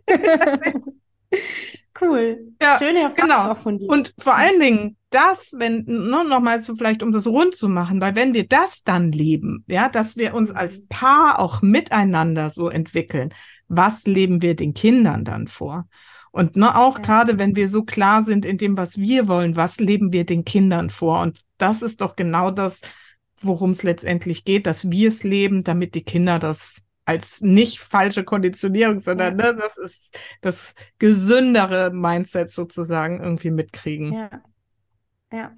nochmal. 0.09 0.83
Cool. 2.03 2.55
Ja, 2.61 2.79
Schöne 2.79 3.01
Erfahrung 3.01 3.31
genau. 3.31 3.53
auch 3.53 3.59
von 3.59 3.79
dir. 3.79 3.89
Und 3.89 4.15
vor 4.19 4.35
allen 4.35 4.59
Dingen 4.59 4.97
das, 5.11 5.55
wenn, 5.59 5.85
ne, 5.85 6.25
nochmal 6.25 6.61
so 6.61 6.75
vielleicht, 6.75 7.03
um 7.03 7.13
das 7.13 7.27
rund 7.27 7.55
zu 7.55 7.69
machen, 7.69 8.01
weil 8.01 8.15
wenn 8.15 8.35
wir 8.35 8.49
das 8.49 8.83
dann 8.83 9.13
leben, 9.13 9.65
ja, 9.69 9.89
dass 9.89 10.17
wir 10.17 10.35
uns 10.35 10.51
als 10.51 10.81
mhm. 10.81 10.89
Paar 10.89 11.39
auch 11.39 11.63
miteinander 11.63 12.51
so 12.51 12.69
entwickeln, 12.69 13.33
was 13.69 14.07
leben 14.07 14.43
wir 14.43 14.57
den 14.57 14.75
Kindern 14.75 15.25
dann 15.25 15.47
vor? 15.47 15.87
Und 16.33 16.57
ne, 16.57 16.77
auch 16.77 16.97
ja. 16.99 17.05
gerade 17.05 17.39
wenn 17.39 17.55
wir 17.55 17.69
so 17.69 17.85
klar 17.85 18.25
sind 18.25 18.45
in 18.45 18.59
dem, 18.59 18.77
was 18.77 18.99
wir 18.99 19.29
wollen, 19.29 19.55
was 19.55 19.79
leben 19.79 20.13
wir 20.13 20.25
den 20.25 20.45
Kindern 20.45 20.91
vor? 20.91 21.21
Und 21.21 21.41
das 21.59 21.83
ist 21.83 22.01
doch 22.01 22.17
genau 22.17 22.51
das, 22.51 22.81
worum 23.41 23.71
es 23.71 23.83
letztendlich 23.83 24.45
geht, 24.45 24.67
dass 24.67 24.91
wir 24.91 25.09
es 25.09 25.25
leben, 25.25 25.63
damit 25.63 25.95
die 25.95 26.05
Kinder 26.05 26.39
das 26.39 26.83
als 27.05 27.41
nicht 27.43 27.81
falsche 27.81 28.25
Konditionierung, 28.25 29.01
sondern 29.01 29.39
ja. 29.39 29.53
ne, 29.53 29.59
das 29.59 29.77
ist 29.77 30.19
das 30.41 30.75
gesündere 30.99 31.91
Mindset 31.93 32.51
sozusagen 32.51 33.21
irgendwie 33.21 33.51
mitkriegen. 33.51 34.13
Ja. 34.13 34.31
Ja. 35.33 35.53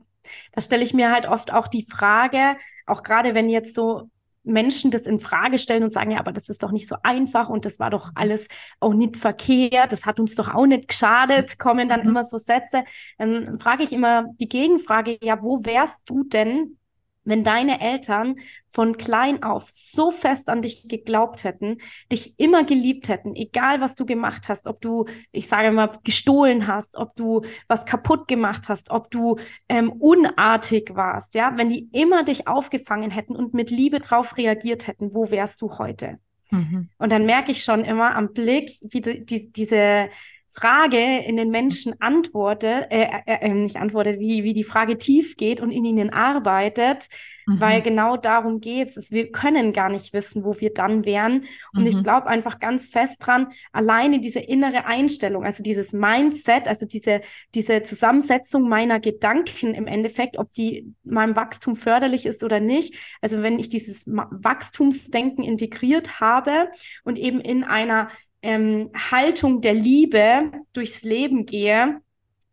Da 0.53 0.61
stelle 0.61 0.83
ich 0.83 0.95
mir 0.95 1.13
halt 1.13 1.27
oft 1.27 1.53
auch 1.53 1.69
die 1.69 1.87
Frage, 1.89 2.57
auch 2.87 3.03
gerade 3.03 3.35
wenn 3.35 3.51
jetzt 3.51 3.75
so 3.75 4.11
Menschen 4.45 4.91
das 4.91 5.03
in 5.03 5.19
Frage 5.19 5.59
stellen 5.59 5.83
und 5.83 5.91
sagen, 5.91 6.11
ja, 6.11 6.19
aber 6.19 6.33
das 6.33 6.49
ist 6.49 6.63
doch 6.63 6.71
nicht 6.71 6.89
so 6.89 6.97
einfach 7.03 7.49
und 7.49 7.65
das 7.65 7.79
war 7.79 7.91
doch 7.91 8.11
alles 8.15 8.49
auch 8.81 8.95
nicht 8.95 9.17
verkehrt, 9.17 9.93
das 9.93 10.07
hat 10.07 10.21
uns 10.21 10.35
doch 10.35 10.55
auch 10.55 10.67
nicht 10.67 10.89
geschadet, 10.89 11.59
kommen 11.59 11.89
dann 11.89 12.03
mhm. 12.03 12.11
immer 12.11 12.25
so 12.25 12.39
Sätze. 12.39 12.85
Dann 13.19 13.59
frage 13.59 13.83
ich 13.83 13.93
immer 13.93 14.27
die 14.39 14.49
Gegenfrage, 14.49 15.19
ja, 15.23 15.43
wo 15.43 15.65
wärst 15.65 16.03
du 16.07 16.25
denn, 16.25 16.79
wenn 17.25 17.45
deine 17.45 17.81
Eltern 17.81 18.37
von 18.71 18.97
klein 18.97 19.43
auf 19.43 19.67
so 19.71 20.11
fest 20.11 20.49
an 20.49 20.63
dich 20.63 20.89
geglaubt 20.89 21.45
hätten, 21.45 21.79
dich 22.11 22.39
immer 22.39 22.65
geliebt 22.65 23.09
hätten, 23.09 23.35
egal 23.37 23.81
was 23.81 23.95
du 23.95 24.05
gemacht 24.05 24.49
hast, 24.49 24.67
ob 24.67 24.81
du, 24.81 25.07
ich 25.33 25.49
sage 25.49 25.71
mal, 25.71 25.99
gestohlen 26.03 26.67
hast, 26.67 26.97
ob 26.97 27.15
du 27.17 27.43
was 27.69 27.85
kaputt 27.85 28.27
gemacht 28.29 28.69
hast, 28.69 28.91
ob 28.91 29.11
du 29.11 29.37
ähm, 29.69 29.93
unartig 29.93 30.91
warst, 30.95 31.35
ja, 31.35 31.57
wenn 31.57 31.69
die 31.69 31.89
immer 31.93 32.25
dich 32.25 32.49
aufgefangen 32.49 33.11
hätten 33.11 33.37
und 33.37 33.55
mit 33.55 33.71
Liebe 33.71 34.01
drauf 34.01 34.37
reagiert 34.37 34.87
hätten, 34.87 35.15
wo 35.15 35.31
wärst 35.31 35.63
du 35.63 35.79
heute? 35.79 36.19
Mhm. 36.51 36.89
Und 36.99 37.11
dann 37.11 37.27
merke 37.27 37.53
ich 37.53 37.63
schon 37.65 37.85
immer 37.85 38.15
am 38.15 38.33
Blick, 38.33 38.71
wie 38.83 39.01
die, 39.01 39.25
die, 39.25 39.53
diese 39.53 40.09
Frage 40.55 41.19
in 41.19 41.37
den 41.37 41.51
Menschen 41.51 42.01
antwortet, 42.01 42.87
äh, 42.91 43.09
äh, 43.27 43.47
äh, 43.47 43.49
nicht 43.55 43.77
antwortet, 43.77 44.21
wie, 44.21 44.45
wie 44.45 44.55
die 44.55 44.63
Frage 44.63 44.99
tief 44.99 45.37
geht 45.37 45.61
und 45.61 45.73
in 45.73 45.85
ihnen 45.85 46.11
arbeitet, 46.11 47.09
mhm. 47.47 47.59
weil 47.59 47.83
genau 47.83 48.17
darum 48.17 48.61
geht 48.61 48.97
es. 48.97 49.11
Wir 49.11 49.33
können 49.33 49.73
gar 49.73 49.89
nicht 49.89 50.13
wissen, 50.13 50.45
wo 50.45 50.61
wir 50.61 50.73
dann 50.73 51.05
wären. 51.05 51.47
Und 51.75 51.81
mhm. 51.81 51.87
ich 51.89 52.03
glaube 52.05 52.29
einfach 52.29 52.61
ganz 52.61 52.89
fest 52.89 53.17
dran, 53.19 53.49
alleine 53.73 54.21
diese 54.21 54.39
innere 54.39 54.85
Einstellung, 54.87 55.45
also 55.45 55.65
dieses 55.65 55.93
Mindset, 55.93 56.69
also 56.69 56.87
diese, 56.87 57.23
diese 57.57 57.83
Zusammensetzung 57.83 58.69
meiner 58.69 59.01
Gedanken 59.01 59.75
im 59.75 59.89
Endeffekt, 59.89 60.39
ob 60.39 60.51
die 60.51 60.95
meinem 61.03 61.35
Wachstum 61.35 61.75
förderlich 61.75 62.27
ist 62.27 62.45
oder 62.45 62.61
nicht. 62.61 62.95
Also 63.21 63.43
wenn 63.43 63.59
ich 63.59 63.71
dieses 63.71 64.07
Wachstumsdenken 64.07 65.43
integriert 65.43 66.21
habe 66.21 66.69
und 67.03 67.19
eben 67.19 67.41
in 67.41 67.65
einer 67.65 68.09
ähm, 68.45 68.91
Haltung 68.95 69.61
der 69.63 69.75
Liebe 69.75 70.53
durchs 70.73 71.03
Leben 71.03 71.47
gehe, 71.47 72.01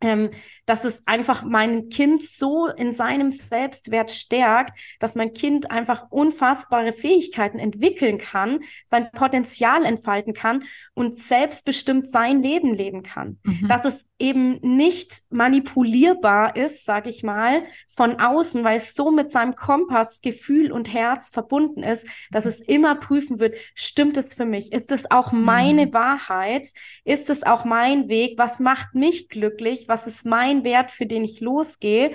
ähm, 0.00 0.30
dass 0.66 0.84
es 0.84 1.02
einfach 1.06 1.42
mein 1.42 1.88
Kind 1.88 2.22
so 2.22 2.66
in 2.66 2.92
seinem 2.92 3.30
Selbstwert 3.30 4.10
stärkt, 4.10 4.78
dass 5.00 5.14
mein 5.14 5.32
Kind 5.32 5.70
einfach 5.70 6.10
unfassbare 6.10 6.92
Fähigkeiten 6.92 7.58
entwickeln 7.58 8.18
kann, 8.18 8.60
sein 8.90 9.10
Potenzial 9.12 9.84
entfalten 9.84 10.34
kann 10.34 10.64
und 10.94 11.18
selbstbestimmt 11.18 12.08
sein 12.08 12.40
Leben 12.40 12.74
leben 12.74 13.02
kann. 13.02 13.38
Mhm. 13.42 13.68
Dass 13.68 13.84
es 13.84 14.06
eben 14.18 14.60
nicht 14.62 15.22
manipulierbar 15.30 16.54
ist, 16.54 16.84
sage 16.84 17.10
ich 17.10 17.24
mal, 17.24 17.64
von 17.88 18.20
außen, 18.20 18.62
weil 18.62 18.76
es 18.76 18.94
so 18.94 19.10
mit 19.10 19.30
seinem 19.30 19.54
Kompass, 19.54 20.20
Gefühl 20.20 20.70
und 20.70 20.92
Herz 20.92 21.30
verbunden 21.30 21.82
ist, 21.82 22.06
dass 22.30 22.46
es 22.46 22.60
immer 22.60 22.94
prüfen 22.94 23.40
wird, 23.40 23.56
stimmt 23.74 24.16
es 24.16 24.32
für 24.34 24.44
mich? 24.44 24.72
Ist 24.72 24.92
es 24.92 25.10
auch 25.10 25.32
meine 25.32 25.86
mhm. 25.86 25.94
Wahrheit? 25.94 26.68
Ist 27.04 27.30
es 27.30 27.42
auch 27.42 27.64
mein 27.64 28.08
Weg? 28.08 28.38
Was 28.38 28.60
macht 28.60 28.94
mich 28.94 29.28
glücklich? 29.28 29.86
Was 29.88 30.06
ist 30.06 30.24
mein 30.24 30.51
mein 30.52 30.64
Wert, 30.64 30.90
für 30.90 31.06
den 31.06 31.24
ich 31.24 31.40
losgehe 31.40 32.12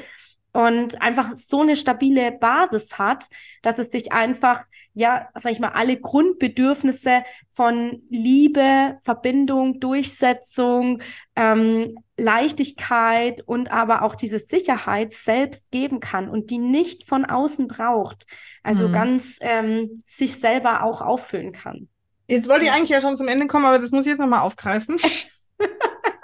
und 0.54 1.02
einfach 1.02 1.36
so 1.36 1.62
eine 1.62 1.76
stabile 1.76 2.32
Basis 2.32 2.98
hat, 2.98 3.26
dass 3.62 3.78
es 3.78 3.92
sich 3.92 4.12
einfach, 4.12 4.64
ja, 4.94 5.28
sag 5.36 5.52
ich 5.52 5.60
mal, 5.60 5.74
alle 5.74 5.98
Grundbedürfnisse 5.98 7.24
von 7.54 8.02
Liebe, 8.10 8.98
Verbindung, 9.04 9.80
Durchsetzung, 9.80 11.02
ähm, 11.36 12.00
Leichtigkeit 12.18 13.42
und 13.46 13.72
aber 13.72 14.02
auch 14.02 14.16
diese 14.16 14.40
Sicherheit 14.40 15.14
selbst 15.14 15.70
geben 15.70 16.00
kann 16.00 16.28
und 16.28 16.50
die 16.50 16.58
nicht 16.58 17.08
von 17.08 17.26
außen 17.26 17.68
braucht. 17.68 18.26
Also 18.64 18.88
mhm. 18.88 18.94
ganz 18.94 19.38
ähm, 19.42 20.02
sich 20.06 20.40
selber 20.40 20.82
auch 20.82 21.02
auffüllen 21.02 21.52
kann. 21.52 21.88
Jetzt 22.28 22.50
wollte 22.50 22.66
ich 22.66 22.72
eigentlich 22.72 22.90
ja 22.90 23.00
schon 23.00 23.16
zum 23.16 23.28
Ende 23.28 23.48
kommen, 23.48 23.66
aber 23.66 23.80
das 23.80 23.92
muss 23.92 24.06
ich 24.06 24.12
jetzt 24.12 24.20
nochmal 24.20 24.42
aufgreifen. 24.42 24.98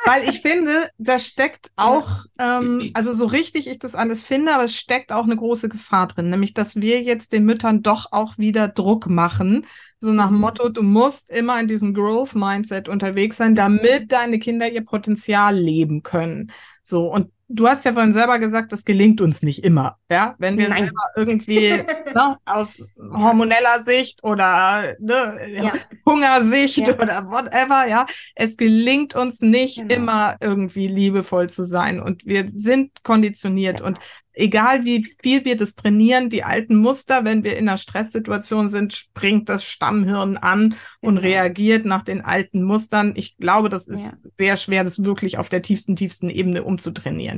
Weil 0.06 0.28
ich 0.28 0.42
finde, 0.42 0.90
da 0.98 1.18
steckt 1.18 1.72
auch, 1.76 2.26
ähm, 2.38 2.92
also 2.94 3.14
so 3.14 3.26
richtig 3.26 3.68
ich 3.68 3.80
das 3.80 3.96
alles 3.96 4.24
finde, 4.24 4.54
aber 4.54 4.64
es 4.64 4.76
steckt 4.76 5.12
auch 5.12 5.24
eine 5.24 5.36
große 5.36 5.70
Gefahr 5.70 6.08
drin, 6.08 6.30
nämlich 6.30 6.54
dass 6.54 6.82
wir 6.82 7.02
jetzt 7.02 7.32
den 7.32 7.46
Müttern 7.46 7.84
doch 7.84 8.12
auch 8.12 8.38
wieder 8.38 8.68
Druck 8.68 9.08
machen. 9.08 9.66
So 10.00 10.12
nach 10.12 10.28
dem 10.28 10.36
mhm. 10.36 10.42
Motto, 10.42 10.70
du 10.70 10.84
musst 10.84 11.32
immer 11.32 11.60
in 11.60 11.68
diesem 11.68 11.94
Growth-Mindset 11.94 12.90
unterwegs 12.90 13.38
sein, 13.38 13.56
damit 13.56 14.12
deine 14.12 14.40
Kinder 14.40 14.70
ihr 14.70 14.84
Potenzial 14.84 15.58
leben 15.58 16.04
können. 16.04 16.52
So, 16.84 17.10
und 17.12 17.32
du 17.48 17.68
hast 17.68 17.86
ja 17.86 17.94
vorhin 17.94 18.14
selber 18.14 18.40
gesagt, 18.40 18.72
das 18.72 18.86
gelingt 18.86 19.22
uns 19.22 19.42
nicht 19.42 19.64
immer. 19.64 19.98
Ja, 20.10 20.36
wenn 20.40 20.58
wir 20.58 20.70
Nein. 20.70 20.86
selber 20.86 21.04
irgendwie 21.16 21.70
ne, 22.14 22.38
aus 22.46 22.98
hormoneller 23.00 23.84
Sicht 23.86 24.24
oder 24.24 24.94
ne, 25.00 25.36
ja. 25.50 25.72
Hungersicht 26.06 26.80
ja. 26.80 26.94
oder 26.96 27.26
whatever, 27.30 27.88
ja, 27.88 28.06
es 28.36 28.58
gelingt 28.58 29.16
uns 29.16 29.42
nicht 29.42 29.78
genau. 29.78 29.94
immer 29.94 30.36
irgendwie 30.40 30.88
liebevoll 30.88 31.50
zu 31.50 31.64
sein 31.64 32.02
und 32.02 32.26
wir 32.26 32.50
sind 32.56 33.04
konditioniert 33.04 33.80
ja. 33.80 33.86
und 33.86 34.00
egal 34.34 34.84
wie 34.84 35.06
viel 35.22 35.46
wir 35.46 35.56
das 35.56 35.76
trainieren, 35.76 36.30
die 36.30 36.44
alten 36.44 36.76
Muster, 36.76 37.24
wenn 37.24 37.44
wir 37.44 37.58
in 37.58 37.70
einer 37.70 37.78
Stresssituation 37.78 38.70
sind, 38.70 38.94
springt 38.94 39.50
das 39.50 39.64
Stammhirn 39.64 40.38
an 40.38 40.76
und 41.02 41.16
genau. 41.16 41.28
reagiert 41.28 41.86
nach 41.86 42.04
den 42.04 42.22
alten 42.22 42.64
Mustern. 42.64 43.14
Ich 43.16 43.38
glaube, 43.38 43.70
das 43.70 43.88
ist 43.88 44.02
sehr 44.38 44.58
schwer, 44.58 44.84
das 44.84 45.04
wirklich 45.04 45.38
auf 45.38 45.50
der 45.50 45.62
tiefsten, 45.62 45.96
tiefsten 45.96 46.30
Ebene 46.30 46.64
umzutrainieren. 46.64 47.33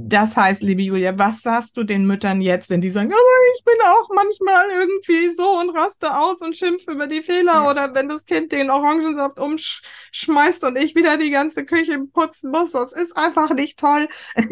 Das 0.00 0.36
heißt, 0.36 0.62
liebe 0.62 0.82
Julia, 0.82 1.18
was 1.18 1.42
sagst 1.42 1.76
du 1.76 1.82
den 1.82 2.06
Müttern 2.06 2.40
jetzt, 2.40 2.70
wenn 2.70 2.80
die 2.80 2.90
sagen, 2.90 3.10
aber 3.10 3.56
ich 3.56 3.64
bin 3.64 3.74
auch 3.84 4.08
manchmal 4.14 4.70
irgendwie 4.70 5.28
so 5.30 5.58
und 5.58 5.70
raste 5.70 6.16
aus 6.16 6.40
und 6.40 6.56
schimpfe 6.56 6.92
über 6.92 7.08
die 7.08 7.20
Fehler 7.20 7.64
ja. 7.64 7.70
oder 7.70 7.94
wenn 7.94 8.08
das 8.08 8.24
Kind 8.24 8.52
den 8.52 8.70
Orangensaft 8.70 9.40
umschmeißt 9.40 10.62
und 10.62 10.76
ich 10.76 10.94
wieder 10.94 11.16
die 11.16 11.30
ganze 11.30 11.64
Küche 11.64 11.98
putzen 12.12 12.52
muss, 12.52 12.70
das 12.70 12.92
ist 12.92 13.16
einfach 13.16 13.50
nicht 13.50 13.80
toll. 13.80 14.06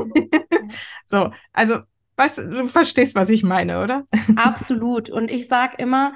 so, 1.07 1.31
also, 1.53 1.79
weißt 2.17 2.39
du, 2.39 2.51
du 2.51 2.67
verstehst, 2.67 3.15
was 3.15 3.31
ich 3.31 3.45
meine, 3.45 3.85
oder? 3.85 4.05
Absolut. 4.35 5.11
Und 5.11 5.31
ich 5.31 5.47
sage 5.47 5.77
immer 5.79 6.15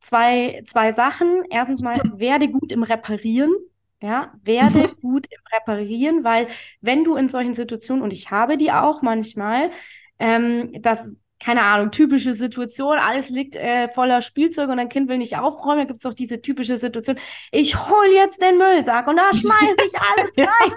zwei, 0.00 0.60
zwei 0.66 0.92
Sachen. 0.92 1.44
Erstens 1.50 1.82
mal, 1.82 2.00
werde 2.16 2.48
gut 2.48 2.72
im 2.72 2.82
Reparieren. 2.82 3.54
Ja, 4.02 4.32
werde 4.42 4.88
mhm. 4.88 5.00
gut 5.00 5.26
im 5.30 5.40
Reparieren, 5.52 6.24
weil 6.24 6.48
wenn 6.80 7.04
du 7.04 7.14
in 7.14 7.28
solchen 7.28 7.54
Situationen, 7.54 8.02
und 8.02 8.12
ich 8.12 8.32
habe 8.32 8.56
die 8.56 8.72
auch 8.72 9.00
manchmal, 9.00 9.70
ähm, 10.18 10.72
dass 10.82 11.14
keine 11.38 11.62
Ahnung, 11.62 11.90
typische 11.90 12.34
Situation, 12.34 12.98
alles 12.98 13.28
liegt 13.30 13.56
äh, 13.56 13.88
voller 13.88 14.20
Spielzeug 14.20 14.68
und 14.70 14.76
dein 14.76 14.88
Kind 14.88 15.08
will 15.08 15.18
nicht 15.18 15.38
aufräumen, 15.38 15.78
da 15.78 15.84
gibt 15.84 15.96
es 15.96 16.02
doch 16.02 16.14
diese 16.14 16.40
typische 16.40 16.76
Situation, 16.76 17.18
ich 17.50 17.76
hol 17.76 18.06
jetzt 18.14 18.42
den 18.42 18.58
Müllsack 18.58 19.08
und 19.08 19.16
da 19.16 19.32
schmeiße 19.32 19.76
ich 19.86 19.94
alles 20.00 20.36
rein. 20.38 20.72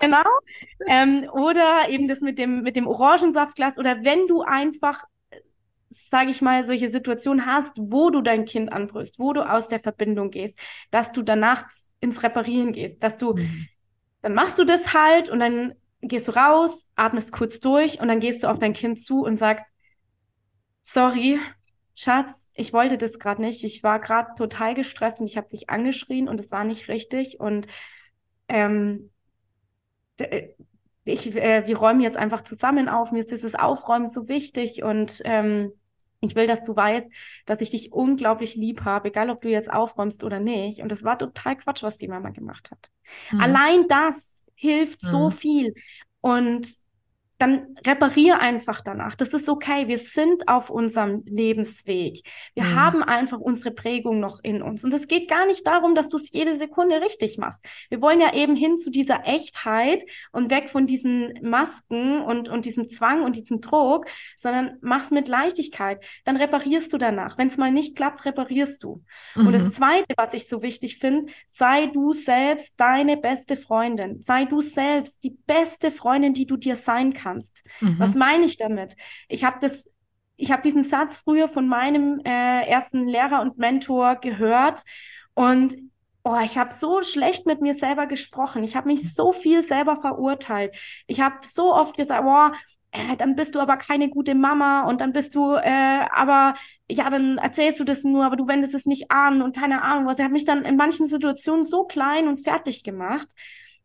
genau. 0.00 0.24
Ähm, 0.86 1.28
oder 1.32 1.88
eben 1.88 2.08
das 2.08 2.20
mit 2.20 2.38
dem, 2.38 2.62
mit 2.62 2.76
dem 2.76 2.86
Orangensaftglas 2.86 3.78
oder 3.78 4.02
wenn 4.02 4.26
du 4.26 4.42
einfach 4.42 5.04
sage 5.90 6.30
ich 6.30 6.40
mal, 6.40 6.62
solche 6.62 6.88
Situationen 6.88 7.46
hast, 7.46 7.72
wo 7.76 8.10
du 8.10 8.22
dein 8.22 8.44
Kind 8.44 8.72
anbrüllst, 8.72 9.18
wo 9.18 9.32
du 9.32 9.42
aus 9.42 9.68
der 9.68 9.80
Verbindung 9.80 10.30
gehst, 10.30 10.56
dass 10.90 11.10
du 11.10 11.22
danach 11.22 11.66
ins 11.98 12.22
Reparieren 12.22 12.72
gehst, 12.72 13.02
dass 13.02 13.18
du, 13.18 13.34
mhm. 13.34 13.66
dann 14.22 14.34
machst 14.34 14.58
du 14.58 14.64
das 14.64 14.94
halt 14.94 15.28
und 15.28 15.40
dann 15.40 15.74
gehst 16.00 16.28
du 16.28 16.32
raus, 16.32 16.88
atmest 16.94 17.32
kurz 17.32 17.58
durch 17.58 18.00
und 18.00 18.08
dann 18.08 18.20
gehst 18.20 18.44
du 18.44 18.48
auf 18.48 18.60
dein 18.60 18.72
Kind 18.72 19.00
zu 19.00 19.22
und 19.24 19.36
sagst, 19.36 19.66
sorry, 20.80 21.38
Schatz, 21.94 22.50
ich 22.54 22.72
wollte 22.72 22.96
das 22.96 23.18
gerade 23.18 23.42
nicht. 23.42 23.64
Ich 23.64 23.82
war 23.82 24.00
gerade 24.00 24.30
total 24.38 24.74
gestresst 24.74 25.20
und 25.20 25.26
ich 25.26 25.36
habe 25.36 25.48
dich 25.48 25.68
angeschrien 25.68 26.28
und 26.28 26.38
es 26.40 26.52
war 26.52 26.64
nicht 26.64 26.88
richtig 26.88 27.40
und 27.40 27.66
ähm, 28.48 29.10
ich, 31.12 31.34
äh, 31.36 31.66
wir 31.66 31.76
räumen 31.78 32.00
jetzt 32.00 32.16
einfach 32.16 32.42
zusammen 32.42 32.88
auf. 32.88 33.12
Mir 33.12 33.20
ist 33.20 33.30
dieses 33.30 33.54
Aufräumen 33.54 34.06
so 34.06 34.28
wichtig 34.28 34.82
und 34.82 35.20
ähm, 35.24 35.72
Ich 36.22 36.34
will, 36.34 36.46
dass 36.46 36.62
du 36.62 36.76
weißt, 36.76 37.08
dass 37.46 37.60
ich 37.62 37.70
dich 37.70 37.92
unglaublich 37.92 38.54
lieb 38.54 38.84
habe, 38.84 39.08
egal 39.08 39.30
ob 39.30 39.40
du 39.40 39.48
jetzt 39.48 39.72
aufräumst 39.72 40.22
oder 40.22 40.38
nicht. 40.38 40.80
Und 40.80 40.90
das 40.92 41.02
war 41.02 41.18
total 41.18 41.56
Quatsch, 41.56 41.82
was 41.82 41.96
die 41.98 42.08
Mama 42.08 42.30
gemacht 42.30 42.70
hat. 42.70 42.90
Mhm. 43.30 43.40
Allein 43.40 43.88
das 43.88 44.44
hilft 44.54 45.02
mhm. 45.02 45.08
so 45.08 45.30
viel. 45.30 45.74
Und 46.20 46.68
dann 47.40 47.74
reparier 47.86 48.38
einfach 48.38 48.82
danach. 48.82 49.16
Das 49.16 49.32
ist 49.32 49.48
okay. 49.48 49.88
Wir 49.88 49.96
sind 49.96 50.46
auf 50.46 50.68
unserem 50.68 51.22
Lebensweg. 51.24 52.20
Wir 52.54 52.64
mhm. 52.64 52.74
haben 52.74 53.02
einfach 53.02 53.38
unsere 53.38 53.70
Prägung 53.70 54.20
noch 54.20 54.40
in 54.42 54.60
uns. 54.60 54.84
Und 54.84 54.92
es 54.92 55.08
geht 55.08 55.26
gar 55.26 55.46
nicht 55.46 55.66
darum, 55.66 55.94
dass 55.94 56.10
du 56.10 56.18
es 56.18 56.30
jede 56.32 56.56
Sekunde 56.56 57.00
richtig 57.00 57.38
machst. 57.38 57.66
Wir 57.88 58.02
wollen 58.02 58.20
ja 58.20 58.34
eben 58.34 58.56
hin 58.56 58.76
zu 58.76 58.90
dieser 58.90 59.26
Echtheit 59.26 60.04
und 60.32 60.50
weg 60.50 60.68
von 60.68 60.86
diesen 60.86 61.32
Masken 61.40 62.20
und, 62.20 62.50
und 62.50 62.66
diesem 62.66 62.86
Zwang 62.88 63.22
und 63.22 63.36
diesem 63.36 63.62
Druck, 63.62 64.04
sondern 64.36 64.76
mach's 64.82 65.10
mit 65.10 65.26
Leichtigkeit. 65.26 66.04
Dann 66.26 66.36
reparierst 66.36 66.92
du 66.92 66.98
danach. 66.98 67.38
Wenn 67.38 67.48
es 67.48 67.56
mal 67.56 67.72
nicht 67.72 67.96
klappt, 67.96 68.26
reparierst 68.26 68.84
du. 68.84 69.02
Mhm. 69.34 69.46
Und 69.46 69.52
das 69.54 69.62
mhm. 69.62 69.72
Zweite, 69.72 70.12
was 70.14 70.34
ich 70.34 70.46
so 70.46 70.60
wichtig 70.60 70.98
finde, 70.98 71.32
sei 71.46 71.86
du 71.86 72.12
selbst 72.12 72.74
deine 72.76 73.16
beste 73.16 73.56
Freundin. 73.56 74.20
Sei 74.20 74.44
du 74.44 74.60
selbst 74.60 75.24
die 75.24 75.38
beste 75.46 75.90
Freundin, 75.90 76.34
die 76.34 76.44
du 76.44 76.58
dir 76.58 76.76
sein 76.76 77.14
kannst 77.14 77.29
kannst. 77.30 77.66
Mhm. 77.80 77.98
Was 77.98 78.14
meine 78.14 78.44
ich 78.44 78.56
damit? 78.56 78.96
Ich 79.28 79.44
habe 79.44 79.58
das, 79.60 79.90
ich 80.36 80.50
habe 80.50 80.62
diesen 80.62 80.84
Satz 80.84 81.18
früher 81.18 81.48
von 81.48 81.68
meinem 81.68 82.20
äh, 82.24 82.66
ersten 82.66 83.06
Lehrer 83.06 83.40
und 83.40 83.58
Mentor 83.58 84.16
gehört 84.16 84.82
und 85.34 85.74
Oh, 86.22 86.36
ich 86.44 86.58
habe 86.58 86.74
so 86.74 87.02
schlecht 87.02 87.46
mit 87.46 87.62
mir 87.62 87.72
selber 87.72 88.06
gesprochen. 88.06 88.62
Ich 88.62 88.76
habe 88.76 88.88
mich 88.88 89.14
so 89.14 89.32
viel 89.32 89.62
selber 89.62 89.96
verurteilt. 89.96 90.76
Ich 91.06 91.22
habe 91.22 91.36
so 91.42 91.74
oft 91.74 91.96
gesagt, 91.96 92.24
oh, 92.26 92.54
äh, 92.90 93.16
dann 93.16 93.36
bist 93.36 93.54
du 93.54 93.60
aber 93.60 93.78
keine 93.78 94.10
gute 94.10 94.34
Mama 94.34 94.82
und 94.82 95.00
dann 95.00 95.12
bist 95.12 95.34
du, 95.34 95.54
äh, 95.54 96.04
aber 96.14 96.54
ja, 96.90 97.08
dann 97.08 97.38
erzählst 97.38 97.80
du 97.80 97.84
das 97.84 98.04
nur, 98.04 98.26
aber 98.26 98.36
du 98.36 98.46
wendest 98.48 98.74
es 98.74 98.84
nicht 98.84 99.10
an 99.10 99.40
und 99.40 99.56
keine 99.56 99.80
Ahnung 99.82 100.06
was. 100.06 100.18
Er 100.18 100.26
hat 100.26 100.32
mich 100.32 100.44
dann 100.44 100.64
in 100.66 100.76
manchen 100.76 101.06
Situationen 101.06 101.64
so 101.64 101.84
klein 101.84 102.28
und 102.28 102.38
fertig 102.38 102.84
gemacht 102.84 103.28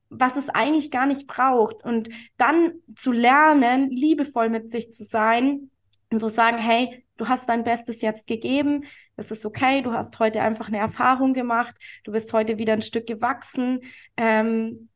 was 0.10 0.36
es 0.38 0.49
eigentlich 0.49 0.91
gar 0.91 1.06
nicht 1.06 1.27
braucht. 1.27 1.84
Und 1.84 2.10
dann 2.38 2.73
zu 2.95 3.11
lernen, 3.11 3.90
liebevoll 3.90 4.49
mit 4.49 4.72
sich 4.72 4.91
zu 4.91 5.03
sein 5.03 5.69
und 6.11 6.19
zu 6.19 6.30
sagen, 6.30 6.57
hey, 6.57 7.06
du 7.18 7.27
hast 7.27 7.49
dein 7.49 7.64
Bestes 7.64 8.02
jetzt 8.02 8.27
gegeben, 8.27 8.86
es 9.15 9.32
ist 9.32 9.45
okay, 9.45 9.82
du 9.82 9.94
hast 9.94 10.19
heute 10.19 10.41
einfach 10.41 10.68
eine 10.68 10.77
Erfahrung 10.77 11.34
gemacht, 11.34 11.76
du 12.03 12.11
bist 12.11 12.34
heute 12.34 12.57
wieder 12.57 12.73
ein 12.73 12.82
Stück 12.82 13.07
gewachsen. 13.07 13.82
Ähm, 14.18 14.90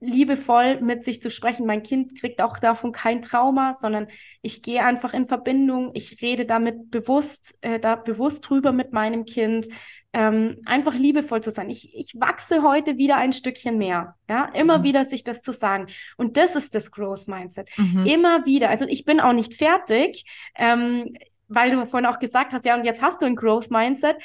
liebevoll 0.00 0.80
mit 0.80 1.04
sich 1.04 1.20
zu 1.20 1.30
sprechen. 1.30 1.66
Mein 1.66 1.82
Kind 1.82 2.18
kriegt 2.18 2.40
auch 2.42 2.58
davon 2.58 2.90
kein 2.92 3.22
Trauma, 3.22 3.74
sondern 3.74 4.08
ich 4.40 4.62
gehe 4.62 4.82
einfach 4.82 5.12
in 5.12 5.26
Verbindung, 5.26 5.90
ich 5.94 6.22
rede 6.22 6.46
damit 6.46 6.90
bewusst, 6.90 7.58
äh, 7.60 7.78
da 7.78 7.96
bewusst 7.96 8.48
drüber 8.48 8.72
mit 8.72 8.92
meinem 8.92 9.24
Kind 9.26 9.66
ähm, 10.12 10.56
einfach 10.64 10.94
liebevoll 10.94 11.42
zu 11.42 11.50
sein. 11.50 11.70
Ich, 11.70 11.94
ich 11.94 12.14
wachse 12.18 12.62
heute 12.62 12.96
wieder 12.96 13.16
ein 13.16 13.32
Stückchen 13.32 13.78
mehr. 13.78 14.16
Ja, 14.28 14.46
immer 14.54 14.78
mhm. 14.78 14.82
wieder 14.82 15.04
sich 15.04 15.22
das 15.24 15.40
zu 15.42 15.52
sagen. 15.52 15.86
Und 16.16 16.36
das 16.36 16.56
ist 16.56 16.74
das 16.74 16.90
Growth 16.90 17.28
Mindset. 17.28 17.68
Mhm. 17.76 18.06
Immer 18.06 18.44
wieder. 18.44 18.70
Also 18.70 18.86
ich 18.86 19.04
bin 19.04 19.20
auch 19.20 19.32
nicht 19.32 19.54
fertig, 19.54 20.24
ähm, 20.56 21.14
weil 21.48 21.70
du 21.70 21.84
vorhin 21.86 22.06
auch 22.06 22.18
gesagt 22.18 22.52
hast, 22.52 22.64
ja, 22.64 22.76
und 22.76 22.84
jetzt 22.84 23.02
hast 23.02 23.22
du 23.22 23.26
ein 23.26 23.36
Growth 23.36 23.70
Mindset. 23.70 24.16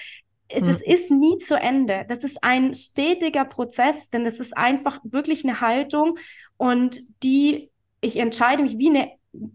Das 0.49 0.79
mhm. 0.79 0.85
ist 0.85 1.11
nie 1.11 1.37
zu 1.37 1.55
Ende. 1.55 2.05
Das 2.07 2.23
ist 2.23 2.43
ein 2.43 2.73
stetiger 2.73 3.45
Prozess, 3.45 4.09
denn 4.09 4.25
es 4.25 4.39
ist 4.39 4.55
einfach 4.55 4.99
wirklich 5.03 5.43
eine 5.43 5.61
Haltung 5.61 6.17
und 6.57 7.01
die 7.23 7.71
ich 8.01 8.17
entscheide 8.17 8.61
mich 8.61 8.77
wie 8.77 8.89
eine 8.89 9.11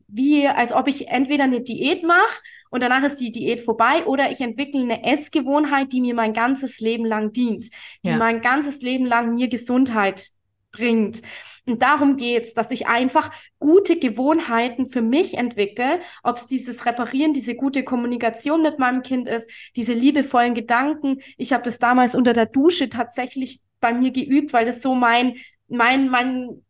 wie, 0.09 0.47
als 0.47 0.73
ob 0.73 0.89
ich 0.89 1.09
entweder 1.09 1.45
eine 1.45 1.61
Diät 1.61 2.03
mache 2.03 2.43
und 2.71 2.83
danach 2.83 3.03
ist 3.03 3.17
die 3.17 3.33
Diät 3.33 3.61
vorbei 3.61 4.05
oder 4.07 4.31
ich 4.31 4.41
entwickle 4.41 4.83
eine 4.83 5.05
Essgewohnheit, 5.05 5.93
die 5.93 6.01
mir 6.01 6.15
mein 6.15 6.33
ganzes 6.33 6.81
Leben 6.81 7.05
lang 7.05 7.33
dient, 7.33 7.67
die 8.05 8.11
ja. 8.11 8.17
mein 8.17 8.41
ganzes 8.41 8.83
Leben 8.83 9.07
lang 9.07 9.35
mir 9.35 9.49
Gesundheit 9.49 10.31
bringt. 10.73 11.23
Und 11.67 11.83
darum 11.83 12.17
geht's, 12.17 12.55
dass 12.55 12.71
ich 12.71 12.87
einfach 12.87 13.31
gute 13.59 13.99
Gewohnheiten 13.99 14.89
für 14.89 15.03
mich 15.03 15.37
entwickle, 15.37 16.01
ob 16.23 16.37
es 16.37 16.47
dieses 16.47 16.87
Reparieren, 16.87 17.33
diese 17.33 17.55
gute 17.55 17.85
Kommunikation 17.85 18.63
mit 18.63 18.79
meinem 18.79 19.03
Kind 19.03 19.29
ist, 19.29 19.49
diese 19.77 19.93
liebevollen 19.93 20.55
Gedanken. 20.55 21.19
Ich 21.37 21.53
habe 21.53 21.63
das 21.63 21.79
damals 21.79 22.15
unter 22.15 22.33
der 22.33 22.47
Dusche 22.47 22.89
tatsächlich 22.89 23.61
bei 23.81 23.93
mir 23.93 24.11
geübt, 24.11 24.53
weil 24.53 24.65
das 24.65 24.83
so 24.83 24.95
mein 24.95 25.37
mein 25.69 26.09
mein 26.09 26.63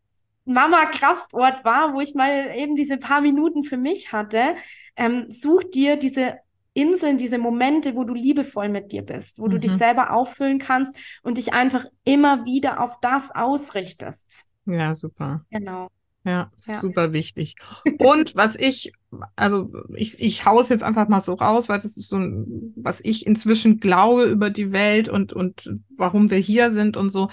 Mama-Kraftort 0.44 1.64
war, 1.64 1.94
wo 1.94 2.00
ich 2.00 2.14
mal 2.14 2.52
eben 2.56 2.76
diese 2.76 2.96
paar 2.96 3.20
Minuten 3.20 3.62
für 3.62 3.76
mich 3.76 4.12
hatte. 4.12 4.54
Ähm, 4.96 5.26
such 5.28 5.64
dir 5.64 5.96
diese 5.96 6.38
Inseln, 6.72 7.16
diese 7.16 7.38
Momente, 7.38 7.94
wo 7.96 8.04
du 8.04 8.14
liebevoll 8.14 8.68
mit 8.68 8.92
dir 8.92 9.02
bist, 9.02 9.38
wo 9.38 9.46
mhm. 9.46 9.50
du 9.50 9.60
dich 9.60 9.72
mhm. 9.72 9.78
selber 9.78 10.12
auffüllen 10.12 10.58
kannst 10.58 10.96
und 11.22 11.36
dich 11.36 11.52
einfach 11.52 11.84
immer 12.04 12.44
wieder 12.44 12.80
auf 12.80 13.00
das 13.00 13.30
ausrichtest. 13.30 14.44
Ja, 14.66 14.94
super. 14.94 15.44
Genau. 15.50 15.88
Ja, 16.24 16.50
ja, 16.66 16.74
super 16.80 17.14
wichtig. 17.14 17.56
Und 17.98 18.36
was 18.36 18.54
ich, 18.54 18.92
also 19.36 19.72
ich, 19.94 20.20
ich 20.20 20.44
hau 20.44 20.60
es 20.60 20.68
jetzt 20.68 20.82
einfach 20.84 21.08
mal 21.08 21.20
so 21.20 21.32
raus, 21.32 21.70
weil 21.70 21.78
das 21.78 21.96
ist 21.96 22.08
so 22.08 22.16
ein, 22.16 22.74
was 22.76 23.00
ich 23.02 23.26
inzwischen 23.26 23.80
glaube 23.80 24.24
über 24.24 24.50
die 24.50 24.70
Welt 24.70 25.08
und, 25.08 25.32
und 25.32 25.78
warum 25.96 26.30
wir 26.30 26.36
hier 26.36 26.72
sind 26.72 26.98
und 26.98 27.08
so 27.08 27.30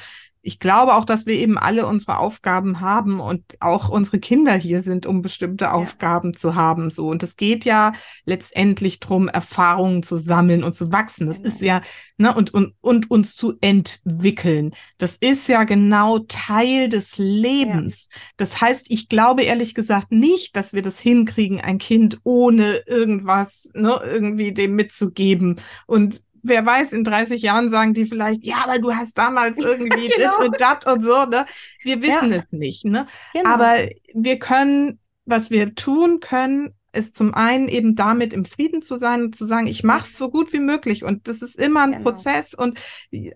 ich 0.48 0.60
glaube 0.60 0.96
auch, 0.96 1.04
dass 1.04 1.26
wir 1.26 1.34
eben 1.34 1.58
alle 1.58 1.86
unsere 1.86 2.20
Aufgaben 2.20 2.80
haben 2.80 3.20
und 3.20 3.44
auch 3.60 3.90
unsere 3.90 4.18
Kinder 4.18 4.54
hier 4.54 4.82
sind, 4.82 5.06
um 5.06 5.22
bestimmte 5.22 5.66
ja. 5.66 5.74
Aufgaben 5.74 6.36
zu 6.36 6.56
haben. 6.56 6.90
So. 6.90 7.10
Und 7.10 7.22
es 7.22 7.36
geht 7.36 7.66
ja 7.66 7.92
letztendlich 8.24 9.02
drum, 9.02 9.28
Erfahrungen 9.28 10.04
zu 10.04 10.16
sammeln 10.16 10.64
und 10.64 10.74
zu 10.74 10.94
wachsen. 10.94 11.28
Das 11.28 11.44
genau. 11.44 11.54
ist 11.54 11.62
ja, 11.62 11.82
ne, 12.16 12.34
und, 12.34 12.54
und, 12.54 12.76
und 12.80 13.12
uns 13.12 13.36
zu 13.36 13.56
entwickeln. 13.60 14.72
Das 14.98 15.18
ist 15.18 15.50
ja 15.50 15.66
genau 15.66 16.20
Teil 16.20 16.88
des 16.88 17.18
Lebens. 17.18 18.08
Ja. 18.10 18.22
Das 18.38 18.62
heißt, 18.62 18.86
ich 18.90 19.10
glaube 19.10 19.44
ehrlich 19.44 19.76
gesagt 19.76 20.14
nicht, 20.14 20.56
dass 20.56 20.72
wir 20.72 20.82
das 20.82 20.98
hinkriegen, 20.98 21.60
ein 21.60 21.78
Kind 21.78 22.20
ohne 22.24 22.84
irgendwas, 22.88 23.70
ne, 23.76 24.00
irgendwie 24.02 24.54
dem 24.54 24.76
mitzugeben. 24.76 25.60
Und 25.88 26.22
wer 26.44 26.66
weiß, 26.66 26.94
in 26.94 27.04
30 27.04 27.42
Jahren 27.42 27.70
sagen 27.70 27.94
die 27.94 28.06
vielleicht, 28.06 28.44
ja, 28.44 28.64
aber 28.64 28.80
du 28.80 28.94
hast 28.94 29.18
damals 29.18 29.58
irgendwie 29.60 30.10
genau. 30.10 30.46
und 30.46 30.60
das 30.60 30.86
und 30.86 31.04
so, 31.04 31.26
ne? 31.26 31.46
Wir 31.82 32.02
wissen 32.02 32.32
ja. 32.32 32.38
es 32.38 32.52
nicht, 32.52 32.86
ne? 32.86 33.08
Genau. 33.34 33.50
Aber 33.50 33.76
wir 34.14 34.40
können, 34.40 35.00
was 35.26 35.50
wir 35.50 35.76
tun 35.76 36.20
können, 36.20 36.74
ist 36.94 37.16
zum 37.16 37.34
einen 37.34 37.68
eben 37.68 37.96
damit 37.96 38.34
im 38.34 38.46
Frieden 38.46 38.82
zu 38.82 38.98
sein 38.98 39.22
und 39.22 39.36
zu 39.36 39.46
sagen, 39.46 39.68
ich 39.68 39.84
mache 39.84 40.04
es 40.04 40.18
so 40.18 40.30
gut 40.30 40.52
wie 40.52 40.60
möglich. 40.60 41.04
Und 41.04 41.28
das 41.28 41.42
ist 41.42 41.58
immer 41.58 41.84
ein 41.84 41.92
genau. 41.92 42.04
Prozess 42.04 42.54
und 42.54 42.80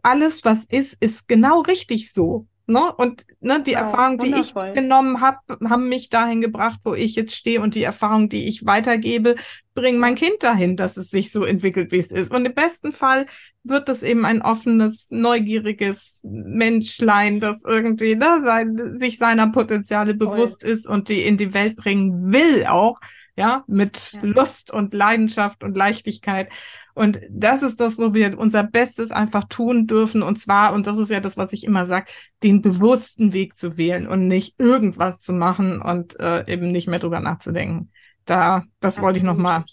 alles, 0.02 0.44
was 0.44 0.66
ist, 0.66 0.98
ist 1.00 1.28
genau 1.28 1.62
richtig 1.62 2.12
so. 2.12 2.48
Ne? 2.72 2.94
Und 2.96 3.26
ne, 3.40 3.62
die 3.62 3.74
wow, 3.74 3.82
Erfahrung, 3.82 4.18
die 4.18 4.34
ich 4.34 4.54
genommen 4.74 5.22
habe, 5.22 5.38
haben 5.70 5.90
mich 5.90 6.10
dahin 6.10 6.42
gebracht, 6.42 6.80
wo 6.84 6.94
ich 6.94 7.16
jetzt 7.16 7.36
stehe. 7.36 7.62
Und 7.62 7.76
die 7.76 7.84
Erfahrung, 7.84 8.30
die 8.30 8.48
ich 8.48 8.66
weitergebe, 8.66 9.36
bringen 9.74 10.00
mein 10.00 10.16
Kind 10.16 10.42
dahin, 10.42 10.76
dass 10.76 10.98
es 10.98 11.10
sich 11.10 11.32
so 11.32 11.44
entwickelt, 11.44 11.92
wie 11.92 12.00
es 12.00 12.12
ist. 12.12 12.32
Und 12.32 12.46
im 12.46 12.54
besten 12.54 12.92
Fall 12.92 13.28
wird 13.64 13.90
es 13.90 14.04
eben 14.04 14.26
ein 14.26 14.42
offenes, 14.42 15.08
neugieriges 15.10 16.20
Menschlein, 16.24 17.40
das 17.40 17.64
irgendwie 17.66 18.16
ne, 18.16 18.42
sein, 18.44 18.98
sich 19.00 19.18
seiner 19.18 19.48
Potenziale 19.48 20.14
bewusst 20.14 20.64
Voll. 20.64 20.72
ist 20.72 20.88
und 20.88 21.10
die 21.10 21.24
in 21.24 21.38
die 21.38 21.54
Welt 21.54 21.76
bringen 21.76 22.32
will 22.32 22.66
auch 22.66 23.00
ja, 23.36 23.64
mit 23.68 24.14
ja. 24.14 24.20
Lust 24.24 24.72
und 24.72 24.94
Leidenschaft 24.94 25.64
und 25.64 25.76
Leichtigkeit. 25.76 26.52
Und 26.94 27.20
das 27.30 27.64
ist 27.64 27.80
das, 27.80 27.98
wo 27.98 28.14
wir 28.14 28.38
unser 28.38 28.64
Bestes 28.64 29.12
einfach 29.12 29.46
tun 29.46 29.88
dürfen. 29.88 30.24
Und 30.24 30.40
zwar, 30.40 30.74
und 30.74 30.88
das 30.88 30.98
ist 30.98 31.10
ja 31.10 31.20
das, 31.20 31.38
was 31.38 31.54
ich 31.54 31.64
immer 31.64 31.86
sage, 31.86 32.12
den 32.44 32.62
bewussten 32.62 33.34
Weg 33.34 33.58
zu 33.58 33.78
wählen 33.78 34.08
und 34.08 34.28
nicht 34.28 34.60
irgendwas 34.60 35.22
zu 35.22 35.34
machen 35.34 35.82
und 35.82 36.20
äh, 36.20 36.52
eben 36.52 36.72
nicht 36.72 36.88
mehr 36.88 37.00
drüber 37.00 37.20
nachzudenken. 37.20 37.92
Da, 38.26 38.64
das 38.80 38.98
Absolut. 38.98 39.06
wollte 39.06 39.18
ich 39.20 39.24
nochmal 39.24 39.64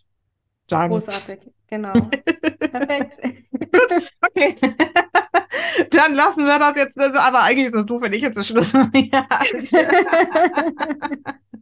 sagen. 0.70 0.92
Großartig, 0.92 1.40
genau. 1.66 1.92
Perfekt. 1.92 3.20
okay. 4.26 4.54
Dann 5.90 6.14
lassen 6.14 6.46
wir 6.46 6.58
das 6.58 6.76
jetzt, 6.76 6.98
aber 6.98 7.42
eigentlich 7.42 7.66
ist 7.66 7.74
das 7.74 7.86
doof, 7.86 8.02
wenn 8.02 8.12
ich 8.12 8.22
jetzt 8.22 8.36
das 8.36 8.46
Schluss 8.46 8.72
mache. 8.72 8.90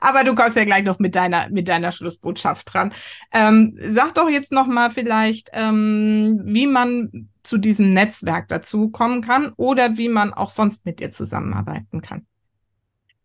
Aber 0.00 0.24
du 0.24 0.34
kommst 0.34 0.56
ja 0.56 0.64
gleich 0.64 0.84
noch 0.84 0.98
mit 0.98 1.14
deiner, 1.14 1.48
mit 1.50 1.68
deiner 1.68 1.92
Schlussbotschaft 1.92 2.72
dran. 2.72 2.92
Ähm, 3.32 3.78
sag 3.84 4.14
doch 4.14 4.28
jetzt 4.28 4.52
noch 4.52 4.66
mal 4.66 4.90
vielleicht, 4.90 5.50
ähm, 5.52 6.40
wie 6.44 6.66
man 6.66 7.28
zu 7.42 7.58
diesem 7.58 7.92
Netzwerk 7.92 8.48
dazu 8.48 8.90
kommen 8.90 9.22
kann 9.22 9.52
oder 9.56 9.96
wie 9.96 10.08
man 10.08 10.32
auch 10.32 10.50
sonst 10.50 10.86
mit 10.86 11.00
dir 11.00 11.12
zusammenarbeiten 11.12 12.00
kann. 12.00 12.26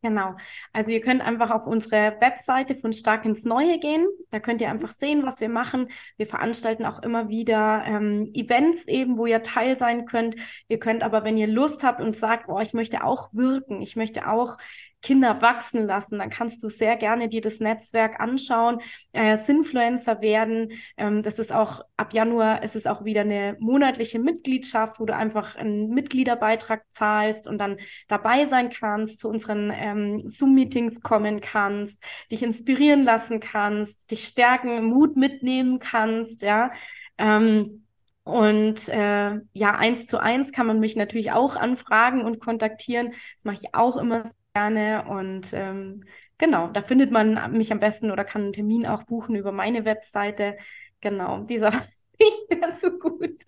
Genau. 0.01 0.35
Also 0.71 0.91
ihr 0.91 1.01
könnt 1.01 1.21
einfach 1.21 1.51
auf 1.51 1.67
unsere 1.67 2.15
Webseite 2.21 2.73
von 2.73 2.93
Stark 2.93 3.25
ins 3.25 3.43
Neue 3.43 3.79
gehen. 3.79 4.07
Da 4.31 4.39
könnt 4.39 4.61
ihr 4.61 4.69
einfach 4.69 4.91
sehen, 4.91 5.23
was 5.25 5.41
wir 5.41 5.49
machen. 5.49 5.89
Wir 6.15 6.25
veranstalten 6.25 6.85
auch 6.85 7.03
immer 7.03 7.27
wieder 7.27 7.83
ähm, 7.85 8.31
Events 8.33 8.87
eben, 8.87 9.17
wo 9.17 9.25
ihr 9.25 9.43
Teil 9.43 9.75
sein 9.75 10.05
könnt. 10.05 10.37
Ihr 10.69 10.79
könnt 10.79 11.03
aber, 11.03 11.25
wenn 11.25 11.37
ihr 11.37 11.47
Lust 11.47 11.83
habt 11.83 11.99
und 11.99 12.15
sagt, 12.15 12.47
oh, 12.47 12.59
ich 12.59 12.73
möchte 12.73 13.03
auch 13.03 13.33
wirken, 13.33 13.81
ich 13.81 13.97
möchte 13.97 14.29
auch 14.29 14.57
Kinder 15.01 15.41
wachsen 15.41 15.85
lassen, 15.85 16.19
dann 16.19 16.29
kannst 16.29 16.61
du 16.61 16.69
sehr 16.69 16.97
gerne 16.97 17.29
dir 17.29 17.41
das 17.41 17.59
Netzwerk 17.59 18.19
anschauen, 18.19 18.81
äh, 19.13 19.37
Sinfluencer 19.37 20.21
werden. 20.21 20.73
Ähm, 20.97 21.23
das 21.23 21.39
ist 21.39 21.53
auch 21.53 21.81
ab 21.95 22.13
Januar 22.13 22.63
ist 22.63 22.75
es 22.75 22.85
auch 22.85 23.05
wieder 23.05 23.21
eine 23.21 23.55
monatliche 23.59 24.19
Mitgliedschaft, 24.19 24.99
wo 24.99 25.05
du 25.05 25.15
einfach 25.15 25.55
einen 25.55 25.89
Mitgliederbeitrag 25.89 26.83
zahlst 26.91 27.47
und 27.47 27.57
dann 27.59 27.77
dabei 28.07 28.45
sein 28.45 28.69
kannst, 28.69 29.19
zu 29.19 29.29
unseren 29.29 29.71
ähm, 29.73 30.27
Zoom-Meetings 30.27 31.01
kommen 31.01 31.39
kannst, 31.39 32.03
dich 32.31 32.43
inspirieren 32.43 33.03
lassen 33.03 33.39
kannst, 33.39 34.11
dich 34.11 34.27
stärken, 34.27 34.83
Mut 34.85 35.15
mitnehmen 35.15 35.79
kannst, 35.79 36.43
ja. 36.43 36.71
Ähm, 37.17 37.85
und 38.23 38.89
äh, 38.89 39.39
ja, 39.53 39.71
eins 39.75 40.05
zu 40.05 40.19
eins 40.21 40.51
kann 40.51 40.67
man 40.67 40.79
mich 40.79 40.95
natürlich 40.95 41.31
auch 41.31 41.55
anfragen 41.55 42.21
und 42.21 42.39
kontaktieren. 42.39 43.13
Das 43.35 43.45
mache 43.45 43.57
ich 43.61 43.73
auch 43.73 43.97
immer 43.97 44.23
gerne. 44.59 45.05
Und 45.07 45.53
ähm, 45.53 46.03
genau, 46.37 46.67
da 46.67 46.81
findet 46.81 47.11
man 47.11 47.51
mich 47.51 47.71
am 47.71 47.79
besten 47.79 48.11
oder 48.11 48.23
kann 48.25 48.43
einen 48.43 48.53
Termin 48.53 48.85
auch 48.87 49.03
buchen 49.03 49.35
über 49.35 49.51
meine 49.51 49.85
Webseite. 49.85 50.57
Genau, 51.01 51.43
dieser 51.43 51.71
nicht 52.49 52.61
mehr 52.61 52.71
so 52.73 52.91
gut. 52.91 53.39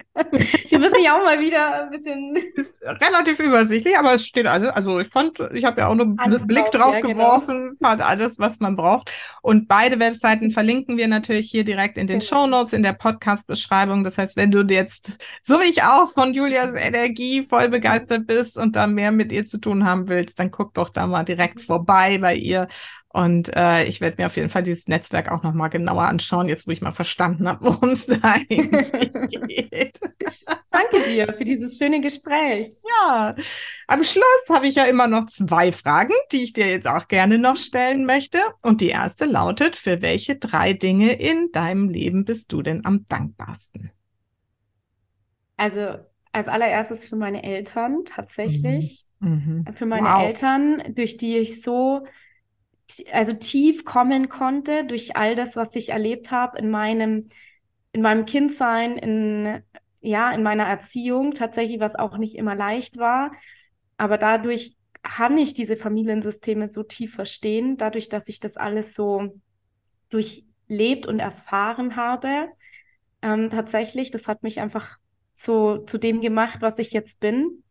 Hier 0.68 0.80
müssen 0.80 1.04
ja 1.04 1.18
auch 1.18 1.24
mal 1.24 1.40
wieder 1.40 1.84
ein 1.84 1.90
bisschen. 1.90 2.36
Ist 2.56 2.82
relativ 2.84 3.40
übersichtlich, 3.40 3.98
aber 3.98 4.16
es 4.16 4.26
steht 4.26 4.48
alles. 4.48 4.70
Also 4.70 5.00
ich 5.00 5.10
fand, 5.10 5.40
ich 5.54 5.66
habe 5.66 5.82
ja 5.82 5.88
auch 5.88 5.96
nur 5.96 6.16
einen 6.18 6.48
Blick 6.48 6.72
drauf, 6.72 6.94
ja, 6.94 7.02
genau. 7.02 7.14
geworfen, 7.14 7.78
genau. 7.78 7.90
fand 7.90 8.02
alles, 8.02 8.40
was 8.40 8.60
man 8.60 8.76
braucht. 8.76 9.12
Und 9.42 9.68
beide 9.68 10.00
Webseiten 10.00 10.52
verlinken 10.52 10.98
wir 10.98 11.08
natürlich 11.08 11.50
hier 11.50 11.64
direkt 11.64 11.98
in 11.98 12.08
den 12.08 12.20
genau. 12.20 12.30
Show 12.30 12.48
Notes, 12.48 12.74
in 12.74 12.84
der 12.84 12.94
Podcast-Beschreibung. 12.94 14.04
Das 14.04 14.18
heißt, 14.18 14.38
wenn 14.38 14.52
du 14.52 14.62
jetzt, 14.62 15.18
so 15.44 15.60
wie 15.60 15.70
ich 15.70 15.84
auch, 15.84 16.12
von 16.14 16.34
Julias 16.34 16.74
Energie 16.74 17.44
voll 17.44 17.70
begeistert 17.70 18.28
bist 18.28 18.58
und 18.58 18.76
da 18.76 18.88
mehr 18.88 19.12
mit 19.12 19.32
ihr 19.32 19.46
zu 19.46 19.58
tun 19.58 19.86
haben 19.86 20.08
willst, 20.08 20.40
dann 20.40 20.52
guck 20.52 20.74
doch 20.74 20.90
da 20.90 21.08
mal 21.08 21.24
direkt 21.24 21.62
vorbei 21.62 22.18
bei 22.18 22.36
ihr 22.36 22.68
und 23.14 23.56
äh, 23.58 23.84
ich 23.86 24.00
werde 24.00 24.22
mir 24.22 24.28
auf 24.28 24.38
jeden 24.38 24.50
Fall 24.50 24.64
dieses 24.64 24.88
Netzwerk 24.88 25.30
auch 25.30 25.44
nochmal 25.44 25.70
genauer 25.70 26.04
anschauen, 26.04 26.48
jetzt 26.48 26.66
wo 26.66 26.72
ich 26.72 26.82
mal 26.82 26.94
verstanden 26.94 27.48
habe, 27.48 27.66
worum 27.66 27.90
es 27.90 28.06
da 28.06 28.18
eigentlich 28.22 28.92
geht. 29.48 30.00
Danke 30.72 31.04
dir 31.10 31.34
für 31.34 31.44
dieses 31.44 31.78
schöne 31.78 32.00
Gespräch. 32.00 32.68
Ja, 33.04 33.36
am 33.88 34.04
Schluss 34.04 34.24
habe 34.50 34.68
ich 34.68 34.76
ja 34.76 34.86
immer 34.86 35.08
noch 35.08 35.26
zwei 35.26 35.74
Fragen, 35.74 36.14
die 36.32 36.44
ich 36.44 36.54
dir 36.54 36.70
jetzt 36.70 36.88
auch 36.88 37.10
gerne 37.10 37.38
noch 37.38 37.58
stellen 37.58 38.06
möchte. 38.06 38.40
Und 38.62 38.80
die 38.80 38.90
erste 38.90 39.26
lautet, 39.26 39.76
für 39.76 40.02
welche 40.02 40.38
drei 40.38 40.72
Dinge 40.72 41.14
in 41.14 41.50
deinem 41.52 41.90
Leben 41.90 42.24
bist 42.24 42.54
du 42.54 42.62
denn 42.62 42.86
am 42.86 43.06
dankbarsten? 43.08 43.92
Also 45.58 45.98
als 46.32 46.48
allererstes 46.48 47.10
für 47.10 47.18
meine 47.18 47.44
Eltern 47.44 48.06
tatsächlich. 48.06 49.04
Mhm. 49.20 49.66
Mhm. 49.66 49.74
Für 49.74 49.86
meine 49.86 50.08
wow. 50.08 50.24
Eltern, 50.24 50.82
durch 50.96 51.18
die 51.18 51.38
ich 51.38 51.62
so 51.62 52.06
also 53.12 53.34
tief 53.34 53.86
kommen 53.86 54.30
konnte 54.30 54.86
durch 54.86 55.16
all 55.16 55.36
das, 55.36 55.56
was 55.56 55.76
ich 55.76 55.90
erlebt 55.90 56.32
habe 56.32 56.58
in 56.58 56.70
meinem, 56.70 57.28
in 57.92 58.02
meinem 58.02 58.26
Kindsein, 58.26 58.98
in, 58.98 59.62
ja, 60.02 60.32
in 60.32 60.44
meiner 60.44 60.66
Erziehung, 60.66 61.34
tatsächlich, 61.34 61.80
was 61.80 61.96
auch 61.96 62.18
nicht 62.18 62.36
immer 62.36 62.56
leicht 62.56 62.98
war. 62.98 63.32
Aber 63.98 64.18
dadurch 64.18 64.76
kann 65.04 65.38
ich 65.38 65.54
diese 65.54 65.76
Familiensysteme 65.76 66.72
so 66.72 66.84
tief 66.84 67.16
verstehen, 67.16 67.78
dadurch, 67.78 68.10
dass 68.10 68.28
ich 68.28 68.40
das 68.40 68.58
alles 68.58 68.94
so 68.94 69.40
durchlebt 70.10 71.06
und 71.08 71.20
erfahren 71.20 71.96
habe. 71.96 72.50
Ähm, 73.22 73.50
tatsächlich, 73.50 74.12
das 74.12 74.28
hat 74.28 74.44
mich 74.44 74.60
einfach 74.60 74.98
so 75.34 75.80
zu 75.80 75.98
dem 75.98 76.22
gemacht, 76.22 76.62
was 76.62 76.80
ich 76.80 76.92
jetzt 76.92 77.20
bin. 77.20 77.64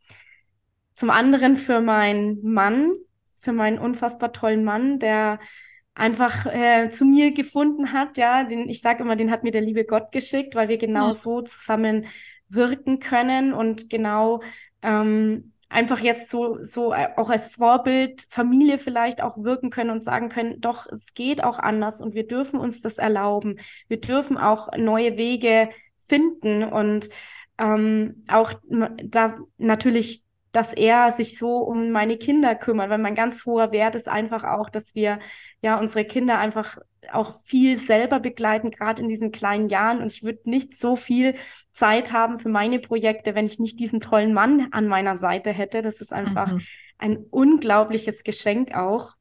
Zum 0.92 1.10
anderen 1.10 1.56
für 1.56 1.80
meinen 1.80 2.42
Mann, 2.42 2.92
für 3.40 3.52
meinen 3.52 3.78
unfassbar 3.78 4.32
tollen 4.32 4.64
Mann, 4.64 4.98
der 4.98 5.38
einfach 5.94 6.46
äh, 6.46 6.88
zu 6.90 7.04
mir 7.04 7.32
gefunden 7.32 7.92
hat, 7.92 8.16
ja, 8.16 8.44
den, 8.44 8.68
ich 8.68 8.80
sage 8.80 9.02
immer, 9.02 9.16
den 9.16 9.30
hat 9.30 9.42
mir 9.42 9.50
der 9.50 9.60
liebe 9.60 9.84
Gott 9.84 10.12
geschickt, 10.12 10.54
weil 10.54 10.68
wir 10.68 10.78
genau 10.78 11.08
ja. 11.08 11.14
so 11.14 11.42
zusammen 11.42 12.06
wirken 12.48 13.00
können 13.00 13.52
und 13.52 13.90
genau 13.90 14.40
ähm, 14.82 15.52
einfach 15.68 16.00
jetzt 16.00 16.30
so, 16.30 16.62
so 16.62 16.92
äh, 16.92 17.08
auch 17.16 17.30
als 17.30 17.46
Vorbild 17.46 18.26
Familie 18.28 18.78
vielleicht 18.78 19.22
auch 19.22 19.36
wirken 19.38 19.70
können 19.70 19.90
und 19.90 20.02
sagen 20.04 20.28
können, 20.28 20.60
doch, 20.60 20.86
es 20.86 21.14
geht 21.14 21.42
auch 21.42 21.58
anders 21.58 22.00
und 22.00 22.14
wir 22.14 22.26
dürfen 22.26 22.58
uns 22.58 22.80
das 22.80 22.98
erlauben. 22.98 23.58
Wir 23.88 24.00
dürfen 24.00 24.36
auch 24.36 24.68
neue 24.76 25.16
Wege 25.16 25.70
finden 25.98 26.64
und 26.64 27.08
ähm, 27.58 28.24
auch 28.28 28.52
da 28.68 29.38
natürlich 29.58 30.24
dass 30.52 30.72
er 30.72 31.12
sich 31.12 31.38
so 31.38 31.58
um 31.58 31.90
meine 31.90 32.16
Kinder 32.16 32.54
kümmert, 32.54 32.90
weil 32.90 32.98
mein 32.98 33.14
ganz 33.14 33.44
hoher 33.44 33.72
Wert 33.72 33.94
ist 33.94 34.08
einfach 34.08 34.44
auch, 34.44 34.68
dass 34.68 34.94
wir 34.94 35.20
ja 35.62 35.78
unsere 35.78 36.04
Kinder 36.04 36.38
einfach 36.38 36.78
auch 37.12 37.40
viel 37.44 37.76
selber 37.76 38.20
begleiten, 38.20 38.70
gerade 38.70 39.02
in 39.02 39.08
diesen 39.08 39.32
kleinen 39.32 39.68
Jahren. 39.68 40.00
Und 40.00 40.12
ich 40.12 40.22
würde 40.22 40.48
nicht 40.50 40.76
so 40.76 40.96
viel 40.96 41.34
Zeit 41.72 42.12
haben 42.12 42.38
für 42.38 42.48
meine 42.48 42.78
Projekte, 42.78 43.34
wenn 43.34 43.46
ich 43.46 43.58
nicht 43.58 43.78
diesen 43.80 44.00
tollen 44.00 44.32
Mann 44.32 44.68
an 44.72 44.86
meiner 44.86 45.16
Seite 45.16 45.50
hätte. 45.50 45.82
Das 45.82 46.00
ist 46.00 46.12
einfach 46.12 46.52
mhm. 46.52 46.60
ein 46.98 47.16
unglaubliches 47.30 48.24
Geschenk 48.24 48.74
auch. 48.74 49.12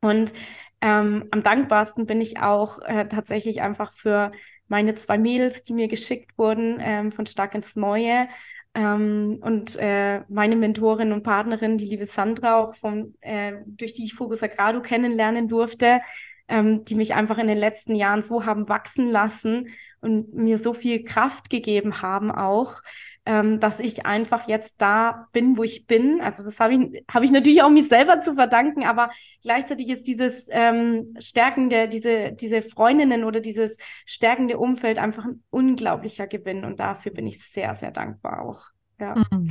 Und 0.00 0.32
ähm, 0.80 1.28
am 1.30 1.42
dankbarsten 1.42 2.06
bin 2.06 2.20
ich 2.20 2.40
auch 2.40 2.80
äh, 2.82 3.06
tatsächlich 3.08 3.62
einfach 3.62 3.92
für 3.92 4.32
meine 4.68 4.94
zwei 4.94 5.18
Mädels, 5.18 5.62
die 5.62 5.72
mir 5.72 5.88
geschickt 5.88 6.36
wurden 6.36 6.78
ähm, 6.80 7.12
von 7.12 7.26
Stark 7.26 7.54
ins 7.54 7.76
Neue. 7.76 8.28
Ähm, 8.74 9.38
und 9.40 9.76
äh, 9.76 10.22
meine 10.28 10.56
Mentorin 10.56 11.12
und 11.12 11.22
Partnerin, 11.22 11.78
die 11.78 11.86
liebe 11.88 12.06
Sandra, 12.06 12.58
auch 12.58 12.74
von, 12.74 13.14
äh, 13.20 13.52
durch 13.66 13.94
die 13.94 14.04
ich 14.04 14.14
Fokus 14.14 14.42
Agrado 14.42 14.82
kennenlernen 14.82 15.48
durfte, 15.48 16.00
ähm, 16.48 16.84
die 16.84 16.96
mich 16.96 17.14
einfach 17.14 17.38
in 17.38 17.46
den 17.48 17.58
letzten 17.58 17.94
Jahren 17.94 18.22
so 18.22 18.44
haben 18.44 18.68
wachsen 18.68 19.08
lassen 19.08 19.68
und 20.00 20.34
mir 20.34 20.58
so 20.58 20.72
viel 20.72 21.04
Kraft 21.04 21.50
gegeben 21.50 22.02
haben 22.02 22.30
auch, 22.30 22.82
ähm, 23.26 23.60
dass 23.60 23.80
ich 23.80 24.06
einfach 24.06 24.48
jetzt 24.48 24.74
da 24.78 25.28
bin, 25.32 25.56
wo 25.56 25.62
ich 25.62 25.86
bin. 25.86 26.20
Also 26.20 26.44
das 26.44 26.60
habe 26.60 26.74
ich, 26.74 27.04
hab 27.12 27.22
ich 27.22 27.30
natürlich 27.30 27.62
auch 27.62 27.70
mir 27.70 27.84
selber 27.84 28.20
zu 28.20 28.34
verdanken, 28.34 28.84
aber 28.84 29.10
gleichzeitig 29.42 29.88
ist 29.88 30.06
dieses 30.06 30.48
ähm, 30.50 31.14
stärkende, 31.18 31.88
diese, 31.88 32.32
diese 32.32 32.62
Freundinnen 32.62 33.24
oder 33.24 33.40
dieses 33.40 33.78
stärkende 34.04 34.58
Umfeld 34.58 34.98
einfach 34.98 35.24
ein 35.24 35.42
unglaublicher 35.50 36.26
Gewinn 36.26 36.64
und 36.64 36.80
dafür 36.80 37.12
bin 37.12 37.26
ich 37.26 37.42
sehr, 37.42 37.74
sehr 37.74 37.90
dankbar 37.90 38.42
auch. 38.42 38.73
Ja. 39.00 39.14
Mhm. 39.30 39.50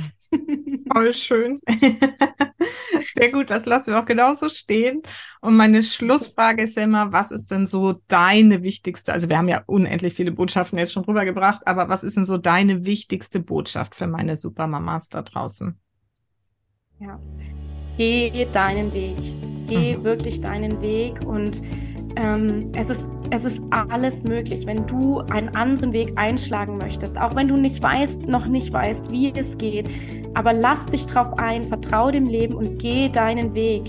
Voll 0.92 1.14
schön. 1.14 1.60
Sehr 3.14 3.30
gut, 3.30 3.50
das 3.50 3.66
lassen 3.66 3.92
wir 3.92 4.00
auch 4.00 4.04
genauso 4.04 4.48
stehen. 4.48 5.02
Und 5.40 5.56
meine 5.56 5.82
Schlussfrage 5.82 6.62
ist 6.62 6.76
ja 6.76 6.84
immer, 6.84 7.12
was 7.12 7.30
ist 7.30 7.50
denn 7.50 7.66
so 7.66 8.00
deine 8.08 8.62
wichtigste, 8.62 9.12
also 9.12 9.28
wir 9.28 9.38
haben 9.38 9.48
ja 9.48 9.62
unendlich 9.66 10.14
viele 10.14 10.32
Botschaften 10.32 10.78
jetzt 10.78 10.92
schon 10.92 11.04
rübergebracht, 11.04 11.66
aber 11.66 11.88
was 11.88 12.04
ist 12.04 12.16
denn 12.16 12.24
so 12.24 12.38
deine 12.38 12.84
wichtigste 12.84 13.40
Botschaft 13.40 13.94
für 13.94 14.06
meine 14.06 14.36
Supermamas 14.36 15.08
da 15.08 15.22
draußen? 15.22 15.78
Ja, 17.00 17.20
geh 17.96 18.46
deinen 18.52 18.92
Weg. 18.92 19.16
Geh 19.66 19.96
mhm. 19.96 20.04
wirklich 20.04 20.40
deinen 20.40 20.80
Weg 20.80 21.24
und 21.24 21.62
ähm, 22.16 22.64
es, 22.74 22.90
ist, 22.90 23.06
es 23.30 23.44
ist 23.44 23.62
alles 23.70 24.24
möglich, 24.24 24.66
wenn 24.66 24.86
du 24.86 25.20
einen 25.20 25.54
anderen 25.56 25.92
Weg 25.92 26.12
einschlagen 26.16 26.78
möchtest, 26.78 27.18
auch 27.18 27.34
wenn 27.34 27.48
du 27.48 27.56
nicht 27.56 27.82
weißt, 27.82 28.28
noch 28.28 28.46
nicht 28.46 28.72
weißt, 28.72 29.10
wie 29.10 29.32
es 29.34 29.58
geht. 29.58 29.88
Aber 30.34 30.52
lass 30.52 30.86
dich 30.86 31.06
drauf 31.06 31.38
ein, 31.38 31.64
vertraue 31.64 32.12
dem 32.12 32.26
Leben 32.26 32.54
und 32.54 32.78
geh 32.78 33.08
deinen 33.08 33.54
Weg. 33.54 33.84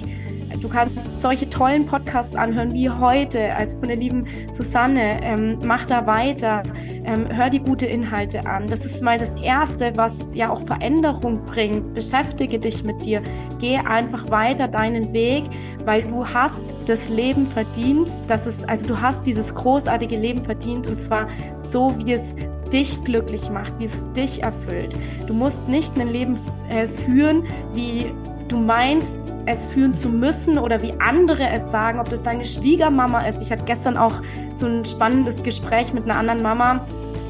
Du 0.62 0.70
kannst 0.70 1.22
solche 1.22 1.50
tollen 1.50 1.86
Podcasts 1.86 2.36
anhören 2.36 2.74
wie 2.74 2.90
heute, 2.90 3.54
also 3.56 3.78
von 3.78 3.88
der 3.88 3.98
lieben 3.98 4.26
Susanne. 4.52 5.22
Ähm, 5.24 5.60
mach 5.64 5.86
da 5.86 6.08
weiter, 6.08 6.64
ähm, 7.04 7.26
hör 7.30 7.50
die 7.50 7.60
gute 7.60 7.86
Inhalte 7.86 8.46
an. 8.46 8.68
Das 8.68 8.86
ist 8.86 9.02
mal 9.02 9.18
das 9.18 9.34
Erste, 9.42 9.92
was 9.96 10.32
ja 10.34 10.50
auch 10.50 10.62
Veränderung 10.62 11.46
bringt. 11.46 11.94
Beschäftige 11.94 12.60
dich 12.60 12.84
mit 12.84 13.04
dir. 13.06 13.22
Geh 13.60 13.78
einfach 13.78 14.30
weiter 14.32 14.68
deinen 14.68 15.14
Weg, 15.14 15.44
weil 15.84 16.04
du 16.04 16.26
hast 16.26 16.80
das 16.86 17.10
Leben 17.10 17.46
verdient. 17.48 18.10
Das 18.28 18.48
ist, 18.48 18.68
also 18.68 18.88
du 18.88 19.02
hast 19.02 19.26
dieses 19.26 19.54
großartige 19.54 20.18
Leben 20.18 20.42
verdient 20.42 20.88
und 20.88 21.00
zwar 21.00 21.28
so, 21.62 21.94
wie 22.04 22.14
es 22.14 22.36
dich 22.72 23.04
glücklich 23.04 23.50
macht, 23.50 23.78
wie 23.80 23.86
es 23.86 24.04
dich 24.14 24.42
erfüllt. 24.42 24.96
Du 25.28 25.34
musst 25.34 25.68
nicht 25.68 25.98
ein 26.00 26.08
Leben 26.08 26.38
äh, 26.70 26.88
führen, 26.88 27.44
wie 27.74 28.12
du 28.48 28.58
meinst, 28.58 29.08
es 29.46 29.68
führen 29.68 29.94
zu 29.94 30.10
müssen 30.10 30.58
oder 30.58 30.82
wie 30.82 30.94
andere 31.00 31.48
es 31.50 31.70
sagen, 31.72 32.00
ob 32.00 32.10
das 32.10 32.24
deine 32.24 32.46
Schwiegermama 32.46 33.22
ist. 33.22 33.42
Ich 33.42 33.52
hatte 33.52 33.64
gestern 33.66 33.98
auch 33.98 34.22
so 34.58 34.66
ein 34.66 34.86
spannendes 34.86 35.44
Gespräch 35.44 35.94
mit 35.94 36.06
einer 36.06 36.16
anderen 36.16 36.42
Mama, 36.42 36.86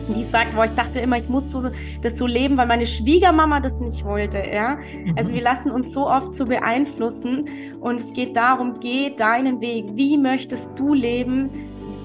die 0.07 0.23
sagt, 0.23 0.55
boah, 0.55 0.65
ich 0.65 0.71
dachte 0.71 0.99
immer, 0.99 1.17
ich 1.17 1.29
muss 1.29 1.51
so, 1.51 1.69
das 2.01 2.17
so 2.17 2.27
leben, 2.27 2.57
weil 2.57 2.67
meine 2.67 2.85
Schwiegermama 2.85 3.59
das 3.59 3.79
nicht 3.79 4.05
wollte, 4.05 4.39
ja. 4.39 4.75
Mhm. 4.75 5.15
Also 5.17 5.33
wir 5.33 5.41
lassen 5.41 5.71
uns 5.71 5.93
so 5.93 6.07
oft 6.07 6.33
so 6.33 6.45
beeinflussen 6.45 7.49
und 7.81 7.95
es 7.99 8.13
geht 8.13 8.37
darum, 8.37 8.79
geh 8.79 9.15
deinen 9.15 9.61
Weg. 9.61 9.85
Wie 9.95 10.17
möchtest 10.17 10.77
du 10.77 10.93
leben? 10.93 11.49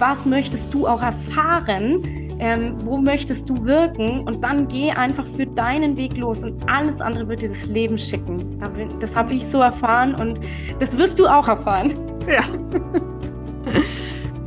Was 0.00 0.26
möchtest 0.26 0.74
du 0.74 0.88
auch 0.88 1.02
erfahren? 1.02 2.20
ähm, 2.40 2.76
wo 2.84 2.96
möchtest 2.96 3.48
du 3.50 3.64
wirken 3.66 4.20
und 4.20 4.42
dann 4.42 4.66
geh 4.66 4.90
einfach 4.90 5.26
für 5.26 5.46
deinen 5.46 5.96
Weg 5.96 6.16
los 6.16 6.42
und 6.42 6.68
alles 6.68 7.00
andere 7.00 7.28
wird 7.28 7.42
dir 7.42 7.50
das 7.50 7.66
Leben 7.66 7.98
schicken. 7.98 8.58
Das 8.98 9.14
habe 9.14 9.34
ich 9.34 9.46
so 9.46 9.60
erfahren 9.60 10.14
und 10.14 10.40
das 10.78 10.96
wirst 10.96 11.18
du 11.18 11.26
auch 11.26 11.46
erfahren. 11.46 11.92
Ja. 12.26 12.42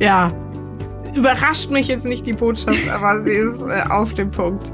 ja. 0.00 0.32
Überrascht 1.14 1.70
mich 1.70 1.86
jetzt 1.86 2.04
nicht 2.04 2.26
die 2.26 2.32
Botschaft, 2.32 2.88
aber 2.92 3.22
sie 3.22 3.30
ist 3.30 3.62
äh, 3.62 3.84
auf 3.88 4.12
dem 4.14 4.32
Punkt. 4.32 4.72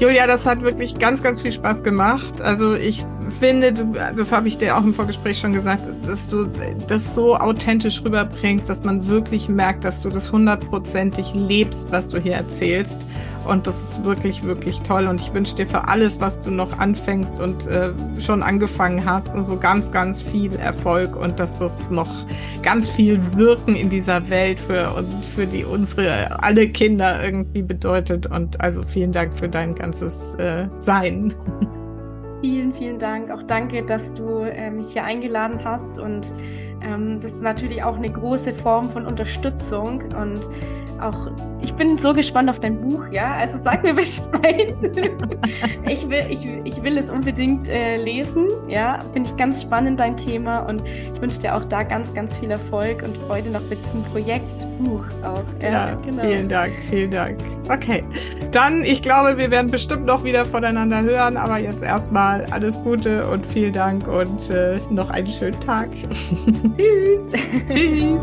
Julia, 0.00 0.26
das 0.26 0.44
hat 0.44 0.62
wirklich 0.62 0.98
ganz, 0.98 1.22
ganz 1.22 1.40
viel 1.40 1.52
Spaß 1.52 1.84
gemacht. 1.84 2.40
Also 2.40 2.74
ich 2.74 3.06
finde, 3.30 3.72
du, 3.72 3.92
das 4.16 4.32
habe 4.32 4.48
ich 4.48 4.58
dir 4.58 4.76
auch 4.76 4.82
im 4.82 4.94
Vorgespräch 4.94 5.38
schon 5.38 5.52
gesagt, 5.52 5.88
dass 6.06 6.28
du 6.28 6.46
das 6.88 7.14
so 7.14 7.36
authentisch 7.36 8.02
rüberbringst, 8.04 8.68
dass 8.68 8.84
man 8.84 9.06
wirklich 9.06 9.48
merkt, 9.48 9.84
dass 9.84 10.02
du 10.02 10.10
das 10.10 10.32
hundertprozentig 10.32 11.34
lebst, 11.34 11.90
was 11.92 12.08
du 12.08 12.18
hier 12.18 12.34
erzählst. 12.34 13.06
Und 13.46 13.66
das 13.66 13.90
ist 13.90 14.04
wirklich, 14.04 14.44
wirklich 14.44 14.80
toll. 14.82 15.06
Und 15.06 15.20
ich 15.20 15.32
wünsche 15.32 15.54
dir 15.56 15.66
für 15.66 15.88
alles, 15.88 16.20
was 16.20 16.42
du 16.42 16.50
noch 16.50 16.78
anfängst 16.78 17.40
und 17.40 17.66
äh, 17.66 17.92
schon 18.20 18.42
angefangen 18.42 19.04
hast, 19.04 19.34
und 19.34 19.44
so 19.46 19.56
ganz, 19.56 19.90
ganz 19.90 20.22
viel 20.22 20.54
Erfolg 20.56 21.16
und 21.16 21.40
dass 21.40 21.58
das 21.58 21.72
noch 21.90 22.08
ganz 22.62 22.88
viel 22.88 23.20
Wirken 23.34 23.76
in 23.76 23.90
dieser 23.90 24.28
Welt 24.28 24.60
für, 24.60 25.04
für 25.34 25.46
die 25.46 25.64
unsere 25.64 26.42
alle 26.42 26.68
Kinder 26.68 27.24
irgendwie 27.24 27.62
bedeutet. 27.62 28.26
Und 28.26 28.60
also 28.60 28.82
vielen 28.82 29.12
Dank 29.12 29.38
für 29.38 29.48
dein 29.48 29.74
ganzes 29.74 30.34
äh, 30.34 30.66
Sein. 30.76 31.34
Vielen, 32.40 32.72
vielen 32.72 32.98
Dank. 32.98 33.30
Auch 33.30 33.42
danke, 33.42 33.84
dass 33.84 34.14
du 34.14 34.40
äh, 34.40 34.70
mich 34.70 34.92
hier 34.92 35.04
eingeladen 35.04 35.62
hast. 35.62 35.98
Und 35.98 36.32
das 37.20 37.32
ist 37.32 37.42
natürlich 37.42 37.82
auch 37.82 37.96
eine 37.96 38.10
große 38.10 38.52
Form 38.52 38.90
von 38.90 39.06
Unterstützung. 39.06 40.02
Und 40.14 40.48
auch, 41.02 41.30
ich 41.62 41.74
bin 41.74 41.98
so 41.98 42.12
gespannt 42.12 42.50
auf 42.50 42.60
dein 42.60 42.80
Buch, 42.80 43.06
ja. 43.10 43.34
Also 43.34 43.58
sag 43.62 43.82
mir 43.82 43.94
Bescheid. 44.00 44.74
ich, 45.88 46.08
will, 46.08 46.26
ich, 46.28 46.46
ich 46.64 46.82
will 46.82 46.98
es 46.98 47.10
unbedingt 47.10 47.68
äh, 47.68 47.96
lesen, 47.96 48.48
ja. 48.68 48.98
Finde 49.12 49.30
ich 49.30 49.36
ganz 49.36 49.62
spannend, 49.62 50.00
dein 50.00 50.16
Thema. 50.16 50.60
Und 50.60 50.82
ich 50.86 51.20
wünsche 51.20 51.40
dir 51.40 51.56
auch 51.56 51.64
da 51.64 51.82
ganz, 51.82 52.14
ganz 52.14 52.38
viel 52.38 52.50
Erfolg 52.50 53.02
und 53.02 53.16
Freude 53.16 53.50
noch 53.50 53.62
mit 53.68 53.82
diesem 53.84 54.02
Projektbuch 54.04 55.04
auch. 55.22 55.44
Ja, 55.62 55.70
ja 55.70 55.94
genau. 55.94 56.22
Vielen 56.22 56.48
Dank, 56.48 56.72
vielen 56.88 57.10
Dank. 57.10 57.38
Okay. 57.68 58.04
Dann, 58.52 58.82
ich 58.82 59.02
glaube, 59.02 59.38
wir 59.38 59.50
werden 59.50 59.70
bestimmt 59.70 60.04
noch 60.04 60.24
wieder 60.24 60.44
voneinander 60.44 61.02
hören, 61.02 61.36
aber 61.36 61.58
jetzt 61.58 61.82
erstmal 61.82 62.44
alles 62.46 62.80
Gute 62.82 63.26
und 63.28 63.46
vielen 63.46 63.72
Dank 63.72 64.08
und 64.08 64.50
äh, 64.50 64.78
noch 64.90 65.10
einen 65.10 65.28
schönen 65.28 65.60
Tag. 65.60 65.88
Tschüss. 66.76 67.30
Tschüss. 67.68 68.20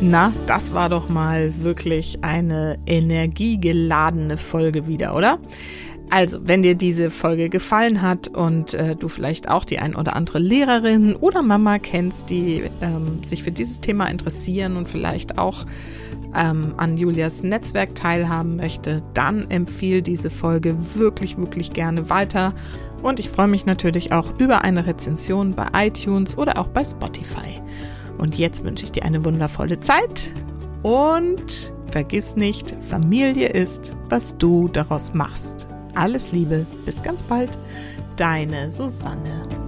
Na, 0.00 0.32
das 0.46 0.72
war 0.72 0.88
doch 0.88 1.08
mal 1.08 1.52
wirklich 1.64 2.18
eine 2.22 2.78
energiegeladene 2.86 4.36
Folge 4.36 4.86
wieder, 4.86 5.16
oder? 5.16 5.38
Also, 6.10 6.38
wenn 6.44 6.62
dir 6.62 6.76
diese 6.76 7.10
Folge 7.10 7.48
gefallen 7.48 8.00
hat 8.00 8.28
und 8.28 8.74
äh, 8.74 8.94
du 8.94 9.08
vielleicht 9.08 9.48
auch 9.48 9.64
die 9.64 9.80
ein 9.80 9.96
oder 9.96 10.14
andere 10.14 10.38
Lehrerin 10.38 11.16
oder 11.16 11.42
Mama 11.42 11.78
kennst, 11.80 12.30
die 12.30 12.62
ähm, 12.80 13.24
sich 13.24 13.42
für 13.42 13.50
dieses 13.50 13.80
Thema 13.80 14.06
interessieren 14.06 14.76
und 14.76 14.88
vielleicht 14.88 15.38
auch 15.38 15.66
ähm, 16.36 16.74
an 16.76 16.96
Julias 16.96 17.42
Netzwerk 17.42 17.94
teilhaben 17.96 18.56
möchte, 18.56 19.02
dann 19.14 19.50
empfehle 19.50 20.02
diese 20.02 20.30
Folge 20.30 20.76
wirklich, 20.94 21.38
wirklich 21.38 21.72
gerne 21.72 22.08
weiter. 22.08 22.54
Und 23.06 23.20
ich 23.20 23.30
freue 23.30 23.46
mich 23.46 23.66
natürlich 23.66 24.10
auch 24.10 24.36
über 24.40 24.64
eine 24.64 24.84
Rezension 24.84 25.54
bei 25.54 25.68
iTunes 25.86 26.36
oder 26.36 26.58
auch 26.58 26.66
bei 26.66 26.82
Spotify. 26.82 27.62
Und 28.18 28.36
jetzt 28.36 28.64
wünsche 28.64 28.84
ich 28.84 28.90
dir 28.90 29.04
eine 29.04 29.24
wundervolle 29.24 29.78
Zeit 29.78 30.32
und 30.82 31.72
vergiss 31.92 32.34
nicht, 32.34 32.74
Familie 32.90 33.50
ist, 33.50 33.96
was 34.08 34.36
du 34.38 34.66
daraus 34.66 35.14
machst. 35.14 35.68
Alles 35.94 36.32
Liebe, 36.32 36.66
bis 36.84 37.00
ganz 37.00 37.22
bald, 37.22 37.56
deine 38.16 38.72
Susanne. 38.72 39.65